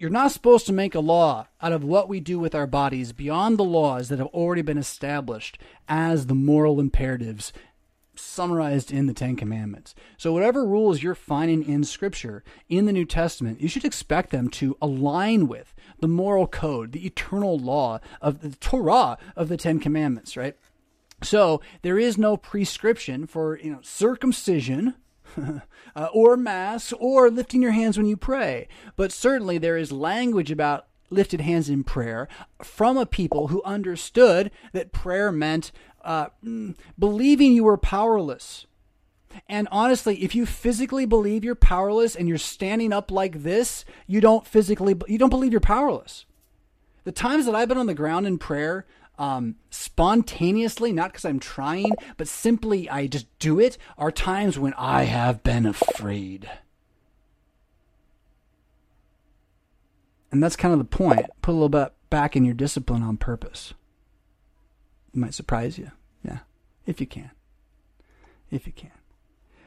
you're 0.00 0.08
not 0.08 0.32
supposed 0.32 0.64
to 0.64 0.72
make 0.72 0.94
a 0.94 1.00
law 1.00 1.46
out 1.60 1.72
of 1.72 1.84
what 1.84 2.08
we 2.08 2.20
do 2.20 2.38
with 2.38 2.54
our 2.54 2.66
bodies 2.66 3.12
beyond 3.12 3.58
the 3.58 3.64
laws 3.64 4.08
that 4.08 4.18
have 4.18 4.28
already 4.28 4.62
been 4.62 4.78
established 4.78 5.58
as 5.90 6.24
the 6.24 6.34
moral 6.34 6.80
imperatives 6.80 7.52
summarized 8.14 8.90
in 8.90 9.06
the 9.06 9.12
Ten 9.12 9.36
Commandments. 9.36 9.94
So, 10.16 10.32
whatever 10.32 10.64
rules 10.64 11.02
you're 11.02 11.14
finding 11.14 11.68
in 11.68 11.84
Scripture, 11.84 12.42
in 12.70 12.86
the 12.86 12.94
New 12.94 13.04
Testament, 13.04 13.60
you 13.60 13.68
should 13.68 13.84
expect 13.84 14.30
them 14.30 14.48
to 14.50 14.74
align 14.80 15.48
with 15.48 15.74
the 16.00 16.08
moral 16.08 16.46
code, 16.46 16.92
the 16.92 17.04
eternal 17.04 17.58
law 17.58 18.00
of 18.22 18.40
the 18.40 18.56
Torah 18.56 19.18
of 19.36 19.50
the 19.50 19.58
Ten 19.58 19.80
Commandments, 19.80 20.34
right? 20.34 20.56
So, 21.22 21.60
there 21.82 21.98
is 21.98 22.16
no 22.16 22.38
prescription 22.38 23.26
for, 23.26 23.58
you 23.58 23.70
know, 23.70 23.80
circumcision 23.82 24.94
uh, 25.96 26.08
or 26.12 26.36
mass 26.36 26.92
or 26.92 27.30
lifting 27.30 27.62
your 27.62 27.72
hands 27.72 27.96
when 27.96 28.06
you 28.06 28.16
pray. 28.16 28.68
But 28.96 29.12
certainly 29.12 29.58
there 29.58 29.76
is 29.76 29.92
language 29.92 30.50
about 30.50 30.86
lifted 31.10 31.40
hands 31.40 31.68
in 31.68 31.84
prayer 31.84 32.28
from 32.62 32.96
a 32.96 33.06
people 33.06 33.48
who 33.48 33.62
understood 33.64 34.50
that 34.72 34.92
prayer 34.92 35.32
meant 35.32 35.72
uh, 36.04 36.28
mm, 36.44 36.76
believing 36.98 37.52
you 37.52 37.64
were 37.64 37.76
powerless. 37.76 38.66
And 39.48 39.68
honestly, 39.70 40.22
if 40.22 40.34
you 40.34 40.46
physically 40.46 41.06
believe 41.06 41.44
you're 41.44 41.54
powerless 41.54 42.16
and 42.16 42.28
you're 42.28 42.38
standing 42.38 42.92
up 42.92 43.10
like 43.10 43.42
this, 43.42 43.84
you 44.06 44.20
don't 44.20 44.46
physically 44.46 44.96
you 45.06 45.18
don't 45.18 45.30
believe 45.30 45.52
you're 45.52 45.60
powerless. 45.60 46.26
The 47.04 47.12
times 47.12 47.46
that 47.46 47.54
I've 47.54 47.68
been 47.68 47.78
on 47.78 47.86
the 47.86 47.94
ground 47.94 48.26
in 48.26 48.38
prayer, 48.38 48.86
um, 49.20 49.56
spontaneously, 49.68 50.92
not 50.92 51.12
because 51.12 51.26
I'm 51.26 51.38
trying, 51.38 51.92
but 52.16 52.26
simply 52.26 52.88
I 52.88 53.06
just 53.06 53.26
do 53.38 53.60
it, 53.60 53.76
are 53.98 54.10
times 54.10 54.58
when 54.58 54.72
I 54.78 55.02
have 55.02 55.42
been 55.42 55.66
afraid. 55.66 56.50
And 60.32 60.42
that's 60.42 60.56
kind 60.56 60.72
of 60.72 60.78
the 60.78 60.86
point. 60.86 61.26
Put 61.42 61.50
a 61.50 61.52
little 61.52 61.68
bit 61.68 61.92
back 62.08 62.34
in 62.34 62.46
your 62.46 62.54
discipline 62.54 63.02
on 63.02 63.18
purpose. 63.18 63.74
It 65.12 65.18
might 65.18 65.34
surprise 65.34 65.76
you. 65.76 65.90
Yeah. 66.24 66.38
If 66.86 66.98
you 66.98 67.06
can. 67.06 67.30
If 68.50 68.66
you 68.66 68.72
can. 68.72 68.92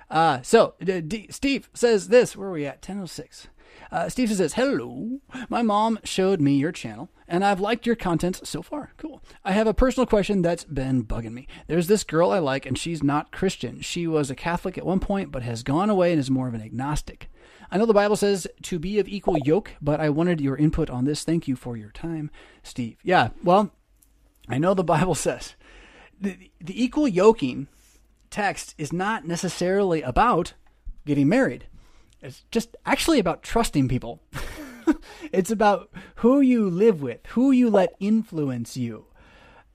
Uh, 0.09 0.41
so, 0.41 0.73
D- 0.83 1.01
D- 1.01 1.27
Steve 1.29 1.69
says 1.75 2.07
this. 2.07 2.35
Where 2.35 2.49
are 2.49 2.53
we 2.53 2.65
at? 2.65 2.77
1006. 2.77 3.49
Uh, 3.91 4.09
Steve 4.09 4.31
says, 4.31 4.53
Hello. 4.53 5.19
My 5.49 5.61
mom 5.61 5.99
showed 6.03 6.41
me 6.41 6.55
your 6.55 6.71
channel, 6.71 7.09
and 7.33 7.43
I've 7.43 7.59
liked 7.59 7.87
your 7.87 7.95
content 7.95 8.41
so 8.43 8.61
far. 8.61 8.91
Cool. 8.95 9.19
I 9.43 9.53
have 9.53 9.65
a 9.65 9.73
personal 9.73 10.05
question 10.05 10.43
that's 10.43 10.65
been 10.65 11.03
bugging 11.03 11.33
me. 11.33 11.47
There's 11.65 11.87
this 11.87 12.03
girl 12.03 12.29
I 12.29 12.37
like, 12.37 12.67
and 12.67 12.77
she's 12.77 13.01
not 13.01 13.31
Christian. 13.31 13.81
She 13.81 14.05
was 14.05 14.29
a 14.29 14.35
Catholic 14.35 14.77
at 14.77 14.85
one 14.85 14.99
point, 14.99 15.31
but 15.31 15.41
has 15.41 15.63
gone 15.63 15.89
away 15.89 16.11
and 16.11 16.19
is 16.19 16.29
more 16.29 16.47
of 16.47 16.53
an 16.53 16.61
agnostic. 16.61 17.31
I 17.71 17.79
know 17.79 17.87
the 17.87 17.93
Bible 17.93 18.15
says 18.15 18.45
to 18.61 18.77
be 18.77 18.99
of 18.99 19.07
equal 19.07 19.39
yoke, 19.39 19.71
but 19.81 19.99
I 19.99 20.11
wanted 20.11 20.41
your 20.41 20.55
input 20.55 20.91
on 20.91 21.05
this. 21.05 21.23
Thank 21.23 21.47
you 21.47 21.55
for 21.55 21.75
your 21.75 21.89
time, 21.89 22.29
Steve. 22.61 22.97
Yeah, 23.01 23.29
well, 23.43 23.71
I 24.47 24.59
know 24.59 24.75
the 24.75 24.83
Bible 24.83 25.15
says 25.15 25.55
the, 26.21 26.37
the 26.61 26.83
equal 26.83 27.07
yoking 27.07 27.67
text 28.29 28.75
is 28.77 28.93
not 28.93 29.25
necessarily 29.25 30.03
about 30.03 30.53
getting 31.07 31.29
married. 31.29 31.65
It's 32.21 32.43
just 32.51 32.75
actually 32.85 33.17
about 33.17 33.41
trusting 33.41 33.87
people. 33.87 34.21
it's 35.31 35.51
about 35.51 35.89
who 36.15 36.41
you 36.41 36.69
live 36.69 37.01
with, 37.01 37.25
who 37.27 37.51
you 37.51 37.69
let 37.69 37.95
influence 37.99 38.77
you. 38.77 39.05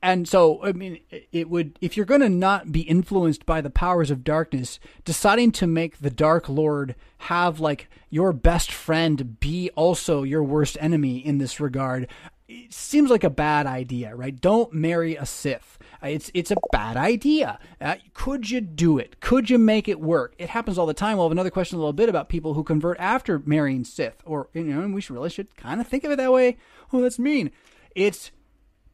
And 0.01 0.29
so, 0.29 0.63
I 0.63 0.73
mean, 0.73 1.01
it 1.33 1.51
would, 1.51 1.77
if 1.81 1.97
you're 1.97 2.07
going 2.07 2.21
to 2.21 2.29
not 2.29 2.71
be 2.71 2.83
influenced 2.83 3.45
by 3.45 3.61
the 3.61 3.71
powers 3.71 4.11
of 4.11 4.23
darkness, 4.23 4.79
deciding 5.05 5.51
to 5.53 5.67
make 5.67 5.99
the 5.99 6.11
Dark 6.11 6.49
Lord 6.49 6.95
have 7.19 7.59
like 7.59 7.89
your 8.09 8.33
best 8.33 8.71
friend 8.71 9.41
be 9.41 9.71
also 9.75 10.23
your 10.23 10.45
worst 10.45 10.79
enemy 10.81 11.19
in 11.19 11.39
this 11.39 11.59
regard, 11.59 12.07
it 12.49 12.73
seems 12.73 13.11
like 13.11 13.25
a 13.25 13.31
bad 13.31 13.67
idea, 13.67 14.17
right? 14.17 14.39
Don't 14.39 14.73
marry 14.73 15.17
a 15.17 15.27
Sith. 15.27 15.79
It's 16.03 16.31
it's 16.33 16.51
a 16.51 16.57
bad 16.73 16.97
idea. 16.97 17.59
Uh, 17.79 17.97
could 18.15 18.51
you 18.51 18.63
do 18.63 18.97
it? 18.97 19.21
Could 19.21 19.51
you 19.51 19.59
make 19.59 19.87
it 19.87 20.01
work? 20.01 20.35
It 20.39 20.49
happens 20.49 20.79
all 20.79 20.87
the 20.87 20.95
time. 20.95 21.19
We'll 21.19 21.27
have 21.27 21.33
another 21.33 21.51
question 21.51 21.77
a 21.77 21.81
little 21.81 21.93
bit 21.93 22.09
about 22.09 22.31
people 22.31 22.55
who 22.55 22.65
convert 22.65 22.99
after 22.99 23.41
marrying 23.41 23.85
Sith, 23.85 24.23
or 24.25 24.49
you 24.55 24.65
know, 24.65 24.81
and 24.81 24.95
we 24.95 25.03
should 25.03 25.13
really 25.15 25.29
should 25.29 25.55
kind 25.57 25.81
of 25.81 25.87
think 25.87 26.05
of 26.05 26.11
it 26.11 26.17
that 26.17 26.33
way. 26.33 26.57
Oh, 26.91 27.03
that's 27.03 27.19
mean. 27.19 27.51
It's 27.95 28.31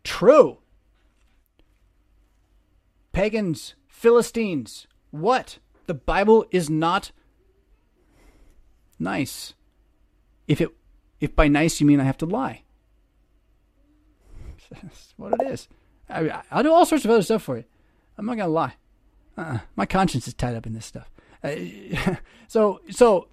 true. 0.02 0.58
Pagans, 3.12 3.74
Philistines, 3.86 4.88
what? 5.12 5.58
The 5.86 5.94
Bible 5.94 6.44
is 6.50 6.68
not 6.68 7.12
nice. 8.98 9.54
If 10.48 10.60
it 10.60 10.70
if 11.20 11.36
by 11.36 11.46
nice 11.46 11.80
you 11.80 11.86
mean 11.86 12.00
I 12.00 12.04
have 12.04 12.18
to 12.18 12.26
lie. 12.26 12.63
That's 14.82 15.14
what 15.16 15.32
it 15.40 15.46
is. 15.46 15.68
I, 16.08 16.42
I'll 16.50 16.62
do 16.62 16.72
all 16.72 16.86
sorts 16.86 17.04
of 17.04 17.10
other 17.10 17.22
stuff 17.22 17.42
for 17.42 17.56
you. 17.56 17.64
I'm 18.18 18.26
not 18.26 18.36
gonna 18.36 18.48
lie. 18.48 18.74
Uh-uh. 19.36 19.58
My 19.76 19.86
conscience 19.86 20.28
is 20.28 20.34
tied 20.34 20.54
up 20.54 20.66
in 20.66 20.74
this 20.74 20.86
stuff. 20.86 21.10
Uh, 21.42 22.16
so, 22.48 22.80
so 22.90 23.28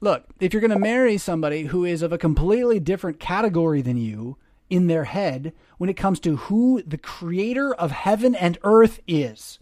look, 0.00 0.24
if 0.40 0.52
you're 0.52 0.60
gonna 0.62 0.78
marry 0.78 1.18
somebody 1.18 1.62
who 1.64 1.84
is 1.84 2.02
of 2.02 2.12
a 2.12 2.18
completely 2.18 2.80
different 2.80 3.20
category 3.20 3.82
than 3.82 3.96
you 3.96 4.36
in 4.68 4.86
their 4.86 5.04
head 5.04 5.52
when 5.78 5.88
it 5.88 5.94
comes 5.94 6.20
to 6.20 6.36
who 6.36 6.82
the 6.82 6.98
creator 6.98 7.74
of 7.74 7.90
heaven 7.90 8.34
and 8.34 8.58
earth 8.62 9.00
is, 9.06 9.58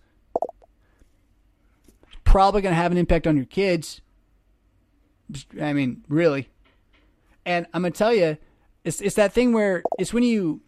probably 2.25 2.61
gonna 2.61 2.75
have 2.75 2.93
an 2.93 2.99
impact 2.99 3.27
on 3.27 3.37
your 3.37 3.47
kids. 3.47 4.01
I 5.61 5.73
mean, 5.73 6.05
really. 6.09 6.49
And 7.45 7.67
I'm 7.73 7.83
gonna 7.83 7.93
tell 7.93 8.13
you, 8.13 8.37
it's 8.85 9.01
it's 9.01 9.17
that 9.17 9.33
thing 9.33 9.53
where 9.53 9.83
it's 9.99 10.13
when 10.13 10.23
you 10.23 10.61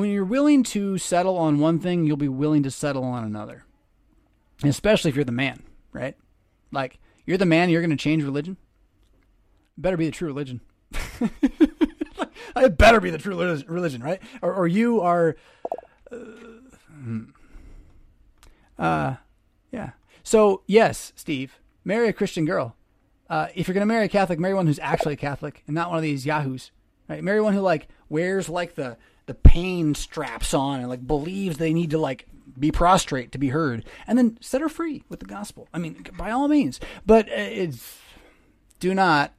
when 0.00 0.10
you're 0.10 0.24
willing 0.24 0.62
to 0.62 0.98
settle 0.98 1.36
on 1.36 1.58
one 1.58 1.78
thing, 1.78 2.04
you'll 2.04 2.16
be 2.16 2.28
willing 2.28 2.62
to 2.62 2.70
settle 2.70 3.04
on 3.04 3.24
another. 3.24 3.64
And 4.62 4.70
especially 4.70 5.10
if 5.10 5.16
you're 5.16 5.24
the 5.24 5.32
man, 5.32 5.62
right? 5.92 6.16
Like, 6.72 6.98
you're 7.24 7.38
the 7.38 7.46
man, 7.46 7.70
you're 7.70 7.80
going 7.80 7.90
to 7.90 7.96
change 7.96 8.22
religion. 8.22 8.56
Better 9.76 9.96
be 9.96 10.06
the 10.06 10.12
true 10.12 10.28
religion. 10.28 10.60
it 12.56 12.78
better 12.78 13.00
be 13.00 13.10
the 13.10 13.18
true 13.18 13.36
religion, 13.36 14.02
right? 14.02 14.20
Or, 14.42 14.54
or 14.54 14.66
you 14.66 15.00
are. 15.00 15.36
Uh, 16.10 16.16
hmm. 16.88 17.24
uh, 18.78 19.16
yeah. 19.70 19.90
So, 20.22 20.62
yes, 20.66 21.12
Steve, 21.16 21.58
marry 21.84 22.08
a 22.08 22.12
Christian 22.12 22.44
girl. 22.44 22.76
Uh, 23.28 23.48
if 23.54 23.66
you're 23.66 23.74
going 23.74 23.82
to 23.82 23.86
marry 23.86 24.06
a 24.06 24.08
Catholic, 24.08 24.38
marry 24.38 24.54
one 24.54 24.66
who's 24.66 24.78
actually 24.78 25.14
a 25.14 25.18
Catholic 25.18 25.62
and 25.66 25.74
not 25.74 25.88
one 25.88 25.98
of 25.98 26.02
these 26.02 26.24
yahoos, 26.24 26.70
right? 27.08 27.22
Marry 27.22 27.40
one 27.40 27.54
who, 27.54 27.60
like, 27.60 27.88
wears, 28.08 28.48
like, 28.48 28.76
the 28.76 28.96
the 29.26 29.34
pain 29.34 29.94
straps 29.94 30.54
on 30.54 30.80
and 30.80 30.88
like 30.88 31.06
believes 31.06 31.58
they 31.58 31.72
need 31.72 31.90
to 31.90 31.98
like 31.98 32.26
be 32.58 32.72
prostrate 32.72 33.32
to 33.32 33.38
be 33.38 33.48
heard 33.48 33.84
and 34.06 34.16
then 34.16 34.38
set 34.40 34.60
her 34.60 34.68
free 34.68 35.02
with 35.08 35.20
the 35.20 35.26
gospel 35.26 35.68
i 35.74 35.78
mean 35.78 36.04
by 36.16 36.30
all 36.30 36.48
means 36.48 36.80
but 37.04 37.28
uh, 37.28 37.34
it's 37.34 37.98
do 38.80 38.94
not 38.94 39.32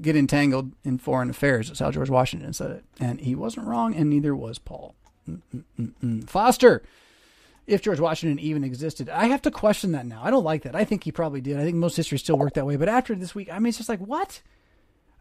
get 0.00 0.16
entangled 0.16 0.72
in 0.84 0.98
foreign 0.98 1.30
affairs 1.30 1.68
that's 1.68 1.80
how 1.80 1.90
george 1.90 2.10
washington 2.10 2.52
said 2.52 2.70
it 2.70 2.84
and 3.00 3.20
he 3.20 3.34
wasn't 3.34 3.66
wrong 3.66 3.94
and 3.94 4.10
neither 4.10 4.34
was 4.36 4.58
paul 4.58 4.94
Mm-mm-mm. 5.28 6.28
foster 6.28 6.82
if 7.66 7.82
George 7.82 8.00
Washington 8.00 8.38
even 8.40 8.64
existed. 8.64 9.08
I 9.08 9.26
have 9.26 9.42
to 9.42 9.50
question 9.50 9.92
that 9.92 10.04
now. 10.04 10.20
I 10.22 10.30
don't 10.30 10.44
like 10.44 10.62
that. 10.62 10.74
I 10.74 10.84
think 10.84 11.04
he 11.04 11.12
probably 11.12 11.40
did. 11.40 11.58
I 11.58 11.62
think 11.62 11.76
most 11.76 11.96
history 11.96 12.18
still 12.18 12.36
worked 12.36 12.56
that 12.56 12.66
way. 12.66 12.76
But 12.76 12.88
after 12.88 13.14
this 13.14 13.34
week, 13.34 13.48
I 13.52 13.58
mean, 13.58 13.68
it's 13.68 13.76
just 13.76 13.88
like, 13.88 14.00
what? 14.00 14.42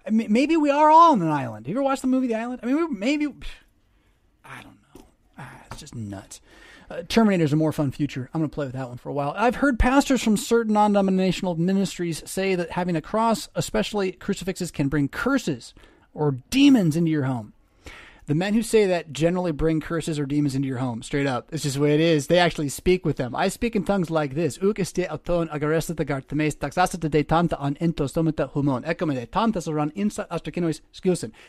I 0.05 0.09
mean, 0.09 0.31
maybe 0.31 0.57
we 0.57 0.69
are 0.69 0.89
all 0.89 1.11
on 1.11 1.21
an 1.21 1.29
island. 1.29 1.65
Have 1.65 1.71
you 1.71 1.77
ever 1.77 1.83
watched 1.83 2.01
the 2.01 2.07
movie 2.07 2.27
The 2.27 2.35
Island? 2.35 2.59
I 2.63 2.65
mean, 2.65 2.99
maybe. 2.99 3.27
I 4.43 4.61
don't 4.61 4.77
know. 4.95 5.05
Ah, 5.37 5.51
it's 5.67 5.79
just 5.79 5.95
nuts. 5.95 6.41
Uh, 6.89 7.03
Terminator's 7.07 7.53
a 7.53 7.55
more 7.55 7.71
fun 7.71 7.91
future. 7.91 8.29
I'm 8.33 8.41
going 8.41 8.49
to 8.49 8.53
play 8.53 8.65
with 8.65 8.75
that 8.75 8.89
one 8.89 8.97
for 8.97 9.09
a 9.09 9.13
while. 9.13 9.33
I've 9.37 9.55
heard 9.55 9.79
pastors 9.79 10.21
from 10.21 10.35
certain 10.35 10.73
non 10.73 10.91
denominational 10.91 11.55
ministries 11.55 12.21
say 12.29 12.55
that 12.55 12.71
having 12.71 12.95
a 12.95 13.01
cross, 13.01 13.47
especially 13.55 14.11
crucifixes, 14.11 14.71
can 14.71 14.89
bring 14.89 15.07
curses 15.07 15.73
or 16.13 16.37
demons 16.49 16.95
into 16.97 17.11
your 17.11 17.23
home. 17.23 17.53
The 18.27 18.35
men 18.35 18.53
who 18.53 18.61
say 18.61 18.85
that 18.85 19.11
generally 19.11 19.51
bring 19.51 19.81
curses 19.81 20.19
or 20.19 20.25
demons 20.25 20.55
into 20.55 20.67
your 20.67 20.77
home. 20.77 21.03
Straight 21.03 21.27
up. 21.27 21.49
It's 21.51 21.63
just 21.63 21.75
the 21.75 21.81
way 21.81 21.95
it 21.95 21.99
is. 21.99 22.27
They 22.27 22.39
actually 22.39 22.69
speak 22.69 23.05
with 23.05 23.17
them. 23.17 23.35
I 23.35 23.47
speak 23.47 23.75
in 23.75 23.83
tongues 23.83 24.09
like 24.09 24.35
this. 24.35 24.57
An 24.57 24.73
entos 24.73 24.93
humon. 28.53 29.31
Tantas. 29.31 30.81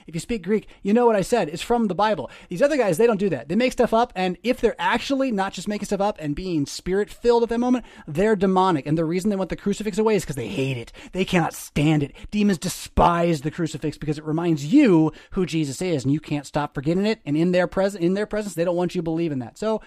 If 0.07 0.15
you 0.15 0.20
speak 0.20 0.43
Greek, 0.43 0.69
you 0.82 0.93
know 0.93 1.07
what 1.07 1.16
I 1.16 1.23
said. 1.23 1.49
It's 1.49 1.62
from 1.62 1.89
the 1.89 1.94
Bible. 1.94 2.31
These 2.49 2.62
other 2.62 2.77
guys, 2.77 2.99
they 2.99 3.07
don't 3.07 3.20
do 3.20 3.28
that. 3.31 3.49
They 3.49 3.57
make 3.57 3.73
stuff 3.73 3.93
up, 3.93 4.12
and 4.15 4.39
if 4.43 4.61
they're 4.61 4.77
actually 4.78 5.32
not 5.32 5.53
just 5.53 5.69
making 5.69 5.86
stuff 5.86 6.01
up 6.01 6.16
and 6.20 6.35
being 6.35 6.66
spirit 6.66 7.11
filled 7.11 7.43
at 7.43 7.49
that 7.51 7.59
moment, 7.59 7.85
they're 8.07 8.36
demonic. 8.36 8.86
And 8.86 8.97
the 8.97 9.05
reason 9.05 9.31
they 9.31 9.36
want 9.36 9.51
the 9.51 9.57
crucifix 9.57 9.99
away 9.99 10.16
is 10.16 10.23
because 10.23 10.36
they 10.36 10.49
hate 10.49 10.77
it. 10.77 10.93
They 11.12 11.24
cannot 11.24 11.55
stand 11.55 12.03
it. 12.03 12.15
Demons 12.31 12.59
despise 12.59 13.43
the 13.43 13.51
crucifix 13.51 13.99
because 13.99 14.19
it 14.19 14.24
reminds 14.24 14.73
you 14.73 15.12
who 15.32 15.47
Jesus 15.47 15.82
is, 15.82 16.05
and 16.05 16.12
you 16.12 16.20
can't 16.20 16.47
stop 16.47 16.61
forgetting 16.68 17.06
it, 17.06 17.20
and 17.24 17.36
in 17.36 17.52
their 17.52 17.66
presence, 17.66 18.02
in 18.02 18.14
their 18.14 18.26
presence, 18.26 18.55
they 18.55 18.64
don't 18.64 18.76
want 18.76 18.94
you 18.94 19.02
in 19.02 19.39
that. 19.40 19.59
So, 19.59 19.82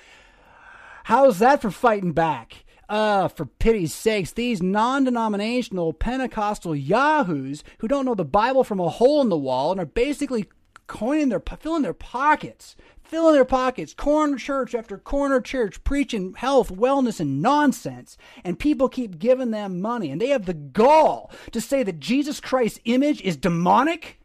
how's 1.05 1.39
that 1.39 1.61
for 1.61 1.71
fighting 1.71 2.11
back? 2.11 2.65
Uh, 2.87 3.27
for 3.27 3.45
pity's 3.45 3.93
sakes, 3.93 4.31
these 4.31 4.61
non-denominational 4.61 5.93
Pentecostal 5.93 6.75
yahoos 6.75 7.63
who 7.79 7.87
don't 7.87 8.05
know 8.05 8.13
the 8.13 8.23
Bible 8.23 8.63
from 8.63 8.79
a 8.79 8.89
hole 8.89 9.21
in 9.21 9.29
the 9.29 9.37
wall 9.37 9.71
and 9.71 9.79
are 9.79 9.87
basically 9.87 10.45
coining 10.85 11.29
their 11.29 11.41
filling 11.59 11.81
their 11.81 11.93
pockets, 11.93 12.75
filling 13.03 13.33
their 13.33 13.45
pockets, 13.45 13.93
corner 13.93 14.37
church 14.37 14.75
after 14.75 14.97
corner 14.97 15.41
church, 15.41 15.83
preaching 15.83 16.33
health, 16.35 16.71
wellness, 16.71 17.19
and 17.19 17.41
nonsense. 17.41 18.17
And 18.43 18.59
people 18.59 18.89
keep 18.89 19.19
giving 19.19 19.51
them 19.51 19.81
money, 19.81 20.11
and 20.11 20.21
they 20.21 20.29
have 20.29 20.45
the 20.45 20.53
gall 20.53 21.31
to 21.51 21.61
say 21.61 21.83
that 21.83 21.99
Jesus 21.99 22.39
Christ's 22.39 22.79
image 22.85 23.21
is 23.21 23.37
demonic. 23.37 24.19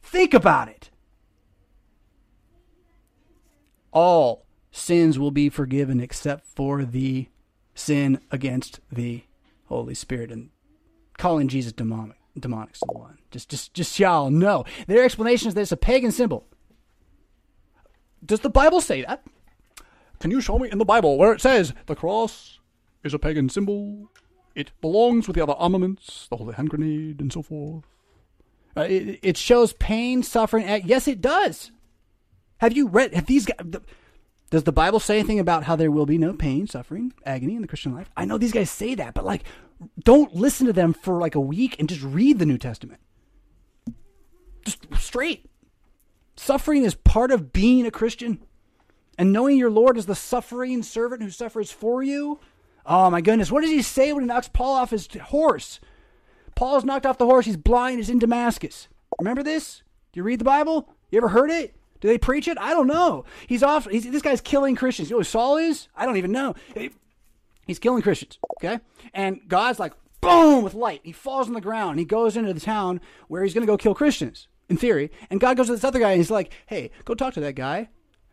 Think 0.00 0.34
about 0.34 0.68
it. 0.68 0.90
All 3.92 4.44
sins 4.70 5.18
will 5.18 5.30
be 5.30 5.48
forgiven 5.48 6.00
except 6.00 6.46
for 6.46 6.84
the 6.84 7.28
sin 7.74 8.20
against 8.30 8.80
the 8.90 9.24
Holy 9.66 9.94
Spirit 9.94 10.30
and 10.30 10.50
calling 11.18 11.48
Jesus 11.48 11.72
demonic. 11.72 12.16
Demonic's 12.38 12.80
the 12.80 12.92
one. 12.92 13.18
Just, 13.30 13.50
just, 13.50 13.74
just 13.74 13.98
y'all 13.98 14.30
know. 14.30 14.64
Their 14.86 15.04
explanation 15.04 15.48
is 15.48 15.54
that 15.54 15.60
it's 15.60 15.72
a 15.72 15.76
pagan 15.76 16.12
symbol. 16.12 16.46
Does 18.24 18.40
the 18.40 18.50
Bible 18.50 18.80
say 18.80 19.02
that? 19.02 19.22
Can 20.18 20.30
you 20.30 20.40
show 20.40 20.58
me 20.58 20.70
in 20.70 20.78
the 20.78 20.84
Bible 20.84 21.18
where 21.18 21.32
it 21.32 21.40
says 21.40 21.74
the 21.86 21.96
cross 21.96 22.60
is 23.02 23.12
a 23.12 23.18
pagan 23.18 23.48
symbol? 23.48 24.10
It 24.54 24.70
belongs 24.80 25.26
with 25.26 25.36
the 25.36 25.42
other 25.42 25.54
armaments, 25.54 26.28
the 26.28 26.36
holy 26.36 26.54
hand 26.54 26.70
grenade, 26.70 27.20
and 27.20 27.32
so 27.32 27.42
forth. 27.42 27.84
Uh, 28.76 28.82
it, 28.82 29.18
it 29.22 29.36
shows 29.36 29.72
pain, 29.74 30.22
suffering. 30.22 30.66
Yes, 30.84 31.08
it 31.08 31.20
does. 31.20 31.72
Have 32.62 32.76
you 32.76 32.86
read? 32.86 33.12
Have 33.12 33.26
these 33.26 33.44
guys? 33.44 33.56
Does 34.50 34.62
the 34.62 34.70
Bible 34.70 35.00
say 35.00 35.18
anything 35.18 35.40
about 35.40 35.64
how 35.64 35.74
there 35.74 35.90
will 35.90 36.06
be 36.06 36.16
no 36.16 36.32
pain, 36.32 36.68
suffering, 36.68 37.12
agony 37.26 37.56
in 37.56 37.62
the 37.62 37.66
Christian 37.66 37.92
life? 37.92 38.08
I 38.16 38.24
know 38.24 38.38
these 38.38 38.52
guys 38.52 38.70
say 38.70 38.94
that, 38.94 39.14
but 39.14 39.24
like, 39.24 39.42
don't 39.98 40.32
listen 40.32 40.68
to 40.68 40.72
them 40.72 40.92
for 40.92 41.18
like 41.18 41.34
a 41.34 41.40
week 41.40 41.74
and 41.80 41.88
just 41.88 42.02
read 42.02 42.38
the 42.38 42.46
New 42.46 42.58
Testament. 42.58 43.00
Just 44.64 44.78
straight. 44.94 45.50
Suffering 46.36 46.84
is 46.84 46.94
part 46.94 47.32
of 47.32 47.52
being 47.52 47.84
a 47.84 47.90
Christian. 47.90 48.38
And 49.18 49.32
knowing 49.32 49.58
your 49.58 49.70
Lord 49.70 49.98
is 49.98 50.06
the 50.06 50.14
suffering 50.14 50.84
servant 50.84 51.20
who 51.20 51.30
suffers 51.30 51.72
for 51.72 52.00
you. 52.00 52.38
Oh 52.86 53.10
my 53.10 53.20
goodness. 53.20 53.50
What 53.50 53.62
does 53.62 53.70
he 53.70 53.82
say 53.82 54.12
when 54.12 54.22
he 54.22 54.28
knocks 54.28 54.48
Paul 54.48 54.74
off 54.74 54.90
his 54.90 55.08
horse? 55.20 55.80
Paul's 56.54 56.84
knocked 56.84 57.06
off 57.06 57.18
the 57.18 57.26
horse. 57.26 57.46
He's 57.46 57.56
blind. 57.56 57.98
He's 57.98 58.08
in 58.08 58.20
Damascus. 58.20 58.86
Remember 59.18 59.42
this? 59.42 59.82
Do 60.12 60.20
you 60.20 60.24
read 60.24 60.38
the 60.38 60.44
Bible? 60.44 60.94
You 61.10 61.18
ever 61.18 61.28
heard 61.28 61.50
it? 61.50 61.74
Do 62.02 62.08
they 62.08 62.18
preach 62.18 62.48
it? 62.48 62.58
I 62.58 62.70
don't 62.70 62.88
know. 62.88 63.24
He's 63.46 63.62
off. 63.62 63.88
He's, 63.88 64.10
this 64.10 64.22
guy's 64.22 64.40
killing 64.40 64.74
Christians. 64.74 65.08
You 65.08 65.14
know 65.14 65.20
who 65.20 65.24
Saul 65.24 65.56
is? 65.56 65.86
I 65.96 66.04
don't 66.04 66.16
even 66.16 66.32
know. 66.32 66.54
He's 67.64 67.78
killing 67.78 68.02
Christians. 68.02 68.40
Okay, 68.58 68.80
and 69.14 69.40
God's 69.46 69.78
like 69.78 69.92
boom 70.20 70.64
with 70.64 70.74
light. 70.74 71.00
He 71.04 71.12
falls 71.12 71.46
on 71.46 71.54
the 71.54 71.60
ground. 71.60 72.00
He 72.00 72.04
goes 72.04 72.36
into 72.36 72.52
the 72.52 72.60
town 72.60 73.00
where 73.28 73.44
he's 73.44 73.54
going 73.54 73.64
to 73.64 73.72
go 73.72 73.76
kill 73.78 73.94
Christians 73.94 74.48
in 74.68 74.76
theory. 74.76 75.12
And 75.30 75.40
God 75.40 75.56
goes 75.56 75.66
to 75.66 75.72
this 75.72 75.84
other 75.84 76.00
guy 76.00 76.10
and 76.10 76.18
he's 76.18 76.30
like, 76.30 76.52
"Hey, 76.66 76.90
go 77.04 77.14
talk 77.14 77.34
to 77.34 77.40
that 77.40 77.54
guy." 77.54 77.88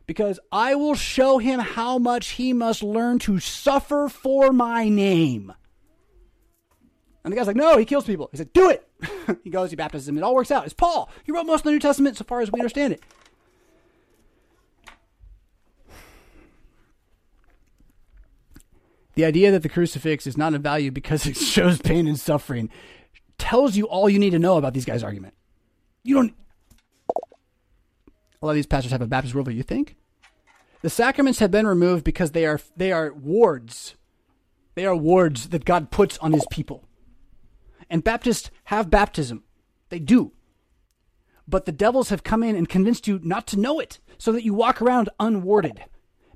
Because 0.07 0.39
I 0.51 0.73
will 0.73 0.95
show 0.95 1.37
him 1.37 1.59
how 1.59 1.99
much 1.99 2.29
he 2.29 2.53
must 2.53 2.81
learn 2.81 3.19
to 3.19 3.39
suffer 3.39 4.09
for 4.09 4.51
my 4.51 4.89
name. 4.89 5.53
And 7.23 7.31
the 7.31 7.35
guy's 7.37 7.45
like, 7.45 7.55
no, 7.55 7.77
he 7.77 7.85
kills 7.85 8.05
people. 8.05 8.27
He 8.31 8.37
said, 8.37 8.51
do 8.53 8.71
it. 8.71 8.87
he 9.43 9.51
goes, 9.51 9.69
he 9.69 9.75
baptizes 9.75 10.07
him. 10.07 10.17
It 10.17 10.23
all 10.23 10.33
works 10.33 10.49
out. 10.49 10.65
It's 10.65 10.73
Paul. 10.73 11.11
He 11.25 11.31
wrote 11.31 11.45
most 11.45 11.59
of 11.59 11.65
the 11.65 11.71
New 11.71 11.79
Testament 11.79 12.17
so 12.17 12.23
far 12.23 12.41
as 12.41 12.51
we 12.51 12.59
understand 12.59 12.93
it. 12.93 13.03
The 19.19 19.25
idea 19.25 19.51
that 19.51 19.63
the 19.63 19.67
crucifix 19.67 20.25
is 20.27 20.37
not 20.37 20.53
of 20.53 20.61
value 20.61 20.91
because 20.91 21.25
it 21.25 21.35
shows 21.35 21.81
pain 21.81 22.07
and 22.07 22.17
suffering 22.17 22.69
tells 23.37 23.75
you 23.75 23.83
all 23.85 24.09
you 24.09 24.17
need 24.17 24.29
to 24.29 24.39
know 24.39 24.55
about 24.55 24.73
these 24.73 24.85
guys' 24.85 25.03
argument. 25.03 25.33
You 26.03 26.15
don't. 26.15 26.33
A 28.41 28.45
lot 28.45 28.51
of 28.51 28.55
these 28.55 28.65
pastors 28.65 28.93
have 28.93 29.01
a 29.01 29.07
Baptist 29.07 29.35
worldview. 29.35 29.55
You 29.55 29.63
think 29.63 29.97
the 30.83 30.89
sacraments 30.89 31.39
have 31.39 31.51
been 31.51 31.67
removed 31.67 32.05
because 32.05 32.31
they 32.31 32.45
are 32.45 32.61
they 32.77 32.93
are 32.93 33.11
wards. 33.11 33.95
They 34.75 34.85
are 34.85 34.95
wards 34.95 35.49
that 35.49 35.65
God 35.65 35.91
puts 35.91 36.17
on 36.19 36.31
His 36.31 36.47
people. 36.49 36.85
And 37.89 38.05
Baptists 38.05 38.51
have 38.63 38.89
baptism. 38.89 39.43
They 39.89 39.99
do. 39.99 40.31
But 41.45 41.65
the 41.65 41.73
devils 41.73 42.07
have 42.07 42.23
come 42.23 42.41
in 42.41 42.55
and 42.55 42.69
convinced 42.69 43.05
you 43.05 43.19
not 43.21 43.47
to 43.47 43.59
know 43.59 43.81
it, 43.81 43.99
so 44.17 44.31
that 44.31 44.45
you 44.45 44.53
walk 44.53 44.81
around 44.81 45.09
unwarded. 45.19 45.83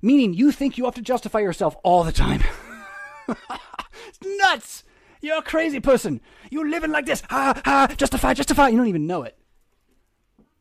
Meaning 0.02 0.34
you 0.34 0.52
think 0.52 0.78
you 0.78 0.84
have 0.84 0.96
to 0.96 1.02
justify 1.02 1.40
yourself 1.40 1.78
all 1.82 2.04
the 2.04 2.12
time. 2.12 2.44
it's 3.28 4.20
nuts! 4.40 4.84
You're 5.22 5.38
a 5.38 5.44
crazy 5.44 5.80
person. 5.80 6.20
You're 6.52 6.70
living 6.70 6.92
like 6.92 7.06
this. 7.06 7.24
Ha 7.30 7.62
ha, 7.64 7.88
justify, 7.96 8.34
justify. 8.34 8.68
You 8.68 8.78
don't 8.78 8.88
even 8.88 9.08
know 9.08 9.24
it. 9.24 9.38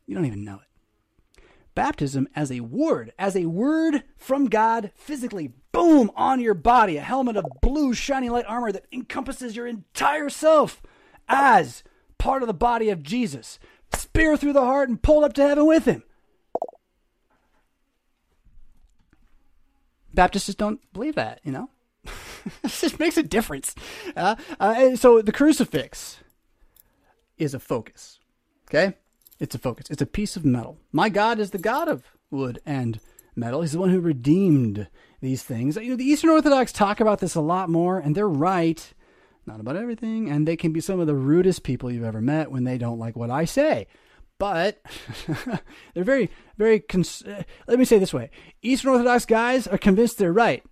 You 0.05 0.15
don't 0.15 0.25
even 0.25 0.45
know 0.45 0.55
it. 0.55 1.43
Baptism 1.75 2.27
as 2.35 2.51
a 2.51 2.59
word, 2.61 3.11
as 3.17 3.35
a 3.35 3.47
word 3.47 4.03
from 4.15 4.45
God 4.45 4.91
physically, 4.95 5.53
boom, 5.71 6.11
on 6.15 6.39
your 6.39 6.53
body, 6.53 6.97
a 6.97 7.01
helmet 7.01 7.35
of 7.35 7.45
blue, 7.61 7.93
shiny 7.93 8.29
light 8.29 8.45
armor 8.47 8.71
that 8.71 8.85
encompasses 8.91 9.55
your 9.55 9.65
entire 9.65 10.29
self 10.29 10.81
as 11.27 11.83
part 12.17 12.43
of 12.43 12.47
the 12.47 12.53
body 12.53 12.89
of 12.89 13.03
Jesus. 13.03 13.59
Spear 13.93 14.37
through 14.37 14.53
the 14.53 14.61
heart 14.61 14.87
and 14.87 15.01
pulled 15.01 15.23
up 15.23 15.33
to 15.33 15.47
heaven 15.47 15.65
with 15.65 15.85
him. 15.85 16.03
Baptists 20.13 20.45
just 20.45 20.59
don't 20.59 20.79
believe 20.93 21.15
that, 21.15 21.41
you 21.43 21.51
know? 21.51 21.69
this 22.61 22.99
makes 22.99 23.17
a 23.17 23.23
difference. 23.23 23.75
Uh, 24.15 24.35
uh, 24.59 24.95
so 24.95 25.21
the 25.21 25.31
crucifix 25.31 26.17
is 27.37 27.53
a 27.53 27.59
focus. 27.59 28.19
Okay? 28.69 28.95
It's 29.39 29.55
a 29.55 29.59
focus. 29.59 29.87
It's 29.89 30.01
a 30.01 30.07
piece 30.07 30.35
of 30.35 30.45
metal. 30.45 30.77
My 30.91 31.09
God 31.09 31.39
is 31.39 31.51
the 31.51 31.57
God 31.57 31.87
of 31.87 32.05
wood 32.31 32.59
and 32.65 32.99
metal. 33.35 33.61
He's 33.61 33.73
the 33.73 33.79
one 33.79 33.89
who 33.89 33.99
redeemed 33.99 34.87
these 35.21 35.43
things. 35.43 35.75
You 35.75 35.91
know, 35.91 35.95
the 35.95 36.05
Eastern 36.05 36.29
Orthodox 36.29 36.71
talk 36.71 36.99
about 36.99 37.19
this 37.19 37.35
a 37.35 37.41
lot 37.41 37.69
more, 37.69 37.99
and 37.99 38.15
they're 38.15 38.27
right. 38.27 38.93
Not 39.45 39.59
about 39.59 39.75
everything, 39.75 40.29
and 40.29 40.47
they 40.47 40.55
can 40.55 40.71
be 40.71 40.79
some 40.79 40.99
of 40.99 41.07
the 41.07 41.15
rudest 41.15 41.63
people 41.63 41.91
you've 41.91 42.03
ever 42.03 42.21
met 42.21 42.51
when 42.51 42.63
they 42.63 42.77
don't 42.77 42.99
like 42.99 43.15
what 43.15 43.29
I 43.29 43.45
say. 43.45 43.87
But 44.37 44.81
they're 45.93 46.03
very, 46.03 46.29
very. 46.57 46.79
Cons- 46.79 47.23
uh, 47.23 47.43
let 47.67 47.79
me 47.79 47.85
say 47.85 47.99
this 47.99 48.13
way: 48.13 48.29
Eastern 48.61 48.91
Orthodox 48.91 49.25
guys 49.25 49.67
are 49.67 49.77
convinced 49.77 50.17
they're 50.17 50.33
right. 50.33 50.63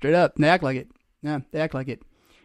Straight 0.00 0.14
up, 0.14 0.36
they 0.36 0.48
act 0.48 0.62
like 0.62 0.78
it. 0.78 0.88
Yeah, 1.20 1.40
they 1.52 1.60
act 1.60 1.74
like 1.74 1.88
it. 1.88 2.00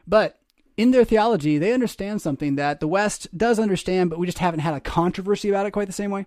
But 0.06 0.38
in 0.76 0.92
their 0.92 1.06
theology, 1.06 1.58
they 1.58 1.72
understand 1.72 2.22
something 2.22 2.58
that 2.58 2.82
the 2.82 2.88
West 2.88 3.30
does 3.38 3.60
understand, 3.60 4.10
but 4.10 4.20
we 4.20 4.26
just 4.26 4.40
haven't 4.40 4.60
had 4.60 4.74
a 4.74 4.82
controversy 4.82 5.48
about 5.48 5.66
it 5.66 5.72
quite 5.72 5.88
the 5.88 5.94
same 5.94 6.12
way. 6.12 6.26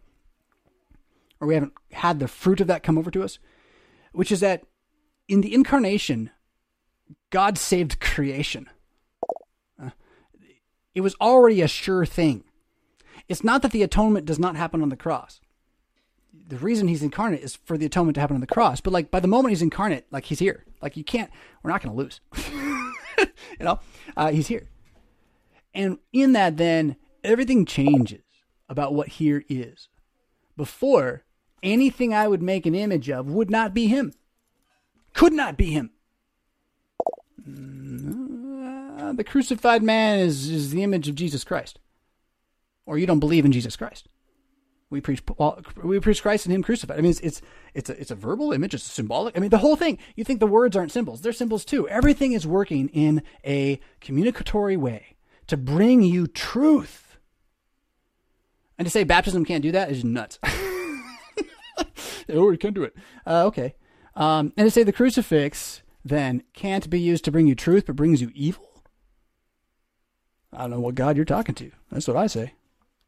Or 1.39 1.47
we 1.47 1.53
haven't 1.53 1.75
had 1.93 2.19
the 2.19 2.29
fruit 2.29 2.63
of 2.63 2.67
that 2.69 2.83
come 2.83 2.97
over 2.97 3.11
to 3.11 3.23
us, 3.23 3.39
which 4.13 4.33
is 4.33 4.41
that 4.41 4.63
in 5.29 5.43
the 5.43 5.53
incarnation, 5.53 6.31
God 7.29 7.59
saved 7.59 8.01
creation. 8.01 8.71
Uh, 9.79 9.91
it 10.95 11.03
was 11.03 11.15
already 11.21 11.61
a 11.61 11.69
sure 11.69 12.07
thing. 12.07 12.43
It's 13.29 13.45
not 13.45 13.61
that 13.61 13.73
the 13.73 13.83
atonement 13.83 14.25
does 14.25 14.39
not 14.39 14.57
happen 14.57 14.81
on 14.81 14.89
the 14.89 14.97
cross. 14.97 15.43
The 16.49 16.57
reason 16.57 16.89
he's 16.89 17.03
incarnate 17.03 17.43
is 17.43 17.57
for 17.57 17.77
the 17.77 17.85
atonement 17.85 18.15
to 18.15 18.21
happen 18.23 18.35
on 18.35 18.41
the 18.41 18.47
cross. 18.47 18.81
But 18.81 18.93
like 18.93 19.11
by 19.11 19.21
the 19.21 19.29
moment 19.29 19.51
he's 19.51 19.63
incarnate, 19.63 20.07
like 20.11 20.25
he's 20.25 20.39
here. 20.39 20.65
Like 20.81 20.97
you 20.97 21.05
can't. 21.05 21.31
We're 21.63 21.71
not 21.71 21.83
going 21.83 21.95
to 21.95 22.03
lose. 22.03 22.21
you 23.19 23.65
know, 23.65 23.81
uh, 24.17 24.31
he's 24.31 24.47
here. 24.47 24.69
And 25.75 25.99
in 26.13 26.33
that, 26.33 26.57
then 26.57 26.97
everything 27.23 27.67
changes 27.67 28.23
about 28.69 28.95
what 28.95 29.09
here 29.09 29.45
is. 29.49 29.89
Before, 30.57 31.25
anything 31.63 32.15
I 32.15 32.29
would 32.29 32.43
make 32.43 32.65
an 32.65 32.75
image 32.75 33.11
of 33.11 33.29
would 33.29 33.51
not 33.51 33.75
be 33.75 33.87
him. 33.87 34.15
Could 35.13 35.35
not 35.35 35.57
be 35.57 35.71
him. 35.73 35.91
Uh, 37.47 39.13
the 39.13 39.25
crucified 39.25 39.83
man 39.83 40.19
is, 40.19 40.49
is 40.49 40.71
the 40.71 40.83
image 40.83 41.09
of 41.09 41.15
Jesus 41.15 41.45
Christ. 41.45 41.79
Or 42.87 42.97
you 42.97 43.07
don't 43.07 43.21
believe 43.21 43.45
in 43.45 43.53
Jesus 43.53 43.77
Christ. 43.77 44.09
We 44.91 45.03
preach 45.03 45.23
we 45.83 46.01
preach 46.01 46.23
Christ 46.23 46.47
and 46.47 46.55
Him 46.55 46.63
crucified. 46.63 46.99
I 46.99 47.03
mean, 47.03 47.11
it's 47.11 47.21
it's 47.21 47.43
it's 47.75 47.91
a, 47.91 48.01
it's 48.01 48.11
a 48.11 48.15
verbal 48.15 48.53
image. 48.53 48.73
It's 48.73 48.85
symbolic. 48.85 49.37
I 49.37 49.41
mean, 49.41 49.51
the 49.51 49.59
whole 49.59 49.77
thing. 49.77 49.99
You 50.17 50.25
think 50.25 50.41
the 50.41 50.47
words 50.47 50.77
aren't 50.77 50.93
symbols? 50.93 51.21
They're 51.21 51.33
symbols 51.33 51.65
too. 51.65 51.87
Everything 51.89 52.33
is 52.33 52.47
working 52.47 52.89
in 52.89 53.23
a 53.45 53.81
communicatory 54.01 54.77
way 54.77 55.17
to 55.47 55.57
bring 55.57 56.03
you 56.03 56.27
truth. 56.27 57.19
And 58.79 58.87
to 58.87 58.91
say 58.91 59.05
baptism 59.05 59.45
can't 59.45 59.63
do 59.63 59.73
that 59.73 59.91
is 59.91 60.05
nuts. 60.05 60.39
oh, 60.45 61.03
you 62.29 62.59
can't 62.59 62.75
do 62.75 62.85
it. 62.85 62.95
Uh, 63.27 63.45
okay. 63.47 63.75
Um, 64.15 64.53
and 64.57 64.67
to 64.67 64.71
say 64.71 64.85
the 64.85 64.93
crucifix 64.93 65.83
then 66.05 66.45
can't 66.55 66.89
be 66.89 67.01
used 67.01 67.25
to 67.25 67.33
bring 67.33 67.47
you 67.47 67.55
truth, 67.55 67.87
but 67.87 67.97
brings 67.97 68.23
you 68.23 68.31
evil. 68.35 68.85
I 70.53 70.63
don't 70.63 70.71
know 70.71 70.81
what 70.81 70.95
God 70.95 71.17
you're 71.17 71.25
talking 71.25 71.55
to. 71.57 71.71
That's 71.91 72.09
what 72.09 72.17
I 72.17 72.27
say, 72.27 72.55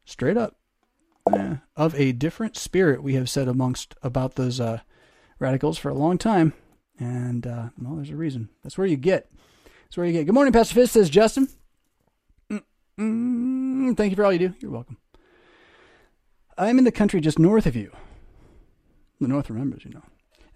straight 0.05 0.37
up. 0.37 0.57
Yeah. 1.33 1.57
Of 1.75 1.95
a 1.95 2.11
different 2.11 2.57
spirit, 2.57 3.03
we 3.03 3.15
have 3.15 3.29
said 3.29 3.47
amongst 3.47 3.95
about 4.01 4.35
those 4.35 4.59
uh, 4.59 4.79
radicals 5.39 5.77
for 5.77 5.89
a 5.89 5.93
long 5.93 6.17
time, 6.17 6.53
and 6.99 7.45
uh, 7.47 7.69
well, 7.79 7.95
there's 7.95 8.09
a 8.09 8.15
reason. 8.15 8.49
That's 8.63 8.77
where 8.77 8.87
you 8.87 8.97
get. 8.97 9.31
That's 9.85 9.97
where 9.97 10.05
you 10.05 10.13
get. 10.13 10.25
Good 10.25 10.35
morning, 10.35 10.53
Pastor 10.53 10.75
Fisk 10.75 10.93
says 10.93 11.09
Justin. 11.09 11.47
Mm-mm, 12.99 13.97
thank 13.97 14.11
you 14.11 14.15
for 14.15 14.25
all 14.25 14.33
you 14.33 14.39
do. 14.39 14.53
You're 14.59 14.71
welcome. 14.71 14.97
I'm 16.57 16.77
in 16.77 16.83
the 16.83 16.91
country 16.91 17.21
just 17.21 17.39
north 17.39 17.65
of 17.65 17.75
you. 17.75 17.91
The 19.19 19.27
North 19.27 19.49
remembers, 19.49 19.85
you 19.85 19.91
know. 19.91 20.03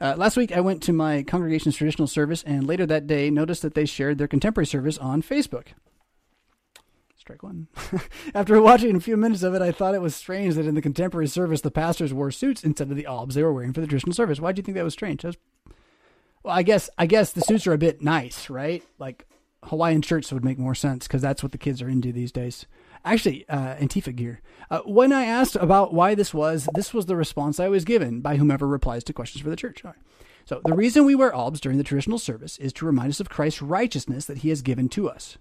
Uh, 0.02 0.16
last 0.18 0.36
week, 0.36 0.52
I 0.52 0.60
went 0.60 0.84
to 0.84 0.94
my 0.94 1.24
congregation's 1.24 1.76
traditional 1.76 2.08
service, 2.08 2.44
and 2.44 2.68
later 2.68 2.86
that 2.86 3.08
day, 3.08 3.30
noticed 3.30 3.62
that 3.62 3.76
they 3.76 3.86
shared 3.86 4.18
their 4.18 4.28
contemporary 4.28 4.66
service 4.66 4.98
on 4.98 5.22
Facebook. 5.22 5.68
Strike 7.26 7.42
one. 7.42 7.68
After 8.36 8.62
watching 8.62 8.96
a 8.96 9.00
few 9.00 9.18
minutes 9.18 9.42
of 9.42 9.56
it, 9.56 9.62
I 9.64 9.72
thought 9.72 9.96
it 9.96 10.02
was 10.02 10.16
strange 10.16 10.54
that 10.54 10.68
in 10.68 10.76
the 10.76 10.82
contemporary 10.82 11.26
service, 11.26 11.62
the 11.62 11.72
pastors 11.72 12.14
wore 12.14 12.30
suits 12.30 12.64
instead 12.64 12.92
of 12.92 12.96
the 12.96 13.08
albs 13.08 13.34
they 13.34 13.42
were 13.42 13.52
wearing 13.52 13.74
for 13.74 13.82
the 13.82 13.88
traditional 13.88 14.14
service. 14.14 14.40
Why 14.40 14.52
do 14.52 14.60
you 14.60 14.64
think 14.64 14.76
that 14.76 14.84
was 14.84 14.94
strange? 14.94 15.24
That 15.24 15.30
was, 15.30 15.38
well, 16.44 16.56
I 16.56 16.62
guess 16.62 16.88
I 17.00 17.08
guess 17.08 17.32
the 17.32 17.42
suits 17.42 17.66
are 17.66 17.74
a 17.74 17.80
bit 17.80 18.04
nice, 18.04 18.48
right? 18.48 18.84
Like 19.00 19.26
Hawaiian 19.64 20.04
shirts 20.04 20.32
would 20.32 20.46
make 20.46 20.60
more 20.60 20.76
sense 20.76 21.08
because 21.08 21.24
that's 21.24 21.42
what 21.42 21.52
the 21.52 21.58
kids 21.58 21.82
are 21.82 21.90
into 21.90 22.12
these 22.12 22.32
days. 22.32 22.68
Actually, 23.04 23.50
uh, 23.50 23.74
Antifa 23.78 24.16
gear. 24.16 24.44
Uh, 24.70 24.82
when 24.82 25.12
I 25.12 25.26
asked 25.26 25.56
about 25.56 25.96
why 25.96 26.14
this 26.14 26.32
was, 26.32 26.70
this 26.76 26.94
was 26.94 27.08
the 27.08 27.16
response 27.16 27.60
I 27.60 27.70
was 27.70 27.86
given 27.86 28.22
by 28.22 28.38
whomever 28.38 28.68
replies 28.68 29.04
to 29.06 29.14
questions 29.14 29.42
for 29.42 29.50
the 29.50 29.56
church. 29.56 29.82
So 30.46 30.62
the 30.64 30.76
reason 30.76 31.06
we 31.06 31.16
wear 31.16 31.34
albs 31.34 31.60
during 31.60 31.80
the 31.80 31.84
traditional 31.84 32.20
service 32.20 32.60
is 32.60 32.72
to 32.74 32.86
remind 32.86 33.10
us 33.10 33.20
of 33.20 33.30
Christ's 33.30 33.64
righteousness 33.64 34.26
that 34.26 34.40
He 34.40 34.50
has 34.50 34.62
given 34.62 34.90
to 34.90 35.10
us. 35.10 35.40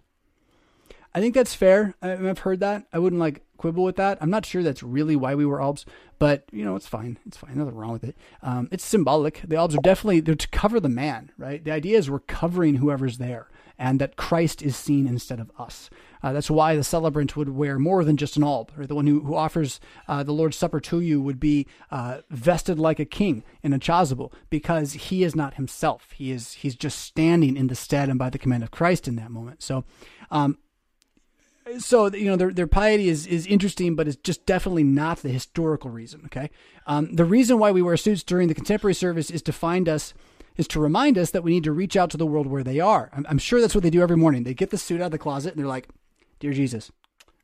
I 1.15 1.21
think 1.21 1.35
that's 1.35 1.55
fair. 1.55 1.95
I, 2.03 2.09
have 2.09 2.41
heard 2.41 2.61
that. 2.61 2.87
I 2.93 2.99
wouldn't 2.99 3.21
like 3.21 3.43
quibble 3.57 3.85
with 3.85 3.97
that. 3.97 4.19
I'm 4.21 4.31
not 4.31 4.45
sure 4.45 4.63
that's 4.63 4.83
really 4.83 5.15
why 5.15 5.35
we 5.37 5.47
wear 5.47 5.61
albs, 5.61 5.87
but 6.19 6.45
you 6.51 6.65
know, 6.65 6.75
it's 6.75 6.89
fine. 6.89 7.19
It's 7.25 7.37
fine. 7.37 7.57
Nothing 7.57 7.77
wrong 7.77 7.93
with 7.93 8.05
it. 8.05 8.17
Um, 8.43 8.69
it's 8.73 8.85
symbolic. 8.85 9.43
The 9.47 9.57
albs 9.57 9.77
are 9.77 9.83
definitely 9.83 10.21
they're 10.21 10.35
to 10.35 10.49
cover 10.49 10.81
the 10.81 10.89
man, 10.89 11.31
right? 11.39 11.63
The 11.63 11.71
idea 11.71 11.99
is 11.99 12.11
we're 12.11 12.19
covering 12.19 12.77
whoever's 12.77 13.19
there, 13.19 13.49
and 13.79 14.01
that 14.01 14.17
Christ 14.17 14.61
is 14.61 14.77
seen 14.77 15.07
instead 15.07 15.39
of 15.39 15.53
us. 15.57 15.89
Uh, 16.21 16.33
that's 16.33 16.51
why 16.51 16.75
the 16.75 16.83
celebrant 16.83 17.37
would 17.37 17.51
wear 17.51 17.79
more 17.79 18.03
than 18.03 18.17
just 18.17 18.37
an 18.37 18.43
alb, 18.43 18.73
or 18.77 18.87
the 18.87 18.95
one 18.95 19.07
who, 19.07 19.21
who 19.21 19.37
offers 19.37 19.79
uh, 20.09 20.23
the 20.23 20.33
Lord's 20.33 20.57
Supper 20.57 20.81
to 20.81 21.01
you 21.01 21.21
would 21.21 21.39
be 21.39 21.67
uh, 21.91 22.23
vested 22.31 22.79
like 22.79 22.99
a 22.99 23.05
king 23.05 23.45
in 23.63 23.73
a 23.73 23.79
chasuble, 23.79 24.33
because 24.51 24.95
he 24.95 25.23
is 25.23 25.37
not 25.37 25.55
himself. 25.55 26.13
He 26.17 26.33
is 26.33 26.55
he's 26.55 26.75
just 26.75 26.99
standing 26.99 27.57
in 27.57 27.69
the 27.69 27.77
stead 27.77 28.09
and 28.09 28.19
by 28.19 28.31
the 28.31 28.39
command 28.39 28.65
of 28.65 28.73
Christ 28.73 29.07
in 29.07 29.15
that 29.17 29.31
moment. 29.31 29.63
So, 29.63 29.85
um, 30.31 30.59
so 31.79 32.13
you 32.13 32.27
know 32.27 32.37
their 32.37 32.53
their 32.53 32.67
piety 32.67 33.09
is 33.09 33.27
is 33.27 33.47
interesting, 33.47 33.95
but 33.95 34.07
it's 34.07 34.17
just 34.17 34.45
definitely 34.47 34.85
not 34.85 35.19
the 35.19 35.31
historical 35.31 35.91
reason. 35.91 36.23
Okay, 36.27 36.51
um, 36.87 37.15
the 37.15 37.25
reason 37.25 37.59
why 37.59 37.71
we 37.71 37.83
wear 37.83 37.97
suits 37.97 38.23
during 38.23 38.49
the 38.49 38.55
contemporary 38.55 38.95
service 38.95 39.31
is 39.31 39.43
to 39.43 39.53
find 39.53 39.89
us 39.89 40.15
is 40.57 40.69
to 40.69 40.81
remind 40.81 41.19
us 41.19 41.31
that 41.31 41.43
we 41.43 41.51
need 41.53 41.65
to 41.65 41.73
reach 41.73 41.97
out 41.97 42.11
to 42.11 42.17
the 42.17 42.27
world 42.27 42.47
where 42.47 42.63
they 42.63 42.79
are. 42.79 43.11
I'm, 43.13 43.27
I'm 43.29 43.39
sure 43.39 43.61
that's 43.61 43.75
what 43.75 43.83
they 43.83 43.91
do 43.91 44.03
every 44.03 44.17
morning. 44.17 44.45
They 44.45 44.55
get 44.55 44.71
the 44.71 44.79
suit 44.79 45.01
out 45.01 45.07
of 45.07 45.11
the 45.13 45.19
closet 45.19 45.55
and 45.55 45.59
they're 45.61 45.67
like, 45.67 45.89
"Dear 46.39 46.53
Jesus, 46.53 46.93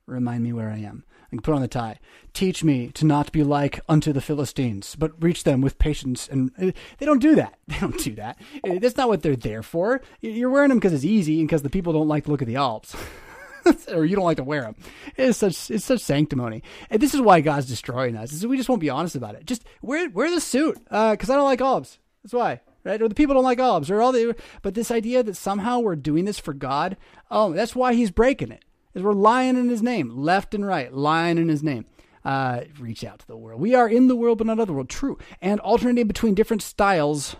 remind 0.06 0.44
me 0.44 0.52
where 0.52 0.70
I 0.70 0.78
am." 0.78 1.04
And 1.32 1.44
put 1.44 1.54
on 1.54 1.60
the 1.60 1.68
tie. 1.68 2.00
Teach 2.32 2.64
me 2.64 2.88
to 2.88 3.06
not 3.06 3.30
be 3.30 3.44
like 3.44 3.78
unto 3.88 4.12
the 4.12 4.20
Philistines, 4.20 4.96
but 4.96 5.12
reach 5.22 5.44
them 5.44 5.60
with 5.60 5.78
patience. 5.78 6.26
And 6.26 6.50
uh, 6.60 6.72
they 6.98 7.06
don't 7.06 7.22
do 7.22 7.36
that. 7.36 7.54
They 7.68 7.78
don't 7.78 7.96
do 8.02 8.16
that. 8.16 8.36
Uh, 8.68 8.80
That's 8.80 8.96
not 8.96 9.06
what 9.06 9.22
they're 9.22 9.36
there 9.36 9.62
for. 9.62 10.00
You're 10.20 10.50
wearing 10.50 10.70
them 10.70 10.78
because 10.78 10.92
it's 10.92 11.04
easy 11.04 11.38
and 11.38 11.48
because 11.48 11.62
the 11.62 11.70
people 11.70 11.92
don't 11.92 12.08
like 12.08 12.24
to 12.24 12.32
look 12.32 12.42
at 12.42 12.48
the 12.48 12.56
albs. 12.56 12.96
or 13.92 14.04
you 14.04 14.16
don't 14.16 14.24
like 14.24 14.36
to 14.38 14.44
wear 14.44 14.62
them. 14.62 14.76
It's 15.16 15.38
such 15.38 15.70
it's 15.70 15.84
such 15.84 16.00
sanctimony, 16.00 16.62
and 16.90 17.00
this 17.00 17.14
is 17.14 17.20
why 17.20 17.40
God's 17.40 17.66
destroying 17.66 18.16
us. 18.16 18.32
Is 18.32 18.46
we 18.46 18.56
just 18.56 18.68
won't 18.68 18.80
be 18.80 18.90
honest 18.90 19.16
about 19.16 19.34
it. 19.34 19.46
Just 19.46 19.64
wear 19.82 20.08
wear 20.10 20.30
the 20.30 20.40
suit 20.40 20.78
because 20.84 21.30
I 21.30 21.36
don't 21.36 21.44
like 21.44 21.60
olives. 21.60 21.98
That's 22.22 22.34
why, 22.34 22.60
right? 22.84 23.00
Or 23.00 23.08
the 23.08 23.14
people 23.14 23.34
don't 23.34 23.44
like 23.44 23.60
olives, 23.60 23.90
or 23.90 24.00
all 24.00 24.12
the. 24.12 24.36
But 24.62 24.74
this 24.74 24.90
idea 24.90 25.22
that 25.22 25.36
somehow 25.36 25.80
we're 25.80 25.96
doing 25.96 26.24
this 26.24 26.38
for 26.38 26.52
God, 26.52 26.96
oh, 27.30 27.52
that's 27.52 27.74
why 27.74 27.94
He's 27.94 28.10
breaking 28.10 28.52
it. 28.52 28.64
Is 28.94 29.02
we're 29.02 29.12
lying 29.12 29.56
in 29.56 29.68
His 29.68 29.82
name, 29.82 30.10
left 30.10 30.54
and 30.54 30.66
right, 30.66 30.92
lying 30.92 31.38
in 31.38 31.48
His 31.48 31.62
name. 31.62 31.86
Uh, 32.22 32.62
reach 32.78 33.02
out 33.02 33.20
to 33.20 33.26
the 33.26 33.36
world. 33.36 33.60
We 33.60 33.74
are 33.74 33.88
in 33.88 34.08
the 34.08 34.16
world, 34.16 34.38
but 34.38 34.46
not 34.46 34.58
of 34.58 34.66
the 34.66 34.74
world. 34.74 34.90
True, 34.90 35.16
and 35.40 35.60
alternating 35.60 36.06
between 36.06 36.34
different 36.34 36.62
styles 36.62 37.36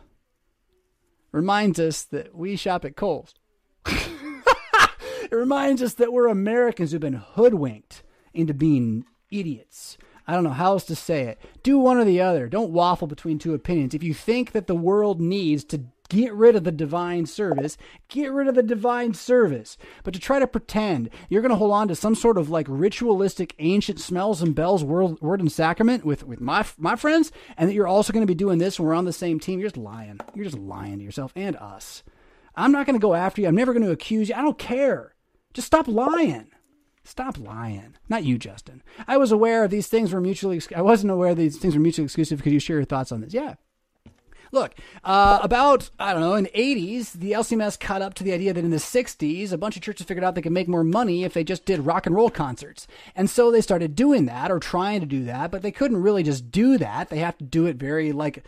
reminds 1.33 1.79
us 1.79 2.03
that 2.05 2.35
we 2.35 2.57
shop 2.57 2.85
at 2.85 2.97
Kohl's. 2.97 3.35
It 5.31 5.37
reminds 5.37 5.81
us 5.81 5.95
that 5.95 6.13
we're 6.13 6.27
Americans 6.27 6.91
who've 6.91 7.01
been 7.01 7.15
hoodwinked 7.15 8.03
into 8.35 8.53
being 8.53 9.05
idiots. 9.31 9.97
I 10.27 10.35
don't 10.35 10.45
know 10.45 10.51
how 10.51 10.73
else 10.73 10.85
to 10.87 10.97
say 10.97 11.23
it. 11.23 11.41
Do 11.63 11.79
one 11.79 11.99
or 11.99 12.05
the 12.05 12.21
other. 12.21 12.49
Don't 12.49 12.73
waffle 12.73 13.07
between 13.07 13.39
two 13.39 13.55
opinions. 13.55 13.95
If 13.95 14.03
you 14.03 14.15
think 14.15 14.53
that 14.53 14.67
the 14.67 14.75
world 14.75 15.21
needs 15.21 15.65
to 15.65 15.85
get 16.09 16.35
rid 16.35 16.57
of 16.57 16.65
the 16.65 16.73
divine 16.73 17.25
service, 17.27 17.77
get 18.09 18.33
rid 18.33 18.49
of 18.49 18.57
the 18.57 18.63
divine 18.63 19.15
service. 19.15 19.79
But 20.03 20.13
to 20.15 20.21
try 20.21 20.41
to 20.41 20.47
pretend 20.47 21.11
you're 21.29 21.43
going 21.43 21.51
to 21.51 21.57
hold 21.57 21.73
on 21.73 21.89
to 21.89 21.95
some 21.95 22.15
sort 22.17 22.37
of 22.37 22.51
like 22.51 22.67
ritualistic 22.69 23.55
ancient 23.61 24.01
smells 24.01 24.43
and 24.43 24.55
bells 24.55 24.85
word, 24.85 25.21
word 25.21 25.41
and 25.41 25.51
sacrament 25.51 26.05
with, 26.05 26.25
with 26.25 26.41
my, 26.41 26.67
my 26.77 26.97
friends, 26.97 27.31
and 27.57 27.69
that 27.69 27.75
you're 27.75 27.87
also 27.87 28.13
going 28.13 28.27
to 28.27 28.31
be 28.31 28.35
doing 28.35 28.59
this 28.59 28.79
when 28.79 28.89
we're 28.89 28.95
on 28.95 29.05
the 29.05 29.13
same 29.13 29.39
team, 29.39 29.61
you're 29.61 29.69
just 29.69 29.77
lying. 29.77 30.19
You're 30.35 30.45
just 30.45 30.59
lying 30.59 30.99
to 30.99 31.05
yourself 31.05 31.33
and 31.37 31.55
us. 31.57 32.03
I'm 32.57 32.73
not 32.73 32.87
going 32.87 32.99
to 32.99 33.03
go 33.03 33.15
after 33.15 33.41
you. 33.41 33.49
I'm 33.49 33.55
never 33.55 33.73
going 33.73 33.87
to 33.87 33.93
accuse 33.93 34.29
you. 34.29 34.35
I 34.35 34.43
don't 34.43 34.59
care. 34.59 35.15
Just 35.53 35.67
stop 35.67 35.89
lying. 35.89 36.51
Stop 37.05 37.39
lying. 37.39 37.97
Not 38.09 38.25
you, 38.25 38.39
Justin. 38.39 38.83
I 39.09 39.17
was 39.17 39.33
aware 39.33 39.65
of 39.65 39.71
these 39.71 39.89
things 39.89 40.13
were 40.13 40.21
mutually. 40.21 40.61
I 40.75 40.83
wasn't 40.83 41.13
aware 41.13 41.35
these 41.35 41.59
things 41.59 41.75
were 41.75 41.81
mutually 41.81 42.05
exclusive 42.05 42.43
Could 42.43 42.53
you 42.53 42.61
share 42.61 42.77
your 42.77 42.85
thoughts 42.85 43.11
on 43.11 43.21
this. 43.21 43.35
Yeah. 43.35 43.55
Look, 44.53 44.75
uh, 45.05 45.39
about 45.43 45.91
I 45.99 46.13
don't 46.13 46.23
know 46.23 46.35
in 46.35 46.45
the 46.45 46.51
'80s, 46.51 47.13
the 47.13 47.33
LCMS 47.33 47.79
caught 47.79 48.03
up 48.03 48.15
to 48.15 48.25
the 48.25 48.33
idea 48.33 48.53
that 48.53 48.65
in 48.65 48.71
the 48.71 48.79
'60s, 48.79 49.53
a 49.53 49.59
bunch 49.59 49.77
of 49.77 49.83
churches 49.83 50.07
figured 50.07 50.25
out 50.25 50.35
they 50.35 50.43
could 50.43 50.53
make 50.53 50.69
more 50.69 50.83
money 50.83 51.25
if 51.25 51.35
they 51.35 51.45
just 51.45 51.65
did 51.65 51.87
rock 51.87 52.07
and 52.07 52.17
roll 52.17 52.31
concerts, 52.31 52.89
and 53.15 53.31
so 53.31 53.51
they 53.51 53.61
started 53.61 53.95
doing 53.95 54.27
that 54.27 54.51
or 54.51 54.59
trying 54.59 55.01
to 55.01 55.07
do 55.07 55.25
that, 55.25 55.53
but 55.53 55.63
they 55.63 55.71
couldn't 55.71 56.03
really 56.03 56.25
just 56.25 56.51
do 56.51 56.79
that. 56.79 57.11
They 57.11 57.19
have 57.19 57.39
to 57.39 57.45
do 57.45 57.67
it 57.67 57.77
very 57.77 58.11
like 58.11 58.45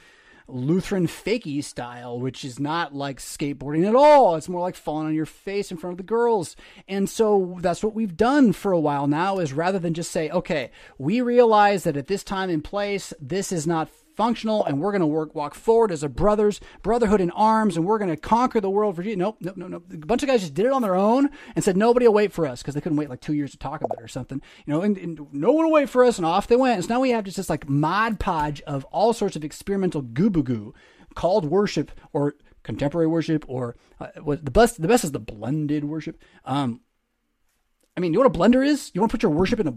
Lutheran 0.49 1.07
fakey 1.07 1.63
style, 1.63 2.19
which 2.19 2.45
is 2.45 2.59
not 2.59 2.95
like 2.95 3.19
skateboarding 3.19 3.87
at 3.87 3.95
all. 3.95 4.37
It's 4.37 4.49
more 4.49 4.61
like 4.61 4.77
falling 4.77 5.07
on 5.07 5.15
your 5.15 5.27
face 5.27 5.71
in 5.71 5.77
front 5.77 5.93
of 5.93 5.99
the 5.99 6.03
girls. 6.03 6.57
And 6.89 7.09
so 7.09 7.59
that's 7.61 7.83
what 7.83 7.95
we've 7.95 8.17
done 8.17 8.53
for 8.53 8.73
a 8.73 8.81
while 8.81 9.07
now 9.07 9.39
is 9.39 9.53
rather 9.53 9.79
than 9.79 9.95
just 9.95 10.11
say, 10.11 10.31
okay, 10.31 10.71
we 10.99 11.21
realize 11.21 11.85
that 11.85 11.97
at 11.97 12.07
this 12.07 12.25
time 12.25 12.51
and 12.51 12.63
place, 12.63 13.13
this 13.21 13.53
is 13.53 13.67
not 13.67 13.89
functional 14.17 14.65
and 14.65 14.81
we're 14.81 14.93
going 14.93 15.01
to 15.01 15.07
work 15.07 15.35
walk 15.35 15.55
forward 15.55 15.91
as 15.91 16.03
a 16.03 16.09
brothers 16.09 16.61
brotherhood 16.83 17.21
in 17.21 17.31
arms 17.31 17.77
and 17.77 17.87
we're 17.87 17.99
going 17.99 18.11
to 18.11 18.17
conquer 18.17 18.61
the 18.61 18.71
world 18.71 18.97
for 18.97 19.03
you 19.03 19.17
nope 19.17 19.37
nope 19.41 19.57
nope 19.57 19.71
nope. 19.71 19.85
A 19.93 19.97
bunch 19.99 20.23
of 20.23 20.29
guys 20.29 20.41
just 20.41 20.55
did 20.55 20.67
it 20.67 20.73
on 20.73 20.83
their 20.83 20.95
own 20.95 21.31
and 21.55 21.65
said 21.65 21.77
nobody 21.77 22.07
will 22.07 22.15
wait 22.15 22.33
for 22.33 22.47
us 22.47 22.63
because 22.63 22.75
they 22.75 22.81
couldn't 22.81 22.99
wait 22.99 23.11
like 23.11 23.21
two 23.21 23.35
years 23.35 23.51
to 23.53 23.59
talk 23.59 23.81
about 23.83 23.99
it 23.99 24.05
or 24.05 24.09
something. 24.09 24.41
You 24.67 24.73
know 24.73 24.83
and, 24.83 24.97
and 24.99 25.21
no 25.33 25.53
one 25.53 25.67
will 25.67 25.73
wait 25.73 25.89
for 25.89 26.05
us 26.05 26.19
and 26.19 26.27
off 26.27 26.47
they 26.47 26.57
went. 26.57 26.77
And 26.77 26.85
so 26.85 26.95
now 26.95 27.01
we 27.01 27.11
have 27.11 27.25
just 27.25 27.37
this 27.37 27.51
like 27.51 27.69
mod 27.69 28.19
podge 28.19 28.61
of 28.63 28.85
all 28.87 29.13
sorts 29.13 29.37
of 29.37 29.45
experimental 29.45 30.03
goo 30.03 30.31
goo 30.31 30.75
called 31.15 31.45
worship 31.45 31.91
or 32.13 32.35
contemporary 32.63 33.07
worship 33.07 33.45
or 33.49 33.77
uh, 34.01 34.09
what 34.23 34.45
the 34.45 34.51
best 34.51 34.81
the 34.81 34.89
best 34.89 35.05
is 35.05 35.13
the 35.13 35.21
blended 35.21 35.85
worship. 35.85 36.21
Um 36.45 36.81
I 37.97 38.01
mean, 38.01 38.13
you 38.13 38.19
know 38.19 38.27
what 38.27 38.35
a 38.35 38.39
blender 38.39 38.67
is? 38.67 38.91
You 38.95 39.01
want 39.01 39.11
to 39.11 39.15
put 39.19 39.23
your 39.23 39.33
worship 39.33 39.61
in 39.61 39.69
a 39.69 39.75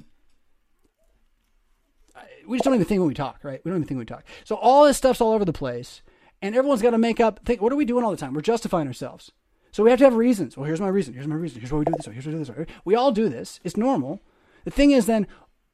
we 2.48 2.58
just 2.58 2.66
don't 2.66 2.74
even 2.74 2.86
think 2.86 3.00
when 3.00 3.08
we 3.08 3.14
talk, 3.14 3.40
right? 3.44 3.62
We 3.64 3.70
don't 3.70 3.80
even 3.80 3.88
think 3.88 3.98
when 3.98 4.06
we 4.06 4.06
talk. 4.06 4.26
So 4.44 4.56
all 4.56 4.86
this 4.86 4.98
stuff's 4.98 5.22
all 5.22 5.34
over 5.34 5.46
the 5.46 5.54
place, 5.54 6.02
and 6.42 6.56
everyone's 6.56 6.82
got 6.82 6.92
to 6.92 6.98
make 6.98 7.20
up. 7.20 7.46
Think, 7.46 7.62
what 7.62 7.72
are 7.72 7.76
we 7.76 7.86
doing 7.86 8.04
all 8.04 8.12
the 8.12 8.18
time? 8.18 8.34
We're 8.34 8.42
justifying 8.42 8.88
ourselves. 8.88 9.32
So 9.72 9.84
we 9.84 9.90
have 9.90 10.00
to 10.00 10.06
have 10.06 10.16
reasons. 10.16 10.56
Well, 10.56 10.66
here's 10.66 10.80
my 10.80 10.88
reason. 10.88 11.14
Here's 11.14 11.28
my 11.28 11.36
reason. 11.36 11.60
Here's 11.60 11.72
why 11.72 11.80
we 11.80 11.86
do 11.86 11.94
this. 11.98 12.06
Here's 12.06 12.26
why 12.26 12.32
we 12.32 12.38
do 12.38 12.46
this. 12.46 12.68
We 12.86 12.96
all 12.96 13.12
do 13.12 13.28
this. 13.28 13.60
It's 13.64 13.76
normal. 13.76 14.22
The 14.64 14.72
thing 14.72 14.92
is, 14.92 15.06
then, 15.06 15.28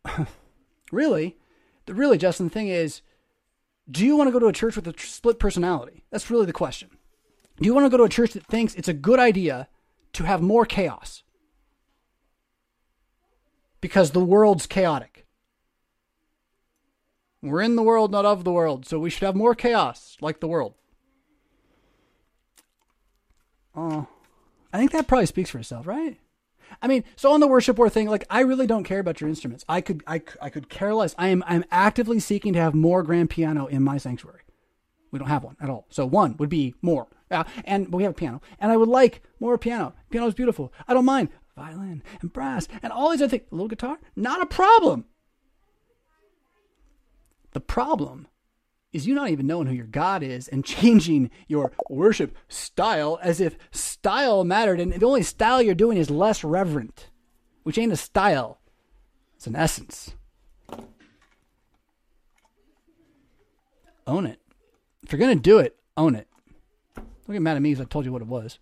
really, 0.91 1.37
the 1.85 1.93
really, 1.93 2.17
Justin, 2.17 2.47
the 2.47 2.53
thing 2.53 2.67
is, 2.67 3.01
do 3.89 4.05
you 4.05 4.15
want 4.15 4.27
to 4.27 4.31
go 4.31 4.39
to 4.39 4.47
a 4.47 4.53
church 4.53 4.75
with 4.75 4.87
a 4.87 4.93
split 4.97 5.39
personality? 5.39 6.03
That's 6.09 6.29
really 6.31 6.45
the 6.45 6.53
question. 6.53 6.89
Do 7.57 7.65
you 7.65 7.73
want 7.73 7.85
to 7.85 7.89
go 7.89 7.97
to 7.97 8.03
a 8.03 8.09
church 8.09 8.33
that 8.33 8.45
thinks 8.45 8.73
it's 8.73 8.87
a 8.87 8.93
good 8.93 9.19
idea 9.19 9.67
to 10.13 10.23
have 10.23 10.41
more 10.41 10.65
chaos? 10.65 11.23
Because 13.81 14.11
the 14.11 14.23
world's 14.23 14.65
chaotic. 14.65 15.20
We're 17.41 17.61
in 17.61 17.75
the 17.75 17.83
world, 17.83 18.11
not 18.11 18.25
of 18.25 18.43
the 18.43 18.51
world, 18.51 18.85
so 18.85 18.99
we 18.99 19.09
should 19.09 19.25
have 19.25 19.35
more 19.35 19.55
chaos 19.55 20.17
like 20.21 20.39
the 20.39 20.47
world. 20.47 20.75
Oh, 23.75 24.07
I 24.71 24.77
think 24.77 24.91
that 24.91 25.07
probably 25.07 25.25
speaks 25.25 25.49
for 25.49 25.59
itself, 25.59 25.87
right? 25.87 26.19
I 26.81 26.87
mean, 26.87 27.03
so 27.15 27.31
on 27.31 27.39
the 27.39 27.47
worship 27.47 27.77
war 27.77 27.89
thing, 27.89 28.07
like 28.09 28.25
I 28.29 28.41
really 28.41 28.67
don't 28.67 28.83
care 28.83 28.99
about 28.99 29.19
your 29.19 29.29
instruments. 29.29 29.65
I 29.67 29.81
could, 29.81 30.03
I, 30.05 30.21
I 30.41 30.49
could 30.49 30.69
care 30.69 30.93
less. 30.93 31.15
I 31.17 31.27
am, 31.29 31.43
I'm 31.47 31.65
actively 31.71 32.19
seeking 32.19 32.53
to 32.53 32.59
have 32.59 32.73
more 32.73 33.03
grand 33.03 33.29
piano 33.29 33.65
in 33.65 33.83
my 33.83 33.97
sanctuary. 33.97 34.41
We 35.11 35.19
don't 35.19 35.27
have 35.27 35.43
one 35.43 35.57
at 35.59 35.69
all. 35.69 35.87
So 35.89 36.05
one 36.05 36.37
would 36.37 36.49
be 36.49 36.75
more. 36.81 37.07
Yeah, 37.29 37.43
and 37.63 37.93
we 37.93 38.03
have 38.03 38.11
a 38.11 38.15
piano, 38.15 38.41
and 38.59 38.71
I 38.71 38.77
would 38.77 38.89
like 38.89 39.23
more 39.39 39.57
piano. 39.57 39.93
Piano 40.09 40.27
is 40.27 40.33
beautiful. 40.33 40.73
I 40.87 40.93
don't 40.93 41.05
mind 41.05 41.29
violin 41.55 42.03
and 42.21 42.33
brass 42.33 42.67
and 42.83 42.91
all 42.91 43.09
these 43.11 43.21
other 43.21 43.29
things. 43.29 43.43
A 43.51 43.55
little 43.55 43.69
guitar, 43.69 43.99
not 44.15 44.41
a 44.41 44.45
problem. 44.45 45.05
The 47.51 47.59
problem 47.59 48.27
is 48.93 49.07
you 49.07 49.15
not 49.15 49.29
even 49.29 49.47
knowing 49.47 49.67
who 49.67 49.73
your 49.73 49.85
God 49.85 50.23
is 50.23 50.47
and 50.47 50.65
changing 50.65 51.31
your 51.47 51.71
worship 51.89 52.35
style 52.47 53.19
as 53.21 53.39
if 53.39 53.57
style 53.71 54.43
mattered. 54.43 54.79
And 54.79 54.93
the 54.93 55.05
only 55.05 55.23
style 55.23 55.61
you're 55.61 55.75
doing 55.75 55.97
is 55.97 56.09
less 56.09 56.43
reverent, 56.43 57.09
which 57.63 57.77
ain't 57.77 57.93
a 57.93 57.97
style, 57.97 58.59
it's 59.35 59.47
an 59.47 59.55
essence. 59.55 60.13
Own 64.07 64.25
it. 64.25 64.39
If 65.03 65.11
you're 65.11 65.19
going 65.19 65.37
to 65.37 65.41
do 65.41 65.59
it, 65.59 65.77
own 65.95 66.15
it. 66.15 66.27
Don't 66.95 67.05
get 67.35 67.41
mad 67.41 67.55
at 67.55 67.61
me 67.61 67.71
because 67.71 67.85
I 67.85 67.87
told 67.87 68.05
you 68.05 68.11
what 68.11 68.21
it 68.21 68.27
was. 68.27 68.59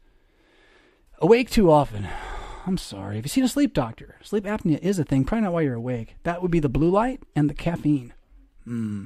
Awake 1.20 1.50
too 1.50 1.72
often. 1.72 2.08
I'm 2.66 2.78
sorry. 2.78 3.16
Have 3.16 3.26
you 3.26 3.30
seen 3.30 3.44
a 3.44 3.50
sleep 3.50 3.74
doctor? 3.74 4.18
Sleep 4.22 4.44
apnea 4.44 4.80
is 4.80 5.00
a 5.00 5.04
thing. 5.04 5.24
Probably 5.24 5.44
not 5.44 5.54
while 5.54 5.64
you're 5.64 5.74
awake. 5.74 6.18
That 6.24 6.42
would 6.42 6.52
be 6.52 6.60
the 6.60 6.70
blue 6.70 6.90
light 6.90 7.24
and 7.36 7.50
the 7.50 7.54
caffeine. 7.54 8.14
Hmm. 8.70 9.06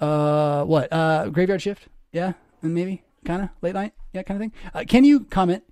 Uh, 0.00 0.64
what? 0.64 0.90
Uh, 0.90 1.28
graveyard 1.28 1.60
shift? 1.60 1.88
Yeah, 2.12 2.32
And 2.62 2.74
maybe. 2.74 3.02
Kind 3.26 3.42
of 3.42 3.50
late 3.60 3.74
night? 3.74 3.92
Yeah, 4.14 4.22
kind 4.22 4.42
of 4.42 4.50
thing. 4.50 4.52
Uh, 4.72 4.84
can 4.88 5.04
you 5.04 5.20
comment? 5.20 5.64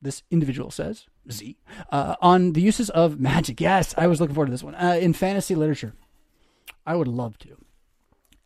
This 0.00 0.22
individual 0.30 0.70
says 0.70 1.06
Z 1.30 1.58
uh, 1.92 2.16
on 2.22 2.54
the 2.54 2.62
uses 2.62 2.88
of 2.88 3.20
magic. 3.20 3.60
Yes, 3.60 3.94
I 3.98 4.06
was 4.06 4.20
looking 4.20 4.34
forward 4.34 4.46
to 4.46 4.52
this 4.52 4.62
one 4.62 4.74
uh, 4.74 4.96
in 4.98 5.12
fantasy 5.12 5.54
literature. 5.54 5.94
I 6.86 6.96
would 6.96 7.08
love 7.08 7.36
to. 7.40 7.58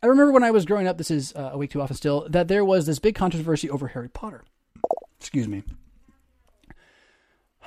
I 0.03 0.07
remember 0.07 0.33
when 0.33 0.43
I 0.43 0.51
was 0.51 0.65
growing 0.65 0.87
up. 0.87 0.97
This 0.97 1.11
is 1.11 1.33
uh, 1.35 1.53
week 1.55 1.71
too 1.71 1.81
often 1.81 1.95
still. 1.95 2.27
That 2.29 2.49
there 2.49 2.65
was 2.65 2.85
this 2.85 2.99
big 2.99 3.15
controversy 3.15 3.69
over 3.69 3.87
Harry 3.89 4.09
Potter. 4.09 4.43
Excuse 5.19 5.47
me. 5.47 5.63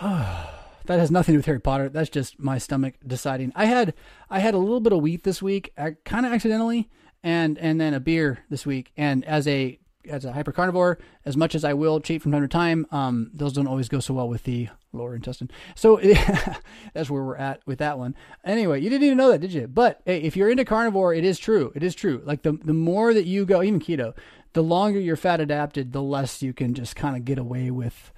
that 0.87 0.99
has 0.99 1.11
nothing 1.11 1.33
to 1.33 1.37
do 1.37 1.39
with 1.39 1.47
Harry 1.47 1.61
Potter. 1.61 1.89
That's 1.89 2.11
just 2.11 2.39
my 2.39 2.59
stomach 2.59 2.95
deciding. 3.07 3.53
I 3.55 3.67
had 3.67 3.95
I 4.31 4.41
had 4.41 4.55
a 4.55 4.59
little 4.59 4.81
bit 4.81 4.93
of 4.93 5.01
wheat 5.01 5.25
this 5.25 5.43
week, 5.43 5.73
kind 6.05 6.27
of 6.27 6.33
accidentally, 6.33 6.91
and 7.23 7.59
and 7.59 7.81
then 7.81 7.95
a 7.95 8.01
beer 8.01 8.45
this 8.51 8.67
week. 8.67 8.93
And 8.97 9.25
as 9.25 9.47
a 9.49 9.79
as 10.09 10.25
a 10.25 10.33
hyper 10.33 10.53
carnivore, 10.53 10.99
as 11.25 11.37
much 11.37 11.55
as 11.55 11.65
I 11.65 11.73
will 11.73 12.01
cheat 12.01 12.23
from 12.23 12.33
time 12.33 12.43
to 12.43 12.49
time, 12.49 12.87
um, 12.91 13.31
those 13.33 13.55
don't 13.55 13.67
always 13.67 13.89
go 13.89 14.01
so 14.01 14.15
well 14.15 14.29
with 14.29 14.45
the 14.45 14.69
lower 14.93 15.15
intestine. 15.15 15.51
So 15.75 15.97
that's 16.95 17.11
where 17.11 17.23
we're 17.23 17.37
at 17.37 17.61
with 17.67 17.79
that 17.79 17.99
one. 17.99 18.15
Anyway, 18.45 18.81
you 18.81 18.91
didn't 18.91 19.05
even 19.05 19.19
know 19.19 19.31
that, 19.31 19.41
did 19.41 19.53
you? 19.53 19.67
But 19.67 20.01
hey, 20.05 20.21
if 20.23 20.37
you're 20.37 20.51
into 20.51 20.65
carnivore, 20.65 21.15
it 21.15 21.25
is 21.25 21.39
true. 21.39 21.73
It 21.75 21.83
is 21.83 21.95
true. 21.95 22.23
Like 22.25 22.43
the 22.43 22.53
the 22.53 22.75
more 22.75 23.15
that 23.15 23.27
you 23.27 23.47
go, 23.47 23.63
even 23.63 23.81
keto, 23.81 24.15
the 24.53 24.63
longer 24.63 25.01
you're 25.01 25.17
fat 25.17 25.41
adapted, 25.41 25.93
the 25.93 26.03
less 26.03 26.43
you 26.43 26.53
can 26.53 26.75
just 26.75 26.97
kind 26.97 27.17
of 27.17 27.25
get 27.25 27.39
away 27.39 27.71
with 27.71 28.13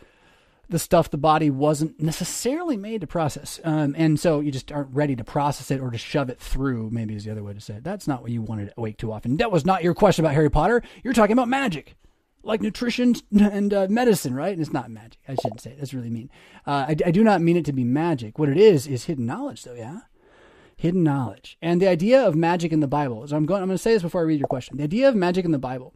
the 0.68 0.78
stuff 0.78 1.10
the 1.10 1.18
body 1.18 1.50
wasn't 1.50 2.00
necessarily 2.00 2.76
made 2.76 3.00
to 3.00 3.06
process. 3.06 3.60
Um, 3.64 3.94
and 3.96 4.18
so 4.18 4.40
you 4.40 4.50
just 4.50 4.72
aren't 4.72 4.94
ready 4.94 5.14
to 5.16 5.24
process 5.24 5.70
it 5.70 5.80
or 5.80 5.90
to 5.90 5.98
shove 5.98 6.28
it 6.28 6.40
through, 6.40 6.90
maybe 6.90 7.14
is 7.14 7.24
the 7.24 7.30
other 7.30 7.44
way 7.44 7.54
to 7.54 7.60
say 7.60 7.74
it. 7.74 7.84
That's 7.84 8.08
not 8.08 8.22
what 8.22 8.32
you 8.32 8.42
wanted 8.42 8.74
to 8.74 8.80
wake 8.80 8.98
too 8.98 9.12
often. 9.12 9.36
That 9.36 9.52
was 9.52 9.64
not 9.64 9.84
your 9.84 9.94
question 9.94 10.24
about 10.24 10.34
Harry 10.34 10.50
Potter. 10.50 10.82
You're 11.04 11.14
talking 11.14 11.34
about 11.34 11.48
magic, 11.48 11.94
like 12.42 12.62
nutrition 12.62 13.14
and 13.38 13.72
uh, 13.72 13.86
medicine, 13.88 14.34
right? 14.34 14.52
And 14.52 14.60
it's 14.60 14.72
not 14.72 14.90
magic. 14.90 15.20
I 15.28 15.36
shouldn't 15.36 15.60
say 15.60 15.70
it. 15.70 15.78
That's 15.78 15.94
really 15.94 16.10
mean. 16.10 16.30
Uh, 16.66 16.86
I, 16.88 16.96
I 17.06 17.10
do 17.10 17.22
not 17.22 17.40
mean 17.40 17.56
it 17.56 17.64
to 17.66 17.72
be 17.72 17.84
magic. 17.84 18.38
What 18.38 18.48
it 18.48 18.58
is, 18.58 18.86
is 18.86 19.04
hidden 19.04 19.26
knowledge, 19.26 19.62
though, 19.62 19.74
yeah? 19.74 20.00
Hidden 20.76 21.02
knowledge. 21.02 21.56
And 21.62 21.80
the 21.80 21.88
idea 21.88 22.26
of 22.26 22.34
magic 22.34 22.72
in 22.72 22.80
the 22.80 22.88
Bible, 22.88 23.26
so 23.26 23.36
I'm 23.36 23.46
going, 23.46 23.62
I'm 23.62 23.68
going 23.68 23.76
to 23.76 23.82
say 23.82 23.94
this 23.94 24.02
before 24.02 24.20
I 24.20 24.24
read 24.24 24.40
your 24.40 24.48
question. 24.48 24.76
The 24.76 24.84
idea 24.84 25.08
of 25.08 25.14
magic 25.14 25.44
in 25.44 25.52
the 25.52 25.58
Bible 25.58 25.94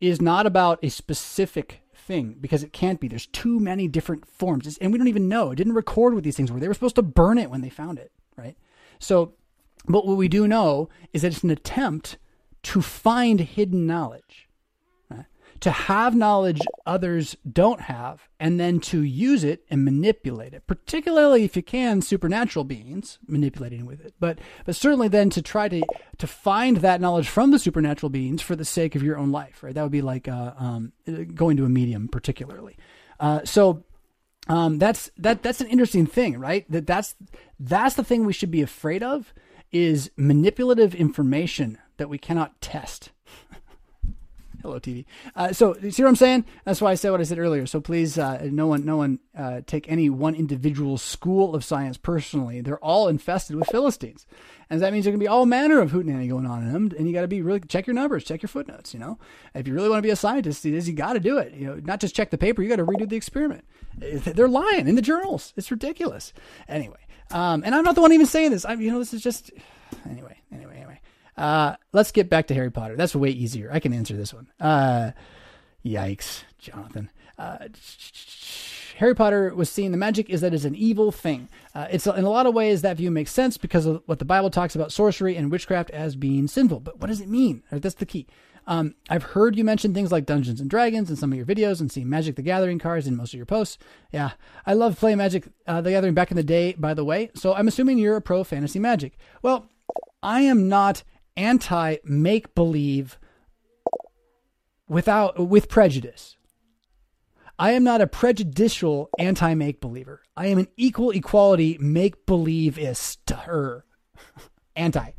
is 0.00 0.20
not 0.20 0.44
about 0.44 0.78
a 0.82 0.88
specific 0.88 1.82
thing 2.08 2.36
because 2.40 2.64
it 2.64 2.72
can't 2.72 2.98
be. 2.98 3.06
There's 3.06 3.26
too 3.26 3.60
many 3.60 3.86
different 3.86 4.26
forms, 4.26 4.66
it's, 4.66 4.78
and 4.78 4.90
we 4.90 4.98
don't 4.98 5.06
even 5.06 5.28
know. 5.28 5.52
It 5.52 5.56
didn't 5.56 5.74
record 5.74 6.14
what 6.14 6.24
these 6.24 6.36
things 6.36 6.50
were. 6.50 6.58
They 6.58 6.66
were 6.66 6.74
supposed 6.74 6.96
to 6.96 7.02
burn 7.02 7.38
it 7.38 7.50
when 7.50 7.60
they 7.60 7.68
found 7.68 7.98
it, 7.98 8.10
right? 8.36 8.56
So, 8.98 9.34
but 9.86 10.06
what 10.06 10.16
we 10.16 10.26
do 10.26 10.48
know 10.48 10.88
is 11.12 11.22
that 11.22 11.32
it's 11.32 11.44
an 11.44 11.50
attempt 11.50 12.18
to 12.64 12.82
find 12.82 13.38
hidden 13.38 13.86
knowledge 13.86 14.47
to 15.60 15.70
have 15.70 16.14
knowledge 16.14 16.60
others 16.86 17.36
don't 17.50 17.82
have 17.82 18.28
and 18.38 18.58
then 18.60 18.80
to 18.80 19.02
use 19.02 19.44
it 19.44 19.64
and 19.70 19.84
manipulate 19.84 20.54
it 20.54 20.66
particularly 20.66 21.44
if 21.44 21.56
you 21.56 21.62
can 21.62 22.00
supernatural 22.00 22.64
beings 22.64 23.18
manipulating 23.26 23.86
with 23.86 24.04
it. 24.04 24.14
But 24.20 24.38
but 24.64 24.76
certainly 24.76 25.08
then 25.08 25.30
to 25.30 25.42
try 25.42 25.68
to 25.68 25.82
to 26.18 26.26
find 26.26 26.78
that 26.78 27.00
knowledge 27.00 27.28
from 27.28 27.50
the 27.50 27.58
supernatural 27.58 28.10
beings 28.10 28.42
for 28.42 28.56
the 28.56 28.64
sake 28.64 28.94
of 28.94 29.02
your 29.02 29.18
own 29.18 29.32
life 29.32 29.62
right? 29.62 29.74
That 29.74 29.82
would 29.82 29.92
be 29.92 30.02
like 30.02 30.28
uh, 30.28 30.52
um, 30.58 30.92
going 31.34 31.56
to 31.56 31.64
a 31.64 31.68
medium 31.68 32.08
particularly. 32.08 32.76
Uh, 33.20 33.40
so 33.44 33.84
um, 34.48 34.78
that's 34.78 35.10
that 35.18 35.42
that's 35.42 35.60
an 35.60 35.68
interesting 35.68 36.06
thing 36.06 36.38
right? 36.38 36.70
That 36.70 36.86
that's 36.86 37.14
that's 37.58 37.96
the 37.96 38.04
thing 38.04 38.24
we 38.24 38.32
should 38.32 38.50
be 38.50 38.62
afraid 38.62 39.02
of 39.02 39.34
is 39.70 40.10
manipulative 40.16 40.94
information 40.94 41.78
that 41.98 42.08
we 42.08 42.18
cannot 42.18 42.60
test 42.60 43.10
Hello, 44.62 44.80
TV. 44.80 45.04
Uh, 45.36 45.52
so, 45.52 45.76
you 45.78 45.92
see 45.92 46.02
what 46.02 46.08
I'm 46.08 46.16
saying? 46.16 46.44
That's 46.64 46.80
why 46.80 46.90
I 46.90 46.96
said 46.96 47.10
what 47.10 47.20
I 47.20 47.24
said 47.24 47.38
earlier. 47.38 47.64
So 47.64 47.80
please, 47.80 48.18
uh, 48.18 48.48
no 48.50 48.66
one, 48.66 48.84
no 48.84 48.96
one, 48.96 49.20
uh, 49.36 49.60
take 49.66 49.88
any 49.88 50.10
one 50.10 50.34
individual 50.34 50.98
school 50.98 51.54
of 51.54 51.64
science 51.64 51.96
personally. 51.96 52.60
They're 52.60 52.82
all 52.82 53.06
infested 53.06 53.54
with 53.54 53.68
Philistines, 53.68 54.26
and 54.68 54.82
that 54.82 54.92
means 54.92 55.04
there 55.04 55.12
can 55.12 55.20
be 55.20 55.28
all 55.28 55.46
manner 55.46 55.80
of 55.80 55.92
hootenanny 55.92 56.28
going 56.28 56.44
on 56.44 56.64
in 56.64 56.72
them. 56.72 56.90
And 56.98 57.06
you 57.06 57.14
got 57.14 57.20
to 57.20 57.28
be 57.28 57.40
really 57.40 57.60
check 57.60 57.86
your 57.86 57.94
numbers, 57.94 58.24
check 58.24 58.42
your 58.42 58.48
footnotes. 58.48 58.92
You 58.92 58.98
know, 58.98 59.18
if 59.54 59.68
you 59.68 59.74
really 59.74 59.88
want 59.88 59.98
to 59.98 60.06
be 60.06 60.10
a 60.10 60.16
scientist, 60.16 60.66
it 60.66 60.74
is 60.74 60.88
you 60.88 60.94
got 60.94 61.12
to 61.12 61.20
do 61.20 61.38
it. 61.38 61.54
You 61.54 61.68
know, 61.68 61.74
not 61.76 62.00
just 62.00 62.16
check 62.16 62.30
the 62.30 62.38
paper. 62.38 62.60
You 62.60 62.68
got 62.68 62.76
to 62.76 62.86
redo 62.86 63.08
the 63.08 63.16
experiment. 63.16 63.64
They're 63.96 64.48
lying 64.48 64.88
in 64.88 64.96
the 64.96 65.02
journals. 65.02 65.52
It's 65.56 65.70
ridiculous. 65.70 66.32
Anyway, 66.68 66.98
um, 67.30 67.62
and 67.64 67.76
I'm 67.76 67.84
not 67.84 67.94
the 67.94 68.00
one 68.00 68.12
even 68.12 68.26
saying 68.26 68.50
this. 68.50 68.64
I'm, 68.64 68.80
you 68.80 68.90
know, 68.90 68.98
this 68.98 69.14
is 69.14 69.22
just 69.22 69.52
anyway, 70.10 70.36
anyway. 70.52 70.78
Uh, 71.38 71.76
let's 71.92 72.12
get 72.12 72.28
back 72.28 72.46
to 72.48 72.54
Harry 72.54 72.70
Potter. 72.70 72.96
That's 72.96 73.14
way 73.14 73.30
easier. 73.30 73.70
I 73.72 73.80
can 73.80 73.92
answer 73.92 74.16
this 74.16 74.34
one. 74.34 74.48
Uh, 74.60 75.12
yikes, 75.84 76.42
Jonathan. 76.58 77.10
Uh, 77.38 77.68
Harry 78.96 79.14
Potter 79.14 79.54
was 79.54 79.70
seeing 79.70 79.92
the 79.92 79.96
magic 79.96 80.28
is 80.28 80.40
that 80.40 80.52
it's 80.52 80.64
an 80.64 80.74
evil 80.74 81.12
thing. 81.12 81.48
Uh, 81.72 81.86
it's 81.88 82.06
in 82.08 82.24
a 82.24 82.30
lot 82.30 82.46
of 82.46 82.54
ways 82.54 82.82
that 82.82 82.96
view 82.96 83.12
makes 83.12 83.30
sense 83.30 83.56
because 83.56 83.86
of 83.86 84.02
what 84.06 84.18
the 84.18 84.24
Bible 84.24 84.50
talks 84.50 84.74
about 84.74 84.90
sorcery 84.90 85.36
and 85.36 85.52
witchcraft 85.52 85.90
as 85.90 86.16
being 86.16 86.48
sinful. 86.48 86.80
But 86.80 86.98
what 86.98 87.06
does 87.06 87.20
it 87.20 87.28
mean? 87.28 87.62
That's 87.70 87.94
the 87.94 88.06
key. 88.06 88.26
Um, 88.66 88.96
I've 89.08 89.22
heard 89.22 89.56
you 89.56 89.64
mention 89.64 89.94
things 89.94 90.10
like 90.10 90.26
Dungeons 90.26 90.60
and 90.60 90.68
Dragons 90.68 91.08
in 91.08 91.16
some 91.16 91.32
of 91.32 91.38
your 91.38 91.46
videos 91.46 91.80
and 91.80 91.90
seen 91.90 92.10
Magic 92.10 92.36
the 92.36 92.42
Gathering 92.42 92.78
cards 92.78 93.06
in 93.06 93.16
most 93.16 93.32
of 93.32 93.38
your 93.38 93.46
posts. 93.46 93.78
Yeah, 94.12 94.32
I 94.66 94.74
love 94.74 94.98
playing 94.98 95.18
Magic 95.18 95.48
uh, 95.66 95.80
the 95.80 95.90
Gathering 95.90 96.14
back 96.14 96.30
in 96.30 96.36
the 96.36 96.42
day, 96.42 96.74
by 96.74 96.92
the 96.92 97.04
way. 97.04 97.30
So 97.34 97.54
I'm 97.54 97.68
assuming 97.68 97.98
you're 97.98 98.16
a 98.16 98.20
pro 98.20 98.42
fantasy 98.44 98.78
Magic. 98.78 99.16
Well, 99.42 99.70
I 100.22 100.42
am 100.42 100.68
not 100.68 101.02
anti 101.38 101.96
make 102.04 102.54
believe 102.54 103.18
without 104.88 105.48
with 105.48 105.68
prejudice. 105.68 106.36
I 107.58 107.72
am 107.72 107.84
not 107.84 108.00
a 108.00 108.06
prejudicial 108.06 109.08
anti 109.18 109.54
make 109.54 109.80
believer. 109.80 110.22
I 110.36 110.46
am 110.46 110.58
an 110.58 110.68
equal 110.76 111.10
equality 111.10 111.78
make 111.80 112.26
believeist 112.26 113.18
anti. 114.76 115.10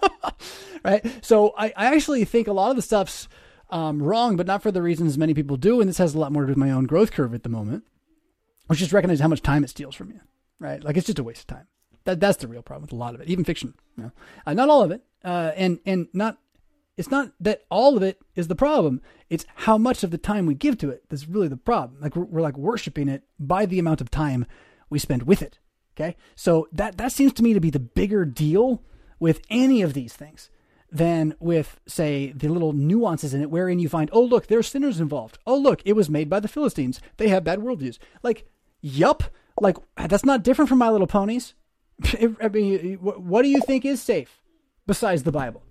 right? 0.84 1.24
So 1.24 1.54
I, 1.56 1.72
I 1.76 1.94
actually 1.94 2.24
think 2.24 2.48
a 2.48 2.52
lot 2.52 2.70
of 2.70 2.76
the 2.76 2.82
stuff's 2.82 3.28
um, 3.70 4.02
wrong, 4.02 4.36
but 4.36 4.46
not 4.46 4.62
for 4.62 4.70
the 4.70 4.82
reasons 4.82 5.16
many 5.16 5.34
people 5.34 5.56
do. 5.56 5.80
And 5.80 5.88
this 5.88 5.98
has 5.98 6.14
a 6.14 6.18
lot 6.18 6.32
more 6.32 6.42
to 6.42 6.46
do 6.46 6.50
with 6.50 6.58
my 6.58 6.70
own 6.70 6.84
growth 6.84 7.12
curve 7.12 7.34
at 7.34 7.42
the 7.42 7.48
moment, 7.48 7.84
which 8.66 8.80
just 8.80 8.92
recognize 8.92 9.20
how 9.20 9.28
much 9.28 9.42
time 9.42 9.64
it 9.64 9.70
steals 9.70 9.94
from 9.94 10.10
you, 10.10 10.20
right? 10.58 10.82
Like 10.82 10.96
it's 10.96 11.06
just 11.06 11.18
a 11.18 11.24
waste 11.24 11.42
of 11.42 11.46
time. 11.46 11.66
That 12.04 12.20
that's 12.20 12.38
the 12.38 12.48
real 12.48 12.62
problem 12.62 12.82
with 12.82 12.92
a 12.92 12.96
lot 12.96 13.14
of 13.14 13.20
it, 13.20 13.28
even 13.28 13.44
fiction. 13.44 13.74
You 13.96 14.04
know? 14.04 14.12
uh, 14.46 14.54
not 14.54 14.68
all 14.68 14.82
of 14.82 14.90
it, 14.90 15.02
uh, 15.24 15.52
and 15.56 15.78
and 15.86 16.08
not. 16.12 16.38
It's 16.96 17.10
not 17.10 17.32
that 17.40 17.62
all 17.70 17.96
of 17.96 18.02
it 18.02 18.20
is 18.36 18.48
the 18.48 18.54
problem. 18.54 19.00
It's 19.30 19.46
how 19.54 19.78
much 19.78 20.04
of 20.04 20.10
the 20.10 20.18
time 20.18 20.44
we 20.44 20.54
give 20.54 20.76
to 20.78 20.90
it 20.90 21.04
that's 21.08 21.26
really 21.26 21.48
the 21.48 21.56
problem. 21.56 22.00
Like 22.02 22.14
we're, 22.14 22.24
we're 22.24 22.42
like 22.42 22.58
worshiping 22.58 23.08
it 23.08 23.22
by 23.38 23.64
the 23.64 23.78
amount 23.78 24.02
of 24.02 24.10
time 24.10 24.44
we 24.90 24.98
spend 24.98 25.22
with 25.22 25.40
it. 25.40 25.58
Okay, 25.96 26.16
so 26.34 26.68
that 26.72 26.98
that 26.98 27.12
seems 27.12 27.32
to 27.34 27.42
me 27.42 27.54
to 27.54 27.60
be 27.60 27.70
the 27.70 27.78
bigger 27.78 28.24
deal 28.24 28.82
with 29.18 29.40
any 29.48 29.82
of 29.82 29.94
these 29.94 30.12
things 30.12 30.50
than 30.92 31.34
with, 31.40 31.80
say, 31.86 32.32
the 32.32 32.48
little 32.48 32.74
nuances 32.74 33.32
in 33.32 33.40
it, 33.40 33.50
wherein 33.50 33.78
you 33.78 33.88
find, 33.88 34.10
oh 34.12 34.22
look, 34.22 34.46
there's 34.46 34.68
sinners 34.68 35.00
involved. 35.00 35.38
Oh 35.46 35.56
look, 35.56 35.80
it 35.86 35.94
was 35.94 36.10
made 36.10 36.28
by 36.28 36.38
the 36.38 36.48
Philistines. 36.48 37.00
They 37.16 37.28
have 37.28 37.44
bad 37.44 37.60
worldviews. 37.60 37.98
Like, 38.22 38.46
yup. 38.82 39.24
Like 39.60 39.76
that's 39.96 40.24
not 40.24 40.42
different 40.42 40.68
from 40.68 40.78
My 40.78 40.90
Little 40.90 41.06
Ponies. 41.06 41.54
I 42.42 42.48
mean, 42.48 42.96
what 42.96 43.42
do 43.42 43.48
you 43.48 43.60
think 43.60 43.84
is 43.84 44.02
safe 44.02 44.40
besides 44.86 45.22
the 45.22 45.32
Bible? 45.32 45.62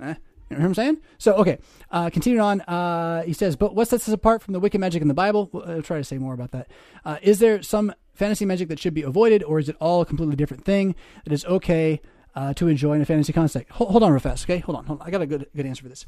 Eh? 0.00 0.14
You 0.50 0.56
know 0.56 0.62
what 0.62 0.68
I'm 0.68 0.74
saying? 0.74 0.98
So, 1.18 1.34
okay, 1.34 1.58
uh, 1.90 2.08
continuing 2.08 2.42
on, 2.42 2.60
uh, 2.62 3.22
he 3.22 3.34
says, 3.34 3.54
but 3.54 3.74
what 3.74 3.86
sets 3.88 4.08
us 4.08 4.14
apart 4.14 4.42
from 4.42 4.54
the 4.54 4.60
wicked 4.60 4.80
magic 4.80 5.02
in 5.02 5.08
the 5.08 5.14
Bible? 5.14 5.50
We'll, 5.52 5.68
I'll 5.68 5.82
try 5.82 5.98
to 5.98 6.04
say 6.04 6.16
more 6.16 6.32
about 6.32 6.52
that. 6.52 6.70
Uh, 7.04 7.18
is 7.20 7.38
there 7.38 7.62
some 7.62 7.92
fantasy 8.14 8.46
magic 8.46 8.68
that 8.68 8.78
should 8.78 8.94
be 8.94 9.02
avoided, 9.02 9.42
or 9.42 9.58
is 9.58 9.68
it 9.68 9.76
all 9.78 10.00
a 10.00 10.06
completely 10.06 10.36
different 10.36 10.64
thing 10.64 10.94
that 11.24 11.32
is 11.32 11.44
okay 11.44 12.00
uh, 12.34 12.54
to 12.54 12.68
enjoy 12.68 12.94
in 12.94 13.02
a 13.02 13.04
fantasy 13.04 13.32
context? 13.32 13.70
Hold, 13.72 13.90
hold, 13.90 14.02
on 14.02 14.10
real 14.10 14.20
fast, 14.20 14.46
okay? 14.46 14.58
Hold 14.58 14.78
on, 14.78 14.86
hold 14.86 15.00
on. 15.00 15.06
I 15.06 15.10
got 15.10 15.20
a 15.20 15.26
good, 15.26 15.46
good 15.54 15.66
answer 15.66 15.82
for 15.82 15.90
this. 15.90 16.06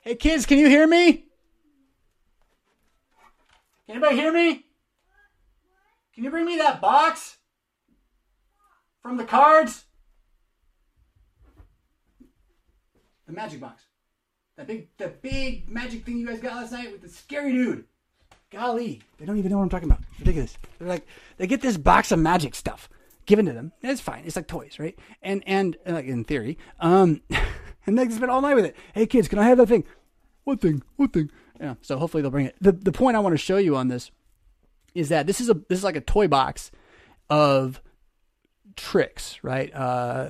Hey, 0.00 0.16
kids, 0.16 0.44
can 0.44 0.58
you 0.58 0.68
hear 0.68 0.86
me? 0.86 1.24
Can 3.86 3.96
anybody 3.96 4.16
hear 4.16 4.32
me? 4.32 4.64
Can 6.14 6.24
you 6.24 6.30
bring 6.30 6.46
me 6.46 6.56
that 6.56 6.80
box? 6.80 7.37
From 9.08 9.16
the 9.16 9.24
cards? 9.24 9.86
The 13.26 13.32
magic 13.32 13.58
box. 13.60 13.82
That 14.56 14.66
big, 14.66 14.88
the 14.98 15.08
big 15.08 15.70
magic 15.70 16.04
thing 16.04 16.18
you 16.18 16.26
guys 16.26 16.40
got 16.40 16.56
last 16.56 16.72
night 16.72 16.92
with 16.92 17.00
the 17.00 17.08
scary 17.08 17.52
dude. 17.52 17.84
Golly, 18.50 19.00
they 19.18 19.24
don't 19.24 19.38
even 19.38 19.50
know 19.50 19.58
what 19.58 19.64
I'm 19.64 19.70
talking 19.70 19.88
about. 19.88 20.02
Ridiculous. 20.18 20.58
They're 20.78 20.88
like, 20.88 21.06
they 21.36 21.46
get 21.46 21.60
this 21.60 21.76
box 21.76 22.12
of 22.12 22.18
magic 22.18 22.54
stuff 22.54 22.88
given 23.24 23.46
to 23.46 23.52
them. 23.52 23.72
It's 23.82 24.00
fine. 24.00 24.24
It's 24.26 24.36
like 24.36 24.46
toys, 24.46 24.78
right? 24.78 24.98
And 25.22 25.42
and 25.46 25.76
like 25.86 26.06
in 26.06 26.24
theory, 26.24 26.58
um, 26.80 27.22
and 27.86 27.98
they 27.98 28.08
spend 28.08 28.30
all 28.30 28.40
night 28.40 28.54
with 28.54 28.64
it. 28.64 28.76
Hey 28.94 29.06
kids, 29.06 29.28
can 29.28 29.38
I 29.38 29.44
have 29.48 29.58
that 29.58 29.68
thing? 29.68 29.84
What 30.44 30.60
thing? 30.60 30.82
What 30.96 31.12
thing? 31.12 31.30
Yeah. 31.60 31.74
So 31.82 31.98
hopefully 31.98 32.22
they'll 32.22 32.30
bring 32.30 32.46
it. 32.46 32.56
The 32.60 32.72
the 32.72 32.92
point 32.92 33.16
I 33.16 33.20
want 33.20 33.34
to 33.34 33.38
show 33.38 33.58
you 33.58 33.76
on 33.76 33.88
this 33.88 34.10
is 34.94 35.10
that 35.10 35.26
this 35.26 35.40
is 35.40 35.48
a 35.50 35.54
this 35.54 35.78
is 35.78 35.84
like 35.84 35.96
a 35.96 36.00
toy 36.00 36.26
box 36.28 36.70
of 37.28 37.82
tricks, 38.78 39.38
right? 39.42 39.74
Uh, 39.74 40.28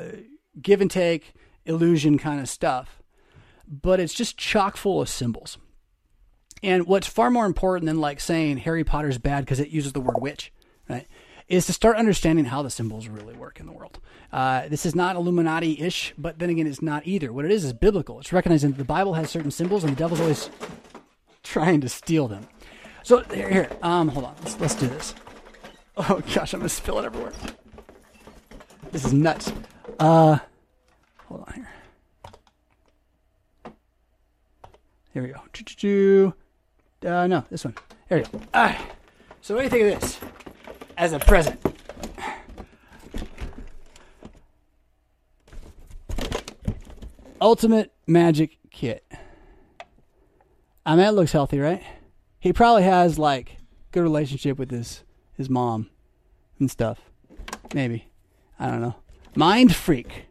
give 0.60 0.80
and 0.80 0.90
take, 0.90 1.34
illusion 1.64 2.18
kind 2.18 2.40
of 2.40 2.48
stuff. 2.48 3.00
But 3.68 4.00
it's 4.00 4.14
just 4.14 4.36
chock 4.36 4.76
full 4.76 5.00
of 5.00 5.08
symbols. 5.08 5.58
And 6.62 6.86
what's 6.86 7.06
far 7.06 7.30
more 7.30 7.46
important 7.46 7.86
than 7.86 8.00
like 8.00 8.18
saying 8.18 8.58
Harry 8.58 8.82
Potter's 8.82 9.18
bad 9.18 9.44
because 9.44 9.60
it 9.60 9.68
uses 9.68 9.92
the 9.92 10.00
word 10.00 10.20
witch, 10.20 10.52
right? 10.88 11.06
Is 11.46 11.66
to 11.66 11.72
start 11.72 11.96
understanding 11.96 12.46
how 12.46 12.62
the 12.62 12.70
symbols 12.70 13.08
really 13.08 13.34
work 13.34 13.60
in 13.60 13.66
the 13.66 13.72
world. 13.72 14.00
Uh, 14.32 14.68
this 14.68 14.84
is 14.84 14.94
not 14.94 15.16
Illuminati 15.16 15.80
ish, 15.80 16.12
but 16.18 16.38
then 16.38 16.50
again, 16.50 16.66
it's 16.66 16.82
not 16.82 17.06
either. 17.06 17.32
What 17.32 17.44
it 17.44 17.50
is 17.50 17.64
is 17.64 17.72
biblical. 17.72 18.18
It's 18.20 18.32
recognizing 18.32 18.72
that 18.72 18.78
the 18.78 18.84
Bible 18.84 19.14
has 19.14 19.30
certain 19.30 19.50
symbols 19.50 19.84
and 19.84 19.92
the 19.94 19.98
devil's 19.98 20.20
always 20.20 20.50
trying 21.42 21.80
to 21.82 21.88
steal 21.88 22.28
them. 22.28 22.46
So 23.02 23.22
here, 23.22 23.48
here 23.48 23.70
um, 23.82 24.08
hold 24.08 24.26
on. 24.26 24.34
Let's, 24.42 24.60
let's 24.60 24.74
do 24.74 24.88
this. 24.88 25.14
Oh 26.00 26.22
gosh, 26.32 26.54
I'm 26.54 26.60
gonna 26.60 26.68
spill 26.68 27.00
it 27.00 27.06
everywhere. 27.06 27.32
This 28.90 29.04
is 29.04 29.12
nuts. 29.12 29.52
Uh, 29.98 30.38
hold 31.26 31.44
on 31.46 31.54
here. 31.54 31.68
Here 35.12 35.22
we 35.22 35.28
go. 35.28 35.40
Choo-choo-choo. 35.52 36.34
Uh, 37.04 37.26
no, 37.26 37.44
this 37.50 37.64
one. 37.64 37.74
Here 38.08 38.18
we 38.18 38.24
go. 38.24 38.44
All 38.54 38.64
right. 38.64 38.78
So 39.40 39.54
what 39.54 39.60
do 39.60 39.64
you 39.64 39.70
think 39.70 39.94
of 39.94 40.00
this 40.00 40.18
as 40.96 41.12
a 41.12 41.18
present? 41.18 41.60
Ultimate 47.40 47.92
Magic 48.06 48.58
Kit. 48.70 49.04
I 50.84 50.96
mean, 50.96 51.06
it 51.06 51.12
looks 51.12 51.32
healthy, 51.32 51.60
right? 51.60 51.82
He 52.40 52.52
probably 52.52 52.82
has 52.82 53.18
like 53.18 53.58
good 53.92 54.02
relationship 54.02 54.58
with 54.58 54.70
his 54.70 55.04
his 55.36 55.48
mom 55.48 55.88
and 56.58 56.70
stuff. 56.70 56.98
Maybe. 57.74 58.07
I 58.58 58.68
don't 58.68 58.80
know. 58.80 58.96
Mind 59.34 59.74
freak. 59.74 60.26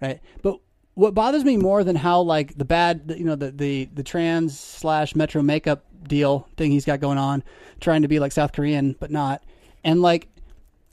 Right. 0.00 0.20
But 0.42 0.58
what 0.94 1.14
bothers 1.14 1.44
me 1.44 1.56
more 1.56 1.84
than 1.84 1.96
how 1.96 2.20
like 2.20 2.56
the 2.56 2.64
bad, 2.64 3.14
you 3.16 3.24
know, 3.24 3.36
the 3.36 3.50
the 3.50 3.84
the 3.86 4.02
trans 4.02 4.58
slash 4.58 5.14
Metro 5.14 5.42
makeup 5.42 5.84
deal 6.06 6.48
thing 6.56 6.70
he's 6.70 6.84
got 6.84 7.00
going 7.00 7.18
on, 7.18 7.42
trying 7.80 8.02
to 8.02 8.08
be 8.08 8.18
like 8.18 8.32
South 8.32 8.52
Korean 8.52 8.96
but 8.98 9.10
not, 9.10 9.42
and 9.84 10.02
like, 10.02 10.28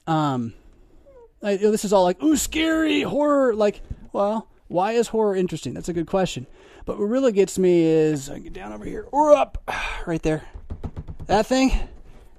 um, 0.07 0.53
like, 1.41 1.59
this 1.59 1.85
is 1.85 1.93
all 1.93 2.03
like 2.03 2.21
ooh 2.21 2.37
scary 2.37 3.01
horror. 3.01 3.53
Like, 3.53 3.81
well, 4.13 4.47
why 4.67 4.93
is 4.93 5.07
horror 5.07 5.35
interesting? 5.35 5.73
That's 5.73 5.89
a 5.89 5.93
good 5.93 6.07
question. 6.07 6.47
But 6.85 6.97
what 6.97 7.05
really 7.05 7.31
gets 7.31 7.59
me 7.59 7.81
is 7.81 8.29
I 8.29 8.39
get 8.39 8.53
down 8.53 8.73
over 8.73 8.85
here 8.85 9.07
or 9.11 9.33
up, 9.33 9.57
right 10.05 10.21
there, 10.21 10.43
that 11.25 11.45
thing, 11.45 11.71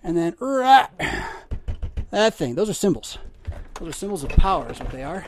and 0.03 0.17
then 0.17 0.35
er, 0.41 0.63
ah, 0.65 0.91
that 2.11 2.35
thing. 2.35 2.55
Those 2.55 2.71
are 2.71 2.75
symbols. 2.75 3.19
Those 3.81 3.89
are 3.89 3.93
symbols 3.93 4.23
of 4.25 4.29
power, 4.31 4.71
is 4.71 4.79
what 4.79 4.91
they 4.91 5.03
are. 5.03 5.25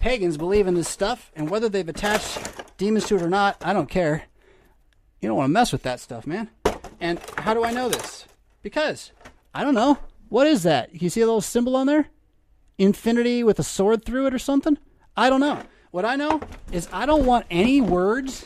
Pagans 0.00 0.36
believe 0.36 0.66
in 0.66 0.74
this 0.74 0.86
stuff, 0.86 1.32
and 1.34 1.48
whether 1.48 1.70
they've 1.70 1.88
attached 1.88 2.38
demons 2.76 3.06
to 3.06 3.16
it 3.16 3.22
or 3.22 3.30
not, 3.30 3.56
I 3.62 3.72
don't 3.72 3.88
care. 3.88 4.24
You 5.22 5.28
don't 5.30 5.38
want 5.38 5.48
to 5.48 5.52
mess 5.52 5.72
with 5.72 5.82
that 5.84 5.98
stuff, 5.98 6.26
man. 6.26 6.50
And 7.00 7.18
how 7.38 7.54
do 7.54 7.64
I 7.64 7.72
know 7.72 7.88
this? 7.88 8.26
Because 8.62 9.12
I 9.54 9.64
don't 9.64 9.74
know. 9.74 9.98
What 10.28 10.46
is 10.46 10.62
that? 10.64 11.00
You 11.00 11.08
see 11.08 11.22
a 11.22 11.26
little 11.26 11.40
symbol 11.40 11.74
on 11.74 11.86
there? 11.86 12.08
Infinity 12.76 13.42
with 13.42 13.58
a 13.58 13.62
sword 13.62 14.04
through 14.04 14.26
it 14.26 14.34
or 14.34 14.38
something? 14.38 14.76
I 15.16 15.30
don't 15.30 15.40
know. 15.40 15.62
What 15.90 16.04
I 16.04 16.16
know 16.16 16.42
is 16.70 16.90
I 16.92 17.06
don't 17.06 17.24
want 17.24 17.46
any 17.50 17.80
words, 17.80 18.44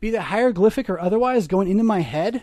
be 0.00 0.10
they 0.10 0.18
hieroglyphic 0.18 0.90
or 0.90 0.98
otherwise, 0.98 1.46
going 1.46 1.68
into 1.68 1.84
my 1.84 2.00
head 2.00 2.42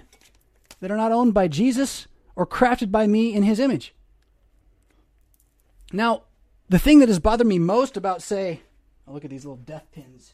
that 0.80 0.92
are 0.92 0.98
not 0.98 1.12
owned 1.12 1.34
by 1.34 1.50
Jesus 1.50 2.08
or 2.38 2.48
crafted 2.48 2.90
by 2.90 3.06
me 3.06 3.34
in 3.34 3.44
his 3.44 3.60
image. 3.60 3.94
Now, 5.92 6.24
the 6.70 6.80
thing 6.80 7.00
that 7.00 7.10
has 7.10 7.20
bothered 7.20 7.48
me 7.48 7.60
most 7.60 7.98
about, 7.98 8.22
say, 8.22 8.62
oh, 9.08 9.14
look 9.14 9.26
at 9.26 9.30
these 9.30 9.46
little 9.46 9.58
death 9.58 9.88
pins, 9.92 10.34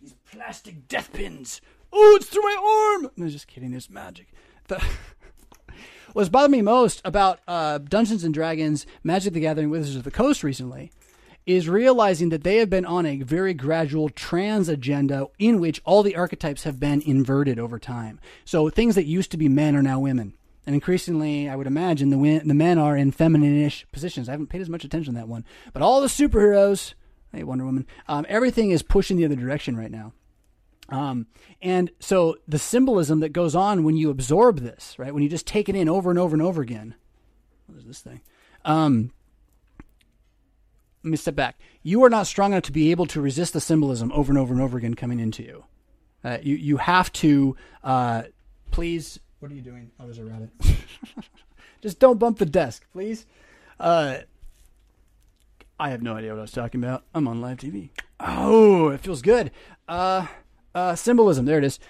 these 0.00 0.14
plastic 0.30 0.88
death 0.88 1.12
pins. 1.12 1.60
Oh, 1.92 2.16
it's 2.16 2.26
through 2.26 2.42
my 2.42 2.98
arm. 3.02 3.10
No, 3.16 3.28
just 3.28 3.48
kidding. 3.48 3.70
There's 3.70 3.90
magic. 3.90 4.28
The 4.68 4.82
What's 6.12 6.28
bothered 6.28 6.50
me 6.50 6.62
most 6.62 7.00
about 7.04 7.38
uh, 7.46 7.78
Dungeons 7.78 8.24
and 8.24 8.34
Dragons, 8.34 8.84
Magic 9.04 9.32
the 9.32 9.40
Gathering, 9.40 9.70
Wizards 9.70 9.96
of 9.96 10.02
the 10.02 10.10
Coast 10.10 10.42
recently 10.42 10.90
is 11.46 11.68
realizing 11.68 12.28
that 12.30 12.44
they 12.44 12.56
have 12.56 12.68
been 12.68 12.84
on 12.84 13.06
a 13.06 13.22
very 13.22 13.54
gradual 13.54 14.08
trans 14.08 14.68
agenda 14.68 15.26
in 15.38 15.60
which 15.60 15.80
all 15.84 16.02
the 16.02 16.16
archetypes 16.16 16.64
have 16.64 16.78
been 16.78 17.00
inverted 17.02 17.58
over 17.58 17.78
time. 17.78 18.20
So 18.44 18.68
things 18.68 18.94
that 18.94 19.06
used 19.06 19.30
to 19.30 19.36
be 19.36 19.48
men 19.48 19.74
are 19.74 19.82
now 19.82 20.00
women. 20.00 20.34
And 20.66 20.74
increasingly, 20.74 21.48
I 21.48 21.56
would 21.56 21.66
imagine 21.66 22.10
the 22.10 22.42
the 22.44 22.54
men 22.54 22.78
are 22.78 22.96
in 22.96 23.12
feminine-ish 23.12 23.86
positions. 23.92 24.28
I 24.28 24.32
haven't 24.32 24.48
paid 24.48 24.60
as 24.60 24.68
much 24.68 24.84
attention 24.84 25.14
to 25.14 25.20
that 25.20 25.28
one, 25.28 25.44
but 25.72 25.82
all 25.82 26.00
the 26.00 26.06
superheroes, 26.06 26.94
hey 27.32 27.42
Wonder 27.44 27.64
Woman, 27.64 27.86
um, 28.08 28.26
everything 28.28 28.70
is 28.70 28.82
pushing 28.82 29.16
the 29.16 29.24
other 29.24 29.36
direction 29.36 29.76
right 29.76 29.90
now. 29.90 30.12
Um, 30.90 31.26
and 31.62 31.90
so 32.00 32.36
the 32.48 32.58
symbolism 32.58 33.20
that 33.20 33.30
goes 33.32 33.54
on 33.54 33.84
when 33.84 33.96
you 33.96 34.10
absorb 34.10 34.58
this, 34.58 34.98
right, 34.98 35.14
when 35.14 35.22
you 35.22 35.28
just 35.28 35.46
take 35.46 35.68
it 35.68 35.76
in 35.76 35.88
over 35.88 36.10
and 36.10 36.18
over 36.18 36.34
and 36.34 36.42
over 36.42 36.60
again. 36.60 36.94
What 37.66 37.78
is 37.78 37.84
this 37.84 38.00
thing? 38.00 38.20
Um, 38.64 39.12
let 41.02 41.10
me 41.10 41.16
step 41.16 41.36
back. 41.36 41.58
You 41.82 42.04
are 42.04 42.10
not 42.10 42.26
strong 42.26 42.52
enough 42.52 42.64
to 42.64 42.72
be 42.72 42.90
able 42.90 43.06
to 43.06 43.20
resist 43.20 43.52
the 43.52 43.60
symbolism 43.60 44.12
over 44.12 44.30
and 44.30 44.38
over 44.38 44.52
and 44.52 44.62
over 44.62 44.76
again 44.76 44.94
coming 44.94 45.20
into 45.20 45.42
you. 45.42 45.64
Uh, 46.22 46.38
you 46.42 46.56
you 46.56 46.76
have 46.76 47.10
to 47.12 47.56
uh, 47.82 48.24
please 48.70 49.18
what 49.40 49.50
are 49.50 49.54
you 49.54 49.62
doing? 49.62 49.90
Oh, 49.98 50.04
there's 50.04 50.18
a 50.18 50.24
rabbit. 50.24 50.50
Just 51.82 51.98
don't 51.98 52.18
bump 52.18 52.38
the 52.38 52.46
desk, 52.46 52.84
please. 52.92 53.26
Uh, 53.78 54.18
I 55.78 55.90
have 55.90 56.02
no 56.02 56.14
idea 56.14 56.30
what 56.30 56.38
I 56.38 56.42
was 56.42 56.52
talking 56.52 56.82
about. 56.82 57.04
I'm 57.14 57.26
on 57.26 57.40
live 57.40 57.56
TV. 57.56 57.88
Oh, 58.20 58.88
it 58.90 59.00
feels 59.00 59.22
good. 59.22 59.50
Uh, 59.88 60.26
uh, 60.74 60.94
symbolism. 60.94 61.46
There 61.46 61.56
it 61.56 61.64
is. 61.64 61.80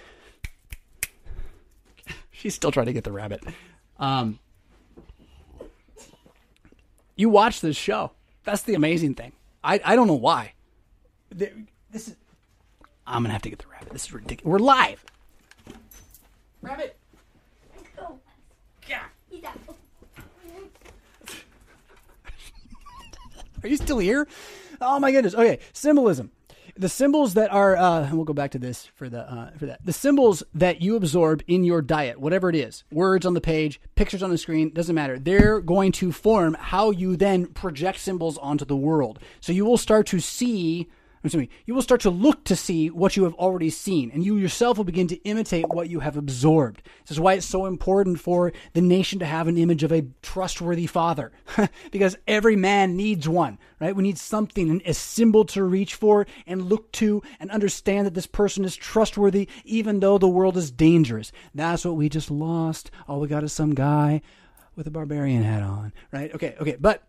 She's 2.31 2.55
still 2.55 2.71
trying 2.71 2.85
to 2.85 2.93
get 2.93 3.03
the 3.03 3.11
rabbit. 3.11 3.43
Um, 3.99 4.39
you 7.17 7.29
watch 7.29 7.59
this 7.59 7.75
show. 7.75 8.11
That's 8.45 8.63
the 8.63 8.75
amazing 8.75 9.15
thing. 9.15 9.33
I, 9.61 9.81
I 9.83 9.95
don't 9.97 10.07
know 10.07 10.13
why. 10.13 10.53
This 11.29 11.51
is. 12.07 12.15
I'm 13.05 13.23
gonna 13.23 13.33
have 13.33 13.41
to 13.41 13.49
get 13.49 13.59
the 13.59 13.67
rabbit. 13.67 13.89
This 13.89 14.05
is 14.05 14.13
ridiculous. 14.13 14.49
We're 14.49 14.65
live. 14.65 15.03
Rabbit. 16.61 16.97
Are 23.63 23.69
you 23.69 23.77
still 23.77 23.99
here? 23.99 24.27
Oh 24.79 24.99
my 24.99 25.11
goodness. 25.11 25.35
Okay, 25.35 25.59
symbolism. 25.73 26.31
The 26.77 26.89
symbols 26.89 27.33
that 27.33 27.51
are, 27.51 27.75
uh, 27.75 28.09
we'll 28.13 28.23
go 28.23 28.33
back 28.33 28.51
to 28.51 28.59
this 28.59 28.85
for 28.95 29.09
the 29.09 29.29
uh, 29.29 29.51
for 29.57 29.65
that. 29.65 29.85
The 29.85 29.93
symbols 29.93 30.41
that 30.53 30.81
you 30.81 30.95
absorb 30.95 31.43
in 31.47 31.63
your 31.63 31.81
diet, 31.81 32.19
whatever 32.19 32.49
it 32.49 32.55
is, 32.55 32.85
words 32.91 33.25
on 33.25 33.33
the 33.33 33.41
page, 33.41 33.81
pictures 33.95 34.23
on 34.23 34.29
the 34.29 34.37
screen, 34.37 34.71
doesn't 34.73 34.95
matter. 34.95 35.19
They're 35.19 35.59
going 35.59 35.91
to 35.93 36.11
form 36.11 36.55
how 36.57 36.91
you 36.91 37.17
then 37.17 37.47
project 37.47 37.99
symbols 37.99 38.37
onto 38.37 38.63
the 38.63 38.77
world. 38.77 39.19
So 39.41 39.51
you 39.51 39.65
will 39.65 39.77
start 39.77 40.07
to 40.07 40.19
see 40.19 40.87
excuse 41.23 41.39
me, 41.39 41.49
you 41.65 41.75
will 41.75 41.83
start 41.83 42.01
to 42.01 42.09
look 42.09 42.43
to 42.45 42.55
see 42.55 42.89
what 42.89 43.15
you 43.15 43.25
have 43.25 43.35
already 43.35 43.69
seen, 43.69 44.09
and 44.11 44.25
you 44.25 44.37
yourself 44.37 44.77
will 44.77 44.83
begin 44.83 45.07
to 45.07 45.23
imitate 45.23 45.69
what 45.69 45.87
you 45.87 45.99
have 45.99 46.17
absorbed. 46.17 46.81
This 47.03 47.11
is 47.11 47.19
why 47.19 47.33
it's 47.33 47.45
so 47.45 47.67
important 47.67 48.19
for 48.19 48.51
the 48.73 48.81
nation 48.81 49.19
to 49.19 49.25
have 49.25 49.47
an 49.47 49.57
image 49.57 49.83
of 49.83 49.91
a 49.91 50.07
trustworthy 50.23 50.87
father, 50.87 51.31
because 51.91 52.17
every 52.27 52.55
man 52.55 52.97
needs 52.97 53.29
one, 53.29 53.59
right? 53.79 53.95
We 53.95 54.01
need 54.01 54.17
something, 54.17 54.81
a 54.83 54.95
symbol 54.95 55.45
to 55.45 55.63
reach 55.63 55.93
for 55.93 56.25
and 56.47 56.67
look 56.67 56.91
to 56.93 57.21
and 57.39 57.51
understand 57.51 58.07
that 58.07 58.15
this 58.15 58.27
person 58.27 58.65
is 58.65 58.75
trustworthy, 58.75 59.47
even 59.63 59.99
though 59.99 60.17
the 60.17 60.27
world 60.27 60.57
is 60.57 60.71
dangerous. 60.71 61.31
That's 61.53 61.85
what 61.85 61.97
we 61.97 62.09
just 62.09 62.31
lost. 62.31 62.89
All 63.07 63.19
we 63.19 63.27
got 63.27 63.43
is 63.43 63.53
some 63.53 63.75
guy 63.75 64.21
with 64.75 64.87
a 64.87 64.91
barbarian 64.91 65.43
hat 65.43 65.61
on, 65.61 65.93
right? 66.11 66.33
Okay, 66.33 66.55
okay, 66.59 66.77
but 66.79 67.03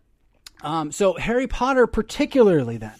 um, 0.61 0.91
so 0.91 1.13
Harry 1.15 1.47
Potter, 1.47 1.87
particularly 1.87 2.77
then 2.77 2.93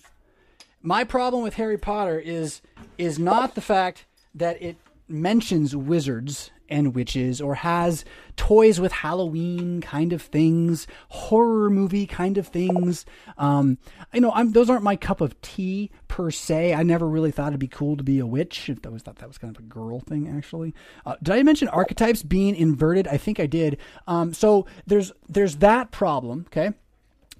my 0.84 1.03
problem 1.03 1.41
with 1.41 1.55
Harry 1.55 1.77
Potter 1.77 2.19
is 2.19 2.61
is 2.97 3.18
not 3.18 3.55
the 3.55 3.61
fact 3.61 4.05
that 4.35 4.61
it 4.61 4.77
mentions 5.07 5.76
wizards 5.76 6.51
and 6.69 6.95
witches 6.95 7.41
or 7.41 7.55
has 7.55 8.03
toys 8.35 8.80
with 8.80 8.91
Halloween 8.91 9.81
kind 9.81 10.11
of 10.11 10.22
things, 10.22 10.88
horror 11.10 11.69
movie 11.69 12.07
kind 12.07 12.38
of 12.38 12.47
things. 12.47 13.05
Um, 13.38 13.77
you 14.14 14.22
know, 14.22 14.31
I'm, 14.31 14.53
those 14.53 14.69
aren't 14.69 14.84
my 14.84 14.95
cup 14.95 15.22
of 15.22 15.39
tea 15.41 15.91
per 16.07 16.31
se. 16.31 16.73
I 16.73 16.84
never 16.84 17.07
really 17.07 17.31
thought 17.31 17.49
it'd 17.49 17.60
be 17.60 17.68
cool 17.68 17.95
to 17.97 18.03
be 18.03 18.19
a 18.19 18.26
witch. 18.26 18.69
I 18.69 18.76
always 18.88 19.03
thought 19.03 19.18
that 19.18 19.27
was 19.27 19.38
kind 19.38 19.55
of 19.55 19.64
a 19.64 19.68
girl 19.68 19.99
thing, 19.99 20.27
actually. 20.27 20.73
Uh, 21.05 21.15
did 21.22 21.35
I 21.35 21.43
mention 21.43 21.68
archetypes 21.68 22.23
being 22.23 22.55
inverted? 22.55 23.07
I 23.07 23.18
think 23.18 23.39
I 23.39 23.45
did. 23.45 23.77
Um, 24.07 24.34
so 24.34 24.65
there's 24.88 25.11
there's 25.30 25.57
that 25.57 25.91
problem. 25.91 26.45
Okay. 26.47 26.72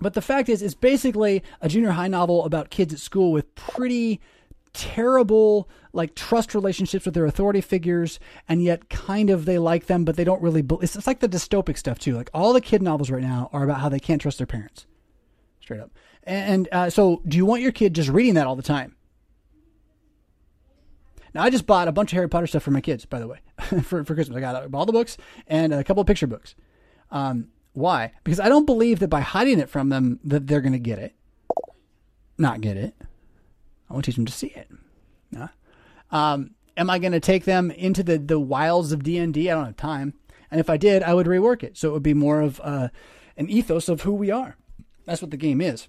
But 0.04 0.14
the 0.14 0.22
fact 0.22 0.50
is, 0.50 0.62
it's 0.62 0.76
basically 0.76 1.42
a 1.62 1.70
junior 1.70 1.92
high 1.92 2.10
novel 2.10 2.46
about 2.46 2.70
kids 2.70 2.94
at 2.94 3.00
school 3.00 3.32
with 3.32 3.56
pretty 3.56 4.20
terrible 4.74 5.70
like 5.94 6.16
trust 6.16 6.56
relationships 6.56 7.06
with 7.06 7.14
their 7.14 7.26
authority 7.26 7.62
figures 7.62 8.20
and 8.50 8.64
yet 8.64 8.90
kind 8.90 9.30
of 9.30 9.46
they 9.46 9.60
like 9.60 9.86
them 9.86 10.04
but 10.04 10.16
they 10.16 10.24
don't 10.24 10.42
really 10.42 10.66
it's, 10.82 10.96
it's 10.96 11.06
like 11.06 11.20
the 11.20 11.30
dystopic 11.30 11.78
stuff 11.78 12.00
too. 12.00 12.16
Like 12.16 12.30
all 12.34 12.54
the 12.54 12.62
kid 12.62 12.82
novels 12.82 13.10
right 13.10 13.22
now 13.22 13.50
are 13.54 13.64
about 13.64 13.80
how 13.80 13.90
they 13.90 14.00
can't 14.00 14.22
trust 14.22 14.40
their 14.40 14.48
parents. 14.48 14.86
Straight 15.62 15.80
up. 15.80 15.92
And 16.24 16.68
uh, 16.72 16.90
so 16.90 17.22
do 17.28 17.38
you 17.38 17.46
want 17.46 17.62
your 17.62 17.72
kid 17.72 17.94
just 17.94 18.10
reading 18.10 18.34
that 18.34 18.48
all 18.48 18.56
the 18.56 18.64
time? 18.64 18.96
Now 21.34 21.44
i 21.44 21.50
just 21.50 21.66
bought 21.66 21.88
a 21.88 21.92
bunch 21.92 22.12
of 22.12 22.16
harry 22.16 22.30
potter 22.30 22.46
stuff 22.46 22.64
for 22.64 22.72
my 22.72 22.82
kids 22.82 23.06
by 23.06 23.20
the 23.20 23.28
way 23.28 23.40
for, 23.84 24.04
for 24.04 24.16
christmas. 24.16 24.36
I 24.36 24.42
got 24.42 24.74
all 24.74 24.86
the 24.86 24.92
books 24.92 25.18
and 25.48 25.74
a 25.74 25.84
couple 25.84 26.02
of 26.02 26.08
picture 26.08 26.28
books. 26.28 26.56
Um, 27.12 27.50
why? 27.74 28.12
Because 28.24 28.40
I 28.40 28.50
don't 28.50 28.66
believe 28.66 29.00
that 29.00 29.10
by 29.10 29.22
hiding 29.22 29.60
it 29.60 29.70
from 29.70 29.90
them 29.90 30.20
that 30.24 30.48
they're 30.48 30.62
going 30.62 30.74
to 30.74 30.80
get 30.80 31.00
it. 31.00 31.14
Not 32.38 32.62
get 32.62 32.78
it. 32.78 32.96
I 33.90 33.94
want 33.94 34.06
to 34.06 34.12
teach 34.12 34.16
them 34.16 34.26
to 34.26 34.34
see 34.34 34.48
it. 34.48 34.70
Um, 36.14 36.52
am 36.78 36.90
I 36.90 37.00
going 37.00 37.12
to 37.12 37.20
take 37.20 37.44
them 37.44 37.72
into 37.72 38.04
the 38.04 38.18
the 38.18 38.40
wilds 38.40 38.92
of 38.92 39.04
D 39.04 39.18
and 39.18 39.36
I 39.36 39.44
don't 39.44 39.66
have 39.66 39.76
time. 39.76 40.14
And 40.52 40.60
if 40.60 40.70
I 40.70 40.78
did, 40.78 41.02
I 41.02 41.16
would 41.16 41.26
rework 41.26 41.64
it 41.64 41.76
so 41.76 41.90
it 41.90 41.94
would 41.94 42.04
be 42.04 42.14
more 42.14 42.40
of 42.40 42.62
uh, 42.64 42.90
an 43.36 43.50
ethos 43.50 43.90
of 43.90 44.04
who 44.04 44.14
we 44.14 44.30
are. 44.30 44.56
That's 45.06 45.22
what 45.22 45.32
the 45.32 45.38
game 45.38 45.60
is. 45.60 45.88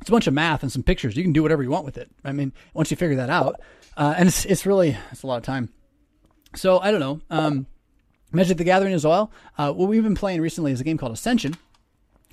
it's 0.00 0.08
a 0.08 0.12
bunch 0.12 0.28
of 0.28 0.34
math 0.34 0.62
and 0.62 0.70
some 0.70 0.84
pictures. 0.84 1.16
You 1.16 1.24
can 1.24 1.32
do 1.32 1.42
whatever 1.42 1.64
you 1.64 1.70
want 1.70 1.84
with 1.84 1.98
it. 1.98 2.08
I 2.24 2.30
mean, 2.30 2.52
once 2.72 2.92
you 2.92 2.96
figure 2.96 3.16
that 3.16 3.28
out, 3.28 3.60
uh, 3.96 4.14
and 4.16 4.28
it's 4.28 4.44
it's 4.44 4.64
really 4.64 4.96
it's 5.10 5.24
a 5.24 5.26
lot 5.26 5.38
of 5.38 5.42
time. 5.42 5.70
So 6.54 6.78
I 6.78 6.92
don't 6.92 7.00
know. 7.00 7.20
Um, 7.28 7.66
Magic 8.32 8.58
the 8.58 8.64
Gathering 8.64 8.94
as 8.94 9.04
well. 9.04 9.30
Uh, 9.56 9.72
what 9.72 9.88
we've 9.88 10.02
been 10.02 10.14
playing 10.14 10.40
recently 10.40 10.72
is 10.72 10.80
a 10.80 10.84
game 10.84 10.98
called 10.98 11.12
Ascension. 11.12 11.56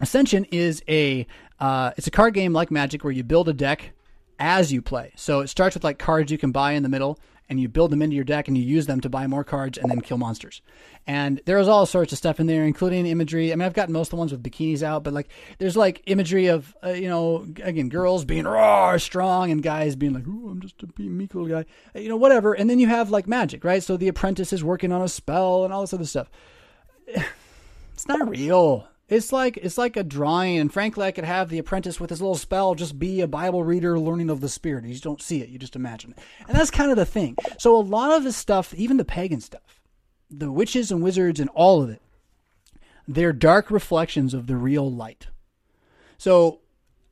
Ascension 0.02 0.46
is 0.46 0.84
a 0.90 1.26
uh, 1.60 1.92
it's 1.98 2.08
a 2.08 2.12
card 2.12 2.34
game 2.34 2.52
like 2.52 2.70
Magic 2.70 3.04
where 3.04 3.14
you 3.14 3.24
build 3.24 3.48
a 3.48 3.54
deck 3.54 3.92
as 4.40 4.74
you 4.74 4.82
play. 4.82 5.14
So 5.16 5.40
it 5.40 5.48
starts 5.48 5.76
with 5.76 5.84
like 5.84 5.98
cards 5.98 6.32
you 6.32 6.38
can 6.38 6.52
buy 6.52 6.74
in 6.74 6.84
the 6.84 6.90
middle, 6.90 7.18
and 7.50 7.60
you 7.60 7.68
build 7.68 7.92
them 7.92 8.02
into 8.02 8.16
your 8.16 8.26
deck 8.26 8.48
and 8.48 8.58
you 8.58 8.64
use 8.64 8.88
them 8.88 9.02
to 9.02 9.10
buy 9.10 9.28
more 9.28 9.44
cards 9.44 9.78
and 9.78 9.90
then 9.90 10.02
kill 10.02 10.18
monsters. 10.18 10.62
And 11.06 11.42
there's 11.46 11.68
all 11.68 11.86
sorts 11.86 12.12
of 12.12 12.18
stuff 12.18 12.40
in 12.40 12.48
there, 12.48 12.66
including 12.66 13.06
imagery. 13.06 13.52
I 13.52 13.56
mean, 13.56 13.66
I've 13.66 13.74
gotten 13.74 13.94
most 13.94 14.08
of 14.08 14.12
the 14.12 14.16
ones 14.18 14.32
with 14.32 14.42
bikinis 14.42 14.82
out, 14.82 15.04
but 15.04 15.14
like 15.14 15.30
there's 15.60 15.78
like 15.78 16.02
imagery 16.08 16.48
of, 16.48 16.76
uh, 16.84 16.90
you 16.90 17.08
know, 17.08 17.46
again, 17.62 17.90
girls 17.90 18.26
being 18.26 18.46
raw, 18.46 18.98
strong, 18.98 19.52
and 19.52 19.62
guys 19.62 19.96
being 19.96 20.14
like, 20.14 20.28
ooh, 20.28 20.50
I'm 20.50 20.62
just 20.62 20.82
a 20.82 21.02
meek 21.02 21.36
little 21.36 21.50
guy, 21.50 21.66
uh, 21.96 22.00
you 22.00 22.10
know, 22.10 22.18
whatever. 22.18 22.54
And 22.54 22.70
then 22.70 22.80
you 22.80 22.88
have 22.88 23.12
like 23.12 23.28
magic, 23.28 23.64
right? 23.64 23.84
So 23.84 23.98
the 23.98 24.08
apprentice 24.08 24.52
is 24.52 24.64
working 24.64 24.92
on 24.92 25.02
a 25.02 25.08
spell 25.08 25.64
and 25.64 25.74
all 25.74 25.82
this 25.82 25.94
other 25.94 26.06
stuff. 26.06 26.30
It's 27.94 28.10
not 28.10 28.28
real. 28.28 28.90
It's 29.08 29.32
like 29.32 29.58
it's 29.58 29.78
like 29.78 29.98
a 29.98 30.04
drawing, 30.04 30.58
and 30.58 30.74
frankly, 30.74 31.06
I 31.06 31.12
could 31.12 31.26
have 31.26 31.50
the 31.50 31.60
apprentice 31.60 32.00
with 32.00 32.10
his 32.10 32.22
little 32.22 32.36
spell 32.36 32.74
just 32.74 32.98
be 32.98 33.22
a 33.22 33.28
Bible 33.28 33.64
reader 33.64 34.00
learning 34.00 34.32
of 34.32 34.42
the 34.42 34.50
Spirit. 34.50 34.86
You 34.86 34.94
just 34.94 35.04
don't 35.04 35.22
see 35.22 35.42
it; 35.42 35.50
you 35.50 35.60
just 35.60 35.76
imagine 35.76 36.12
it, 36.12 36.20
and 36.48 36.58
that's 36.58 36.72
kind 36.72 36.90
of 36.90 36.98
the 36.98 37.06
thing. 37.06 37.36
So 37.60 37.76
a 37.76 37.78
lot 37.78 38.12
of 38.18 38.24
this 38.24 38.36
stuff, 38.36 38.74
even 38.74 38.98
the 38.98 39.06
pagan 39.06 39.42
stuff, 39.42 39.80
the 40.32 40.52
witches 40.52 40.92
and 40.92 41.04
wizards, 41.04 41.40
and 41.40 41.52
all 41.52 41.84
of 41.84 41.92
it, 41.92 42.02
they're 43.08 43.34
dark 43.34 43.70
reflections 43.70 44.34
of 44.34 44.48
the 44.48 44.56
real 44.56 44.92
light. 44.92 45.28
So 46.18 46.62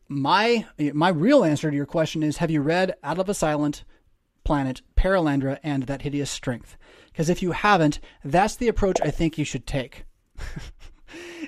my 0.07 0.65
my 0.79 1.09
real 1.09 1.43
answer 1.43 1.69
to 1.69 1.75
your 1.75 1.85
question 1.85 2.23
is: 2.23 2.37
Have 2.37 2.49
you 2.49 2.61
read 2.61 2.95
Out 3.03 3.19
of 3.19 3.29
a 3.29 3.35
Silent 3.35 3.83
Planet, 4.43 4.81
Perelandra, 4.95 5.59
and 5.61 5.83
That 5.83 6.01
Hideous 6.01 6.31
Strength? 6.31 6.75
Because 7.11 7.29
if 7.29 7.43
you 7.43 7.51
haven't, 7.51 7.99
that's 8.23 8.55
the 8.55 8.67
approach 8.67 8.99
I 9.03 9.11
think 9.11 9.37
you 9.37 9.45
should 9.45 9.67
take. 9.67 10.05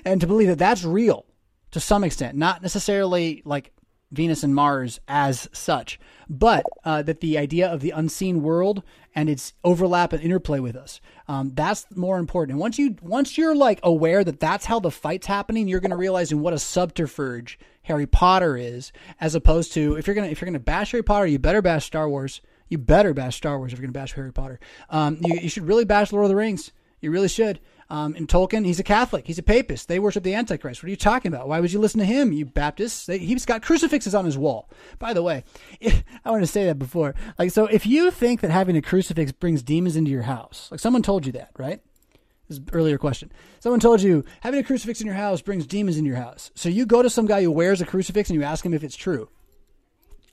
and 0.06 0.20
to 0.20 0.26
believe 0.26 0.48
that 0.48 0.58
that's 0.58 0.84
real 0.84 1.26
to 1.72 1.80
some 1.80 2.04
extent, 2.04 2.36
not 2.36 2.62
necessarily 2.62 3.42
like 3.44 3.72
Venus 4.12 4.44
and 4.44 4.54
Mars 4.54 5.00
as 5.08 5.48
such, 5.52 5.98
but 6.30 6.64
uh, 6.84 7.02
that 7.02 7.20
the 7.20 7.36
idea 7.36 7.68
of 7.68 7.80
the 7.80 7.90
unseen 7.90 8.42
world 8.42 8.82
and 9.14 9.28
its 9.28 9.52
overlap 9.64 10.12
and 10.12 10.22
interplay 10.22 10.60
with 10.60 10.76
us, 10.76 11.00
um, 11.26 11.52
that's 11.54 11.86
more 11.94 12.18
important. 12.18 12.52
And 12.52 12.60
once 12.60 12.78
you 12.78 12.96
once 13.02 13.36
you're 13.36 13.56
like 13.56 13.80
aware 13.82 14.22
that 14.22 14.38
that's 14.38 14.64
how 14.64 14.78
the 14.78 14.92
fight's 14.92 15.26
happening, 15.26 15.66
you're 15.66 15.80
going 15.80 15.90
to 15.90 15.96
realize 15.96 16.30
in 16.30 16.40
what 16.40 16.54
a 16.54 16.58
subterfuge 16.58 17.58
Harry 17.82 18.06
Potter 18.06 18.56
is, 18.56 18.92
as 19.20 19.34
opposed 19.34 19.72
to 19.74 19.96
if 19.96 20.06
you're 20.06 20.14
gonna 20.14 20.28
if 20.28 20.40
you're 20.40 20.46
gonna 20.46 20.60
bash 20.60 20.92
Harry 20.92 21.02
Potter, 21.02 21.26
you 21.26 21.38
better 21.38 21.62
bash 21.62 21.84
Star 21.84 22.08
Wars. 22.08 22.40
You 22.68 22.78
better 22.78 23.12
bash 23.12 23.36
Star 23.36 23.58
Wars 23.58 23.72
if 23.72 23.78
you're 23.78 23.86
gonna 23.86 23.92
bash 23.92 24.12
Harry 24.14 24.32
Potter. 24.32 24.60
Um, 24.88 25.18
you, 25.20 25.38
you 25.42 25.48
should 25.48 25.66
really 25.66 25.84
bash 25.84 26.12
Lord 26.12 26.24
of 26.24 26.30
the 26.30 26.36
Rings. 26.36 26.72
You 27.00 27.10
really 27.10 27.28
should. 27.28 27.60
Um, 27.88 28.14
and 28.16 28.26
Tolkien, 28.26 28.66
he's 28.66 28.80
a 28.80 28.84
Catholic. 28.84 29.26
He's 29.26 29.38
a 29.38 29.44
papist. 29.44 29.88
They 29.88 29.98
worship 29.98 30.24
the 30.24 30.34
Antichrist. 30.34 30.82
What 30.82 30.88
are 30.88 30.90
you 30.90 30.96
talking 30.96 31.32
about? 31.32 31.48
Why 31.48 31.60
would 31.60 31.72
you 31.72 31.78
listen 31.78 32.00
to 32.00 32.06
him, 32.06 32.32
you 32.32 32.44
Baptists? 32.44 33.06
They, 33.06 33.18
he's 33.18 33.46
got 33.46 33.62
crucifixes 33.62 34.14
on 34.14 34.24
his 34.24 34.36
wall. 34.36 34.68
By 34.98 35.12
the 35.12 35.22
way, 35.22 35.44
I 36.24 36.30
want 36.30 36.42
to 36.42 36.48
say 36.48 36.64
that 36.66 36.78
before. 36.78 37.14
Like, 37.38 37.52
so 37.52 37.66
if 37.66 37.86
you 37.86 38.10
think 38.10 38.40
that 38.40 38.50
having 38.50 38.76
a 38.76 38.82
crucifix 38.82 39.30
brings 39.32 39.62
demons 39.62 39.96
into 39.96 40.10
your 40.10 40.22
house, 40.22 40.68
like 40.70 40.80
someone 40.80 41.02
told 41.02 41.26
you 41.26 41.32
that, 41.32 41.50
right? 41.56 41.80
This 42.48 42.58
is 42.58 42.64
earlier 42.72 42.98
question. 42.98 43.32
Someone 43.60 43.80
told 43.80 44.02
you 44.02 44.24
having 44.40 44.60
a 44.60 44.64
crucifix 44.64 45.00
in 45.00 45.06
your 45.06 45.16
house 45.16 45.40
brings 45.40 45.66
demons 45.66 45.96
into 45.96 46.08
your 46.08 46.18
house. 46.18 46.50
So 46.54 46.68
you 46.68 46.86
go 46.86 47.02
to 47.02 47.10
some 47.10 47.26
guy 47.26 47.42
who 47.42 47.50
wears 47.50 47.80
a 47.80 47.86
crucifix 47.86 48.30
and 48.30 48.38
you 48.38 48.44
ask 48.44 48.64
him 48.64 48.74
if 48.74 48.84
it's 48.84 48.96
true. 48.96 49.28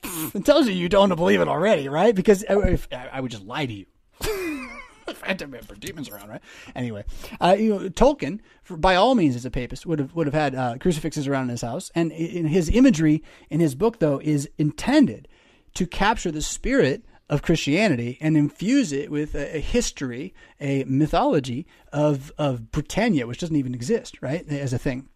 It 0.34 0.44
tells 0.44 0.66
you 0.66 0.74
you 0.74 0.88
don't 0.90 1.14
believe 1.16 1.40
it 1.40 1.48
already, 1.48 1.88
right? 1.88 2.14
Because 2.14 2.44
uh, 2.48 2.58
if, 2.60 2.88
I 2.92 3.20
would 3.20 3.30
just 3.30 3.44
lie 3.44 3.64
to 3.64 3.72
you. 3.72 3.86
Phantom 5.14 5.52
for 5.66 5.74
demons 5.74 6.08
around, 6.08 6.28
right? 6.28 6.40
Anyway, 6.74 7.04
uh, 7.40 7.56
you 7.58 7.70
know, 7.70 7.88
Tolkien, 7.90 8.40
for, 8.62 8.76
by 8.76 8.94
all 8.94 9.14
means, 9.14 9.36
as 9.36 9.44
a 9.44 9.50
papist, 9.50 9.86
would 9.86 9.98
have 9.98 10.14
would 10.14 10.26
have 10.26 10.34
had 10.34 10.54
uh, 10.54 10.76
crucifixes 10.78 11.26
around 11.26 11.44
in 11.44 11.50
his 11.50 11.62
house, 11.62 11.90
and 11.94 12.12
in 12.12 12.46
his 12.46 12.68
imagery 12.70 13.22
in 13.50 13.60
his 13.60 13.74
book, 13.74 13.98
though, 13.98 14.20
is 14.22 14.48
intended 14.58 15.28
to 15.74 15.86
capture 15.86 16.30
the 16.30 16.42
spirit 16.42 17.04
of 17.28 17.42
Christianity 17.42 18.18
and 18.20 18.36
infuse 18.36 18.92
it 18.92 19.10
with 19.10 19.34
a, 19.34 19.56
a, 19.56 19.60
history, 19.60 20.34
a 20.60 20.84
mythology 20.84 21.66
of 21.92 22.32
of 22.38 22.70
Britannia, 22.70 23.26
which 23.26 23.38
doesn't 23.38 23.56
even 23.56 23.74
exist, 23.74 24.18
right, 24.22 24.46
as 24.48 24.72
a 24.72 24.78
thing. 24.78 25.08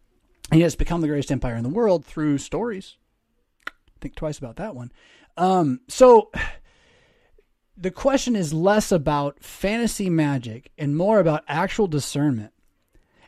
And 0.50 0.62
it's 0.62 0.74
become 0.74 1.00
the 1.00 1.08
greatest 1.08 1.30
empire 1.30 1.56
in 1.56 1.62
the 1.62 1.68
world 1.68 2.04
through 2.04 2.38
stories. 2.38 2.96
Think 4.00 4.14
twice 4.14 4.38
about 4.38 4.56
that 4.56 4.74
one. 4.74 4.92
Um, 5.36 5.80
so 5.88 6.30
the 7.80 7.90
question 7.90 8.34
is 8.34 8.52
less 8.52 8.90
about 8.90 9.42
fantasy 9.42 10.10
magic 10.10 10.72
and 10.76 10.96
more 10.96 11.20
about 11.20 11.44
actual 11.46 11.86
discernment. 11.86 12.52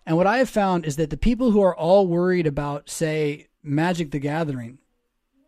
And 0.05 0.16
what 0.16 0.27
I 0.27 0.39
have 0.39 0.51
found 0.51 0.85
is 0.85 0.97
that 0.97 1.10
the 1.10 1.16
people 1.16 1.52
who 1.52 1.62
are 1.62 1.77
all 1.77 2.06
worried 2.06 2.47
about, 2.47 2.90
say, 2.90 3.48
Magic 3.62 4.10
the 4.10 4.18
Gathering, 4.18 4.78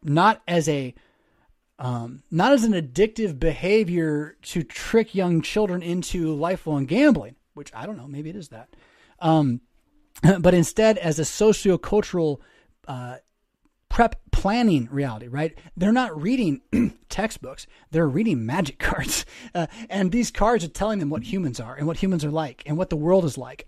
not 0.02 0.40
as 0.46 0.68
a 0.68 0.94
um, 1.78 2.22
not 2.30 2.52
as 2.52 2.62
an 2.62 2.74
addictive 2.74 3.40
behavior 3.40 4.36
to 4.42 4.62
trick 4.62 5.16
young 5.16 5.42
children 5.42 5.82
into 5.82 6.32
lifelong 6.32 6.84
gambling, 6.86 7.34
which 7.54 7.72
I 7.74 7.86
don't 7.86 7.96
know, 7.96 8.06
maybe 8.06 8.30
it 8.30 8.36
is 8.36 8.50
that, 8.50 8.68
um, 9.18 9.62
but 10.40 10.54
instead 10.54 10.96
as 10.98 11.18
a 11.18 11.22
sociocultural 11.22 12.38
uh, 12.86 13.16
prep 13.92 14.16
planning 14.30 14.88
reality, 14.90 15.28
right? 15.28 15.54
They're 15.76 15.92
not 15.92 16.18
reading 16.18 16.62
textbooks, 17.10 17.66
they're 17.90 18.08
reading 18.08 18.46
magic 18.46 18.78
cards. 18.78 19.26
Uh, 19.54 19.66
and 19.90 20.10
these 20.10 20.30
cards 20.30 20.64
are 20.64 20.68
telling 20.68 20.98
them 20.98 21.10
what 21.10 21.24
humans 21.24 21.60
are 21.60 21.74
and 21.74 21.86
what 21.86 21.98
humans 21.98 22.24
are 22.24 22.30
like 22.30 22.62
and 22.64 22.78
what 22.78 22.88
the 22.88 22.96
world 22.96 23.26
is 23.26 23.36
like. 23.36 23.66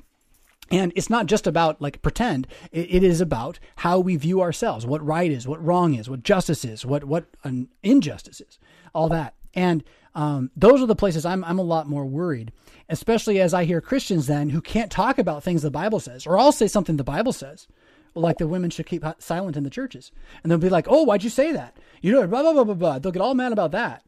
And 0.71 0.95
it's 0.97 1.11
not 1.11 1.27
just 1.27 1.47
about 1.47 1.83
like 1.83 2.01
pretend. 2.01 2.47
It, 2.73 2.95
it 2.95 3.03
is 3.05 3.21
about 3.21 3.59
how 3.77 4.01
we 4.01 4.17
view 4.17 4.41
ourselves, 4.41 4.87
what 4.87 5.05
right 5.05 5.31
is, 5.31 5.47
what 5.47 5.63
wrong 5.63 5.93
is, 5.93 6.09
what 6.09 6.23
justice 6.23 6.65
is, 6.65 6.87
what 6.87 7.05
what 7.05 7.27
an 7.45 7.69
injustice 7.83 8.41
is, 8.41 8.59
all 8.95 9.11
that. 9.11 9.35
And 9.53 9.85
um, 10.15 10.51
those 10.57 10.81
are 10.81 10.87
the 10.87 10.97
places 10.97 11.27
I'm 11.27 11.45
I'm 11.45 11.59
a 11.59 11.63
lot 11.63 11.87
more 11.87 12.07
worried, 12.07 12.51
especially 12.89 13.43
as 13.43 13.53
I 13.53 13.65
hear 13.65 13.83
Christians 13.83 14.27
then 14.27 14.49
who 14.49 14.63
can't 14.63 14.91
talk 14.91 15.19
about 15.19 15.43
things 15.43 15.61
the 15.61 15.71
Bible 15.71 16.01
says, 16.01 16.27
or 16.27 16.39
I'll 16.39 16.51
say 16.51 16.67
something 16.67 16.97
the 16.97 17.05
Bible 17.05 17.35
says, 17.35 17.69
like 18.15 18.39
the 18.39 18.49
women 18.49 18.71
should 18.71 18.87
keep 18.87 19.05
silent 19.19 19.57
in 19.57 19.65
the 19.65 19.71
churches. 19.71 20.13
And 20.43 20.51
they'll 20.51 20.59
be 20.59 20.69
like, 20.69 20.87
oh, 20.89 21.03
why'd 21.03 21.25
you 21.25 21.31
say 21.31 21.53
that? 21.53 21.77
You 22.01 22.13
know, 22.13 22.27
blah, 22.27 22.43
blah, 22.43 22.53
blah, 22.53 22.65
blah, 22.65 22.75
blah. 22.75 22.99
They'll 22.99 23.13
get 23.13 23.23
all 23.23 23.35
mad 23.35 23.53
about 23.53 23.73
that. 23.73 24.03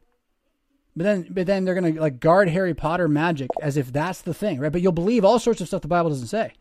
But 0.95 1.03
then, 1.03 1.27
but 1.29 1.45
then 1.45 1.63
they're 1.63 1.75
going 1.75 1.93
to 1.93 2.01
like 2.01 2.19
guard 2.19 2.49
Harry 2.49 2.73
Potter 2.73 3.07
magic 3.07 3.49
as 3.61 3.77
if 3.77 3.93
that's 3.93 4.21
the 4.21 4.33
thing, 4.33 4.59
right? 4.59 4.71
But 4.71 4.81
you'll 4.81 4.91
believe 4.91 5.23
all 5.23 5.39
sorts 5.39 5.61
of 5.61 5.67
stuff 5.67 5.81
the 5.81 5.87
Bible 5.87 6.09
doesn't 6.09 6.27
say. 6.27 6.53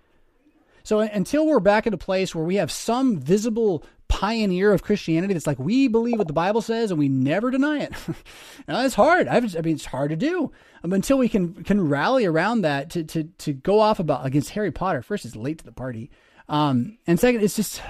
So 0.82 1.00
until 1.00 1.46
we're 1.46 1.58
back 1.58 1.86
at 1.86 1.94
a 1.94 1.98
place 1.98 2.34
where 2.34 2.44
we 2.44 2.56
have 2.56 2.70
some 2.70 3.18
visible 3.18 3.82
pioneer 4.08 4.72
of 4.72 4.82
Christianity 4.82 5.34
that's 5.34 5.46
like, 5.46 5.58
we 5.58 5.88
believe 5.88 6.18
what 6.18 6.26
the 6.26 6.32
Bible 6.32 6.62
says 6.62 6.90
and 6.90 6.98
we 6.98 7.08
never 7.08 7.50
deny 7.50 7.80
it. 7.80 7.92
now, 8.68 8.84
it's 8.84 8.94
hard. 8.94 9.28
I 9.28 9.40
mean, 9.40 9.74
it's 9.74 9.86
hard 9.86 10.10
to 10.10 10.16
do. 10.16 10.52
Um, 10.84 10.92
until 10.92 11.18
we 11.18 11.28
can 11.28 11.64
can 11.64 11.88
rally 11.88 12.24
around 12.24 12.62
that 12.62 12.90
to, 12.90 13.04
to, 13.04 13.24
to 13.24 13.52
go 13.52 13.80
off 13.80 13.98
about 13.98 14.24
against 14.24 14.50
Harry 14.50 14.70
Potter. 14.70 15.02
First, 15.02 15.24
it's 15.24 15.36
late 15.36 15.58
to 15.58 15.64
the 15.64 15.72
party. 15.72 16.10
Um, 16.48 16.98
and 17.06 17.18
second, 17.18 17.42
it's 17.42 17.56
just 17.56 17.82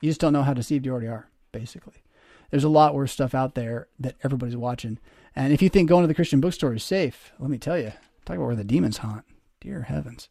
you 0.00 0.10
just 0.10 0.20
don't 0.20 0.32
know 0.32 0.42
how 0.42 0.54
deceived 0.54 0.86
you 0.86 0.92
already 0.92 1.08
are. 1.08 1.28
Basically, 1.52 2.04
there's 2.50 2.64
a 2.64 2.68
lot 2.68 2.94
worse 2.94 3.12
stuff 3.12 3.34
out 3.34 3.54
there 3.54 3.88
that 3.98 4.16
everybody's 4.22 4.56
watching. 4.56 4.98
And 5.34 5.52
if 5.52 5.62
you 5.62 5.68
think 5.68 5.88
going 5.88 6.02
to 6.02 6.08
the 6.08 6.14
Christian 6.14 6.40
bookstore 6.40 6.74
is 6.74 6.84
safe, 6.84 7.32
let 7.38 7.50
me 7.50 7.58
tell 7.58 7.78
you, 7.78 7.92
talk 8.24 8.36
about 8.36 8.46
where 8.46 8.56
the 8.56 8.64
demons 8.64 8.98
haunt. 8.98 9.24
Dear 9.60 9.82
heavens, 9.82 10.28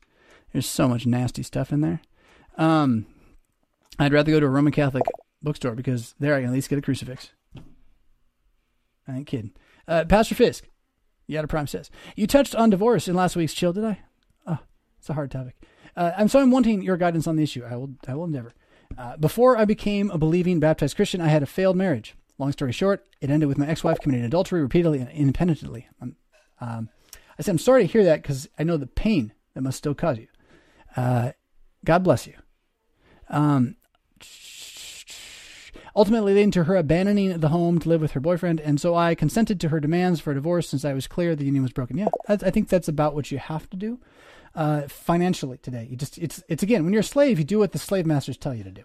there's 0.52 0.66
so 0.66 0.88
much 0.88 1.06
nasty 1.06 1.44
stuff 1.44 1.72
in 1.72 1.82
there. 1.82 2.02
Um, 2.58 3.06
I'd 4.00 4.14
rather 4.14 4.32
go 4.32 4.40
to 4.40 4.46
a 4.46 4.50
Roman 4.50 4.72
Catholic 4.72 5.04
bookstore 5.42 5.76
because 5.76 6.16
there 6.20 6.34
I 6.34 6.40
can 6.40 6.50
at 6.50 6.54
least 6.54 6.70
get 6.70 6.80
a 6.80 6.82
crucifix. 6.82 7.32
I 9.08 9.18
ain't 9.18 9.28
kidding. 9.28 9.52
Uh, 9.88 10.06
Pastor 10.06 10.36
Fisk, 10.36 10.68
Yada 11.28 11.48
Prime 11.48 11.68
says, 11.68 11.92
You 12.16 12.26
touched 12.26 12.56
on 12.56 12.70
divorce 12.70 13.08
in 13.08 13.16
last 13.16 13.36
week's 13.36 13.54
chill, 13.54 13.74
did 13.74 13.84
I? 13.84 14.00
Oh, 14.48 14.60
it's 14.98 15.10
a 15.10 15.14
hard 15.14 15.32
topic. 15.32 15.56
Uh, 15.96 16.12
I'm 16.18 16.28
so 16.30 16.40
I'm 16.40 16.52
wanting 16.52 16.82
your 16.82 16.98
guidance 16.98 17.28
on 17.28 17.36
the 17.36 17.44
issue. 17.44 17.64
I 17.70 17.76
will 17.76 17.92
I 18.08 18.16
will 18.16 18.26
endeavor. 18.26 18.54
Uh, 18.98 19.18
before 19.18 19.58
I 19.58 19.66
became 19.66 20.10
a 20.12 20.18
believing 20.18 20.60
baptized 20.60 20.96
Christian, 20.96 21.22
I 21.22 21.28
had 21.28 21.44
a 21.44 21.48
failed 21.48 21.76
marriage. 21.76 22.16
Long 22.38 22.52
story 22.52 22.72
short, 22.72 23.06
it 23.20 23.30
ended 23.30 23.50
with 23.50 23.58
my 23.58 23.68
ex-wife 23.68 24.00
committing 24.00 24.26
adultery 24.26 24.62
repeatedly 24.62 25.00
and 25.00 25.10
independently. 25.10 25.88
Um, 26.02 26.16
um, 26.62 26.90
I 27.38 27.42
said, 27.42 27.52
I'm 27.52 27.58
sorry 27.60 27.86
to 27.86 27.92
hear 27.92 28.04
that 28.06 28.22
because 28.22 28.48
I 28.58 28.64
know 28.64 28.78
the 28.78 28.88
pain 28.88 29.34
that 29.54 29.62
must 29.62 29.78
still 29.78 29.94
cause 29.94 30.18
you. 30.18 30.28
Uh, 30.96 31.34
God 31.84 32.04
bless 32.04 32.28
you. 32.28 32.36
Um, 33.30 33.76
ultimately 35.96 36.34
leading 36.34 36.52
to 36.52 36.66
her 36.66 36.76
abandoning 36.76 37.40
the 37.40 37.50
home 37.50 37.80
to 37.80 37.90
live 37.90 38.02
with 38.02 38.12
her 38.12 38.20
boyfriend, 38.20 38.60
and 38.60 38.80
so 38.80 38.96
I 38.96 39.16
consented 39.16 39.60
to 39.62 39.70
her 39.70 39.80
demands 39.80 40.20
for 40.20 40.32
a 40.32 40.36
divorce 40.36 40.70
since 40.70 40.86
I 40.86 40.94
was 40.94 41.08
clear 41.08 41.36
the 41.36 41.46
union 41.46 41.64
was 41.64 41.74
broken. 41.74 41.98
Yeah, 41.98 42.08
I, 42.28 42.38
think 42.38 42.70
that's 42.70 42.88
about 42.88 43.16
what 43.16 43.32
you 43.32 43.38
have 43.38 43.70
to 43.72 43.78
do 43.78 44.00
uh, 44.56 44.84
financially 44.84 45.58
today. 45.58 45.88
You 45.90 45.98
just 45.98 46.18
it's 46.18 46.44
it's 46.48 46.64
again 46.64 46.84
when 46.84 46.94
you're 46.94 47.02
a 47.02 47.04
slave, 47.04 47.40
you 47.40 47.46
do 47.46 47.60
what 47.60 47.72
the 47.72 47.80
slave 47.80 48.06
masters 48.06 48.38
tell 48.38 48.54
you 48.54 48.64
to 48.64 48.72
do, 48.72 48.84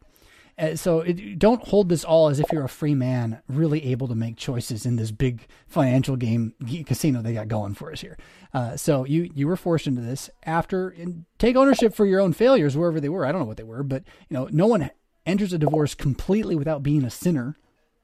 Uh, 0.58 0.76
so 0.76 1.00
it, 1.00 1.38
don't 1.38 1.68
hold 1.68 1.88
this 1.88 2.04
all 2.04 2.28
as 2.28 2.40
if 2.40 2.46
you're 2.52 2.64
a 2.64 2.68
free 2.68 2.94
man, 2.94 3.40
really 3.48 3.84
able 3.86 4.08
to 4.08 4.14
make 4.14 4.36
choices 4.36 4.86
in 4.86 4.96
this 4.96 5.10
big 5.10 5.46
financial 5.66 6.16
game 6.16 6.54
casino 6.86 7.22
they 7.22 7.34
got 7.34 7.48
going 7.48 7.74
for 7.74 7.92
us 7.92 8.00
here. 8.00 8.16
Uh, 8.52 8.76
so 8.76 9.04
you 9.04 9.30
you 9.34 9.46
were 9.46 9.56
forced 9.56 9.86
into 9.86 10.02
this 10.02 10.30
after 10.44 10.94
take 11.38 11.56
ownership 11.56 11.94
for 11.94 12.06
your 12.06 12.20
own 12.20 12.32
failures 12.32 12.76
wherever 12.76 13.00
they 13.00 13.08
were. 13.08 13.26
I 13.26 13.32
don't 13.32 13.40
know 13.40 13.46
what 13.46 13.56
they 13.56 13.62
were, 13.62 13.82
but 13.82 14.04
you 14.28 14.36
know 14.36 14.48
no 14.50 14.66
one 14.66 14.90
enters 15.26 15.52
a 15.52 15.58
divorce 15.58 15.94
completely 15.94 16.54
without 16.54 16.82
being 16.82 17.04
a 17.04 17.10
sinner. 17.10 17.56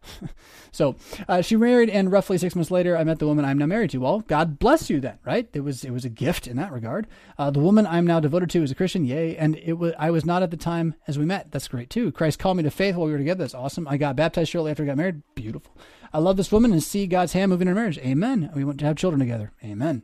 so 0.72 0.96
uh, 1.28 1.42
she 1.42 1.56
married, 1.56 1.90
and 1.90 2.10
roughly 2.10 2.38
six 2.38 2.54
months 2.54 2.70
later, 2.70 2.96
I 2.96 3.04
met 3.04 3.18
the 3.18 3.26
woman 3.26 3.44
I'm 3.44 3.58
now 3.58 3.66
married 3.66 3.90
to. 3.90 3.98
Well, 3.98 4.20
God 4.20 4.58
bless 4.58 4.88
you 4.88 5.00
then, 5.00 5.18
right? 5.24 5.48
It 5.52 5.60
was 5.60 5.84
it 5.84 5.90
was 5.90 6.04
a 6.04 6.08
gift 6.08 6.46
in 6.46 6.56
that 6.56 6.72
regard. 6.72 7.06
Uh, 7.38 7.50
the 7.50 7.60
woman 7.60 7.86
I'm 7.86 8.06
now 8.06 8.20
devoted 8.20 8.50
to 8.50 8.62
is 8.62 8.70
a 8.70 8.74
Christian, 8.74 9.04
yay! 9.04 9.36
And 9.36 9.56
it 9.56 9.74
was 9.74 9.92
I 9.98 10.10
was 10.10 10.24
not 10.24 10.42
at 10.42 10.50
the 10.50 10.56
time 10.56 10.94
as 11.06 11.18
we 11.18 11.24
met. 11.24 11.50
That's 11.52 11.68
great 11.68 11.90
too. 11.90 12.12
Christ 12.12 12.38
called 12.38 12.56
me 12.56 12.62
to 12.62 12.70
faith 12.70 12.96
while 12.96 13.06
we 13.06 13.12
were 13.12 13.18
together. 13.18 13.44
That's 13.44 13.54
awesome. 13.54 13.86
I 13.86 13.96
got 13.96 14.16
baptized 14.16 14.50
shortly 14.50 14.70
after 14.70 14.84
I 14.84 14.86
got 14.86 14.96
married. 14.96 15.22
Beautiful. 15.34 15.76
I 16.12 16.18
love 16.18 16.36
this 16.36 16.50
woman 16.50 16.72
and 16.72 16.82
see 16.82 17.06
God's 17.06 17.34
hand 17.34 17.50
moving 17.50 17.68
in 17.68 17.76
our 17.76 17.80
marriage. 17.80 17.98
Amen. 17.98 18.50
We 18.54 18.64
want 18.64 18.80
to 18.80 18.86
have 18.86 18.96
children 18.96 19.20
together. 19.20 19.52
Amen. 19.62 20.02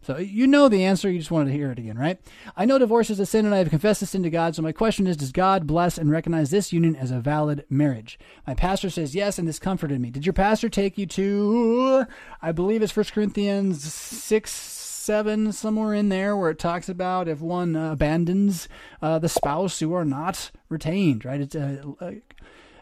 So 0.00 0.16
you 0.16 0.46
know 0.46 0.70
the 0.70 0.84
answer, 0.84 1.10
you 1.10 1.18
just 1.18 1.30
wanted 1.30 1.50
to 1.50 1.56
hear 1.56 1.70
it 1.70 1.78
again, 1.78 1.98
right? 1.98 2.18
I 2.56 2.64
know 2.64 2.78
divorce 2.78 3.10
is 3.10 3.20
a 3.20 3.26
sin 3.26 3.44
and 3.44 3.54
I 3.54 3.58
have 3.58 3.68
confessed 3.68 4.00
the 4.00 4.06
sin 4.06 4.22
to 4.22 4.30
God, 4.30 4.56
so 4.56 4.62
my 4.62 4.72
question 4.72 5.06
is 5.06 5.18
Does 5.18 5.32
God 5.32 5.66
bless 5.66 5.98
and 5.98 6.10
recognize 6.10 6.50
this 6.50 6.72
union 6.72 6.96
as 6.96 7.10
a 7.10 7.20
valid 7.20 7.66
marriage? 7.68 8.18
My 8.46 8.54
pastor 8.54 8.88
says 8.88 9.14
yes, 9.14 9.38
and 9.38 9.46
this 9.46 9.58
comforted 9.58 10.00
me. 10.00 10.10
Did 10.10 10.24
your 10.24 10.32
pastor 10.32 10.70
take 10.70 10.96
you 10.96 11.04
to, 11.06 12.06
I 12.40 12.52
believe 12.52 12.82
it's 12.82 12.96
1 12.96 13.06
Corinthians 13.12 13.92
6, 13.92 14.50
7, 14.50 15.52
somewhere 15.52 15.92
in 15.92 16.08
there, 16.08 16.34
where 16.34 16.50
it 16.50 16.58
talks 16.58 16.88
about 16.88 17.28
if 17.28 17.42
one 17.42 17.76
uh, 17.76 17.92
abandons 17.92 18.68
uh, 19.02 19.18
the 19.18 19.28
spouse 19.28 19.80
who 19.80 19.92
are 19.92 20.04
not 20.04 20.50
retained, 20.70 21.26
right? 21.26 21.42
It's 21.42 21.54
uh, 21.54 21.82
uh 22.00 22.12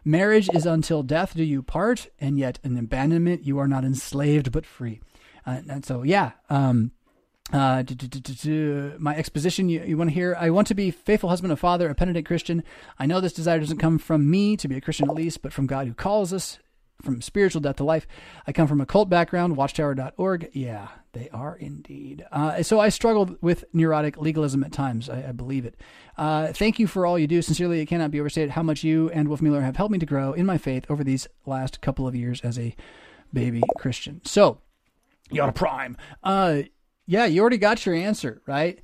Marriage 0.05 0.49
is 0.55 0.65
until 0.67 1.03
death 1.03 1.35
do 1.35 1.43
you 1.43 1.65
part, 1.65 2.07
and 2.21 2.39
yet 2.39 2.61
in 2.63 2.79
abandonment 2.79 3.45
you 3.45 3.59
are 3.59 3.67
not 3.67 3.85
enslaved 3.85 4.53
but 4.53 4.65
free. 4.65 5.01
Uh, 5.47 5.61
and 5.69 5.85
so, 5.85 6.03
yeah. 6.03 6.33
Um, 6.51 6.91
uh, 7.53 7.85
my 8.99 9.15
exposition 9.17 9.69
you, 9.69 9.83
you 9.85 9.97
want 9.97 10.11
to 10.11 10.15
hear 10.15 10.37
i 10.41 10.51
want 10.51 10.67
to 10.67 10.75
be 10.75 10.91
faithful 10.91 11.29
husband 11.29 11.53
and 11.53 11.61
father 11.61 11.89
a 11.89 11.95
penitent 11.95 12.27
christian. 12.27 12.65
I 12.99 13.07
know 13.07 13.21
this 13.21 13.33
desire 13.33 13.61
doesn't 13.61 13.79
come 13.79 13.99
from 13.99 14.29
me 14.29 14.57
to 14.57 14.67
be 14.67 14.77
a 14.77 14.81
christian 14.81 15.09
at 15.09 15.15
least 15.15 15.43
but 15.43 15.53
from 15.53 15.69
god 15.69 15.87
who 15.87 15.95
calls 15.95 16.33
us 16.33 16.59
from 17.03 17.21
spiritual 17.21 17.61
death 17.61 17.77
to 17.77 17.85
life. 17.85 18.07
I 18.47 18.53
come 18.53 18.67
from 18.67 18.81
a 18.81 18.87
cult 18.87 19.09
background 19.09 19.57
watchtower.org 19.57 20.51
yeah 20.55 20.89
they 21.13 21.31
are 21.31 21.57
indeed. 21.57 22.27
Uh, 22.33 22.65
so 22.65 22.81
i 22.81 22.89
struggled 22.89 23.41
with 23.41 23.65
neurotic 23.73 24.17
legalism 24.17 24.65
at 24.65 24.73
times 24.73 25.09
i, 25.09 25.29
I 25.29 25.33
believe 25.33 25.65
it. 25.65 25.77
Uh, 26.19 26.49
thank 26.49 26.81
you 26.81 26.89
for 26.89 27.07
all 27.07 27.17
you 27.17 27.29
do. 27.29 27.43
Sincerely 27.43 27.81
it 27.81 27.87
cannot 27.87 28.11
be 28.11 28.19
overstated 28.19 28.51
how 28.51 28.65
much 28.65 28.83
you 28.83 29.09
and 29.11 29.29
Wolfmueller 29.29 29.63
have 29.63 29.77
helped 29.77 29.93
me 29.93 30.01
to 30.01 30.07
grow 30.07 30.33
in 30.33 30.47
my 30.47 30.59
faith 30.59 30.85
over 30.91 31.05
these 31.05 31.29
last 31.45 31.81
couple 31.81 32.09
of 32.09 32.17
years 32.17 32.41
as 32.41 32.59
a 32.59 32.75
baby 33.33 33.63
christian. 33.79 34.21
So 34.25 34.59
you're 35.31 35.49
a 35.49 35.53
prime. 35.53 35.97
Uh, 36.23 36.63
yeah, 37.07 37.27
you 37.27 37.41
already 37.41 37.59
got 37.59 37.85
your 37.87 37.95
answer, 37.95 38.43
right? 38.47 38.81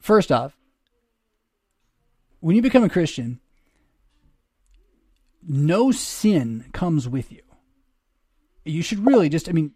First 0.00 0.32
off, 0.32 0.56
when 2.40 2.56
you 2.56 2.62
become 2.62 2.82
a 2.82 2.88
Christian, 2.88 3.40
no 5.46 5.92
sin 5.92 6.66
comes 6.72 7.08
with 7.08 7.30
you. 7.30 7.42
You 8.64 8.82
should 8.82 9.06
really 9.06 9.28
just, 9.28 9.48
I 9.48 9.52
mean, 9.52 9.72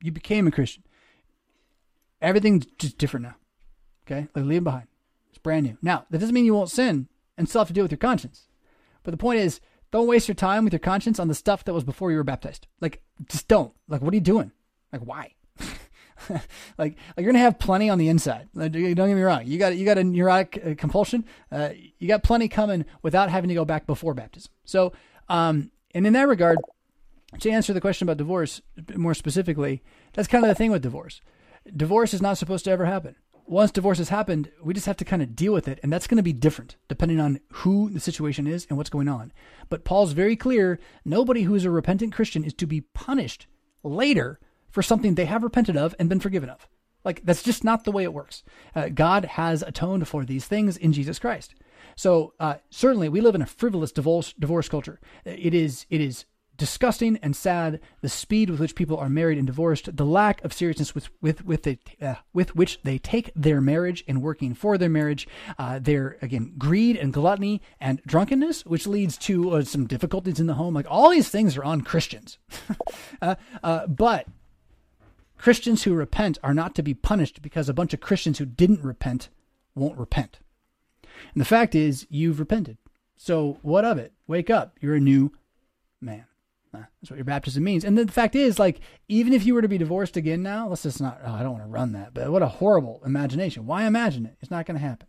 you 0.00 0.12
became 0.12 0.46
a 0.46 0.52
Christian. 0.52 0.84
Everything's 2.20 2.66
just 2.78 2.98
different 2.98 3.26
now. 3.26 3.34
Okay? 4.06 4.28
Like 4.34 4.44
leave 4.44 4.62
it 4.62 4.64
behind. 4.64 4.86
It's 5.30 5.38
brand 5.38 5.66
new. 5.66 5.76
Now, 5.82 6.06
that 6.10 6.18
doesn't 6.18 6.34
mean 6.34 6.44
you 6.44 6.54
won't 6.54 6.70
sin 6.70 7.08
and 7.36 7.48
still 7.48 7.60
have 7.60 7.68
to 7.68 7.74
deal 7.74 7.84
with 7.84 7.92
your 7.92 7.98
conscience. 7.98 8.48
But 9.02 9.10
the 9.10 9.16
point 9.18 9.40
is, 9.40 9.60
don't 9.90 10.06
waste 10.06 10.28
your 10.28 10.34
time 10.34 10.64
with 10.64 10.72
your 10.72 10.80
conscience 10.80 11.18
on 11.18 11.28
the 11.28 11.34
stuff 11.34 11.64
that 11.64 11.74
was 11.74 11.84
before 11.84 12.10
you 12.10 12.16
were 12.16 12.24
baptized. 12.24 12.66
Like, 12.80 13.02
just 13.28 13.48
don't. 13.48 13.72
Like, 13.88 14.02
what 14.02 14.12
are 14.12 14.16
you 14.16 14.20
doing? 14.20 14.52
Like, 14.92 15.02
why? 15.02 15.34
like, 16.30 16.42
like 16.78 16.96
you're 17.16 17.26
gonna 17.26 17.38
have 17.38 17.58
plenty 17.58 17.90
on 17.90 17.98
the 17.98 18.08
inside. 18.08 18.48
Don't 18.54 18.72
get 18.72 18.96
me 18.96 19.22
wrong. 19.22 19.46
You 19.46 19.58
got 19.58 19.76
you 19.76 19.84
got 19.84 19.98
a 19.98 20.04
neurotic 20.04 20.60
uh, 20.64 20.74
compulsion. 20.76 21.24
Uh, 21.50 21.70
you 21.98 22.08
got 22.08 22.22
plenty 22.22 22.48
coming 22.48 22.84
without 23.02 23.30
having 23.30 23.48
to 23.48 23.54
go 23.54 23.64
back 23.64 23.86
before 23.86 24.14
baptism. 24.14 24.50
So, 24.64 24.92
um, 25.28 25.70
and 25.94 26.06
in 26.06 26.12
that 26.14 26.28
regard, 26.28 26.58
to 27.40 27.50
answer 27.50 27.72
the 27.72 27.80
question 27.80 28.06
about 28.06 28.16
divorce 28.16 28.60
more 28.94 29.14
specifically, 29.14 29.82
that's 30.14 30.28
kind 30.28 30.44
of 30.44 30.48
the 30.48 30.54
thing 30.54 30.70
with 30.70 30.82
divorce. 30.82 31.20
Divorce 31.74 32.14
is 32.14 32.22
not 32.22 32.38
supposed 32.38 32.64
to 32.64 32.70
ever 32.70 32.86
happen 32.86 33.16
once 33.48 33.70
divorce 33.70 33.98
has 33.98 34.08
happened, 34.08 34.50
we 34.62 34.74
just 34.74 34.86
have 34.86 34.96
to 34.96 35.04
kind 35.04 35.22
of 35.22 35.36
deal 35.36 35.52
with 35.52 35.68
it. 35.68 35.80
And 35.82 35.92
that's 35.92 36.06
going 36.06 36.16
to 36.16 36.22
be 36.22 36.32
different 36.32 36.76
depending 36.88 37.20
on 37.20 37.40
who 37.52 37.90
the 37.90 38.00
situation 38.00 38.46
is 38.46 38.66
and 38.68 38.76
what's 38.76 38.90
going 38.90 39.08
on. 39.08 39.32
But 39.68 39.84
Paul's 39.84 40.12
very 40.12 40.36
clear 40.36 40.78
nobody 41.04 41.42
who 41.42 41.54
is 41.54 41.64
a 41.64 41.70
repentant 41.70 42.12
Christian 42.12 42.44
is 42.44 42.54
to 42.54 42.66
be 42.66 42.80
punished 42.80 43.46
later 43.82 44.40
for 44.70 44.82
something 44.82 45.14
they 45.14 45.24
have 45.24 45.42
repented 45.42 45.76
of 45.76 45.94
and 45.98 46.08
been 46.08 46.20
forgiven 46.20 46.50
of. 46.50 46.68
Like, 47.04 47.22
that's 47.24 47.42
just 47.42 47.62
not 47.62 47.84
the 47.84 47.92
way 47.92 48.02
it 48.02 48.12
works. 48.12 48.42
Uh, 48.74 48.88
God 48.88 49.24
has 49.24 49.62
atoned 49.62 50.08
for 50.08 50.24
these 50.24 50.46
things 50.46 50.76
in 50.76 50.92
Jesus 50.92 51.20
Christ. 51.20 51.54
So, 51.94 52.34
uh, 52.40 52.56
certainly, 52.68 53.08
we 53.08 53.20
live 53.20 53.36
in 53.36 53.42
a 53.42 53.46
frivolous 53.46 53.92
divorce, 53.92 54.32
divorce 54.32 54.68
culture. 54.68 55.00
It 55.24 55.54
is, 55.54 55.86
it 55.88 56.00
is 56.00 56.24
disgusting 56.56 57.18
and 57.22 57.34
sad 57.34 57.80
the 58.00 58.08
speed 58.08 58.50
with 58.50 58.60
which 58.60 58.74
people 58.74 58.96
are 58.96 59.08
married 59.08 59.38
and 59.38 59.46
divorced, 59.46 59.96
the 59.96 60.04
lack 60.04 60.42
of 60.44 60.52
seriousness 60.52 60.94
with 60.94 61.08
with 61.20 61.44
with, 61.44 61.62
the, 61.64 61.78
uh, 62.00 62.16
with 62.32 62.54
which 62.54 62.80
they 62.82 62.98
take 62.98 63.30
their 63.34 63.60
marriage 63.60 64.04
and 64.06 64.22
working 64.22 64.54
for 64.54 64.78
their 64.78 64.88
marriage, 64.88 65.28
uh, 65.58 65.78
their 65.78 66.18
again 66.22 66.54
greed 66.58 66.96
and 66.96 67.12
gluttony 67.12 67.60
and 67.80 68.02
drunkenness, 68.06 68.64
which 68.66 68.86
leads 68.86 69.16
to 69.18 69.50
uh, 69.52 69.64
some 69.64 69.86
difficulties 69.86 70.40
in 70.40 70.46
the 70.46 70.54
home. 70.54 70.74
Like 70.74 70.86
all 70.88 71.10
these 71.10 71.28
things 71.28 71.56
are 71.56 71.64
on 71.64 71.82
Christians, 71.82 72.38
uh, 73.22 73.36
uh, 73.62 73.86
but 73.86 74.26
Christians 75.38 75.82
who 75.82 75.94
repent 75.94 76.38
are 76.42 76.54
not 76.54 76.74
to 76.74 76.82
be 76.82 76.94
punished 76.94 77.42
because 77.42 77.68
a 77.68 77.74
bunch 77.74 77.92
of 77.92 78.00
Christians 78.00 78.38
who 78.38 78.46
didn't 78.46 78.82
repent 78.82 79.28
won't 79.74 79.98
repent. 79.98 80.38
And 81.34 81.40
the 81.40 81.46
fact 81.46 81.74
is, 81.74 82.06
you've 82.10 82.40
repented. 82.40 82.78
So 83.16 83.58
what 83.62 83.84
of 83.84 83.98
it? 83.98 84.12
Wake 84.26 84.50
up. 84.50 84.76
You're 84.80 84.96
a 84.96 85.00
new 85.00 85.32
man. 86.00 86.24
That's 87.00 87.10
what 87.10 87.16
your 87.16 87.24
baptism 87.24 87.64
means. 87.64 87.84
And 87.84 87.96
the 87.96 88.10
fact 88.10 88.34
is, 88.34 88.58
like, 88.58 88.80
even 89.08 89.32
if 89.32 89.44
you 89.44 89.54
were 89.54 89.62
to 89.62 89.68
be 89.68 89.78
divorced 89.78 90.16
again 90.16 90.42
now, 90.42 90.68
let's 90.68 90.82
just 90.82 91.00
not, 91.00 91.20
oh, 91.24 91.32
I 91.32 91.42
don't 91.42 91.52
want 91.52 91.64
to 91.64 91.70
run 91.70 91.92
that, 91.92 92.14
but 92.14 92.30
what 92.30 92.42
a 92.42 92.48
horrible 92.48 93.02
imagination. 93.04 93.66
Why 93.66 93.84
imagine 93.84 94.26
it? 94.26 94.36
It's 94.40 94.50
not 94.50 94.66
going 94.66 94.78
to 94.78 94.86
happen. 94.86 95.08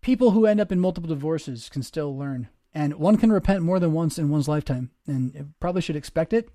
People 0.00 0.30
who 0.30 0.46
end 0.46 0.60
up 0.60 0.72
in 0.72 0.80
multiple 0.80 1.08
divorces 1.08 1.68
can 1.68 1.82
still 1.82 2.16
learn. 2.16 2.48
And 2.74 2.94
one 2.94 3.16
can 3.16 3.32
repent 3.32 3.62
more 3.62 3.80
than 3.80 3.92
once 3.92 4.18
in 4.18 4.30
one's 4.30 4.48
lifetime. 4.48 4.90
And 5.06 5.54
probably 5.60 5.82
should 5.82 5.96
expect 5.96 6.32
it. 6.32 6.48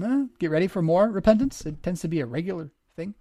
Eh, 0.00 0.24
get 0.38 0.50
ready 0.50 0.66
for 0.68 0.80
more 0.80 1.08
repentance. 1.08 1.66
It 1.66 1.82
tends 1.82 2.00
to 2.00 2.08
be 2.08 2.20
a 2.20 2.26
regular 2.26 2.70
thing. 2.96 3.14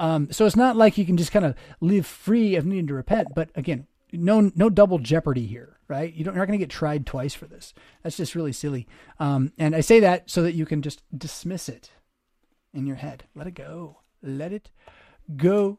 Um, 0.00 0.30
so 0.32 0.46
it's 0.46 0.56
not 0.56 0.76
like 0.76 0.96
you 0.96 1.04
can 1.04 1.16
just 1.16 1.32
kind 1.32 1.44
of 1.44 1.54
live 1.80 2.06
free 2.06 2.56
of 2.56 2.66
needing 2.66 2.86
to 2.88 2.94
repent. 2.94 3.28
But 3.34 3.50
again, 3.54 3.86
no 4.12 4.50
no 4.54 4.70
double 4.70 4.98
jeopardy 4.98 5.46
here, 5.46 5.78
right? 5.88 6.12
You 6.12 6.24
don't, 6.24 6.34
you're 6.34 6.42
not 6.42 6.48
going 6.48 6.58
to 6.58 6.62
get 6.64 6.70
tried 6.70 7.06
twice 7.06 7.34
for 7.34 7.46
this. 7.46 7.74
That's 8.02 8.16
just 8.16 8.34
really 8.34 8.52
silly. 8.52 8.86
Um, 9.18 9.52
and 9.58 9.74
I 9.74 9.80
say 9.80 10.00
that 10.00 10.30
so 10.30 10.42
that 10.42 10.54
you 10.54 10.66
can 10.66 10.82
just 10.82 11.02
dismiss 11.16 11.68
it 11.68 11.90
in 12.72 12.86
your 12.86 12.96
head. 12.96 13.24
Let 13.34 13.46
it 13.46 13.54
go. 13.54 13.98
Let 14.22 14.52
it 14.52 14.70
go. 15.36 15.78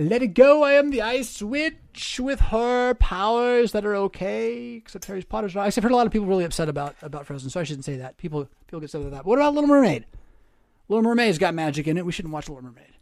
Let 0.00 0.22
it 0.22 0.34
go. 0.34 0.62
I 0.62 0.74
am 0.74 0.90
the 0.90 1.02
ice 1.02 1.42
witch 1.42 2.20
with 2.20 2.38
her 2.38 2.94
powers 2.94 3.72
that 3.72 3.84
are 3.84 3.96
okay. 3.96 4.74
Except 4.74 5.04
Harry 5.06 5.22
Potter's 5.22 5.56
not. 5.56 5.66
I've 5.66 5.74
heard 5.82 5.90
a 5.90 5.96
lot 5.96 6.06
of 6.06 6.12
people 6.12 6.28
really 6.28 6.44
upset 6.44 6.68
about 6.68 6.94
about 7.02 7.26
Frozen, 7.26 7.50
so 7.50 7.60
I 7.60 7.64
shouldn't 7.64 7.84
say 7.84 7.96
that. 7.96 8.16
People 8.16 8.48
people 8.66 8.80
get 8.80 8.86
upset 8.86 9.00
about 9.00 9.12
that. 9.12 9.26
What 9.26 9.38
about 9.38 9.54
Little 9.54 9.68
Mermaid? 9.68 10.06
Little 10.88 11.02
Mermaid's 11.02 11.38
got 11.38 11.52
magic 11.54 11.88
in 11.88 11.98
it. 11.98 12.06
We 12.06 12.12
shouldn't 12.12 12.32
watch 12.32 12.48
Little 12.48 12.62
Mermaid. 12.62 12.94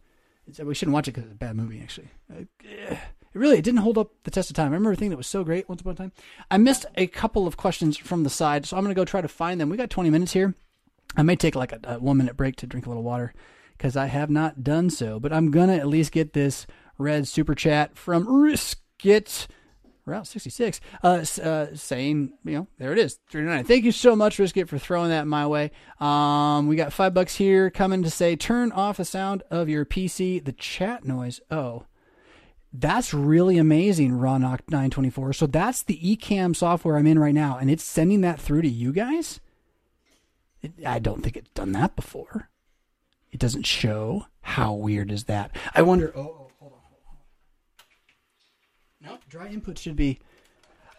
It's, 0.47 0.59
we 0.59 0.73
shouldn't 0.73 0.93
watch 0.93 1.07
it 1.07 1.11
because 1.11 1.25
it's 1.25 1.33
a 1.33 1.37
bad 1.37 1.55
movie, 1.55 1.81
actually. 1.81 2.09
Uh, 2.31 2.95
really 3.37 3.57
it 3.57 3.63
didn't 3.63 3.81
hold 3.81 3.97
up 3.97 4.11
the 4.23 4.31
test 4.31 4.49
of 4.49 4.55
time. 4.55 4.65
I 4.65 4.69
remember 4.69 4.91
a 4.91 4.95
thing 4.95 5.09
that 5.09 5.17
was 5.17 5.27
so 5.27 5.43
great 5.43 5.67
once 5.69 5.81
upon 5.81 5.93
a 5.93 5.95
time. 5.95 6.11
I 6.49 6.57
missed 6.57 6.85
a 6.95 7.07
couple 7.07 7.47
of 7.47 7.57
questions 7.57 7.97
from 7.97 8.23
the 8.23 8.29
side, 8.29 8.65
so 8.65 8.77
I'm 8.77 8.83
going 8.83 8.93
to 8.93 8.99
go 8.99 9.05
try 9.05 9.21
to 9.21 9.27
find 9.27 9.59
them. 9.59 9.69
We 9.69 9.77
got 9.77 9.89
20 9.89 10.09
minutes 10.09 10.33
here. 10.33 10.55
I 11.15 11.23
may 11.23 11.35
take 11.35 11.55
like 11.55 11.71
a, 11.71 11.79
a 11.83 11.99
one 11.99 12.17
minute 12.17 12.37
break 12.37 12.55
to 12.57 12.67
drink 12.67 12.85
a 12.85 12.89
little 12.89 13.03
water 13.03 13.33
because 13.77 13.95
I 13.95 14.07
have 14.07 14.29
not 14.29 14.63
done 14.63 14.89
so, 14.89 15.19
but 15.19 15.31
I'm 15.31 15.51
going 15.51 15.69
to 15.69 15.75
at 15.75 15.87
least 15.87 16.11
get 16.11 16.33
this 16.33 16.67
red 16.97 17.27
super 17.27 17.55
chat 17.55 17.97
from 17.97 18.25
Riskit. 18.25 19.47
Route 20.05 20.25
66, 20.25 20.79
uh, 21.03 21.25
uh, 21.43 21.67
saying, 21.75 22.31
you 22.45 22.53
know, 22.53 22.67
there 22.77 22.93
it 22.93 22.97
is, 22.97 23.19
39. 23.29 23.65
Thank 23.65 23.83
you 23.83 23.91
so 23.91 24.15
much, 24.15 24.37
Riskit, 24.37 24.69
for 24.69 24.77
throwing 24.77 25.09
that 25.09 25.27
my 25.27 25.45
way. 25.45 25.71
Um, 25.99 26.67
we 26.69 26.77
got 26.77 26.93
five 26.93 27.13
bucks 27.13 27.35
here 27.35 27.69
coming 27.69 28.03
to 28.03 28.09
say, 28.09 28.37
turn 28.37 28.71
off 28.71 28.95
the 28.95 29.03
sound 29.03 29.43
of 29.51 29.67
your 29.67 29.83
PC, 29.83 30.45
the 30.45 30.53
chat 30.53 31.03
noise. 31.03 31.41
Oh, 31.51 31.83
that's 32.73 33.13
really 33.13 33.57
amazing, 33.57 34.11
Rawnock 34.11 34.61
924. 34.69 35.33
So 35.33 35.47
that's 35.47 35.83
the 35.83 35.97
eCam 35.99 36.55
software 36.55 36.97
I'm 36.97 37.07
in 37.07 37.19
right 37.19 37.33
now, 37.33 37.57
and 37.57 37.71
it's 37.71 37.83
sending 37.83 38.21
that 38.21 38.39
through 38.39 38.61
to 38.63 38.69
you 38.69 38.91
guys? 38.91 39.39
It, 40.61 40.73
I 40.85 40.99
don't 40.99 41.21
think 41.23 41.37
it's 41.37 41.49
done 41.51 41.71
that 41.73 41.95
before. 41.95 42.49
It 43.31 43.39
doesn't 43.39 43.65
show. 43.65 44.25
How 44.41 44.73
weird 44.73 45.11
is 45.11 45.25
that? 45.25 45.55
I 45.75 45.81
wonder. 45.81 46.11
Oh, 46.15 46.19
oh 46.19 46.51
hold 46.59 46.73
on, 46.73 46.79
hold 46.79 47.01
on. 49.01 49.11
Nope. 49.11 49.21
Dry 49.29 49.47
input 49.47 49.77
should 49.77 49.95
be. 49.95 50.19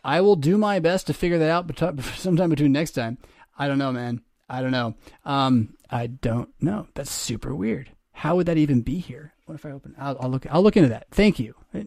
I 0.05 0.21
will 0.21 0.37
do 0.37 0.57
my 0.57 0.79
best 0.79 1.07
to 1.09 1.15
figure 1.15 1.39
that 1.39 1.51
out 1.51 2.05
sometime 2.17 2.51
between 2.51 2.73
next 2.73 2.93
time. 2.93 3.19
I 3.59 3.67
don't 3.67 3.79
know, 3.79 3.93
man. 3.93 4.23
I 4.49 4.63
don't 4.63 4.71
know. 4.71 4.95
Um, 5.25 5.75
I 5.91 6.07
don't 6.07 6.51
know. 6.61 6.87
That's 6.95 7.11
super 7.11 7.55
weird. 7.55 7.91
How 8.13 8.37
would 8.37 8.47
that 8.47 8.57
even 8.57 8.83
be 8.83 8.99
here? 8.99 9.35
What 9.49 9.55
if 9.55 9.65
I 9.65 9.71
open? 9.71 9.95
I'll, 9.99 10.17
I'll 10.21 10.29
look. 10.29 10.47
I'll 10.51 10.63
look 10.63 10.77
into 10.77 10.91
that. 10.91 11.07
Thank 11.11 11.39
you. 11.39 11.55
You're 11.73 11.85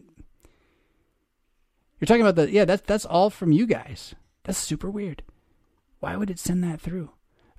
talking 2.06 2.22
about 2.22 2.34
the 2.34 2.50
yeah. 2.50 2.64
That's 2.64 2.82
that's 2.82 3.04
all 3.04 3.30
from 3.30 3.52
you 3.52 3.66
guys. 3.66 4.16
That's 4.42 4.58
super 4.58 4.90
weird. 4.90 5.22
Why 6.00 6.16
would 6.16 6.30
it 6.30 6.40
send 6.40 6.64
that 6.64 6.80
through? 6.80 7.10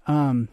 Um. 0.05 0.49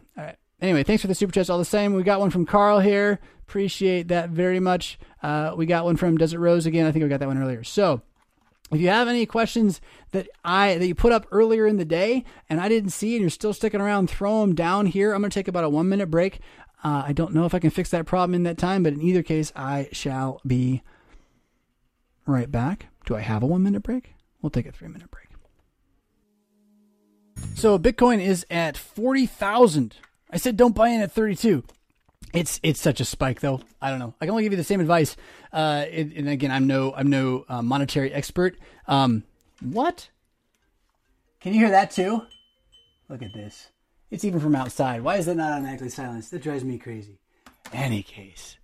Anyway, 0.60 0.84
thanks 0.84 1.00
for 1.02 1.08
the 1.08 1.14
super 1.14 1.32
chats 1.32 1.50
all 1.50 1.58
the 1.58 1.64
same. 1.64 1.94
We 1.94 2.04
got 2.04 2.20
one 2.20 2.30
from 2.30 2.46
Carl 2.46 2.78
here. 2.78 3.18
Appreciate 3.48 4.08
that 4.08 4.30
very 4.30 4.60
much. 4.60 4.98
Uh, 5.22 5.54
we 5.56 5.66
got 5.66 5.84
one 5.84 5.96
from 5.96 6.16
Desert 6.16 6.38
Rose 6.38 6.66
again. 6.66 6.86
I 6.86 6.92
think 6.92 7.02
we 7.02 7.08
got 7.08 7.18
that 7.18 7.26
one 7.26 7.42
earlier. 7.42 7.64
So, 7.64 8.02
if 8.70 8.80
you 8.80 8.88
have 8.88 9.08
any 9.08 9.26
questions 9.26 9.80
that 10.12 10.28
I 10.44 10.76
that 10.76 10.86
you 10.86 10.94
put 10.94 11.12
up 11.12 11.26
earlier 11.32 11.66
in 11.66 11.76
the 11.76 11.84
day 11.84 12.24
and 12.48 12.60
I 12.60 12.68
didn't 12.68 12.90
see 12.90 13.14
and 13.14 13.22
you're 13.22 13.30
still 13.30 13.52
sticking 13.52 13.80
around, 13.80 14.10
throw 14.10 14.42
them 14.42 14.54
down 14.54 14.86
here. 14.86 15.12
I'm 15.12 15.20
going 15.22 15.30
to 15.30 15.34
take 15.34 15.48
about 15.48 15.64
a 15.64 15.68
one 15.68 15.88
minute 15.88 16.10
break. 16.12 16.38
Uh, 16.82 17.04
I 17.06 17.12
don't 17.12 17.34
know 17.34 17.44
if 17.44 17.54
I 17.54 17.58
can 17.58 17.70
fix 17.70 17.90
that 17.90 18.06
problem 18.06 18.34
in 18.34 18.42
that 18.44 18.58
time, 18.58 18.82
but 18.82 18.94
in 18.94 19.02
either 19.02 19.22
case, 19.22 19.52
I 19.54 19.88
shall 19.92 20.40
be 20.46 20.82
right 22.26 22.50
back. 22.50 22.86
Do 23.04 23.16
I 23.16 23.20
have 23.20 23.42
a 23.42 23.46
one 23.46 23.62
minute 23.62 23.82
break? 23.82 24.14
We'll 24.40 24.50
take 24.50 24.66
a 24.66 24.72
three 24.72 24.88
minute 24.88 25.10
break. 25.10 25.26
So 27.54 27.78
Bitcoin 27.78 28.20
is 28.20 28.46
at 28.50 28.76
forty 28.76 29.26
thousand. 29.26 29.96
I 30.30 30.36
said 30.36 30.56
don't 30.56 30.74
buy 30.74 30.88
in 30.88 31.00
at 31.00 31.12
thirty 31.12 31.34
two. 31.34 31.64
It's 32.32 32.60
it's 32.62 32.80
such 32.80 33.00
a 33.00 33.04
spike 33.04 33.40
though. 33.40 33.60
I 33.82 33.90
don't 33.90 33.98
know. 33.98 34.14
I 34.20 34.24
can 34.24 34.30
only 34.30 34.44
give 34.44 34.52
you 34.52 34.56
the 34.56 34.64
same 34.64 34.80
advice. 34.80 35.16
Uh, 35.52 35.84
and, 35.90 36.12
and 36.12 36.28
again, 36.28 36.50
I'm 36.50 36.66
no 36.66 36.94
I'm 36.94 37.10
no 37.10 37.44
uh, 37.48 37.62
monetary 37.62 38.12
expert. 38.12 38.56
Um, 38.86 39.24
what? 39.60 40.08
Can 41.40 41.52
you 41.52 41.60
hear 41.60 41.70
that 41.70 41.90
too? 41.90 42.22
Look 43.08 43.22
at 43.22 43.32
this. 43.34 43.68
It's 44.10 44.24
even 44.24 44.40
from 44.40 44.56
outside. 44.56 45.02
Why 45.02 45.16
is 45.16 45.26
that 45.26 45.36
not 45.36 45.52
automatically 45.52 45.88
silenced? 45.88 46.32
That 46.32 46.42
drives 46.42 46.64
me 46.64 46.78
crazy. 46.78 47.20
Any 47.72 48.02
case, 48.02 48.56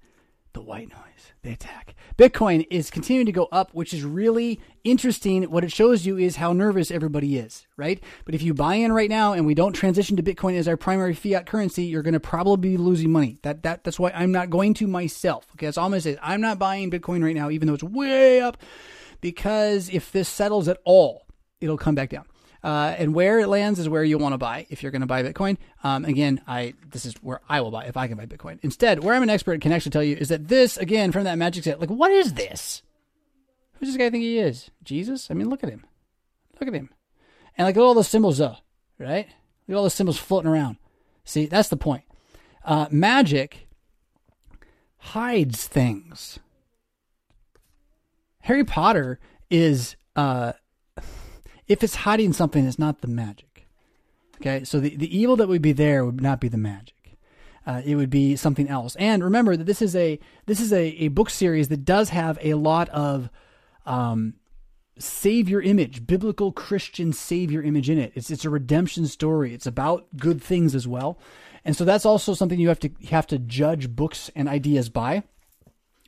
the 0.53 0.61
white 0.61 0.89
noise, 0.89 1.33
the 1.43 1.53
attack. 1.53 1.95
Bitcoin 2.19 2.67
is 2.71 2.91
continuing 2.91 3.27
to 3.27 3.33
go 3.33 3.47
up, 3.53 3.71
which 3.73 3.95
is 3.95 4.03
really 4.03 4.59
interesting. 4.83 5.45
What 5.45 5.63
it 5.63 5.71
shows 5.71 6.05
you 6.05 6.19
is 6.19 6.37
how 6.37 6.53
nervous 6.53 6.91
everybody 6.91 7.39
is, 7.39 7.67
right? 7.77 8.03
But 8.25 8.35
if 8.35 8.43
you 8.43 8.55
buy 8.55 8.75
in 8.77 8.93
right 8.93 9.09
now 9.09 9.35
and 9.35 9.47
we 9.47 9.55
don't 9.55 9.73
transition 9.73 10.17
to 10.17 10.23
Bitcoin 10.23 10.57
as 10.57 10.67
our 10.67 10.77
primary 10.77 11.15
fiat 11.15 11.47
currency, 11.47 11.85
you're 11.85 12.03
going 12.03 12.15
to 12.15 12.21
probably 12.21 12.71
be 12.71 12.77
losing 12.77 13.13
money. 13.13 13.39
That 13.43 13.63
that 13.63 13.85
that's 13.85 14.01
why 14.01 14.11
I'm 14.11 14.33
not 14.33 14.51
going 14.51 14.75
to 14.75 14.89
myself. 14.89 15.47
Okay, 15.53 15.67
that's 15.67 15.79
all 15.79 15.85
I'm 15.85 15.93
going 15.93 16.03
to 16.03 16.15
say. 16.15 16.19
I'm 16.21 16.41
not 16.41 16.59
buying 16.59 16.91
Bitcoin 16.91 17.23
right 17.23 17.37
now, 17.37 17.51
even 17.51 17.69
though 17.69 17.75
it's 17.75 17.85
way 17.85 18.41
up, 18.41 18.57
because 19.21 19.91
if 19.91 20.11
this 20.11 20.29
settles 20.29 20.67
at 20.67 20.79
all, 20.85 21.27
it'll 21.61 21.79
come 21.79 21.95
back 21.95 22.11
down. 22.11 22.25
Uh, 22.63 22.95
and 22.99 23.15
where 23.15 23.39
it 23.39 23.49
lands 23.49 23.79
is 23.79 23.89
where 23.89 24.03
you 24.03 24.19
want 24.19 24.33
to 24.33 24.39
buy 24.39 24.67
if 24.71 24.83
you're 24.83 24.93
going 24.93 25.01
to 25.01 25.07
buy 25.07 25.23
Bitcoin. 25.23 25.57
Um, 25.85 26.05
again, 26.05 26.41
I 26.47 26.75
this 26.91 27.05
is 27.05 27.15
where 27.23 27.41
I 27.49 27.61
will 27.61 27.71
buy 27.71 27.85
if 27.85 27.97
I 27.97 28.09
can 28.09 28.17
buy 28.17 28.27
Bitcoin. 28.27 28.59
Instead, 28.63 29.05
where 29.05 29.15
I'm 29.15 29.23
an 29.23 29.31
expert 29.31 29.61
can 29.61 29.73
actually 29.73 29.91
tell 29.91 30.03
you 30.03 30.17
is 30.17 30.29
that 30.29 30.49
this 30.49 30.77
again 30.77 31.13
from 31.13 31.25
that 31.25 31.39
magic 31.39 31.65
set. 31.65 31.81
Like, 31.81 31.91
what 31.91 32.11
is 32.11 32.35
this? 32.35 32.83
Who's 33.79 33.89
this 33.89 33.97
guy 33.97 34.11
think 34.11 34.23
he 34.23 34.39
is? 34.39 34.71
Jesus? 34.83 35.31
I 35.31 35.35
mean, 35.35 35.49
look 35.49 35.63
at 35.63 35.71
him. 35.71 35.85
Look 36.61 36.69
at 36.69 36.75
him. 36.75 36.91
And 37.57 37.67
like 37.67 37.77
all 37.77 37.95
the 37.95 38.05
symbols 38.05 38.39
though, 38.39 38.57
right? 38.99 39.27
Look 39.67 39.75
at 39.75 39.79
all 39.79 39.85
the 39.85 39.91
symbols 39.91 40.19
floating 40.19 40.51
around. 40.51 40.77
See, 41.25 41.47
that's 41.47 41.69
the 41.69 41.77
point. 41.77 42.05
Uh, 42.65 42.87
magic 42.91 43.69
hides 44.99 45.67
things. 45.67 46.39
Harry 48.41 48.65
Potter 48.65 49.19
is 49.51 49.97
uh, 50.15 50.53
if 51.69 51.83
it's 51.83 51.97
hiding 51.97 52.33
something, 52.33 52.67
it's 52.67 52.79
not 52.79 53.01
the 53.01 53.09
magic. 53.09 53.67
Okay, 54.41 54.65
so 54.65 54.81
the, 54.81 54.95
the 54.95 55.17
evil 55.17 55.37
that 55.37 55.49
would 55.49 55.63
be 55.63 55.73
there 55.73 56.05
would 56.05 56.21
not 56.21 56.41
be 56.41 56.49
the 56.49 56.59
magic. 56.59 56.95
Uh, 57.67 57.83
it 57.85 57.97
would 57.97 58.11
be 58.11 58.37
something 58.37 58.69
else. 58.69 58.95
And 58.97 59.25
remember 59.25 59.57
that 59.57 59.65
this 59.65 59.83
is 59.83 59.97
a 59.97 60.21
this 60.47 60.61
is 60.61 60.73
a, 60.73 60.85
a 60.85 61.09
book 61.09 61.31
series 61.31 61.69
that 61.69 61.85
does 61.85 62.11
have 62.11 62.39
a 62.41 62.55
lot 62.55 62.89
of 62.91 63.29
um, 63.85 64.35
savior 64.99 65.61
image, 65.61 66.07
biblical 66.07 66.53
Christian 66.53 67.13
savior 67.13 67.63
image 67.63 67.91
in 67.91 67.99
it. 67.99 68.13
It's 68.15 68.31
it's 68.31 68.45
a 68.45 68.51
redemption 68.51 69.07
story. 69.07 69.53
It's 69.53 69.67
about 69.67 70.07
good 70.17 70.41
things 70.41 70.75
as 70.77 70.87
well, 70.87 71.19
and 71.65 71.75
so 71.75 71.85
that's 71.85 72.07
also 72.07 72.35
something 72.35 72.61
you 72.61 72.69
have 72.69 72.81
to 72.81 72.91
you 73.01 73.09
have 73.09 73.27
to 73.29 73.39
judge 73.39 73.91
books 73.91 74.31
and 74.37 74.49
ideas 74.49 74.89
by, 74.89 75.25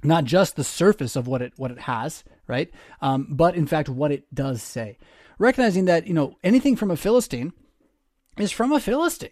not 0.05 0.25
just 0.25 0.55
the 0.55 0.63
surface 0.63 1.17
of 1.17 1.27
what 1.27 1.43
it 1.43 1.55
what 1.57 1.73
it 1.73 1.81
has, 1.81 2.23
right? 2.47 2.71
Um, 3.01 3.27
but 3.31 3.57
in 3.57 3.67
fact 3.67 3.89
what 3.89 4.13
it 4.13 4.33
does 4.33 4.63
say 4.63 4.97
recognizing 5.39 5.87
that 5.87 6.07
you 6.07 6.15
know 6.15 6.37
anything 6.43 6.77
from 6.77 6.91
a 6.91 6.97
philistine 6.97 7.53
is 8.37 8.53
from 8.53 8.73
a 8.73 8.81
philistine. 8.81 9.31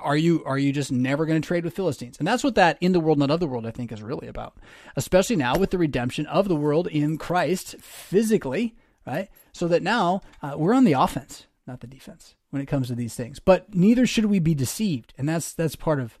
Are 0.00 0.16
you 0.16 0.42
are 0.44 0.58
you 0.58 0.72
just 0.72 0.92
never 0.92 1.26
going 1.26 1.40
to 1.40 1.46
trade 1.46 1.64
with 1.64 1.74
philistines? 1.74 2.18
And 2.18 2.26
that's 2.26 2.44
what 2.44 2.54
that 2.54 2.78
in 2.80 2.92
the 2.92 3.00
world 3.00 3.18
not 3.18 3.30
of 3.30 3.40
the 3.40 3.46
world 3.46 3.66
i 3.66 3.70
think 3.70 3.92
is 3.92 4.02
really 4.02 4.28
about. 4.28 4.56
Especially 4.96 5.36
now 5.36 5.56
with 5.56 5.70
the 5.70 5.78
redemption 5.78 6.26
of 6.26 6.48
the 6.48 6.56
world 6.56 6.86
in 6.86 7.18
christ 7.18 7.76
physically 7.80 8.74
right? 9.06 9.28
So 9.52 9.68
that 9.68 9.82
now 9.82 10.22
uh, 10.42 10.54
we're 10.56 10.72
on 10.72 10.84
the 10.84 10.94
offense 10.94 11.46
not 11.66 11.80
the 11.80 11.86
defense 11.86 12.34
when 12.50 12.62
it 12.62 12.66
comes 12.66 12.88
to 12.88 12.94
these 12.94 13.14
things. 13.14 13.38
But 13.38 13.74
neither 13.74 14.06
should 14.06 14.26
we 14.26 14.38
be 14.38 14.54
deceived. 14.54 15.14
And 15.16 15.28
that's 15.28 15.52
that's 15.52 15.76
part 15.76 16.00
of 16.00 16.18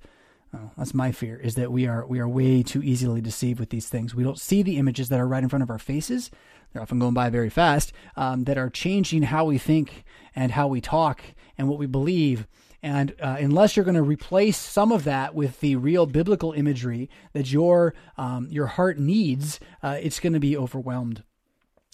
Oh, 0.54 0.70
that's 0.76 0.94
my 0.94 1.10
fear 1.12 1.36
is 1.36 1.54
that 1.56 1.72
we 1.72 1.86
are 1.86 2.06
we 2.06 2.20
are 2.20 2.28
way 2.28 2.62
too 2.62 2.82
easily 2.82 3.20
deceived 3.20 3.58
with 3.58 3.70
these 3.70 3.88
things. 3.88 4.14
We 4.14 4.24
don't 4.24 4.38
see 4.38 4.62
the 4.62 4.78
images 4.78 5.08
that 5.08 5.20
are 5.20 5.26
right 5.26 5.42
in 5.42 5.48
front 5.48 5.62
of 5.62 5.70
our 5.70 5.78
faces. 5.78 6.30
They're 6.72 6.82
often 6.82 6.98
going 6.98 7.14
by 7.14 7.30
very 7.30 7.50
fast. 7.50 7.92
Um, 8.16 8.44
that 8.44 8.58
are 8.58 8.70
changing 8.70 9.22
how 9.22 9.44
we 9.44 9.58
think 9.58 10.04
and 10.34 10.52
how 10.52 10.68
we 10.68 10.80
talk 10.80 11.22
and 11.56 11.68
what 11.68 11.78
we 11.78 11.86
believe. 11.86 12.46
And 12.82 13.14
uh, 13.20 13.36
unless 13.38 13.76
you're 13.76 13.84
going 13.84 13.94
to 13.94 14.02
replace 14.02 14.58
some 14.58 14.92
of 14.92 15.04
that 15.04 15.34
with 15.34 15.60
the 15.60 15.76
real 15.76 16.04
biblical 16.04 16.52
imagery 16.52 17.08
that 17.32 17.50
your 17.50 17.94
um, 18.18 18.48
your 18.50 18.66
heart 18.66 18.98
needs, 18.98 19.58
uh, 19.82 19.98
it's 20.00 20.20
going 20.20 20.34
to 20.34 20.40
be 20.40 20.56
overwhelmed 20.56 21.22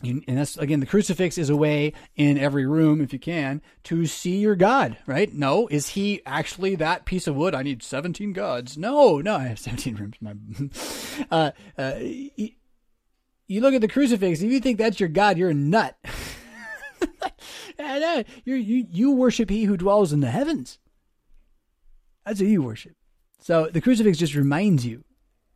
and 0.03 0.25
that's 0.27 0.57
again 0.57 0.81
the 0.81 0.87
crucifix 0.87 1.37
is 1.39 1.51
a 1.51 1.57
way 1.57 1.93
in 2.17 2.39
every 2.39 2.67
room 2.67 3.01
if 3.01 3.13
you 3.13 3.19
can 3.19 3.61
to 3.85 4.07
see 4.07 4.39
your 4.39 4.57
god 4.57 4.97
right? 5.07 5.33
No 5.33 5.67
is 5.69 5.91
he 5.91 6.23
actually 6.25 6.75
that 6.77 7.05
piece 7.05 7.27
of 7.27 7.37
wood? 7.37 7.55
I 7.55 7.63
need 7.63 7.83
17 7.83 8.33
gods. 8.33 8.77
No 8.79 9.19
no 9.19 9.37
i 9.37 9.45
have 9.45 9.59
17 9.61 9.97
rooms. 9.97 10.17
My 10.21 10.35
uh, 11.31 11.51
uh, 11.79 11.95
you 13.47 13.61
look 13.61 13.75
at 13.75 13.81
the 13.81 13.89
crucifix 13.89 14.41
if 14.41 14.51
you 14.51 14.61
think 14.61 14.79
that's 14.79 15.01
your 15.01 15.09
god 15.09 15.39
you're 15.39 15.51
a 15.51 15.55
nut. 15.55 15.97
You 18.45 18.55
you 18.55 18.87
you 18.91 19.13
worship 19.13 19.51
he 19.51 19.65
who 19.65 19.77
dwells 19.77 20.13
in 20.13 20.21
the 20.21 20.31
heavens. 20.31 20.79
That's 22.25 22.41
who 22.41 22.47
you 22.47 22.63
worship. 22.63 22.95
So 23.41 23.69
the 23.73 23.81
crucifix 23.81 24.19
just 24.19 24.35
reminds 24.35 24.85
you 24.85 25.05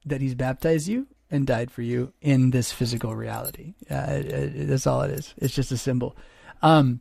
that 0.06 0.20
he's 0.20 0.34
baptized 0.34 0.88
you 0.88 1.06
and 1.34 1.46
died 1.46 1.70
for 1.70 1.82
you 1.82 2.12
in 2.20 2.50
this 2.50 2.70
physical 2.70 3.14
reality. 3.14 3.74
Uh, 3.90 4.06
it, 4.10 4.26
it, 4.26 4.68
that's 4.68 4.86
all 4.86 5.02
it 5.02 5.10
is. 5.10 5.34
It's 5.36 5.54
just 5.54 5.72
a 5.72 5.76
symbol. 5.76 6.16
Um, 6.62 7.00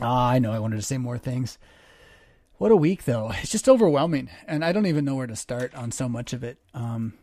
oh, 0.00 0.06
I 0.06 0.38
know 0.38 0.52
I 0.52 0.60
wanted 0.60 0.76
to 0.76 0.82
say 0.82 0.96
more 0.96 1.18
things. 1.18 1.58
What 2.58 2.70
a 2.70 2.76
week, 2.76 3.04
though. 3.04 3.32
It's 3.42 3.50
just 3.50 3.68
overwhelming, 3.68 4.30
and 4.46 4.64
I 4.64 4.72
don't 4.72 4.86
even 4.86 5.04
know 5.04 5.16
where 5.16 5.26
to 5.26 5.36
start 5.36 5.74
on 5.74 5.90
so 5.90 6.08
much 6.08 6.32
of 6.32 6.44
it. 6.44 6.58
Um, 6.72 7.14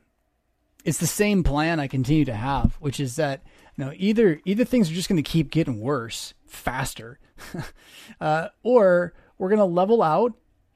it's 0.83 0.99
the 0.99 1.07
same 1.07 1.43
plan 1.43 1.79
I 1.79 1.87
continue 1.87 2.25
to 2.25 2.35
have, 2.35 2.75
which 2.79 2.99
is 2.99 3.15
that 3.15 3.43
you 3.77 3.85
know 3.85 3.93
either 3.95 4.41
either 4.45 4.65
things 4.65 4.91
are 4.91 4.93
just 4.93 5.09
going 5.09 5.21
to 5.21 5.29
keep 5.29 5.51
getting 5.51 5.79
worse 5.79 6.33
faster, 6.45 7.19
uh, 8.21 8.49
or 8.61 9.13
we're 9.37 9.49
going 9.49 9.59
to 9.59 9.65
level 9.65 10.03
out 10.03 10.33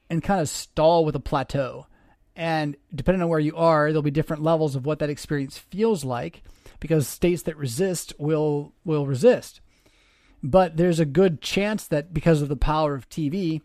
and 0.08 0.22
kind 0.22 0.40
of 0.40 0.48
stall 0.48 1.04
with 1.04 1.14
a 1.14 1.20
plateau. 1.20 1.86
And 2.36 2.76
depending 2.94 3.22
on 3.22 3.28
where 3.28 3.40
you 3.40 3.56
are, 3.56 3.88
there'll 3.88 4.02
be 4.02 4.10
different 4.10 4.42
levels 4.42 4.76
of 4.76 4.86
what 4.86 4.98
that 5.00 5.10
experience 5.10 5.58
feels 5.58 6.04
like 6.04 6.42
because 6.78 7.06
states 7.06 7.42
that 7.42 7.56
resist 7.56 8.12
will 8.18 8.72
will 8.84 9.06
resist. 9.06 9.60
But 10.42 10.76
there's 10.76 11.00
a 11.00 11.04
good 11.04 11.42
chance 11.42 11.86
that 11.88 12.14
because 12.14 12.40
of 12.40 12.48
the 12.48 12.56
power 12.56 12.94
of 12.94 13.08
TV, 13.10 13.60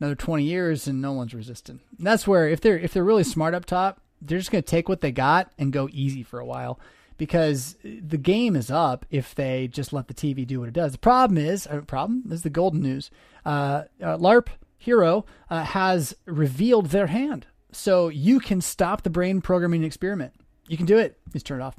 another 0.00 0.16
20 0.16 0.42
years 0.42 0.88
and 0.88 1.00
no 1.00 1.12
one's 1.12 1.34
resistant. 1.34 1.82
And 1.98 2.06
that's 2.06 2.26
where 2.26 2.48
if 2.48 2.60
they're 2.60 2.78
if 2.78 2.92
they're 2.92 3.04
really 3.04 3.24
smart 3.24 3.54
up 3.54 3.64
top, 3.64 4.00
they're 4.20 4.38
just 4.38 4.50
going 4.50 4.64
to 4.64 4.70
take 4.70 4.88
what 4.88 5.00
they 5.00 5.12
got 5.12 5.52
and 5.58 5.72
go 5.72 5.88
easy 5.92 6.22
for 6.22 6.40
a 6.40 6.46
while 6.46 6.80
because 7.18 7.76
the 7.82 8.18
game 8.18 8.56
is 8.56 8.70
up 8.70 9.06
if 9.10 9.34
they 9.34 9.68
just 9.68 9.92
let 9.92 10.08
the 10.08 10.14
TV 10.14 10.46
do 10.46 10.60
what 10.60 10.68
it 10.68 10.74
does. 10.74 10.92
The 10.92 10.98
problem 10.98 11.38
is, 11.38 11.66
uh, 11.66 11.80
problem 11.86 12.24
is 12.30 12.42
the 12.42 12.50
golden 12.50 12.82
news. 12.82 13.10
Uh, 13.44 13.84
uh, 14.02 14.18
LARP 14.18 14.48
Hero 14.78 15.24
uh, 15.48 15.64
has 15.64 16.14
revealed 16.26 16.86
their 16.86 17.06
hand 17.06 17.46
so 17.76 18.08
you 18.08 18.40
can 18.40 18.60
stop 18.60 19.02
the 19.02 19.10
brain 19.10 19.40
programming 19.40 19.84
experiment. 19.84 20.32
You 20.68 20.76
can 20.76 20.86
do 20.86 20.98
it. 20.98 21.18
Just 21.32 21.46
turn 21.46 21.60
it 21.60 21.64
off. 21.64 21.76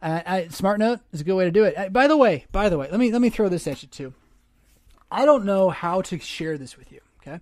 Uh, 0.00 0.20
I, 0.24 0.48
Smart 0.48 0.78
Note 0.78 1.00
is 1.12 1.20
a 1.20 1.24
good 1.24 1.34
way 1.34 1.44
to 1.44 1.50
do 1.50 1.64
it. 1.64 1.76
Uh, 1.76 1.88
by 1.88 2.06
the 2.06 2.16
way, 2.16 2.46
by 2.52 2.68
the 2.68 2.78
way, 2.78 2.88
let 2.90 3.00
me 3.00 3.10
let 3.10 3.20
me 3.20 3.30
throw 3.30 3.48
this 3.48 3.66
at 3.66 3.82
you 3.82 3.88
too. 3.88 4.14
I 5.10 5.24
don't 5.24 5.44
know 5.44 5.70
how 5.70 6.02
to 6.02 6.18
share 6.18 6.56
this 6.56 6.76
with 6.76 6.92
you. 6.92 7.00
Okay, 7.20 7.40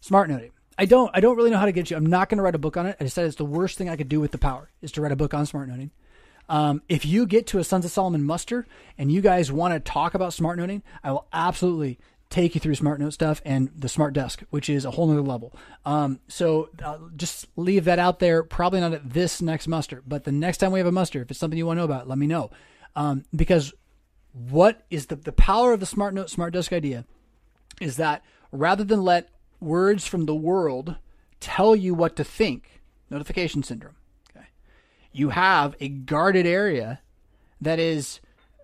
Smart 0.00 0.28
Noting. 0.28 0.50
I 0.78 0.86
don't. 0.86 1.10
I 1.14 1.20
don't 1.20 1.36
really 1.36 1.50
know 1.50 1.58
how 1.58 1.66
to 1.66 1.72
get 1.72 1.90
you. 1.90 1.96
I'm 1.96 2.06
not 2.06 2.28
going 2.28 2.38
to 2.38 2.42
write 2.42 2.54
a 2.54 2.58
book 2.58 2.76
on 2.76 2.86
it. 2.86 2.96
I 2.98 3.04
decided 3.04 3.28
it's 3.28 3.36
the 3.36 3.44
worst 3.44 3.78
thing 3.78 3.88
I 3.88 3.96
could 3.96 4.08
do 4.08 4.20
with 4.20 4.32
the 4.32 4.38
power 4.38 4.70
is 4.82 4.90
to 4.92 5.00
write 5.00 5.12
a 5.12 5.16
book 5.16 5.32
on 5.32 5.46
smart 5.46 5.68
noting. 5.68 5.90
Um, 6.48 6.82
if 6.88 7.04
you 7.04 7.26
get 7.26 7.46
to 7.48 7.58
a 7.58 7.64
Sons 7.64 7.84
of 7.84 7.90
Solomon 7.90 8.24
muster 8.24 8.66
and 8.98 9.10
you 9.10 9.20
guys 9.20 9.50
want 9.50 9.74
to 9.74 9.80
talk 9.80 10.14
about 10.14 10.32
smart 10.32 10.58
noting, 10.58 10.82
I 11.02 11.12
will 11.12 11.26
absolutely 11.32 11.98
take 12.28 12.54
you 12.54 12.60
through 12.60 12.74
smart 12.74 13.00
note 13.00 13.12
stuff 13.12 13.40
and 13.44 13.70
the 13.76 13.88
smart 13.88 14.12
desk, 14.12 14.42
which 14.50 14.68
is 14.68 14.84
a 14.84 14.90
whole 14.90 15.06
nother 15.06 15.22
level. 15.22 15.54
Um, 15.84 16.20
so 16.28 16.70
uh, 16.84 16.98
just 17.16 17.46
leave 17.56 17.84
that 17.84 17.98
out 17.98 18.18
there. 18.18 18.42
Probably 18.42 18.80
not 18.80 18.92
at 18.92 19.10
this 19.10 19.40
next 19.40 19.68
muster, 19.68 20.02
but 20.06 20.24
the 20.24 20.32
next 20.32 20.58
time 20.58 20.72
we 20.72 20.80
have 20.80 20.86
a 20.86 20.92
muster, 20.92 21.22
if 21.22 21.30
it's 21.30 21.38
something 21.38 21.56
you 21.56 21.66
want 21.66 21.76
to 21.76 21.82
know 21.82 21.84
about, 21.84 22.08
let 22.08 22.18
me 22.18 22.26
know. 22.26 22.50
Um, 22.96 23.24
because 23.34 23.72
what 24.32 24.84
is 24.90 25.06
the, 25.06 25.16
the 25.16 25.32
power 25.32 25.72
of 25.72 25.80
the 25.80 25.86
smart 25.86 26.14
note, 26.14 26.30
smart 26.30 26.52
desk 26.52 26.72
idea 26.72 27.04
is 27.80 27.96
that 27.96 28.22
rather 28.50 28.84
than 28.84 29.02
let 29.02 29.30
words 29.60 30.06
from 30.06 30.26
the 30.26 30.34
world 30.34 30.96
tell 31.40 31.76
you 31.76 31.94
what 31.94 32.16
to 32.16 32.24
think, 32.24 32.82
notification 33.08 33.62
syndrome, 33.62 33.96
okay, 34.30 34.48
you 35.12 35.30
have 35.30 35.76
a 35.80 35.88
guarded 35.88 36.46
area 36.46 37.00
that 37.60 37.78
is 37.78 38.20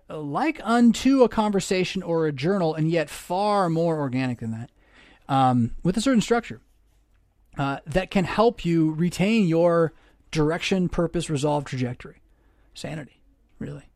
like 0.09 0.59
unto 0.63 1.23
a 1.23 1.29
conversation 1.29 2.03
or 2.03 2.27
a 2.27 2.31
journal, 2.31 2.73
and 2.73 2.89
yet 2.89 3.09
far 3.09 3.69
more 3.69 3.99
organic 3.99 4.39
than 4.39 4.51
that, 4.51 4.69
um, 5.27 5.71
with 5.83 5.97
a 5.97 6.01
certain 6.01 6.21
structure 6.21 6.61
uh, 7.57 7.77
that 7.85 8.11
can 8.11 8.25
help 8.25 8.65
you 8.65 8.91
retain 8.91 9.47
your 9.47 9.93
direction, 10.31 10.89
purpose, 10.89 11.29
resolve, 11.29 11.65
trajectory, 11.65 12.21
sanity, 12.73 13.21
really. 13.59 13.89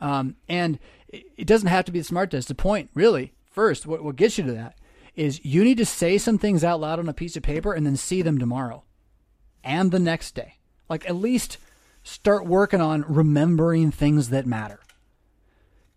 Um, 0.00 0.36
and 0.48 0.78
it 1.10 1.46
doesn't 1.46 1.68
have 1.68 1.84
to 1.84 1.92
be 1.92 2.00
the 2.00 2.04
smart 2.04 2.30
desk. 2.30 2.48
The 2.48 2.54
point, 2.54 2.90
really, 2.94 3.32
first, 3.44 3.86
what, 3.86 4.02
what 4.02 4.16
gets 4.16 4.38
you 4.38 4.44
to 4.44 4.52
that 4.52 4.76
is 5.14 5.44
you 5.44 5.62
need 5.62 5.78
to 5.78 5.84
say 5.84 6.18
some 6.18 6.38
things 6.38 6.64
out 6.64 6.80
loud 6.80 6.98
on 6.98 7.08
a 7.08 7.14
piece 7.14 7.36
of 7.36 7.42
paper 7.42 7.72
and 7.72 7.86
then 7.86 7.96
see 7.96 8.22
them 8.22 8.38
tomorrow 8.38 8.82
and 9.62 9.90
the 9.90 9.98
next 9.98 10.34
day. 10.34 10.56
Like 10.88 11.08
at 11.08 11.16
least 11.16 11.58
start 12.02 12.46
working 12.46 12.80
on 12.80 13.04
remembering 13.06 13.90
things 13.90 14.30
that 14.30 14.46
matter 14.46 14.80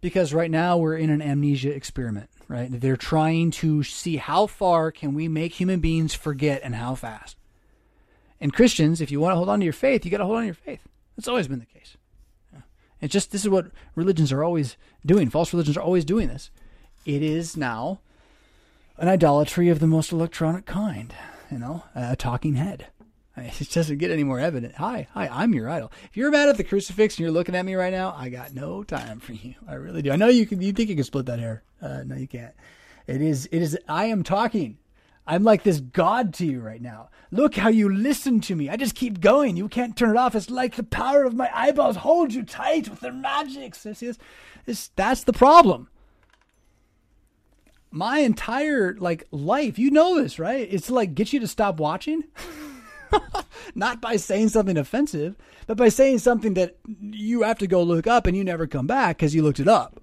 because 0.05 0.35
right 0.35 0.51
now 0.51 0.77
we're 0.77 0.97
in 0.97 1.09
an 1.09 1.19
amnesia 1.19 1.73
experiment, 1.73 2.29
right? 2.47 2.69
They're 2.69 2.95
trying 2.95 3.49
to 3.49 3.81
see 3.81 4.17
how 4.17 4.45
far 4.45 4.91
can 4.91 5.15
we 5.15 5.27
make 5.27 5.53
human 5.53 5.79
beings 5.79 6.13
forget 6.13 6.61
and 6.63 6.75
how 6.75 6.93
fast. 6.93 7.37
And 8.39 8.53
Christians, 8.53 9.01
if 9.01 9.09
you 9.09 9.19
want 9.19 9.31
to 9.31 9.35
hold 9.35 9.49
on 9.49 9.61
to 9.61 9.63
your 9.63 9.73
faith, 9.73 10.05
you 10.05 10.11
got 10.11 10.19
to 10.19 10.25
hold 10.25 10.37
on 10.37 10.43
to 10.43 10.45
your 10.45 10.53
faith. 10.53 10.81
That's 11.17 11.27
always 11.27 11.47
been 11.47 11.57
the 11.57 11.65
case. 11.65 11.97
It's 13.01 13.11
just 13.11 13.31
this 13.31 13.41
is 13.41 13.49
what 13.49 13.71
religions 13.95 14.31
are 14.31 14.43
always 14.43 14.77
doing. 15.03 15.31
False 15.31 15.51
religions 15.51 15.75
are 15.75 15.81
always 15.81 16.05
doing 16.05 16.27
this. 16.27 16.51
It 17.03 17.23
is 17.23 17.57
now 17.57 17.99
an 18.97 19.07
idolatry 19.07 19.69
of 19.69 19.79
the 19.79 19.87
most 19.87 20.11
electronic 20.11 20.67
kind, 20.67 21.15
you 21.49 21.57
know, 21.57 21.83
a 21.95 22.15
talking 22.15 22.57
head. 22.57 22.89
It 23.59 23.69
doesn't 23.71 23.97
get 23.97 24.11
any 24.11 24.23
more 24.23 24.39
evident. 24.39 24.75
Hi, 24.75 25.07
hi, 25.13 25.27
I'm 25.27 25.53
your 25.53 25.69
idol. 25.69 25.91
If 26.05 26.15
you're 26.15 26.31
mad 26.31 26.49
at 26.49 26.57
the 26.57 26.63
crucifix 26.63 27.15
and 27.15 27.19
you're 27.19 27.31
looking 27.31 27.55
at 27.55 27.65
me 27.65 27.75
right 27.75 27.91
now, 27.91 28.15
I 28.17 28.29
got 28.29 28.53
no 28.53 28.83
time 28.83 29.19
for 29.19 29.33
you. 29.33 29.55
I 29.67 29.73
really 29.73 30.01
do. 30.01 30.11
I 30.11 30.15
know 30.15 30.27
you 30.27 30.45
can. 30.45 30.61
You 30.61 30.71
think 30.71 30.89
you 30.89 30.95
can 30.95 31.03
split 31.03 31.25
that 31.25 31.39
hair? 31.39 31.63
Uh, 31.81 32.03
no, 32.05 32.15
you 32.15 32.27
can't. 32.27 32.53
It 33.07 33.21
is. 33.21 33.47
It 33.47 33.61
is. 33.61 33.77
I 33.87 34.05
am 34.05 34.23
talking. 34.23 34.77
I'm 35.27 35.43
like 35.43 35.63
this 35.63 35.79
God 35.79 36.33
to 36.35 36.45
you 36.45 36.61
right 36.61 36.81
now. 36.81 37.09
Look 37.31 37.55
how 37.55 37.69
you 37.69 37.89
listen 37.89 38.39
to 38.41 38.55
me. 38.55 38.69
I 38.69 38.77
just 38.77 38.95
keep 38.95 39.19
going. 39.19 39.57
You 39.57 39.67
can't 39.67 39.97
turn 39.97 40.11
it 40.11 40.17
off. 40.17 40.35
It's 40.35 40.49
like 40.49 40.75
the 40.75 40.83
power 40.83 41.23
of 41.23 41.33
my 41.33 41.49
eyeballs 41.53 41.97
hold 41.97 42.33
you 42.33 42.43
tight 42.43 42.89
with 42.89 42.99
their 42.99 43.11
magic. 43.11 43.75
See 43.75 43.89
this? 43.89 44.17
this 44.65 44.91
that's 44.95 45.23
the 45.23 45.33
problem. 45.33 45.89
My 47.89 48.19
entire 48.19 48.95
like 48.99 49.25
life, 49.31 49.79
you 49.79 49.89
know 49.89 50.21
this, 50.21 50.37
right? 50.37 50.67
It's 50.71 50.89
like 50.89 51.15
get 51.15 51.33
you 51.33 51.39
to 51.39 51.47
stop 51.47 51.79
watching. 51.79 52.23
Not 53.75 54.01
by 54.01 54.15
saying 54.15 54.49
something 54.49 54.77
offensive, 54.77 55.35
but 55.67 55.77
by 55.77 55.89
saying 55.89 56.19
something 56.19 56.53
that 56.55 56.77
you 56.87 57.43
have 57.43 57.57
to 57.59 57.67
go 57.67 57.83
look 57.83 58.07
up 58.07 58.27
and 58.27 58.35
you 58.35 58.43
never 58.43 58.67
come 58.67 58.87
back 58.87 59.17
because 59.17 59.33
you 59.33 59.41
looked 59.41 59.59
it 59.59 59.67
up. 59.67 60.01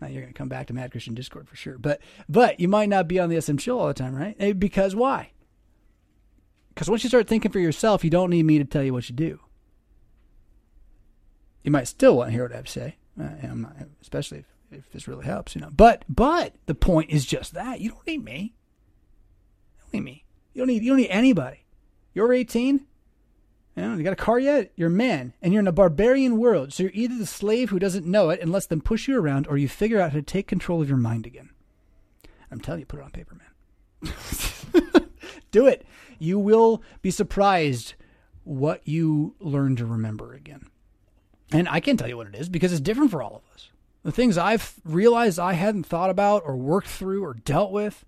Now 0.00 0.08
you're 0.08 0.22
going 0.22 0.32
to 0.32 0.38
come 0.38 0.48
back 0.48 0.66
to 0.66 0.74
Mad 0.74 0.90
Christian 0.90 1.14
Discord 1.14 1.48
for 1.48 1.54
sure, 1.54 1.78
but 1.78 2.00
but 2.28 2.58
you 2.58 2.66
might 2.66 2.88
not 2.88 3.06
be 3.06 3.20
on 3.20 3.28
the 3.28 3.40
SM 3.40 3.56
chill 3.56 3.78
all 3.78 3.86
the 3.86 3.94
time, 3.94 4.16
right? 4.16 4.34
Eh, 4.40 4.52
because 4.52 4.96
why? 4.96 5.30
Because 6.74 6.90
once 6.90 7.04
you 7.04 7.08
start 7.08 7.28
thinking 7.28 7.52
for 7.52 7.60
yourself, 7.60 8.02
you 8.02 8.10
don't 8.10 8.30
need 8.30 8.44
me 8.44 8.58
to 8.58 8.64
tell 8.64 8.82
you 8.82 8.92
what 8.92 9.08
you 9.08 9.14
do. 9.14 9.38
You 11.62 11.70
might 11.70 11.86
still 11.86 12.16
want 12.16 12.28
to 12.28 12.32
hear 12.32 12.42
what 12.42 12.52
I 12.52 12.56
have 12.56 12.64
to 12.64 12.72
say, 12.72 12.96
uh, 13.20 13.28
especially 14.00 14.38
if, 14.38 14.46
if 14.78 14.90
this 14.90 15.06
really 15.06 15.24
helps, 15.24 15.54
you 15.54 15.60
know. 15.60 15.70
But 15.70 16.04
but 16.08 16.54
the 16.66 16.74
point 16.74 17.10
is 17.10 17.24
just 17.24 17.54
that 17.54 17.80
you 17.80 17.90
don't 17.90 18.06
need 18.06 18.24
me. 18.24 18.54
Don't 19.80 19.94
need 19.94 20.04
me. 20.04 20.24
You 20.52 20.60
don't 20.60 20.68
need 20.68 20.82
you 20.82 20.90
don't 20.90 20.98
need 20.98 21.08
anybody. 21.08 21.64
You're 22.14 22.32
18. 22.32 22.86
You, 23.76 23.82
know, 23.82 23.96
you 23.96 24.02
got 24.02 24.12
a 24.12 24.16
car 24.16 24.38
yet? 24.38 24.70
You're 24.76 24.88
a 24.88 24.90
man, 24.90 25.32
and 25.40 25.52
you're 25.52 25.60
in 25.60 25.66
a 25.66 25.72
barbarian 25.72 26.36
world. 26.36 26.74
So 26.74 26.82
you're 26.82 26.92
either 26.94 27.16
the 27.16 27.26
slave 27.26 27.70
who 27.70 27.78
doesn't 27.78 28.04
know 28.04 28.28
it 28.28 28.40
and 28.40 28.52
lets 28.52 28.66
them 28.66 28.82
push 28.82 29.08
you 29.08 29.18
around, 29.18 29.46
or 29.46 29.56
you 29.56 29.66
figure 29.66 29.98
out 29.98 30.12
how 30.12 30.18
to 30.18 30.22
take 30.22 30.46
control 30.46 30.82
of 30.82 30.88
your 30.88 30.98
mind 30.98 31.24
again. 31.24 31.50
I'm 32.50 32.60
telling 32.60 32.80
you, 32.80 32.86
put 32.86 33.00
it 33.00 33.04
on 33.04 33.10
paper, 33.12 33.34
man. 33.34 35.08
Do 35.50 35.66
it. 35.66 35.86
You 36.18 36.38
will 36.38 36.82
be 37.00 37.10
surprised 37.10 37.94
what 38.44 38.86
you 38.86 39.36
learn 39.40 39.76
to 39.76 39.86
remember 39.86 40.34
again. 40.34 40.66
And 41.50 41.66
I 41.68 41.80
can't 41.80 41.98
tell 41.98 42.08
you 42.08 42.16
what 42.16 42.26
it 42.26 42.34
is 42.34 42.50
because 42.50 42.72
it's 42.72 42.80
different 42.80 43.10
for 43.10 43.22
all 43.22 43.36
of 43.36 43.54
us. 43.54 43.70
The 44.02 44.12
things 44.12 44.36
I've 44.36 44.74
realized 44.84 45.38
I 45.38 45.54
hadn't 45.54 45.84
thought 45.84 46.10
about 46.10 46.42
or 46.44 46.56
worked 46.56 46.88
through 46.88 47.24
or 47.24 47.34
dealt 47.34 47.72
with 47.72 48.04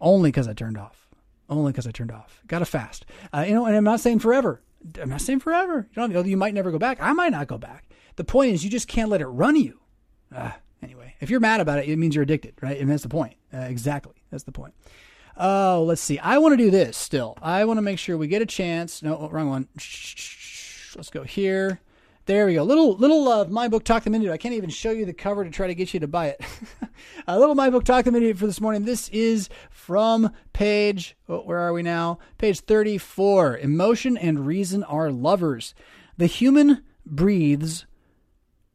only 0.00 0.30
because 0.30 0.48
I 0.48 0.54
turned 0.54 0.78
off 0.78 1.09
only 1.50 1.72
because 1.72 1.86
I 1.86 1.90
turned 1.90 2.12
off. 2.12 2.40
Got 2.46 2.60
to 2.60 2.64
fast. 2.64 3.04
Uh, 3.34 3.44
you 3.46 3.54
know, 3.54 3.66
and 3.66 3.76
I'm 3.76 3.84
not 3.84 4.00
saying 4.00 4.20
forever. 4.20 4.62
I'm 5.00 5.10
not 5.10 5.20
saying 5.20 5.40
forever. 5.40 5.88
You 5.94 6.08
know, 6.08 6.22
you 6.22 6.36
might 6.36 6.54
never 6.54 6.70
go 6.70 6.78
back. 6.78 6.98
I 7.00 7.12
might 7.12 7.32
not 7.32 7.48
go 7.48 7.58
back. 7.58 7.90
The 8.16 8.24
point 8.24 8.52
is, 8.52 8.64
you 8.64 8.70
just 8.70 8.88
can't 8.88 9.10
let 9.10 9.20
it 9.20 9.26
run 9.26 9.56
you. 9.56 9.80
Uh, 10.34 10.52
anyway, 10.82 11.14
if 11.20 11.28
you're 11.28 11.40
mad 11.40 11.60
about 11.60 11.78
it, 11.78 11.88
it 11.88 11.96
means 11.96 12.14
you're 12.14 12.22
addicted, 12.22 12.54
right? 12.62 12.78
And 12.80 12.90
that's 12.90 13.02
the 13.02 13.08
point. 13.08 13.34
Uh, 13.52 13.58
exactly. 13.58 14.14
That's 14.30 14.44
the 14.44 14.52
point. 14.52 14.74
Oh, 15.36 15.84
let's 15.86 16.00
see. 16.00 16.18
I 16.18 16.38
want 16.38 16.52
to 16.52 16.56
do 16.56 16.70
this 16.70 16.96
still. 16.96 17.36
I 17.42 17.64
want 17.64 17.78
to 17.78 17.82
make 17.82 17.98
sure 17.98 18.16
we 18.16 18.26
get 18.26 18.42
a 18.42 18.46
chance. 18.46 19.02
No, 19.02 19.28
wrong 19.30 19.48
one. 19.48 19.68
Let's 19.74 21.10
go 21.10 21.22
here. 21.24 21.80
There 22.26 22.46
we 22.46 22.54
go. 22.54 22.62
Little 22.62 22.96
little 22.96 23.28
uh, 23.28 23.44
my 23.46 23.68
book 23.68 23.84
talk 23.84 24.04
them 24.04 24.14
into. 24.14 24.32
I 24.32 24.36
can't 24.36 24.54
even 24.54 24.70
show 24.70 24.90
you 24.90 25.04
the 25.04 25.12
cover 25.12 25.44
to 25.44 25.50
try 25.50 25.66
to 25.66 25.74
get 25.74 25.92
you 25.94 26.00
to 26.00 26.06
buy 26.06 26.28
it. 26.28 26.40
a 27.26 27.38
little 27.38 27.54
my 27.54 27.70
book 27.70 27.84
talk 27.84 28.04
them 28.04 28.14
into 28.14 28.34
for 28.34 28.46
this 28.46 28.60
morning. 28.60 28.84
This 28.84 29.08
is 29.08 29.48
from 29.70 30.30
page. 30.52 31.16
Oh, 31.28 31.40
where 31.40 31.58
are 31.58 31.72
we 31.72 31.82
now? 31.82 32.18
Page 32.38 32.60
thirty 32.60 32.98
four. 32.98 33.56
Emotion 33.56 34.16
and 34.16 34.46
reason 34.46 34.84
are 34.84 35.10
lovers. 35.10 35.74
The 36.18 36.26
human 36.26 36.84
breathes 37.06 37.86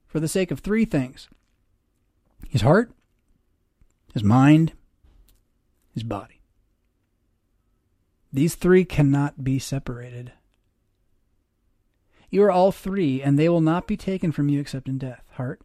for 0.08 0.20
the 0.20 0.28
sake 0.28 0.52
of 0.52 0.60
three 0.60 0.86
things: 0.86 1.30
his 2.50 2.62
heart, 2.62 2.92
his 4.14 4.24
mind, 4.24 4.74
his 5.94 6.04
body. 6.04 6.42
These 8.34 8.56
three 8.56 8.84
cannot 8.84 9.46
be 9.46 9.60
separated. 9.60 10.34
You 12.30 12.44
are 12.44 12.52
all 12.52 12.72
three, 12.72 13.22
and 13.22 13.38
they 13.38 13.50
will 13.50 13.62
not 13.62 13.88
be 13.88 13.98
taken 13.98 14.32
from 14.32 14.50
you 14.50 14.60
except 14.60 14.88
in 14.88 14.98
death 14.98 15.24
heart, 15.34 15.62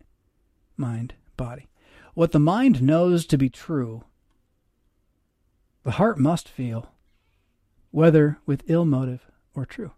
mind, 0.76 1.14
body. 1.36 1.68
What 2.14 2.32
the 2.32 2.40
mind 2.40 2.82
knows 2.82 3.24
to 3.26 3.38
be 3.38 3.48
true, 3.48 4.04
the 5.84 5.92
heart 5.92 6.18
must 6.18 6.48
feel, 6.48 6.92
whether 7.90 8.38
with 8.46 8.64
ill 8.66 8.84
motive 8.84 9.26
or 9.54 9.64
true. 9.64 9.92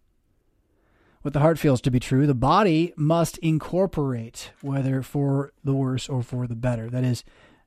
What 1.22 1.34
the 1.34 1.40
heart 1.40 1.58
feels 1.58 1.80
to 1.82 1.90
be 1.90 2.00
true, 2.00 2.26
the 2.26 2.34
body 2.34 2.92
must 2.96 3.38
incorporate, 3.38 4.50
whether 4.60 5.02
for 5.02 5.52
the 5.62 5.72
worse 5.72 6.08
or 6.08 6.22
for 6.22 6.46
the 6.46 6.56
better. 6.56 6.90
That 6.90 7.04
is, 7.04 7.22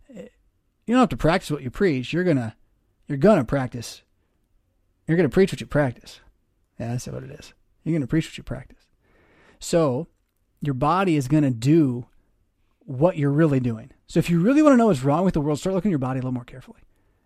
you 0.10 0.30
don't 0.88 1.00
have 1.00 1.10
to 1.10 1.18
practice 1.18 1.52
what 1.52 1.64
you 1.64 1.72
preach. 1.72 2.12
You're 2.12 2.26
gonna, 2.26 2.56
you're 3.08 3.18
gonna 3.18 3.46
practice. 3.46 4.02
You're 5.08 5.18
gonna 5.18 5.30
preach 5.30 5.52
what 5.52 5.62
you 5.62 5.68
practice. 5.68 6.20
Yeah, 6.80 6.92
that's 6.92 7.08
what 7.08 7.24
it 7.24 7.32
is. 7.32 7.54
You're 7.84 7.94
gonna 7.94 8.08
preach 8.08 8.28
what 8.28 8.38
you 8.38 8.44
practice. 8.44 8.85
So 9.60 10.08
your 10.62 10.74
body 10.74 11.16
is 11.16 11.28
going 11.28 11.44
to 11.44 11.52
do 11.52 12.08
what 12.80 13.18
you're 13.18 13.32
really 13.32 13.60
doing. 13.60 13.92
So 14.08 14.20
if 14.20 14.30
you 14.30 14.40
really 14.40 14.62
want 14.62 14.74
to 14.74 14.78
know 14.78 14.88
what's 14.88 15.04
wrong 15.04 15.26
with 15.26 15.34
the 15.34 15.42
world, 15.42 15.60
start 15.60 15.74
looking 15.74 15.90
at 15.90 15.94
your 15.94 16.00
body 16.00 16.20
a 16.20 16.22
little 16.22 16.32
more 16.32 16.44
carefully. 16.44 16.80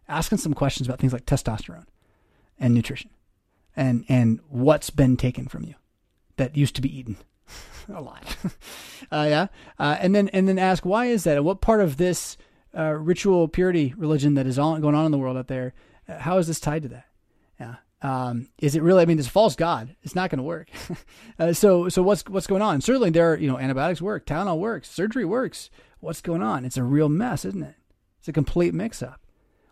Asking 0.07 0.37
some 0.37 0.53
questions 0.53 0.87
about 0.87 0.99
things 0.99 1.13
like 1.13 1.25
testosterone 1.25 1.85
and 2.59 2.73
nutrition 2.73 3.11
and 3.75 4.05
and 4.09 4.39
what's 4.49 4.89
been 4.89 5.15
taken 5.17 5.47
from 5.47 5.63
you 5.63 5.75
that 6.37 6.57
used 6.57 6.75
to 6.75 6.81
be 6.81 6.97
eaten 6.99 7.17
a 7.93 8.01
lot. 8.01 8.37
uh, 9.11 9.25
yeah, 9.29 9.47
uh, 9.77 9.97
and 9.99 10.13
then 10.13 10.29
and 10.29 10.47
then 10.47 10.59
ask 10.59 10.85
why 10.85 11.05
is 11.05 11.23
that? 11.23 11.37
And 11.37 11.45
what 11.45 11.61
part 11.61 11.81
of 11.81 11.97
this 11.97 12.37
uh, 12.77 12.93
ritual 12.93 13.47
purity 13.47 13.93
religion 13.97 14.33
that 14.35 14.45
is 14.45 14.59
on, 14.59 14.81
going 14.81 14.95
on 14.95 15.05
in 15.05 15.11
the 15.11 15.17
world 15.17 15.37
out 15.37 15.47
there? 15.47 15.73
Uh, 16.07 16.19
how 16.19 16.37
is 16.37 16.47
this 16.47 16.59
tied 16.59 16.83
to 16.83 16.89
that? 16.89 17.05
Yeah, 17.59 17.75
um, 18.01 18.47
is 18.59 18.75
it 18.75 18.81
really? 18.81 19.01
I 19.01 19.05
mean, 19.05 19.17
this 19.17 19.27
false 19.27 19.55
god. 19.55 19.95
It's 20.03 20.15
not 20.15 20.29
going 20.29 20.37
to 20.37 20.43
work. 20.43 20.69
uh, 21.39 21.53
so, 21.53 21.89
so 21.89 22.01
what's 22.01 22.23
what's 22.27 22.47
going 22.47 22.61
on? 22.61 22.81
Certainly, 22.81 23.11
there 23.11 23.33
are 23.33 23.37
you 23.37 23.49
know 23.49 23.57
antibiotics 23.57 24.01
work, 24.01 24.25
Tylenol 24.25 24.59
works, 24.59 24.89
surgery 24.89 25.25
works. 25.25 25.69
What's 25.99 26.21
going 26.21 26.41
on? 26.41 26.63
It's 26.63 26.77
a 26.77 26.83
real 26.83 27.09
mess, 27.09 27.43
isn't 27.43 27.61
it? 27.61 27.75
It's 28.19 28.29
a 28.29 28.33
complete 28.33 28.73
mix-up. 28.73 29.19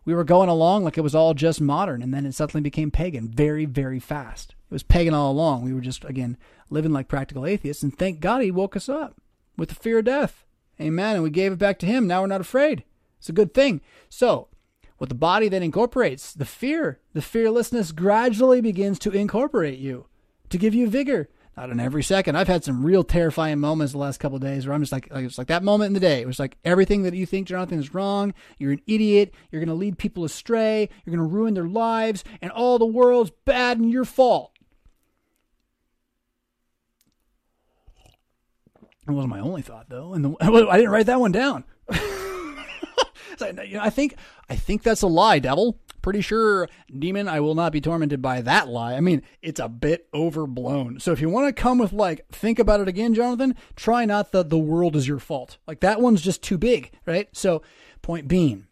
We 0.04 0.14
were 0.14 0.24
going 0.24 0.50
along 0.50 0.84
like 0.84 0.98
it 0.98 1.02
was 1.02 1.16
all 1.16 1.34
just 1.34 1.60
modern, 1.60 2.02
and 2.02 2.14
then 2.14 2.26
it 2.26 2.34
suddenly 2.34 2.62
became 2.62 2.92
pagan 2.92 3.28
very, 3.28 3.66
very 3.66 4.00
fast. 4.00 4.56
It 4.70 4.74
was 4.74 4.84
pagan 4.84 5.14
all 5.14 5.32
along. 5.32 5.64
We 5.64 5.74
were 5.74 5.82
just, 5.82 6.06
again, 6.06 6.38
living 6.70 6.94
like 6.94 7.08
practical 7.08 7.46
atheists. 7.46 7.84
And 7.84 7.98
thank 7.98 8.20
God 8.20 8.42
he 8.42 8.52
woke 8.52 8.76
us 8.76 8.88
up 8.90 9.18
with 9.58 9.70
the 9.70 9.76
fear 9.76 10.00
of 10.00 10.06
death. 10.06 10.46
Amen. 10.80 11.16
And 11.16 11.24
we 11.24 11.30
gave 11.30 11.52
it 11.52 11.60
back 11.60 11.80
to 11.80 11.86
him. 11.86 12.08
Now 12.08 12.22
we're 12.22 12.28
not 12.28 12.42
afraid. 12.42 12.84
It's 13.20 13.30
a 13.30 13.34
good 13.34 13.54
thing. 13.54 13.82
So, 14.10 14.48
what 14.98 15.10
the 15.10 15.16
body 15.16 15.48
then 15.48 15.64
incorporates, 15.64 16.34
the 16.34 16.46
fear, 16.46 17.00
the 17.14 17.22
fearlessness 17.22 17.92
gradually 17.92 18.62
begins 18.62 19.00
to 19.00 19.12
incorporate 19.12 19.80
you 19.80 20.08
to 20.50 20.58
give 20.58 20.74
you 20.74 20.90
vigor. 20.90 21.30
Not 21.56 21.72
in 21.72 21.80
every 21.80 22.04
second. 22.04 22.36
I've 22.36 22.48
had 22.48 22.64
some 22.64 22.86
real 22.86 23.04
terrifying 23.04 23.60
moments 23.60 23.94
the 23.94 23.98
last 23.98 24.20
couple 24.20 24.38
days 24.38 24.68
where 24.68 24.76
I'm 24.76 24.82
just 24.82 24.92
like, 24.92 25.12
like 25.12 25.26
it's 25.26 25.40
like 25.40 25.48
that 25.48 25.64
moment 25.64 25.88
in 25.88 25.94
the 25.94 26.00
day. 26.00 26.22
It 26.22 26.28
was 26.28 26.38
like 26.38 26.56
everything 26.64 27.02
that 27.02 27.16
you 27.16 27.26
think 27.26 27.48
Jonathan 27.48 27.80
is 27.80 27.96
wrong. 27.96 28.36
You're 28.60 28.74
an 28.74 28.82
idiot. 28.86 29.34
You're 29.50 29.60
going 29.60 29.70
to 29.70 29.74
lead 29.74 29.98
people 29.98 30.24
astray. 30.24 30.88
You're 31.04 31.16
going 31.16 31.28
to 31.28 31.36
ruin 31.36 31.56
their 31.56 31.68
lives, 31.68 32.24
and 32.44 32.52
all 32.52 32.78
the 32.78 32.86
world's 32.86 33.32
bad 33.46 33.80
and 33.80 33.92
your 33.92 34.06
fault. 34.06 34.52
It 39.08 39.12
wasn't 39.12 39.32
my 39.32 39.40
only 39.40 39.64
thought 39.64 39.90
though, 39.90 40.14
and 40.14 40.26
the, 40.26 40.36
I 40.42 40.78
didn't 40.78 40.92
write 40.92 41.08
that 41.08 41.20
one 41.20 41.32
down. 41.32 41.64
So, 43.38 43.48
you 43.64 43.78
know, 43.78 43.84
I 43.84 43.90
think 43.90 44.16
I 44.50 44.56
think 44.56 44.84
that's 44.84 45.02
a 45.02 45.08
lie, 45.08 45.40
devil. 45.40 45.80
Pretty 46.02 46.22
sure, 46.22 46.70
demon, 46.98 47.28
I 47.28 47.42
will 47.42 47.56
not 47.56 47.74
be 47.74 47.82
tormented 47.82 48.22
by 48.22 48.42
that 48.42 48.70
lie. 48.70 48.94
I 48.94 49.02
mean, 49.02 49.24
it's 49.42 49.60
a 49.60 49.68
bit 49.68 50.08
overblown. 50.14 51.00
So 51.00 51.12
if 51.12 51.20
you 51.20 51.30
want 51.30 51.54
to 51.54 51.62
come 51.62 51.80
with 51.80 51.92
like, 51.92 52.26
think 52.30 52.60
about 52.60 52.80
it 52.80 52.88
again, 52.88 53.14
Jonathan, 53.14 53.56
try 53.76 54.06
not 54.06 54.32
that 54.32 54.50
the 54.50 54.58
world 54.58 54.96
is 54.96 55.08
your 55.08 55.20
fault. 55.20 55.58
Like 55.68 55.82
that 55.82 56.00
one's 56.00 56.22
just 56.22 56.42
too 56.42 56.58
big, 56.58 56.92
right? 57.06 57.28
So, 57.34 57.62
point 58.02 58.28
being, 58.28 58.68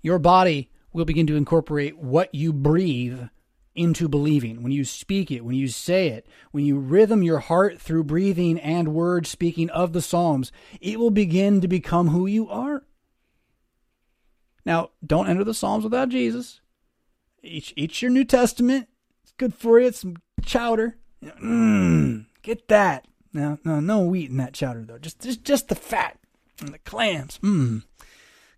your 0.00 0.18
body 0.18 0.70
will 0.92 1.04
begin 1.04 1.26
to 1.26 1.36
incorporate 1.36 1.98
what 1.98 2.34
you 2.34 2.52
breathe 2.52 3.20
into 3.78 4.08
believing. 4.08 4.62
When 4.62 4.72
you 4.72 4.84
speak 4.84 5.30
it, 5.30 5.44
when 5.44 5.54
you 5.54 5.68
say 5.68 6.08
it, 6.08 6.26
when 6.50 6.64
you 6.64 6.78
rhythm 6.78 7.22
your 7.22 7.38
heart 7.38 7.80
through 7.80 8.04
breathing 8.04 8.58
and 8.58 8.94
word 8.94 9.26
speaking 9.26 9.70
of 9.70 9.92
the 9.92 10.02
Psalms, 10.02 10.50
it 10.80 10.98
will 10.98 11.10
begin 11.10 11.60
to 11.60 11.68
become 11.68 12.08
who 12.08 12.26
you 12.26 12.48
are. 12.48 12.82
Now, 14.68 14.90
don't 15.04 15.30
enter 15.30 15.44
the 15.44 15.54
Psalms 15.54 15.82
without 15.82 16.10
Jesus. 16.10 16.60
Eat, 17.42 17.72
eat 17.74 18.02
your 18.02 18.10
New 18.10 18.24
Testament. 18.24 18.86
It's 19.22 19.32
good 19.38 19.54
for 19.54 19.80
you. 19.80 19.86
It's 19.86 20.00
some 20.00 20.16
chowder. 20.44 20.98
Mmm, 21.24 22.26
get 22.42 22.68
that. 22.68 23.08
No, 23.32 23.58
no, 23.64 23.80
no 23.80 24.00
wheat 24.00 24.28
in 24.28 24.36
that 24.36 24.52
chowder 24.52 24.84
though. 24.84 24.98
Just, 24.98 25.22
just, 25.22 25.42
just 25.42 25.68
the 25.68 25.74
fat 25.74 26.18
and 26.60 26.74
the 26.74 26.78
clams. 26.80 27.38
Mmm. 27.42 27.82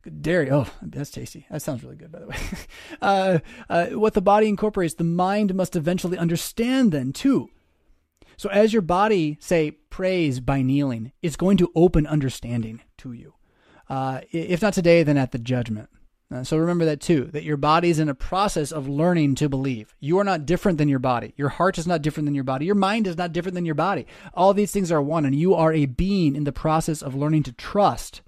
Good 0.02 0.20
dairy. 0.20 0.50
Oh, 0.50 0.66
that's 0.82 1.12
tasty. 1.12 1.46
That 1.48 1.62
sounds 1.62 1.84
really 1.84 1.94
good, 1.94 2.10
by 2.10 2.18
the 2.18 2.26
way. 2.26 2.36
uh, 3.00 3.38
uh, 3.68 3.86
what 3.90 4.14
the 4.14 4.20
body 4.20 4.48
incorporates, 4.48 4.94
the 4.94 5.04
mind 5.04 5.54
must 5.54 5.76
eventually 5.76 6.18
understand 6.18 6.90
then, 6.90 7.12
too. 7.12 7.50
So, 8.36 8.48
as 8.48 8.72
your 8.72 8.82
body, 8.82 9.38
say, 9.40 9.70
prays 9.70 10.40
by 10.40 10.62
kneeling, 10.62 11.12
it's 11.22 11.36
going 11.36 11.56
to 11.58 11.70
open 11.76 12.04
understanding 12.08 12.80
to 12.98 13.12
you. 13.12 13.34
Uh, 13.88 14.22
if 14.32 14.60
not 14.60 14.72
today, 14.72 15.04
then 15.04 15.16
at 15.16 15.30
the 15.30 15.38
judgment. 15.38 15.88
Uh, 16.32 16.44
so 16.44 16.56
remember 16.56 16.84
that 16.84 17.00
too, 17.00 17.24
that 17.32 17.42
your 17.42 17.56
body 17.56 17.90
is 17.90 17.98
in 17.98 18.08
a 18.08 18.14
process 18.14 18.70
of 18.70 18.88
learning 18.88 19.34
to 19.34 19.48
believe. 19.48 19.96
You 19.98 20.18
are 20.18 20.24
not 20.24 20.46
different 20.46 20.78
than 20.78 20.88
your 20.88 21.00
body. 21.00 21.34
Your 21.36 21.48
heart 21.48 21.76
is 21.76 21.88
not 21.88 22.02
different 22.02 22.26
than 22.26 22.36
your 22.36 22.44
body. 22.44 22.66
Your 22.66 22.76
mind 22.76 23.08
is 23.08 23.16
not 23.16 23.32
different 23.32 23.56
than 23.56 23.66
your 23.66 23.74
body. 23.74 24.06
All 24.32 24.54
these 24.54 24.70
things 24.70 24.92
are 24.92 25.02
one, 25.02 25.24
and 25.24 25.34
you 25.34 25.54
are 25.54 25.72
a 25.72 25.86
being 25.86 26.36
in 26.36 26.44
the 26.44 26.52
process 26.52 27.02
of 27.02 27.16
learning 27.16 27.42
to 27.44 27.52
trust 27.52 28.22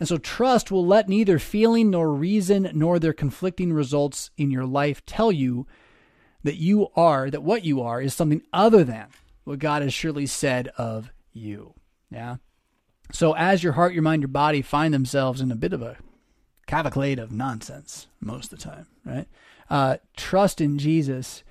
and 0.00 0.08
so 0.08 0.16
trust 0.16 0.72
will 0.72 0.84
let 0.84 1.10
neither 1.10 1.38
feeling 1.38 1.90
nor 1.90 2.12
reason 2.12 2.70
nor 2.72 2.98
their 2.98 3.12
conflicting 3.12 3.70
results 3.70 4.30
in 4.38 4.50
your 4.50 4.64
life 4.64 5.04
tell 5.04 5.30
you 5.30 5.66
that 6.42 6.56
you 6.56 6.88
are, 6.96 7.30
that 7.30 7.42
what 7.42 7.64
you 7.64 7.82
are 7.82 8.00
is 8.00 8.14
something 8.14 8.40
other 8.50 8.82
than 8.82 9.08
what 9.44 9.58
God 9.58 9.82
has 9.82 9.92
surely 9.92 10.24
said 10.24 10.68
of 10.78 11.12
you. 11.34 11.74
Yeah. 12.10 12.36
So 13.12 13.34
as 13.34 13.62
your 13.62 13.74
heart, 13.74 13.92
your 13.92 14.02
mind, 14.02 14.22
your 14.22 14.28
body 14.28 14.62
find 14.62 14.94
themselves 14.94 15.42
in 15.42 15.52
a 15.52 15.56
bit 15.56 15.74
of 15.74 15.82
a 15.82 15.98
cavalcade 16.70 17.18
of 17.18 17.32
nonsense 17.32 18.06
most 18.20 18.52
of 18.52 18.58
the 18.60 18.64
time, 18.64 18.86
right? 19.04 19.26
Uh, 19.68 19.96
trust 20.16 20.60
in 20.60 20.78
Jesus 20.78 21.42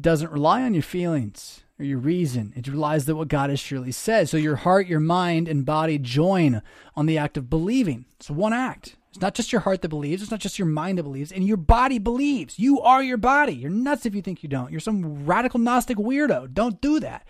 doesn't 0.00 0.30
rely 0.30 0.62
on 0.62 0.72
your 0.72 0.84
feelings 0.84 1.64
or 1.80 1.84
your 1.84 1.98
reason. 1.98 2.52
It 2.54 2.68
relies 2.68 3.06
that 3.06 3.16
what 3.16 3.26
God 3.26 3.50
has 3.50 3.58
surely 3.58 3.90
said. 3.90 4.28
So 4.28 4.36
your 4.36 4.54
heart, 4.54 4.86
your 4.86 5.00
mind, 5.00 5.48
and 5.48 5.66
body 5.66 5.98
join 5.98 6.62
on 6.94 7.06
the 7.06 7.18
act 7.18 7.36
of 7.36 7.50
believing. 7.50 8.04
It's 8.20 8.30
one 8.30 8.52
act. 8.52 8.94
It's 9.10 9.20
not 9.20 9.34
just 9.34 9.50
your 9.50 9.62
heart 9.62 9.82
that 9.82 9.88
believes. 9.88 10.22
It's 10.22 10.30
not 10.30 10.38
just 10.38 10.60
your 10.60 10.68
mind 10.68 10.98
that 10.98 11.02
believes. 11.02 11.32
And 11.32 11.44
your 11.44 11.56
body 11.56 11.98
believes. 11.98 12.56
You 12.60 12.80
are 12.80 13.02
your 13.02 13.16
body. 13.16 13.54
You're 13.54 13.70
nuts 13.70 14.06
if 14.06 14.14
you 14.14 14.22
think 14.22 14.44
you 14.44 14.48
don't. 14.48 14.70
You're 14.70 14.78
some 14.78 15.26
radical 15.26 15.58
Gnostic 15.58 15.98
weirdo. 15.98 16.54
Don't 16.54 16.80
do 16.80 17.00
that. 17.00 17.26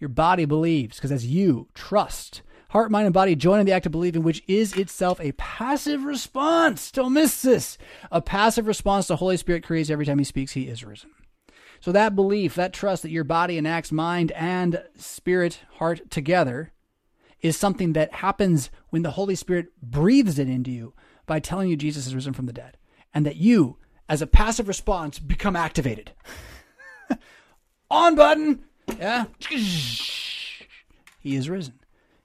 Your 0.00 0.08
body 0.08 0.46
believes 0.46 0.96
because 0.96 1.12
as 1.12 1.26
you 1.26 1.68
trust, 1.74 2.42
heart, 2.70 2.90
mind, 2.90 3.06
and 3.06 3.14
body 3.14 3.34
join 3.34 3.60
in 3.60 3.66
the 3.66 3.72
act 3.72 3.86
of 3.86 3.92
believing, 3.92 4.22
which 4.22 4.42
is 4.46 4.74
itself 4.74 5.20
a 5.20 5.32
passive 5.32 6.04
response. 6.04 6.90
Don't 6.90 7.14
miss 7.14 7.42
this. 7.42 7.78
A 8.10 8.20
passive 8.20 8.66
response 8.66 9.06
the 9.06 9.16
Holy 9.16 9.36
Spirit 9.36 9.64
creates 9.64 9.90
every 9.90 10.06
time 10.06 10.18
He 10.18 10.24
speaks. 10.24 10.52
He 10.52 10.68
is 10.68 10.84
risen. 10.84 11.10
So 11.80 11.92
that 11.92 12.16
belief, 12.16 12.54
that 12.56 12.72
trust 12.72 13.02
that 13.02 13.10
your 13.10 13.24
body 13.24 13.56
enacts 13.56 13.92
mind 13.92 14.32
and 14.32 14.82
spirit, 14.96 15.60
heart 15.74 16.10
together 16.10 16.72
is 17.40 17.56
something 17.56 17.92
that 17.92 18.14
happens 18.14 18.70
when 18.90 19.02
the 19.02 19.12
Holy 19.12 19.36
Spirit 19.36 19.68
breathes 19.80 20.38
it 20.38 20.48
into 20.48 20.72
you 20.72 20.92
by 21.26 21.38
telling 21.38 21.68
you 21.68 21.76
Jesus 21.76 22.06
is 22.06 22.14
risen 22.14 22.32
from 22.32 22.46
the 22.46 22.52
dead. 22.52 22.76
And 23.14 23.24
that 23.24 23.36
you, 23.36 23.78
as 24.08 24.20
a 24.20 24.26
passive 24.26 24.66
response, 24.66 25.18
become 25.18 25.54
activated. 25.54 26.12
On 27.90 28.16
button. 28.16 28.64
Yeah. 28.98 29.26
He 31.20 31.36
is 31.36 31.48
risen 31.48 31.77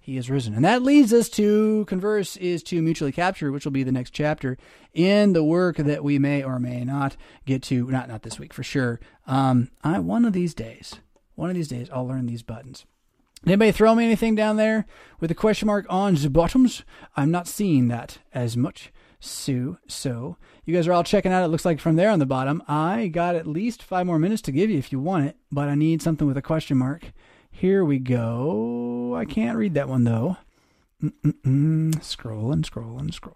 he 0.03 0.17
is 0.17 0.29
risen. 0.29 0.53
And 0.53 0.65
that 0.65 0.83
leads 0.83 1.13
us 1.13 1.29
to 1.29 1.85
converse 1.85 2.35
is 2.35 2.61
to 2.63 2.81
mutually 2.81 3.13
capture, 3.13 3.53
which 3.53 3.63
will 3.63 3.71
be 3.71 3.83
the 3.83 3.91
next 3.93 4.09
chapter 4.09 4.57
in 4.93 5.31
the 5.31 5.45
work 5.45 5.77
that 5.77 6.03
we 6.03 6.19
may 6.19 6.43
or 6.43 6.59
may 6.59 6.83
not 6.83 7.15
get 7.45 7.63
to. 7.63 7.89
Not 7.89 8.09
not 8.09 8.23
this 8.23 8.37
week 8.37 8.53
for 8.53 8.63
sure. 8.63 8.99
Um, 9.25 9.71
I 9.81 9.99
one 9.99 10.25
of 10.25 10.33
these 10.33 10.53
days, 10.53 10.95
one 11.35 11.49
of 11.49 11.55
these 11.55 11.69
days, 11.69 11.87
I'll 11.89 12.05
learn 12.05 12.25
these 12.25 12.43
buttons. 12.43 12.85
Anybody 13.45 13.71
throw 13.71 13.95
me 13.95 14.03
anything 14.03 14.35
down 14.35 14.57
there 14.57 14.85
with 15.21 15.31
a 15.31 15.35
question 15.35 15.67
mark 15.67 15.85
on 15.87 16.15
the 16.15 16.29
bottoms? 16.29 16.83
I'm 17.15 17.31
not 17.31 17.47
seeing 17.47 17.87
that 17.87 18.17
as 18.33 18.57
much. 18.57 18.91
So, 19.21 19.77
so 19.87 20.35
you 20.65 20.75
guys 20.75 20.85
are 20.85 20.91
all 20.91 21.05
checking 21.05 21.31
out. 21.31 21.45
It 21.45 21.47
looks 21.47 21.63
like 21.63 21.79
from 21.79 21.95
there 21.95 22.09
on 22.09 22.19
the 22.19 22.25
bottom. 22.25 22.61
I 22.67 23.07
got 23.07 23.35
at 23.35 23.47
least 23.47 23.81
five 23.81 24.05
more 24.05 24.19
minutes 24.19 24.41
to 24.43 24.51
give 24.51 24.69
you 24.69 24.77
if 24.77 24.91
you 24.91 24.99
want 24.99 25.27
it, 25.27 25.37
but 25.49 25.69
I 25.69 25.75
need 25.75 26.01
something 26.01 26.27
with 26.27 26.35
a 26.35 26.41
question 26.41 26.77
mark. 26.77 27.13
Here 27.53 27.85
we 27.85 27.99
go. 27.99 29.15
I 29.15 29.25
can't 29.25 29.57
read 29.57 29.75
that 29.75 29.87
one 29.87 30.03
though. 30.03 30.37
Mm-mm-mm. 31.01 31.93
Scrolling, 31.95 32.65
scrolling, 32.69 33.11
scrolling. 33.11 33.35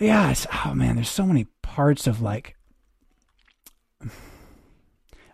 Yeah, 0.00 0.32
oh 0.64 0.74
man, 0.74 0.94
there's 0.94 1.10
so 1.10 1.26
many 1.26 1.48
parts 1.62 2.06
of 2.06 2.22
like. 2.22 2.56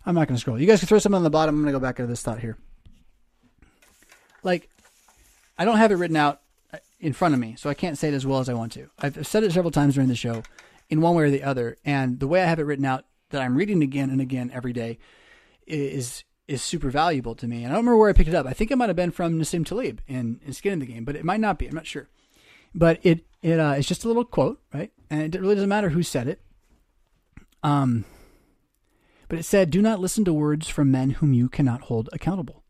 I'm 0.07 0.15
not 0.15 0.27
going 0.29 0.37
to 0.37 0.41
scroll. 0.41 0.59
You 0.59 0.67
guys 0.67 0.81
can 0.81 0.89
throw 0.89 0.99
something 0.99 1.17
on 1.17 1.23
the 1.23 1.31
bottom. 1.31 1.55
I'm 1.55 1.63
going 1.63 1.73
to 1.73 1.79
go 1.79 1.83
back 1.83 1.99
into 1.99 2.11
this 2.11 2.23
thought 2.23 2.41
here. 2.41 2.59
Like, 4.43 4.69
I 5.57 5.65
don't 5.65 5.79
have 5.79 5.93
it 5.93 5.97
written 5.97 6.17
out 6.17 6.41
uh, 6.73 6.79
in 7.01 7.13
front 7.13 7.35
of 7.35 7.41
me, 7.41 7.55
so 7.57 7.71
I 7.71 7.75
can't 7.75 7.97
say 7.97 8.09
it 8.09 8.15
as 8.15 8.27
well 8.27 8.41
as 8.41 8.49
I 8.49 8.55
want 8.55 8.73
to. 8.73 8.89
I've 8.99 9.27
said 9.27 9.45
it 9.45 9.53
several 9.53 9.71
times 9.71 9.95
during 9.95 10.09
the 10.09 10.17
show, 10.17 10.43
in 10.91 11.01
one 11.01 11.15
way 11.15 11.25
or 11.25 11.31
the 11.31 11.43
other, 11.43 11.77
and 11.85 12.21
the 12.21 12.27
way 12.27 12.43
I 12.43 12.47
have 12.47 12.59
it 12.59 12.65
written 12.65 12.85
out 12.85 13.05
that 13.31 13.41
I'm 13.41 13.57
reading 13.57 13.83
again 13.83 14.11
and 14.11 14.21
again 14.21 14.51
every 14.53 14.73
day 14.73 14.99
is 15.67 16.25
is 16.47 16.63
super 16.63 16.91
valuable 16.91 17.35
to 17.37 17.47
me. 17.47 17.65
And 17.65 17.67
I 17.67 17.77
don't 17.77 17.85
remember 17.85 17.99
where 17.99 18.11
I 18.11 18.13
picked 18.13 18.29
it 18.29 18.35
up. 18.35 18.47
I 18.47 18.53
think 18.53 18.71
it 18.71 18.77
might 18.77 18.89
have 18.89 18.97
been 18.97 19.11
from 19.11 19.39
Nassim 19.39 19.65
Taleb 19.65 20.01
in, 20.07 20.41
in 20.45 20.53
Skin 20.53 20.75
in 20.75 20.79
the 20.79 20.87
Game, 20.87 21.05
but 21.05 21.17
it 21.17 21.25
might 21.25 21.41
not 21.41 21.59
be. 21.59 21.67
I'm 21.67 21.75
not 21.75 21.87
sure. 21.87 22.09
But 22.75 22.99
it 23.03 23.25
it 23.43 23.61
uh, 23.61 23.75
it's 23.77 23.89
just 23.89 24.05
a 24.05 24.09
little 24.09 24.25
quote, 24.25 24.61
right? 24.73 24.91
And 25.09 25.35
it 25.35 25.41
really 25.41 25.55
doesn't 25.55 25.69
matter 25.69 25.91
who 25.91 26.03
said 26.03 26.27
it. 26.27 26.41
Um, 27.63 28.05
but 29.29 29.39
it 29.39 29.45
said, 29.45 29.71
"Do 29.71 29.81
not 29.81 30.01
listen 30.01 30.25
to 30.25 30.33
words 30.33 30.69
from 30.69 30.91
men 30.91 31.11
whom 31.11 31.33
you 31.33 31.49
cannot 31.49 31.83
hold 31.83 32.09
accountable." 32.13 32.65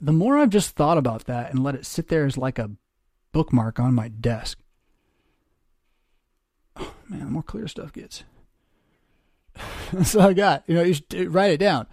The 0.00 0.12
more 0.12 0.38
I've 0.38 0.50
just 0.50 0.76
thought 0.76 0.98
about 0.98 1.24
that 1.26 1.50
and 1.50 1.62
let 1.62 1.74
it 1.74 1.86
sit 1.86 2.08
there 2.08 2.26
as 2.26 2.36
like 2.36 2.58
a 2.58 2.70
bookmark 3.32 3.78
on 3.80 3.94
my 3.94 4.08
desk, 4.08 4.58
oh, 6.76 6.94
man, 7.08 7.20
the 7.20 7.26
more 7.26 7.42
clear 7.42 7.68
stuff 7.68 7.92
gets. 7.92 8.24
That's 9.98 10.16
all 10.16 10.28
I 10.28 10.32
got. 10.32 10.64
You 10.66 10.74
know, 10.74 10.82
you 10.82 10.94
should 10.94 11.32
write 11.32 11.52
it 11.52 11.58
down. 11.58 11.86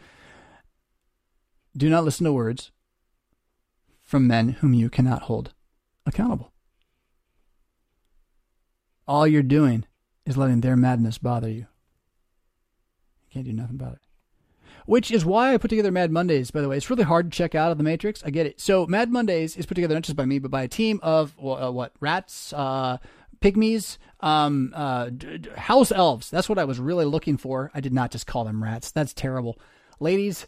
Do 1.78 1.88
not 1.88 2.04
listen 2.04 2.26
to 2.26 2.34
words 2.34 2.72
from 4.02 4.26
men 4.26 4.50
whom 4.50 4.74
you 4.74 4.90
cannot 4.90 5.24
hold 5.24 5.54
accountable. 6.06 6.52
All 9.08 9.28
you're 9.28 9.44
doing 9.44 9.86
is 10.26 10.36
letting 10.36 10.62
their 10.62 10.76
madness 10.76 11.20
bother 11.20 11.50
you. 11.50 11.68
You 13.22 13.30
can't 13.32 13.46
do 13.46 13.54
nothing 13.54 13.76
about 13.76 13.94
it. 13.94 14.00
Which 14.88 15.12
is 15.12 15.24
why 15.24 15.54
I 15.54 15.58
put 15.58 15.70
together 15.70 15.92
Mad 15.92 16.12
Mondays, 16.12 16.50
by 16.50 16.62
the 16.62 16.70
way. 16.70 16.78
It's 16.78 16.90
really 16.90 17.04
hard 17.04 17.32
to 17.32 17.38
check 17.38 17.54
out 17.54 17.72
of 17.72 17.78
the 17.78 17.84
Matrix. 17.84 18.24
I 18.24 18.32
get 18.32 18.48
it. 18.48 18.60
So, 18.60 18.88
Mad 18.88 19.12
Mondays 19.12 19.56
is 19.56 19.68
put 19.68 19.76
together 19.76 19.94
not 19.94 20.04
just 20.04 20.16
by 20.16 20.26
me, 20.26 20.40
but 20.40 20.50
by 20.50 20.64
a 20.64 20.68
team 20.68 21.00
of 21.04 21.36
uh, 21.40 21.72
what? 21.72 21.94
Rats, 22.00 22.52
uh, 22.52 22.98
pygmies, 23.42 23.98
um, 24.22 24.72
uh, 24.76 25.10
house 25.56 25.92
elves. 25.92 26.30
That's 26.30 26.48
what 26.48 26.60
I 26.60 26.66
was 26.66 26.80
really 26.80 27.06
looking 27.06 27.38
for. 27.38 27.72
I 27.74 27.82
did 27.82 27.94
not 27.94 28.12
just 28.12 28.28
call 28.28 28.46
them 28.46 28.64
rats. 28.64 28.92
That's 28.92 29.14
terrible. 29.14 29.60
Ladies, 30.00 30.48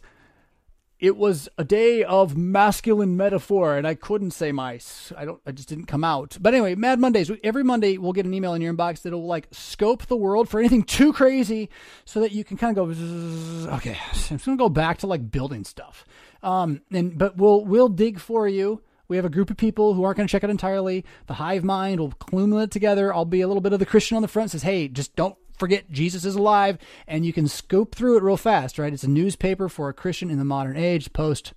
it 1.00 1.16
was 1.16 1.48
a 1.58 1.64
day 1.64 2.04
of 2.04 2.36
masculine 2.36 3.16
metaphor, 3.16 3.76
and 3.76 3.86
I 3.86 3.94
couldn't 3.94 4.30
say 4.30 4.52
mice. 4.52 5.12
I 5.16 5.24
don't. 5.24 5.40
I 5.44 5.52
just 5.52 5.68
didn't 5.68 5.86
come 5.86 6.04
out. 6.04 6.38
But 6.40 6.54
anyway, 6.54 6.76
Mad 6.76 7.00
Mondays. 7.00 7.30
Every 7.42 7.64
Monday, 7.64 7.98
we'll 7.98 8.12
get 8.12 8.26
an 8.26 8.32
email 8.32 8.54
in 8.54 8.62
your 8.62 8.72
inbox 8.72 9.02
that'll 9.02 9.26
like 9.26 9.48
scope 9.50 10.06
the 10.06 10.16
world 10.16 10.48
for 10.48 10.60
anything 10.60 10.82
too 10.82 11.12
crazy, 11.12 11.68
so 12.04 12.20
that 12.20 12.32
you 12.32 12.44
can 12.44 12.56
kind 12.56 12.78
of 12.78 12.96
go. 12.96 13.74
Okay, 13.76 13.98
I'm 14.08 14.14
just 14.14 14.46
gonna 14.46 14.56
go 14.56 14.68
back 14.68 14.98
to 14.98 15.06
like 15.06 15.30
building 15.30 15.64
stuff. 15.64 16.06
Um, 16.42 16.80
and 16.92 17.18
but 17.18 17.36
we'll 17.36 17.64
we'll 17.64 17.88
dig 17.88 18.20
for 18.20 18.48
you. 18.48 18.80
We 19.08 19.16
have 19.16 19.24
a 19.24 19.30
group 19.30 19.50
of 19.50 19.56
people 19.56 19.94
who 19.94 20.04
aren't 20.04 20.16
going 20.16 20.26
to 20.26 20.32
check 20.32 20.44
it 20.44 20.50
entirely. 20.50 21.04
The 21.26 21.34
hive 21.34 21.64
mind 21.64 22.00
will 22.00 22.12
clumble 22.12 22.60
it 22.60 22.70
together. 22.70 23.12
I'll 23.12 23.24
be 23.24 23.40
a 23.40 23.46
little 23.46 23.60
bit 23.60 23.72
of 23.72 23.78
the 23.78 23.86
Christian 23.86 24.16
on 24.16 24.22
the 24.22 24.28
front. 24.28 24.50
Says, 24.50 24.62
hey, 24.62 24.88
just 24.88 25.14
don't 25.16 25.36
forget 25.58 25.90
Jesus 25.90 26.24
is 26.24 26.34
alive, 26.34 26.78
and 27.06 27.24
you 27.24 27.32
can 27.32 27.46
scope 27.46 27.94
through 27.94 28.16
it 28.16 28.22
real 28.22 28.36
fast. 28.36 28.78
Right? 28.78 28.92
It's 28.92 29.04
a 29.04 29.10
newspaper 29.10 29.68
for 29.68 29.88
a 29.88 29.94
Christian 29.94 30.30
in 30.30 30.38
the 30.38 30.44
modern 30.44 30.76
age. 30.76 31.12
Post 31.12 31.52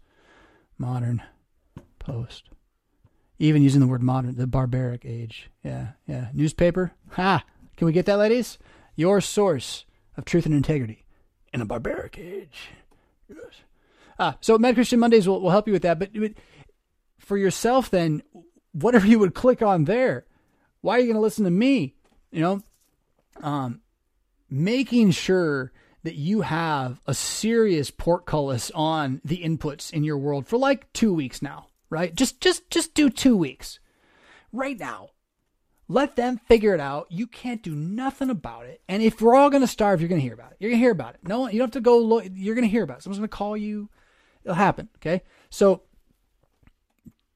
modern 0.78 1.24
post. 2.00 2.50
Even 3.40 3.62
using 3.62 3.82
the 3.82 3.88
word 3.88 4.02
modern, 4.02 4.36
the 4.36 4.48
barbaric 4.48 5.06
age. 5.06 5.50
Yeah, 5.64 5.90
yeah. 6.08 6.30
Newspaper. 6.34 6.94
Ha! 7.12 7.44
Can 7.76 7.86
we 7.86 7.94
get 7.94 8.08
that, 8.08 8.18
ladies? 8.18 8.58
Your 8.96 9.22
source 9.22 9.86
of 10.16 10.26
truth 10.26 10.48
and 10.48 10.56
integrity 10.56 11.06
in 11.54 11.62
a 11.62 11.66
barbaric 11.66 12.18
age. 12.18 12.70
Yes. 13.30 13.62
Ah, 14.20 14.38
so 14.42 14.58
Mad 14.58 14.74
Christian 14.74 15.00
Mondays 15.00 15.28
will, 15.28 15.40
will 15.40 15.52
help 15.52 15.68
you 15.68 15.74
with 15.74 15.84
that. 15.84 16.00
But, 16.00 16.10
but 16.14 16.32
for 17.28 17.38
yourself, 17.38 17.90
then, 17.90 18.24
whatever 18.72 19.06
you 19.08 19.20
would 19.20 19.36
click 19.36 19.62
on 19.62 19.84
there, 19.84 20.26
why 20.82 20.96
are 20.96 21.00
you 21.00 21.06
going 21.06 21.16
to 21.16 21.22
listen 21.22 21.44
to 21.46 21.52
me? 21.52 21.96
You 22.32 22.42
know, 22.42 22.64
um, 23.42 23.82
making 24.50 25.12
sure 25.12 25.72
that 26.04 26.16
you 26.16 26.42
have 26.42 27.02
a 27.06 27.14
serious 27.14 27.92
portcullis 27.92 28.72
on 28.74 29.22
the 29.26 29.44
inputs 29.44 29.92
in 29.92 30.04
your 30.04 30.18
world 30.18 30.48
for 30.48 30.58
like 30.58 30.92
two 30.94 31.14
weeks 31.14 31.42
now, 31.42 31.68
right? 31.90 32.16
Just, 32.16 32.40
just, 32.40 32.70
just 32.70 32.94
do 32.94 33.10
two 33.10 33.36
weeks 33.36 33.80
right 34.54 34.80
now. 34.80 35.10
Let 35.90 36.16
them 36.16 36.40
figure 36.48 36.74
it 36.74 36.80
out. 36.80 37.08
You 37.10 37.28
can't 37.28 37.64
do 37.64 37.74
nothing 37.74 38.30
about 38.30 38.66
it. 38.66 38.82
And 38.90 39.02
if 39.02 39.22
we're 39.22 39.36
all 39.36 39.50
going 39.50 39.62
to 39.62 39.68
starve, 39.68 40.02
you're 40.02 40.10
going 40.10 40.20
to 40.20 40.26
hear 40.26 40.34
about 40.34 40.52
it. 40.52 40.58
You're 40.60 40.70
going 40.70 40.80
to 40.80 40.84
hear 40.84 40.92
about 40.92 41.16
it. 41.16 41.22
No, 41.24 41.48
you 41.48 41.60
don't 41.60 41.68
have 41.68 41.72
to 41.72 41.82
go. 41.82 42.00
Look, 42.00 42.26
you're 42.34 42.56
going 42.56 42.68
to 42.68 42.72
hear 42.72 42.84
about 42.84 42.98
it. 42.98 43.04
Someone's 43.04 43.20
going 43.20 43.30
to 43.30 43.36
call 43.36 43.56
you. 43.56 43.90
It'll 44.44 44.56
happen. 44.56 44.90
Okay. 44.98 45.24
So 45.50 45.84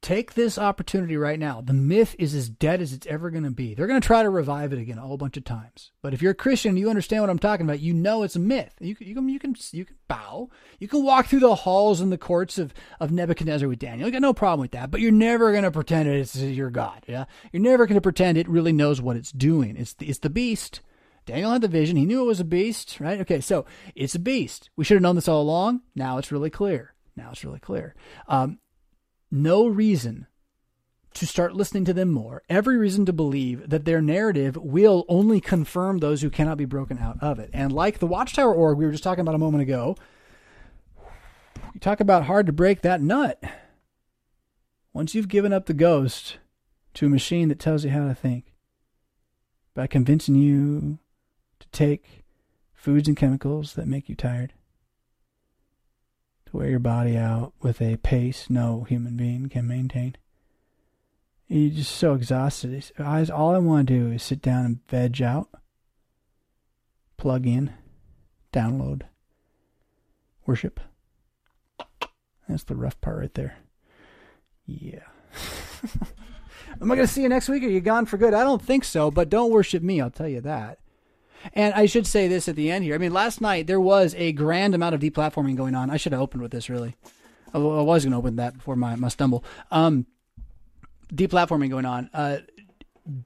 take 0.01 0.33
this 0.33 0.57
opportunity 0.57 1.15
right 1.15 1.37
now. 1.37 1.61
The 1.61 1.73
myth 1.73 2.15
is 2.17 2.33
as 2.33 2.49
dead 2.49 2.81
as 2.81 2.91
it's 2.91 3.05
ever 3.05 3.29
going 3.29 3.43
to 3.43 3.51
be. 3.51 3.73
They're 3.73 3.87
going 3.87 4.01
to 4.01 4.05
try 4.05 4.23
to 4.23 4.29
revive 4.29 4.73
it 4.73 4.79
again 4.79 4.97
a 4.97 5.01
whole 5.01 5.17
bunch 5.17 5.37
of 5.37 5.43
times. 5.43 5.91
But 6.01 6.13
if 6.13 6.21
you're 6.21 6.31
a 6.31 6.35
Christian, 6.35 6.75
you 6.75 6.89
understand 6.89 7.21
what 7.21 7.29
I'm 7.29 7.39
talking 7.39 7.65
about. 7.65 7.79
You 7.79 7.93
know 7.93 8.23
it's 8.23 8.35
a 8.35 8.39
myth. 8.39 8.73
You 8.79 8.95
can, 8.95 9.07
you 9.07 9.15
can, 9.15 9.29
you 9.29 9.39
can, 9.39 9.55
you 9.71 9.85
can 9.85 9.95
bow. 10.07 10.49
You 10.79 10.87
can 10.87 11.03
walk 11.03 11.27
through 11.27 11.41
the 11.41 11.53
halls 11.53 12.01
and 12.01 12.11
the 12.11 12.17
courts 12.17 12.57
of, 12.57 12.73
of 12.99 13.11
Nebuchadnezzar 13.11 13.69
with 13.69 13.79
Daniel. 13.79 14.07
You 14.07 14.11
got 14.11 14.21
no 14.21 14.33
problem 14.33 14.61
with 14.61 14.71
that. 14.71 14.89
But 14.89 15.01
you're 15.01 15.11
never 15.11 15.51
going 15.51 15.63
to 15.63 15.71
pretend 15.71 16.09
it's 16.09 16.35
your 16.35 16.71
God. 16.71 17.03
Yeah. 17.07 17.25
You're 17.51 17.61
never 17.61 17.85
going 17.85 17.95
to 17.95 18.01
pretend 18.01 18.37
it 18.37 18.49
really 18.49 18.73
knows 18.73 19.01
what 19.01 19.17
it's 19.17 19.31
doing. 19.31 19.77
It's 19.77 19.93
the, 19.93 20.07
it's 20.07 20.19
the 20.19 20.29
beast. 20.29 20.81
Daniel 21.27 21.51
had 21.51 21.61
the 21.61 21.67
vision. 21.67 21.97
He 21.97 22.05
knew 22.05 22.21
it 22.21 22.27
was 22.27 22.39
a 22.39 22.45
beast, 22.45 22.99
right? 22.99 23.21
Okay, 23.21 23.41
so 23.41 23.65
it's 23.93 24.15
a 24.15 24.19
beast. 24.19 24.71
We 24.75 24.83
should 24.83 24.95
have 24.95 25.03
known 25.03 25.15
this 25.15 25.27
all 25.27 25.41
along. 25.41 25.81
Now 25.95 26.17
it's 26.17 26.31
really 26.31 26.49
clear. 26.49 26.95
Now 27.15 27.29
it's 27.31 27.45
really 27.45 27.59
clear. 27.59 27.93
Um, 28.27 28.57
no 29.31 29.65
reason 29.65 30.27
to 31.13 31.25
start 31.25 31.55
listening 31.55 31.85
to 31.85 31.93
them 31.93 32.09
more. 32.09 32.41
Every 32.49 32.77
reason 32.77 33.05
to 33.05 33.13
believe 33.13 33.69
that 33.69 33.85
their 33.85 34.01
narrative 34.01 34.55
will 34.55 35.05
only 35.09 35.41
confirm 35.41 35.97
those 35.97 36.21
who 36.21 36.29
cannot 36.29 36.57
be 36.57 36.65
broken 36.65 36.97
out 36.99 37.17
of 37.21 37.39
it. 37.39 37.49
And 37.53 37.71
like 37.71 37.99
the 37.99 38.07
Watchtower 38.07 38.53
org 38.53 38.77
we 38.77 38.85
were 38.85 38.91
just 38.91 39.03
talking 39.03 39.21
about 39.21 39.35
a 39.35 39.39
moment 39.39 39.63
ago, 39.63 39.95
you 41.73 41.79
talk 41.79 41.99
about 41.99 42.25
hard 42.25 42.45
to 42.45 42.53
break 42.53 42.81
that 42.81 43.01
nut. 43.01 43.41
Once 44.93 45.15
you've 45.15 45.27
given 45.27 45.53
up 45.53 45.65
the 45.65 45.73
ghost 45.73 46.37
to 46.93 47.05
a 47.05 47.09
machine 47.09 47.49
that 47.49 47.59
tells 47.59 47.85
you 47.85 47.91
how 47.91 48.07
to 48.07 48.15
think, 48.15 48.53
by 49.73 49.87
convincing 49.87 50.35
you 50.35 50.99
to 51.59 51.67
take 51.69 52.23
foods 52.73 53.07
and 53.07 53.15
chemicals 53.15 53.73
that 53.75 53.87
make 53.87 54.09
you 54.09 54.15
tired, 54.15 54.53
to 56.51 56.57
wear 56.57 56.69
your 56.69 56.79
body 56.79 57.17
out 57.17 57.53
with 57.61 57.81
a 57.81 57.97
pace 57.97 58.49
no 58.49 58.83
human 58.83 59.15
being 59.15 59.49
can 59.49 59.67
maintain. 59.67 60.15
You're 61.47 61.71
just 61.71 61.95
so 61.95 62.13
exhausted. 62.13 62.91
All 62.99 63.55
I 63.55 63.57
want 63.57 63.87
to 63.87 63.93
do 63.93 64.11
is 64.11 64.23
sit 64.23 64.41
down 64.41 64.65
and 64.65 64.79
veg 64.87 65.21
out, 65.21 65.49
plug 67.17 67.45
in, 67.45 67.73
download, 68.53 69.01
worship. 70.45 70.79
That's 72.47 72.63
the 72.63 72.75
rough 72.75 72.99
part 73.01 73.19
right 73.19 73.33
there. 73.33 73.57
Yeah. 74.65 75.03
Am 76.81 76.91
I 76.91 76.95
going 76.95 77.07
to 77.07 77.13
see 77.13 77.23
you 77.23 77.29
next 77.29 77.49
week? 77.49 77.63
Are 77.63 77.69
you 77.69 77.81
gone 77.81 78.05
for 78.05 78.17
good? 78.17 78.33
I 78.33 78.43
don't 78.43 78.61
think 78.61 78.83
so, 78.83 79.11
but 79.11 79.29
don't 79.29 79.51
worship 79.51 79.83
me, 79.83 79.99
I'll 80.01 80.09
tell 80.09 80.27
you 80.27 80.41
that. 80.41 80.79
And 81.53 81.73
I 81.73 81.85
should 81.85 82.07
say 82.07 82.27
this 82.27 82.47
at 82.47 82.55
the 82.55 82.71
end 82.71 82.83
here. 82.83 82.95
I 82.95 82.97
mean, 82.97 83.13
last 83.13 83.41
night 83.41 83.67
there 83.67 83.81
was 83.81 84.15
a 84.15 84.31
grand 84.31 84.75
amount 84.75 84.95
of 84.95 85.01
deplatforming 85.01 85.55
going 85.55 85.75
on. 85.75 85.89
I 85.89 85.97
should 85.97 86.11
have 86.11 86.21
opened 86.21 86.41
with 86.41 86.51
this, 86.51 86.69
really. 86.69 86.95
I 87.53 87.57
was 87.57 88.05
going 88.05 88.11
to 88.11 88.17
open 88.17 88.37
that 88.37 88.55
before 88.55 88.75
my, 88.75 88.95
my 88.95 89.09
stumble. 89.09 89.43
Um, 89.71 90.05
deplatforming 91.13 91.69
going 91.69 91.85
on. 91.85 92.09
Uh, 92.13 92.37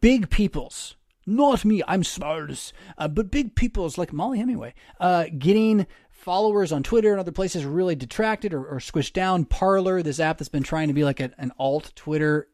big 0.02 0.30
peoples, 0.30 0.96
not 1.26 1.64
me, 1.66 1.84
I'm 1.88 2.04
smart, 2.04 2.74
uh, 2.98 3.08
but 3.08 3.32
big 3.32 3.56
peoples 3.56 3.98
like 3.98 4.14
Mollie 4.14 4.40
Hemingway, 4.40 4.74
uh, 5.00 5.26
getting 5.38 5.86
followers 6.10 6.72
on 6.72 6.82
Twitter 6.82 7.12
and 7.12 7.20
other 7.20 7.32
places 7.32 7.66
really 7.66 7.96
detracted 7.96 8.54
or, 8.54 8.66
or 8.66 8.80
squished 8.80 9.14
down. 9.14 9.46
Parler, 9.46 10.02
this 10.02 10.20
app 10.20 10.40
that's 10.40 10.50
been 10.50 10.64
trying 10.64 10.88
to 10.88 10.94
be 10.94 11.04
like 11.04 11.20
a, 11.20 11.32
an 11.38 11.52
alt 11.60 11.92
Twitter. 11.96 12.48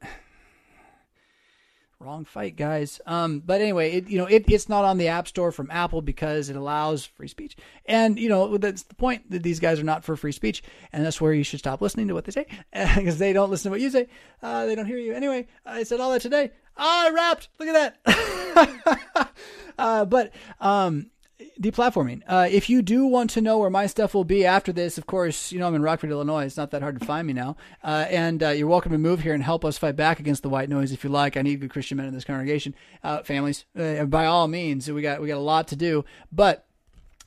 Wrong 2.01 2.25
fight, 2.25 2.55
guys. 2.55 2.99
Um, 3.05 3.41
but 3.45 3.61
anyway, 3.61 3.91
it, 3.91 4.09
you 4.09 4.17
know, 4.17 4.25
it, 4.25 4.45
it's 4.47 4.67
not 4.67 4.85
on 4.85 4.97
the 4.97 5.09
App 5.09 5.27
Store 5.27 5.51
from 5.51 5.69
Apple 5.69 6.01
because 6.01 6.49
it 6.49 6.55
allows 6.55 7.05
free 7.05 7.27
speech. 7.27 7.55
And, 7.85 8.17
you 8.17 8.27
know, 8.27 8.57
that's 8.57 8.81
the 8.81 8.95
point 8.95 9.29
that 9.29 9.43
these 9.43 9.59
guys 9.59 9.79
are 9.79 9.83
not 9.83 10.03
for 10.03 10.15
free 10.15 10.31
speech. 10.31 10.63
And 10.91 11.05
that's 11.05 11.21
where 11.21 11.31
you 11.31 11.43
should 11.43 11.59
stop 11.59 11.79
listening 11.79 12.07
to 12.07 12.15
what 12.15 12.25
they 12.25 12.31
say 12.31 12.47
because 12.95 13.19
they 13.19 13.33
don't 13.33 13.51
listen 13.51 13.69
to 13.69 13.73
what 13.73 13.81
you 13.81 13.91
say. 13.91 14.07
Uh, 14.41 14.65
they 14.65 14.73
don't 14.73 14.87
hear 14.87 14.97
you. 14.97 15.13
Anyway, 15.13 15.45
I 15.63 15.83
said 15.83 15.99
all 15.99 16.11
that 16.11 16.23
today. 16.23 16.49
Ah, 16.75 17.05
I 17.05 17.09
rapped. 17.11 17.49
Look 17.59 17.69
at 17.69 18.03
that. 18.03 19.29
uh, 19.77 20.05
but, 20.05 20.33
um, 20.59 21.11
deplatforming. 21.59 22.21
Uh, 22.27 22.47
if 22.49 22.69
you 22.69 22.81
do 22.81 23.05
want 23.05 23.29
to 23.31 23.41
know 23.41 23.57
where 23.57 23.69
my 23.69 23.87
stuff 23.87 24.13
will 24.13 24.23
be 24.23 24.45
after 24.45 24.71
this, 24.71 24.97
of 24.97 25.05
course, 25.05 25.51
you 25.51 25.59
know 25.59 25.67
I'm 25.67 25.75
in 25.75 25.81
Rockford, 25.81 26.11
Illinois. 26.11 26.45
It's 26.45 26.57
not 26.57 26.71
that 26.71 26.81
hard 26.81 26.99
to 26.99 27.05
find 27.05 27.27
me 27.27 27.33
now. 27.33 27.55
Uh, 27.83 28.05
and 28.09 28.41
uh, 28.43 28.49
you're 28.49 28.67
welcome 28.67 28.91
to 28.91 28.97
move 28.97 29.21
here 29.21 29.33
and 29.33 29.43
help 29.43 29.65
us 29.65 29.77
fight 29.77 29.95
back 29.95 30.19
against 30.19 30.43
the 30.43 30.49
white 30.49 30.69
noise 30.69 30.91
if 30.91 31.03
you 31.03 31.09
like. 31.09 31.37
I 31.37 31.41
need 31.41 31.59
good 31.59 31.71
Christian 31.71 31.97
men 31.97 32.07
in 32.07 32.13
this 32.13 32.23
congregation, 32.23 32.75
uh, 33.03 33.23
families. 33.23 33.65
Uh, 33.77 34.05
by 34.05 34.25
all 34.25 34.47
means, 34.47 34.91
we 34.91 35.01
got 35.01 35.21
we 35.21 35.27
got 35.27 35.37
a 35.37 35.39
lot 35.39 35.67
to 35.69 35.75
do, 35.75 36.05
but. 36.31 36.65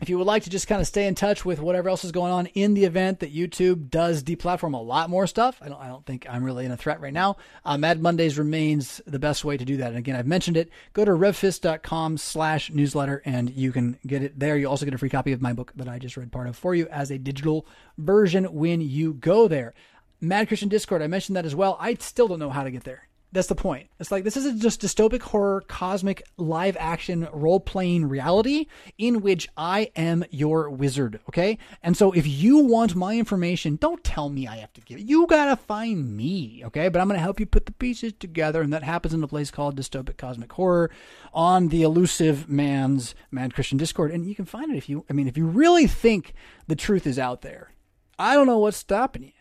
If 0.01 0.09
you 0.09 0.19
would 0.19 0.27
like 0.27 0.43
to 0.43 0.51
just 0.51 0.67
kind 0.67 0.81
of 0.81 0.89
stay 0.89 1.07
in 1.07 1.15
touch 1.15 1.45
with 1.45 1.61
whatever 1.61 1.89
else 1.89 2.05
is 2.05 2.11
going 2.11 2.33
on 2.33 2.47
in 2.47 2.75
the 2.75 2.85
event 2.85 3.21
that 3.21 3.33
YouTube 3.33 3.91
does 3.91 4.25
deplatform 4.25 4.75
a 4.75 4.79
lot 4.79 5.09
more 5.09 5.29
stuff, 5.29 5.59
I 5.63 5.69
don't, 5.69 5.81
I 5.81 5.87
don't 5.87 6.05
think 6.05 6.27
I'm 6.29 6.43
really 6.43 6.65
in 6.65 6.73
a 6.73 6.77
threat 6.77 7.01
right 7.01 7.13
now. 7.13 7.37
Uh, 7.65 7.79
Mad 7.79 8.03
Mondays 8.03 8.37
remains 8.37 9.01
the 9.07 9.21
best 9.21 9.45
way 9.45 9.57
to 9.57 9.65
do 9.65 9.77
that. 9.77 9.89
And 9.89 9.97
again, 9.97 10.17
I've 10.17 10.27
mentioned 10.27 10.57
it. 10.57 10.69
Go 10.95 11.05
to 11.05 11.13
revfisk.com 11.13 12.19
slash 12.19 12.73
newsletter 12.73 13.23
and 13.25 13.51
you 13.51 13.71
can 13.71 13.97
get 14.05 14.25
it 14.25 14.39
there. 14.39 14.57
You 14.57 14.69
also 14.69 14.85
get 14.85 14.95
a 14.95 14.99
free 14.99 15.09
copy 15.09 15.31
of 15.31 15.41
my 15.41 15.53
book 15.53 15.73
that 15.77 15.89
I 15.89 16.01
just 16.01 16.17
read 16.17 16.33
part 16.33 16.49
of 16.49 16.57
for 16.57 16.75
you 16.75 16.89
as 16.89 17.13
a 17.13 17.19
digital 17.19 17.65
version 17.97 18.47
when 18.47 18.81
you 18.81 19.15
go 19.15 19.47
there. 19.47 19.75
Mad 20.21 20.49
Christian 20.49 20.69
Discord, 20.69 21.03
I 21.03 21.07
mentioned 21.07 21.37
that 21.37 21.47
as 21.47 21.55
well. 21.55 21.77
I 21.79 21.95
still 21.95 22.27
don't 22.27 22.41
know 22.41 22.51
how 22.51 22.65
to 22.65 22.73
get 22.73 22.83
there. 22.83 23.07
That's 23.35 23.49
the 23.49 23.57
point. 23.57 23.89
It's 23.99 24.13
like 24.13 24.23
this 24.23 24.37
is 24.37 24.47
a 24.47 24.55
just 24.55 24.81
dystopic 24.81 25.21
horror, 25.21 25.65
cosmic 25.67 26.23
live 26.37 26.77
action 26.79 27.27
role 27.33 27.59
playing 27.59 28.09
reality 28.09 28.67
in 28.97 29.23
which 29.23 29.49
I 29.57 29.91
am 29.97 30.25
your 30.31 30.71
wizard. 30.71 31.19
Okay. 31.29 31.59
And 31.83 31.97
so 31.97 32.13
if 32.13 32.29
you 32.29 32.59
want 32.59 32.95
my 32.95 33.17
information, 33.17 33.75
don't 33.75 34.05
tell 34.05 34.29
me 34.29 34.47
I 34.47 34.59
have 34.59 34.73
to 34.75 34.81
give 34.81 35.01
it. 35.01 35.07
You 35.07 35.27
got 35.27 35.47
to 35.47 35.57
find 35.57 36.17
me. 36.17 36.63
Okay. 36.67 36.89
But 36.89 37.01
I'm 37.01 37.09
to 37.09 37.19
help 37.19 37.41
you 37.41 37.47
put 37.47 37.67
the 37.67 37.73
pieces 37.73 38.13
together. 38.13 38.63
And 38.63 38.73
that 38.73 38.85
happens 38.85 39.13
in 39.13 39.25
a 39.25 39.29
place 39.29 39.51
called 39.51 39.77
Dystopic 39.77 40.17
Cosmic 40.17 40.53
Horror 40.53 40.93
on 41.33 41.69
the 41.69 41.83
elusive 41.83 42.49
man's 42.49 43.17
Mad 43.33 43.53
Christian 43.53 43.79
Discord. 43.79 44.13
And 44.13 44.29
you 44.29 44.37
can 44.37 44.45
find 44.45 44.73
it 44.73 44.77
if 44.77 44.89
you, 44.89 45.05
I 45.11 45.13
mean, 45.13 45.27
if 45.27 45.37
you 45.37 45.47
really 45.47 45.89
think 45.89 46.35
the 46.69 46.77
truth 46.77 47.05
is 47.05 47.19
out 47.19 47.43
there. 47.43 47.73
I 48.17 48.35
don't 48.35 48.47
know 48.47 48.59
what's 48.59 48.77
stopping 48.77 49.25
you. 49.25 49.33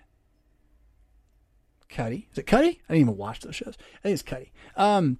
Cuddy. 1.93 2.27
Is 2.31 2.37
it 2.37 2.47
Cuddy? 2.47 2.81
I 2.89 2.93
didn't 2.93 3.01
even 3.07 3.17
watch 3.17 3.41
those 3.41 3.55
shows. 3.55 3.77
I 3.77 3.99
think 4.01 4.13
it's 4.13 4.23
Cuddy. 4.23 4.51
Um, 4.75 5.19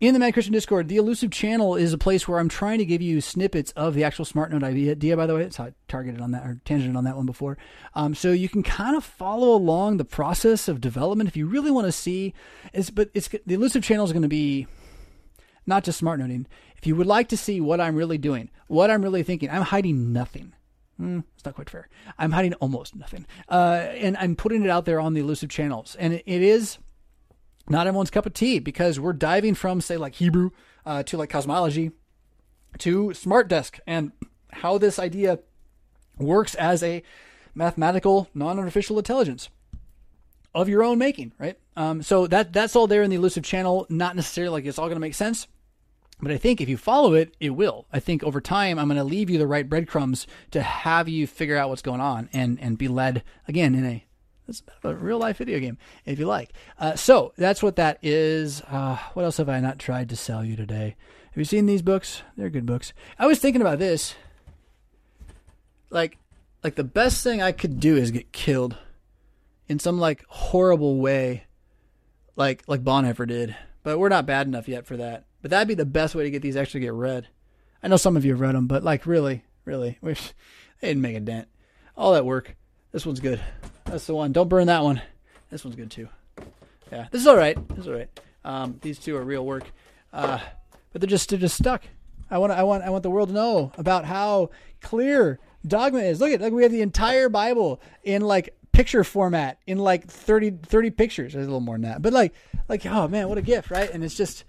in 0.00 0.12
the 0.12 0.18
Mad 0.18 0.34
Christian 0.34 0.52
Discord, 0.52 0.88
the 0.88 0.96
elusive 0.96 1.30
channel 1.30 1.76
is 1.76 1.92
a 1.92 1.98
place 1.98 2.28
where 2.28 2.38
I'm 2.38 2.48
trying 2.48 2.78
to 2.78 2.84
give 2.84 3.00
you 3.00 3.20
snippets 3.20 3.72
of 3.72 3.94
the 3.94 4.04
actual 4.04 4.24
smart 4.24 4.52
note 4.52 4.62
idea. 4.62 5.16
By 5.16 5.26
the 5.26 5.34
way, 5.34 5.42
it's 5.42 5.56
how 5.56 5.64
I 5.64 5.72
targeted 5.88 6.20
on 6.20 6.32
that 6.32 6.44
or 6.44 6.60
tangented 6.64 6.96
on 6.96 7.04
that 7.04 7.16
one 7.16 7.26
before. 7.26 7.56
Um, 7.94 8.14
so 8.14 8.32
you 8.32 8.48
can 8.48 8.62
kind 8.62 8.96
of 8.96 9.04
follow 9.04 9.54
along 9.54 9.96
the 9.96 10.04
process 10.04 10.68
of 10.68 10.80
development 10.80 11.28
if 11.28 11.36
you 11.36 11.46
really 11.46 11.70
want 11.70 11.86
to 11.86 11.92
see. 11.92 12.34
It's 12.72 12.90
but 12.90 13.10
it's 13.14 13.28
the 13.28 13.54
elusive 13.54 13.82
channel 13.82 14.04
is 14.04 14.12
going 14.12 14.22
to 14.22 14.28
be 14.28 14.66
not 15.64 15.84
just 15.84 15.98
smart 15.98 16.20
noting. 16.20 16.46
If 16.76 16.86
you 16.86 16.96
would 16.96 17.06
like 17.06 17.28
to 17.28 17.36
see 17.36 17.60
what 17.60 17.80
I'm 17.80 17.96
really 17.96 18.18
doing, 18.18 18.50
what 18.66 18.90
I'm 18.90 19.02
really 19.02 19.22
thinking, 19.22 19.48
I'm 19.48 19.62
hiding 19.62 20.12
nothing. 20.12 20.52
Mm, 21.00 21.24
it's 21.34 21.44
not 21.44 21.54
quite 21.54 21.68
fair. 21.68 21.88
I'm 22.18 22.32
hiding 22.32 22.54
almost 22.54 22.94
nothing, 22.94 23.26
uh, 23.48 23.86
and 23.90 24.16
I'm 24.16 24.36
putting 24.36 24.62
it 24.62 24.70
out 24.70 24.84
there 24.84 25.00
on 25.00 25.14
the 25.14 25.20
elusive 25.20 25.50
channels, 25.50 25.96
and 25.98 26.14
it, 26.14 26.22
it 26.24 26.42
is 26.42 26.78
not 27.68 27.86
everyone's 27.86 28.10
cup 28.10 28.26
of 28.26 28.34
tea 28.34 28.58
because 28.58 29.00
we're 29.00 29.12
diving 29.12 29.54
from 29.54 29.80
say 29.80 29.96
like 29.96 30.14
Hebrew 30.14 30.50
uh, 30.86 31.02
to 31.04 31.16
like 31.16 31.30
cosmology 31.30 31.90
to 32.78 33.14
smart 33.14 33.48
desk 33.48 33.78
and 33.86 34.12
how 34.52 34.78
this 34.78 34.98
idea 34.98 35.40
works 36.18 36.54
as 36.54 36.82
a 36.82 37.02
mathematical 37.54 38.28
non-artificial 38.34 38.98
intelligence 38.98 39.48
of 40.54 40.68
your 40.68 40.84
own 40.84 40.98
making, 40.98 41.32
right? 41.38 41.58
Um, 41.76 42.02
so 42.02 42.26
that 42.28 42.52
that's 42.52 42.76
all 42.76 42.86
there 42.86 43.02
in 43.02 43.10
the 43.10 43.16
elusive 43.16 43.42
channel. 43.42 43.86
Not 43.88 44.14
necessarily 44.14 44.52
like 44.52 44.66
it's 44.66 44.78
all 44.78 44.86
going 44.86 44.96
to 44.96 45.00
make 45.00 45.14
sense, 45.14 45.48
but 46.20 46.32
I 46.32 46.36
think 46.36 46.60
if 46.60 46.68
you 46.68 46.76
follow 46.76 47.14
it, 47.14 47.36
it 47.40 47.50
will. 47.50 47.86
I 47.92 48.00
think 48.00 48.22
over 48.22 48.40
time, 48.40 48.78
I'm 48.78 48.88
going 48.88 48.98
to 48.98 49.04
leave 49.04 49.30
you 49.30 49.38
the 49.38 49.46
right 49.46 49.68
breadcrumbs 49.68 50.26
to 50.52 50.62
have 50.62 51.08
you 51.08 51.26
figure 51.26 51.56
out 51.56 51.68
what's 51.68 51.82
going 51.82 52.00
on 52.00 52.28
and 52.32 52.58
and 52.60 52.78
be 52.78 52.88
led 52.88 53.22
again 53.48 53.74
in 53.74 53.84
a 53.84 54.04
it's 54.46 54.62
a 54.82 54.94
real 54.94 55.18
life 55.18 55.38
video 55.38 55.58
game, 55.58 55.78
if 56.04 56.18
you 56.18 56.26
like. 56.26 56.52
Uh, 56.78 56.94
so 56.96 57.32
that's 57.36 57.62
what 57.62 57.76
that 57.76 57.98
is. 58.02 58.60
Uh, 58.62 58.98
what 59.14 59.24
else 59.24 59.38
have 59.38 59.48
I 59.48 59.60
not 59.60 59.78
tried 59.78 60.10
to 60.10 60.16
sell 60.16 60.44
you 60.44 60.54
today? 60.54 60.96
Have 61.30 61.38
you 61.38 61.44
seen 61.44 61.66
these 61.66 61.82
books? 61.82 62.22
They're 62.36 62.50
good 62.50 62.66
books. 62.66 62.92
I 63.18 63.26
was 63.26 63.38
thinking 63.38 63.62
about 63.62 63.78
this. 63.78 64.14
Like, 65.88 66.18
like 66.62 66.74
the 66.74 66.84
best 66.84 67.24
thing 67.24 67.40
I 67.40 67.52
could 67.52 67.80
do 67.80 67.96
is 67.96 68.10
get 68.10 68.32
killed 68.32 68.76
in 69.66 69.78
some 69.78 69.98
like 69.98 70.24
horrible 70.28 71.00
way, 71.00 71.44
like 72.36 72.64
like 72.66 72.84
Bonhoeffer 72.84 73.26
did. 73.26 73.56
But 73.82 73.98
we're 73.98 74.08
not 74.08 74.26
bad 74.26 74.46
enough 74.46 74.68
yet 74.68 74.86
for 74.86 74.96
that. 74.96 75.24
But 75.44 75.50
that'd 75.50 75.68
be 75.68 75.74
the 75.74 75.84
best 75.84 76.14
way 76.14 76.24
to 76.24 76.30
get 76.30 76.40
these 76.40 76.56
actually 76.56 76.80
get 76.80 76.94
read. 76.94 77.28
I 77.82 77.88
know 77.88 77.98
some 77.98 78.16
of 78.16 78.24
you 78.24 78.30
have 78.30 78.40
read 78.40 78.54
them, 78.54 78.66
but 78.66 78.82
like 78.82 79.04
really, 79.04 79.44
really, 79.66 79.98
they 80.02 80.14
didn't 80.80 81.02
make 81.02 81.16
a 81.16 81.20
dent. 81.20 81.48
All 81.98 82.14
that 82.14 82.24
work. 82.24 82.56
This 82.92 83.04
one's 83.04 83.20
good. 83.20 83.42
That's 83.84 84.06
the 84.06 84.14
one. 84.14 84.32
Don't 84.32 84.48
burn 84.48 84.68
that 84.68 84.82
one. 84.82 85.02
This 85.50 85.62
one's 85.62 85.76
good 85.76 85.90
too. 85.90 86.08
Yeah, 86.90 87.08
this 87.10 87.20
is 87.20 87.26
all 87.26 87.36
right. 87.36 87.58
This 87.68 87.80
is 87.80 87.88
all 87.88 87.92
right. 87.92 88.08
Um, 88.42 88.78
these 88.80 88.98
two 88.98 89.18
are 89.18 89.22
real 89.22 89.44
work, 89.44 89.64
uh, 90.14 90.38
but 90.92 91.02
they're 91.02 91.10
just 91.10 91.28
they're 91.28 91.38
just 91.38 91.58
stuck. 91.58 91.82
I 92.30 92.38
want 92.38 92.50
I 92.52 92.62
want 92.62 92.82
I 92.82 92.88
want 92.88 93.02
the 93.02 93.10
world 93.10 93.28
to 93.28 93.34
know 93.34 93.70
about 93.76 94.06
how 94.06 94.48
clear 94.80 95.40
dogma 95.66 95.98
is. 95.98 96.20
Look 96.20 96.32
at 96.32 96.40
like 96.40 96.54
we 96.54 96.62
have 96.62 96.72
the 96.72 96.80
entire 96.80 97.28
Bible 97.28 97.82
in 98.02 98.22
like 98.22 98.56
picture 98.72 99.04
format 99.04 99.58
in 99.66 99.76
like 99.76 100.06
30, 100.06 100.52
30 100.62 100.90
pictures. 100.92 101.34
There's 101.34 101.44
a 101.44 101.50
little 101.50 101.60
more 101.60 101.74
than 101.74 101.82
that, 101.82 102.00
but 102.00 102.14
like 102.14 102.32
like 102.66 102.86
oh 102.86 103.08
man, 103.08 103.28
what 103.28 103.36
a 103.36 103.42
gift, 103.42 103.70
right? 103.70 103.90
And 103.90 104.02
it's 104.02 104.14
just 104.14 104.44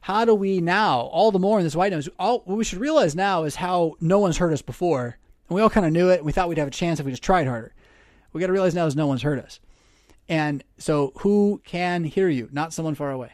how 0.00 0.24
do 0.24 0.34
we 0.34 0.60
now 0.60 1.00
all 1.00 1.30
the 1.30 1.38
more 1.38 1.58
in 1.58 1.64
this 1.64 1.76
white 1.76 1.92
noise? 1.92 2.08
All 2.18 2.40
what 2.44 2.56
we 2.56 2.64
should 2.64 2.80
realize 2.80 3.14
now 3.14 3.44
is 3.44 3.56
how 3.56 3.94
no 4.00 4.18
one's 4.18 4.38
heard 4.38 4.52
us 4.52 4.62
before, 4.62 5.18
and 5.48 5.56
we 5.56 5.62
all 5.62 5.70
kind 5.70 5.86
of 5.86 5.92
knew 5.92 6.08
it. 6.08 6.18
And 6.18 6.26
we 6.26 6.32
thought 6.32 6.48
we'd 6.48 6.58
have 6.58 6.68
a 6.68 6.72
chance 6.72 7.00
if 7.00 7.06
we 7.06 7.12
just 7.12 7.22
tried 7.22 7.46
harder. 7.46 7.74
We 8.32 8.40
got 8.40 8.46
to 8.46 8.52
realize 8.52 8.74
now 8.74 8.86
is 8.86 8.96
no 8.96 9.06
one's 9.06 9.22
heard 9.22 9.40
us. 9.40 9.60
And 10.28 10.62
so 10.78 11.12
who 11.18 11.60
can 11.64 12.04
hear 12.04 12.28
you? 12.28 12.48
Not 12.52 12.72
someone 12.72 12.94
far 12.94 13.10
away. 13.10 13.32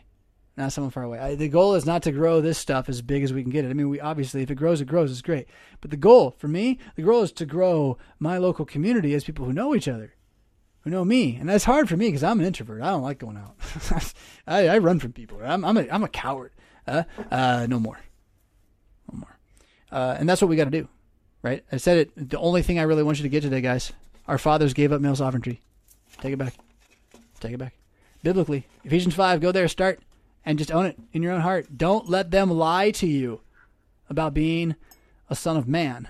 Not 0.57 0.73
someone 0.73 0.91
far 0.91 1.03
away. 1.03 1.19
I, 1.19 1.35
the 1.35 1.51
goal 1.51 1.75
is 1.75 1.85
not 1.85 2.03
to 2.05 2.13
grow 2.13 2.41
this 2.41 2.57
stuff 2.57 2.89
as 2.89 3.03
big 3.03 3.23
as 3.23 3.33
we 3.33 3.43
can 3.43 3.51
get 3.51 3.67
it. 3.67 3.71
I 3.71 3.75
mean, 3.75 3.91
we 3.91 4.01
obviously, 4.01 4.43
if 4.43 4.51
it 4.51 4.55
grows, 4.55 4.81
it 4.81 4.87
grows. 4.87 5.11
It's 5.11 5.21
great. 5.21 5.47
But 5.83 5.91
the 5.91 5.99
goal 5.99 6.35
for 6.39 6.49
me, 6.49 6.79
the 6.95 7.03
goal 7.03 7.23
is 7.23 7.33
to 7.33 7.45
grow 7.45 7.99
my 8.19 8.39
local 8.39 8.65
community 8.65 9.13
as 9.13 9.25
people 9.25 9.45
who 9.45 9.53
know 9.53 9.75
each 9.75 9.87
other, 9.87 10.15
who 10.81 10.91
know 10.91 11.05
me. 11.05 11.37
And 11.37 11.47
that's 11.47 11.65
hard 11.65 11.91
for 11.91 11.99
me 11.99 12.09
because 12.09 12.25
I'm 12.25 12.41
an 12.41 12.47
introvert. 12.47 12.81
I 12.81 12.91
don't 12.91 13.03
like 13.03 13.19
going 13.19 13.37
out. 13.37 13.57
I, 14.47 14.69
I, 14.69 14.79
run 14.79 14.99
from 14.99 15.13
people. 15.13 15.43
I'm, 15.45 15.63
I'm, 15.63 15.77
a, 15.77 15.87
I'm 15.91 16.05
a 16.05 16.09
coward. 16.09 16.53
Uh, 16.87 17.03
uh, 17.31 17.67
no 17.69 17.79
more. 17.79 17.99
No 19.13 19.19
more. 19.19 19.39
Uh, 19.91 20.17
and 20.19 20.29
that's 20.29 20.41
what 20.41 20.49
we 20.49 20.57
got 20.57 20.65
to 20.65 20.71
do, 20.71 20.89
right? 21.43 21.65
I 21.71 21.77
said 21.77 21.99
it. 21.99 22.31
The 22.31 22.39
only 22.39 22.63
thing 22.63 22.79
I 22.79 22.83
really 22.83 23.03
want 23.03 23.19
you 23.19 23.23
to 23.25 23.29
get 23.29 23.43
today, 23.43 23.61
guys, 23.61 23.93
our 24.29 24.39
fathers 24.39 24.75
gave 24.75 24.93
up 24.93 25.01
male 25.01 25.17
sovereignty. 25.17 25.61
Take 26.21 26.33
it 26.33 26.39
back. 26.39 26.55
Take 27.41 27.53
it 27.53 27.59
back. 27.59 27.75
Biblically, 28.23 28.67
Ephesians 28.85 29.15
5, 29.15 29.41
go 29.41 29.53
there, 29.53 29.69
start, 29.69 30.01
and 30.45 30.59
just 30.59 30.73
own 30.73 30.87
it 30.87 30.99
in 31.13 31.23
your 31.23 31.33
own 31.33 31.43
heart. 31.43 31.77
Don't 31.77 32.09
let 32.09 32.31
them 32.31 32.51
lie 32.51 32.91
to 32.93 33.07
you 33.07 33.41
about 34.09 34.35
being 34.35 34.75
a 35.29 35.37
son 35.37 35.57
of 35.57 35.69
man. 35.69 36.09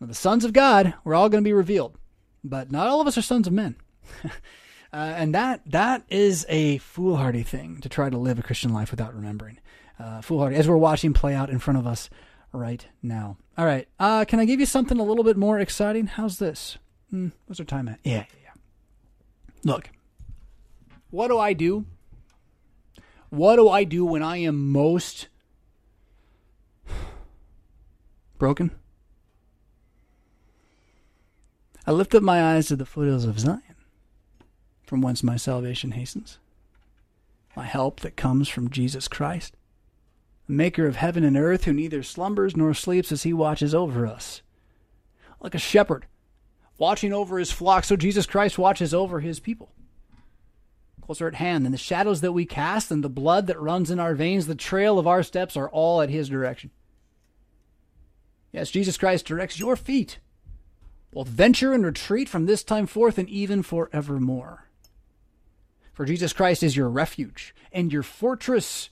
Now, 0.00 0.06
the 0.06 0.14
sons 0.14 0.44
of 0.44 0.52
God, 0.52 0.94
we're 1.04 1.14
all 1.14 1.28
going 1.28 1.42
to 1.42 1.48
be 1.48 1.52
revealed, 1.52 1.96
but 2.42 2.70
not 2.70 2.86
all 2.86 3.00
of 3.00 3.06
us 3.06 3.18
are 3.18 3.22
sons 3.22 3.46
of 3.46 3.52
men. 3.52 3.76
uh, 4.24 4.30
and 4.92 5.34
that 5.34 5.62
that 5.66 6.04
is 6.08 6.44
a 6.48 6.78
foolhardy 6.78 7.42
thing 7.42 7.80
to 7.80 7.88
try 7.88 8.10
to 8.10 8.18
live 8.18 8.38
a 8.38 8.42
Christian 8.42 8.72
life 8.72 8.90
without 8.90 9.14
remembering. 9.14 9.58
Uh, 9.98 10.20
foolhardy, 10.20 10.56
as 10.56 10.68
we're 10.68 10.76
watching 10.76 11.12
play 11.12 11.34
out 11.34 11.50
in 11.50 11.58
front 11.58 11.78
of 11.78 11.86
us 11.86 12.10
right 12.52 12.86
now. 13.02 13.36
All 13.56 13.64
right, 13.64 13.86
uh, 14.00 14.24
can 14.24 14.40
I 14.40 14.44
give 14.44 14.58
you 14.58 14.66
something 14.66 14.98
a 14.98 15.04
little 15.04 15.22
bit 15.24 15.36
more 15.36 15.60
exciting? 15.60 16.06
How's 16.08 16.38
this? 16.38 16.78
Hmm, 17.10 17.28
what's 17.46 17.60
our 17.60 17.66
time 17.66 17.88
at? 17.88 18.00
Yeah, 18.02 18.24
yeah. 18.42 18.50
Look, 19.62 19.90
what 21.10 21.28
do 21.28 21.38
I 21.38 21.52
do? 21.52 21.86
What 23.30 23.56
do 23.56 23.68
I 23.68 23.84
do 23.84 24.04
when 24.04 24.22
I 24.22 24.38
am 24.38 24.72
most 24.72 25.28
broken? 28.38 28.72
I 31.86 31.92
lift 31.92 32.14
up 32.14 32.22
my 32.22 32.54
eyes 32.54 32.68
to 32.68 32.76
the 32.76 32.86
foothills 32.86 33.24
of 33.24 33.38
Zion, 33.38 33.60
from 34.86 35.02
whence 35.02 35.22
my 35.22 35.36
salvation 35.36 35.92
hastens. 35.92 36.38
My 37.56 37.64
help 37.64 38.00
that 38.00 38.16
comes 38.16 38.48
from 38.48 38.70
Jesus 38.70 39.06
Christ, 39.06 39.56
maker 40.46 40.86
of 40.86 40.96
heaven 40.96 41.24
and 41.24 41.36
earth, 41.36 41.64
who 41.64 41.72
neither 41.72 42.02
slumbers 42.02 42.56
nor 42.56 42.74
sleeps 42.74 43.10
as 43.10 43.22
he 43.22 43.32
watches 43.32 43.74
over 43.74 44.06
us. 44.06 44.42
Like 45.40 45.54
a 45.54 45.58
shepherd 45.58 46.06
watching 46.78 47.12
over 47.12 47.38
his 47.38 47.52
flock, 47.52 47.84
so 47.84 47.96
Jesus 47.96 48.26
Christ 48.26 48.58
watches 48.58 48.92
over 48.92 49.20
his 49.20 49.40
people. 49.40 49.70
Closer 51.00 51.28
at 51.28 51.34
hand, 51.34 51.66
and 51.66 51.74
the 51.74 51.78
shadows 51.78 52.22
that 52.22 52.32
we 52.32 52.46
cast 52.46 52.90
and 52.90 53.04
the 53.04 53.10
blood 53.10 53.46
that 53.46 53.60
runs 53.60 53.90
in 53.90 54.00
our 54.00 54.14
veins, 54.14 54.46
the 54.46 54.54
trail 54.54 54.98
of 54.98 55.06
our 55.06 55.22
steps 55.22 55.56
are 55.56 55.68
all 55.68 56.00
at 56.00 56.08
his 56.08 56.28
direction. 56.28 56.70
Yes, 58.52 58.70
Jesus 58.70 58.96
Christ 58.96 59.26
directs 59.26 59.58
your 59.58 59.76
feet, 59.76 60.18
both 61.12 61.28
venture 61.28 61.72
and 61.72 61.84
retreat 61.84 62.28
from 62.28 62.46
this 62.46 62.64
time 62.64 62.86
forth 62.86 63.18
and 63.18 63.28
even 63.28 63.62
forevermore. 63.62 64.68
For 65.92 66.04
Jesus 66.04 66.32
Christ 66.32 66.62
is 66.62 66.76
your 66.76 66.88
refuge 66.88 67.54
and 67.70 67.92
your 67.92 68.02
fortress 68.02 68.90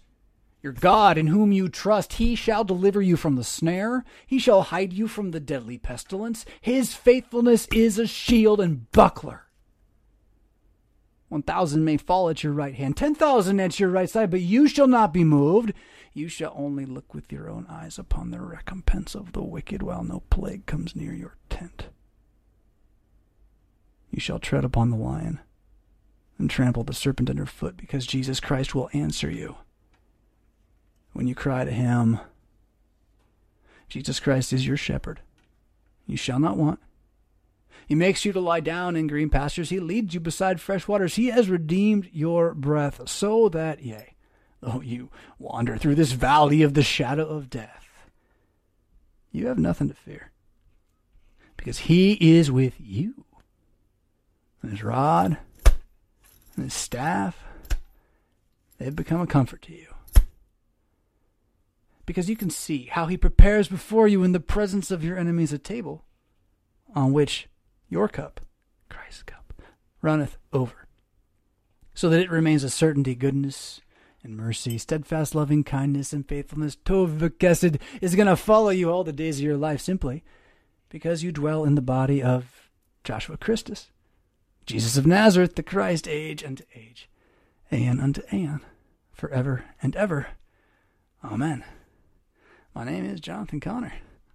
your 0.62 0.72
God 0.72 1.18
in 1.18 1.26
whom 1.26 1.50
you 1.50 1.68
trust, 1.68 2.14
he 2.14 2.34
shall 2.36 2.62
deliver 2.62 3.02
you 3.02 3.16
from 3.16 3.34
the 3.34 3.44
snare. 3.44 4.04
He 4.26 4.38
shall 4.38 4.62
hide 4.62 4.92
you 4.92 5.08
from 5.08 5.32
the 5.32 5.40
deadly 5.40 5.76
pestilence. 5.76 6.44
His 6.60 6.94
faithfulness 6.94 7.66
is 7.72 7.98
a 7.98 8.06
shield 8.06 8.60
and 8.60 8.90
buckler. 8.92 9.46
One 11.28 11.42
thousand 11.42 11.84
may 11.84 11.96
fall 11.96 12.28
at 12.28 12.44
your 12.44 12.52
right 12.52 12.74
hand, 12.74 12.96
ten 12.96 13.14
thousand 13.14 13.58
at 13.58 13.80
your 13.80 13.88
right 13.88 14.08
side, 14.08 14.30
but 14.30 14.42
you 14.42 14.68
shall 14.68 14.86
not 14.86 15.12
be 15.12 15.24
moved. 15.24 15.72
You 16.12 16.28
shall 16.28 16.52
only 16.54 16.84
look 16.84 17.14
with 17.14 17.32
your 17.32 17.48
own 17.48 17.66
eyes 17.70 17.98
upon 17.98 18.30
the 18.30 18.40
recompense 18.40 19.14
of 19.14 19.32
the 19.32 19.42
wicked 19.42 19.82
while 19.82 20.04
no 20.04 20.22
plague 20.28 20.66
comes 20.66 20.94
near 20.94 21.14
your 21.14 21.36
tent. 21.48 21.86
You 24.10 24.20
shall 24.20 24.38
tread 24.38 24.62
upon 24.62 24.90
the 24.90 24.96
lion 24.96 25.40
and 26.38 26.50
trample 26.50 26.84
the 26.84 26.92
serpent 26.92 27.30
under 27.30 27.46
foot, 27.46 27.78
because 27.78 28.06
Jesus 28.06 28.38
Christ 28.38 28.74
will 28.74 28.90
answer 28.92 29.30
you 29.30 29.56
when 31.12 31.26
you 31.26 31.34
cry 31.34 31.64
to 31.64 31.70
him. 31.70 32.20
Jesus 33.88 34.20
Christ 34.20 34.52
is 34.52 34.66
your 34.66 34.76
shepherd. 34.76 35.20
You 36.06 36.16
shall 36.16 36.38
not 36.38 36.56
want. 36.56 36.80
He 37.86 37.94
makes 37.94 38.24
you 38.24 38.32
to 38.32 38.40
lie 38.40 38.60
down 38.60 38.96
in 38.96 39.06
green 39.06 39.28
pastures. 39.28 39.70
He 39.70 39.80
leads 39.80 40.14
you 40.14 40.20
beside 40.20 40.60
fresh 40.60 40.88
waters. 40.88 41.16
He 41.16 41.26
has 41.28 41.50
redeemed 41.50 42.08
your 42.12 42.54
breath, 42.54 43.08
so 43.08 43.48
that, 43.50 43.82
yea, 43.82 44.14
though 44.60 44.80
you 44.80 45.10
wander 45.38 45.76
through 45.76 45.96
this 45.96 46.12
valley 46.12 46.62
of 46.62 46.74
the 46.74 46.82
shadow 46.82 47.26
of 47.26 47.50
death, 47.50 47.88
you 49.30 49.48
have 49.48 49.58
nothing 49.58 49.88
to 49.88 49.94
fear. 49.94 50.30
Because 51.56 51.78
he 51.80 52.12
is 52.38 52.50
with 52.50 52.74
you. 52.78 53.24
And 54.62 54.70
his 54.70 54.82
rod 54.82 55.36
and 56.56 56.64
his 56.64 56.74
staff, 56.74 57.44
they've 58.78 58.94
become 58.94 59.20
a 59.20 59.26
comfort 59.26 59.62
to 59.62 59.72
you 59.72 59.91
because 62.06 62.28
you 62.28 62.36
can 62.36 62.50
see 62.50 62.86
how 62.90 63.06
he 63.06 63.16
prepares 63.16 63.68
before 63.68 64.08
you 64.08 64.24
in 64.24 64.32
the 64.32 64.40
presence 64.40 64.90
of 64.90 65.04
your 65.04 65.18
enemies 65.18 65.52
a 65.52 65.58
table 65.58 66.04
on 66.94 67.12
which 67.12 67.48
your 67.88 68.08
cup, 68.08 68.40
Christ's 68.88 69.22
cup, 69.22 69.52
runneth 70.00 70.38
over, 70.52 70.88
so 71.94 72.08
that 72.08 72.20
it 72.20 72.30
remains 72.30 72.64
a 72.64 72.70
certainty, 72.70 73.14
goodness, 73.14 73.80
and 74.24 74.36
mercy, 74.36 74.78
steadfast 74.78 75.34
loving 75.34 75.64
kindness 75.64 76.12
and 76.12 76.28
faithfulness, 76.28 76.76
Tov 76.76 77.18
V'Chesed, 77.18 77.80
is 78.00 78.14
going 78.14 78.28
to 78.28 78.36
follow 78.36 78.70
you 78.70 78.90
all 78.90 79.04
the 79.04 79.12
days 79.12 79.38
of 79.38 79.44
your 79.44 79.56
life 79.56 79.80
simply 79.80 80.22
because 80.88 81.22
you 81.22 81.32
dwell 81.32 81.64
in 81.64 81.74
the 81.74 81.82
body 81.82 82.22
of 82.22 82.70
Joshua 83.04 83.36
Christus, 83.36 83.90
Jesus 84.66 84.96
of 84.96 85.06
Nazareth, 85.06 85.56
the 85.56 85.62
Christ, 85.62 86.06
age 86.06 86.44
unto 86.44 86.64
age, 86.74 87.08
aeon 87.72 87.98
unto 87.98 88.22
aeon, 88.32 88.60
forever 89.12 89.64
and 89.82 89.96
ever. 89.96 90.28
Amen. 91.24 91.64
My 92.74 92.84
name 92.84 93.04
is 93.04 93.20
Jonathan 93.20 93.60
Connor. 93.60 93.92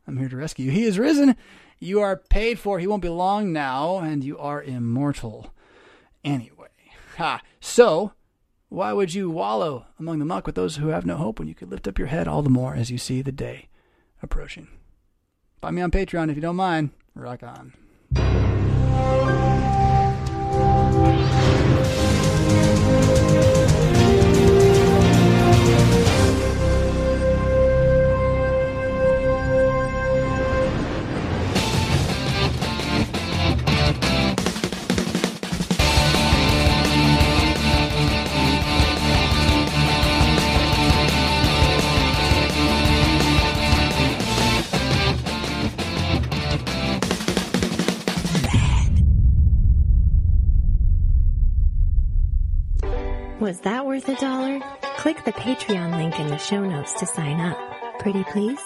I'm 0.07 0.17
here 0.17 0.29
to 0.29 0.37
rescue 0.37 0.65
you. 0.65 0.71
He 0.71 0.83
is 0.83 0.99
risen. 0.99 1.35
You 1.79 2.01
are 2.01 2.15
paid 2.15 2.59
for. 2.59 2.79
He 2.79 2.87
won't 2.87 3.01
be 3.01 3.09
long 3.09 3.51
now, 3.51 3.97
and 3.97 4.23
you 4.23 4.37
are 4.37 4.61
immortal. 4.61 5.53
Anyway. 6.23 6.67
Ha. 7.17 7.41
So, 7.59 8.13
why 8.69 8.93
would 8.93 9.13
you 9.13 9.29
wallow 9.29 9.87
among 9.99 10.19
the 10.19 10.25
muck 10.25 10.45
with 10.45 10.55
those 10.55 10.75
who 10.75 10.89
have 10.89 11.05
no 11.05 11.17
hope 11.17 11.39
when 11.39 11.47
you 11.47 11.55
could 11.55 11.71
lift 11.71 11.87
up 11.87 11.97
your 11.97 12.07
head 12.07 12.27
all 12.27 12.43
the 12.43 12.49
more 12.49 12.75
as 12.75 12.91
you 12.91 12.97
see 12.97 13.21
the 13.21 13.31
day 13.31 13.69
approaching? 14.21 14.67
Find 15.59 15.75
me 15.75 15.81
on 15.81 15.91
Patreon 15.91 16.29
if 16.29 16.35
you 16.35 16.41
don't 16.41 16.55
mind. 16.55 16.91
Rock 17.15 17.41
on. 17.41 17.73
Was 53.47 53.61
that 53.61 53.85
worth 53.85 54.09
a 54.09 54.15
dollar? 54.15 54.59
Click 54.97 55.23
the 55.23 55.31
Patreon 55.31 55.95
link 55.95 56.19
in 56.19 56.27
the 56.27 56.37
show 56.37 56.65
notes 56.65 56.91
to 56.95 57.05
sign 57.05 57.39
up. 57.39 57.57
Pretty 57.97 58.25
please? 58.25 58.59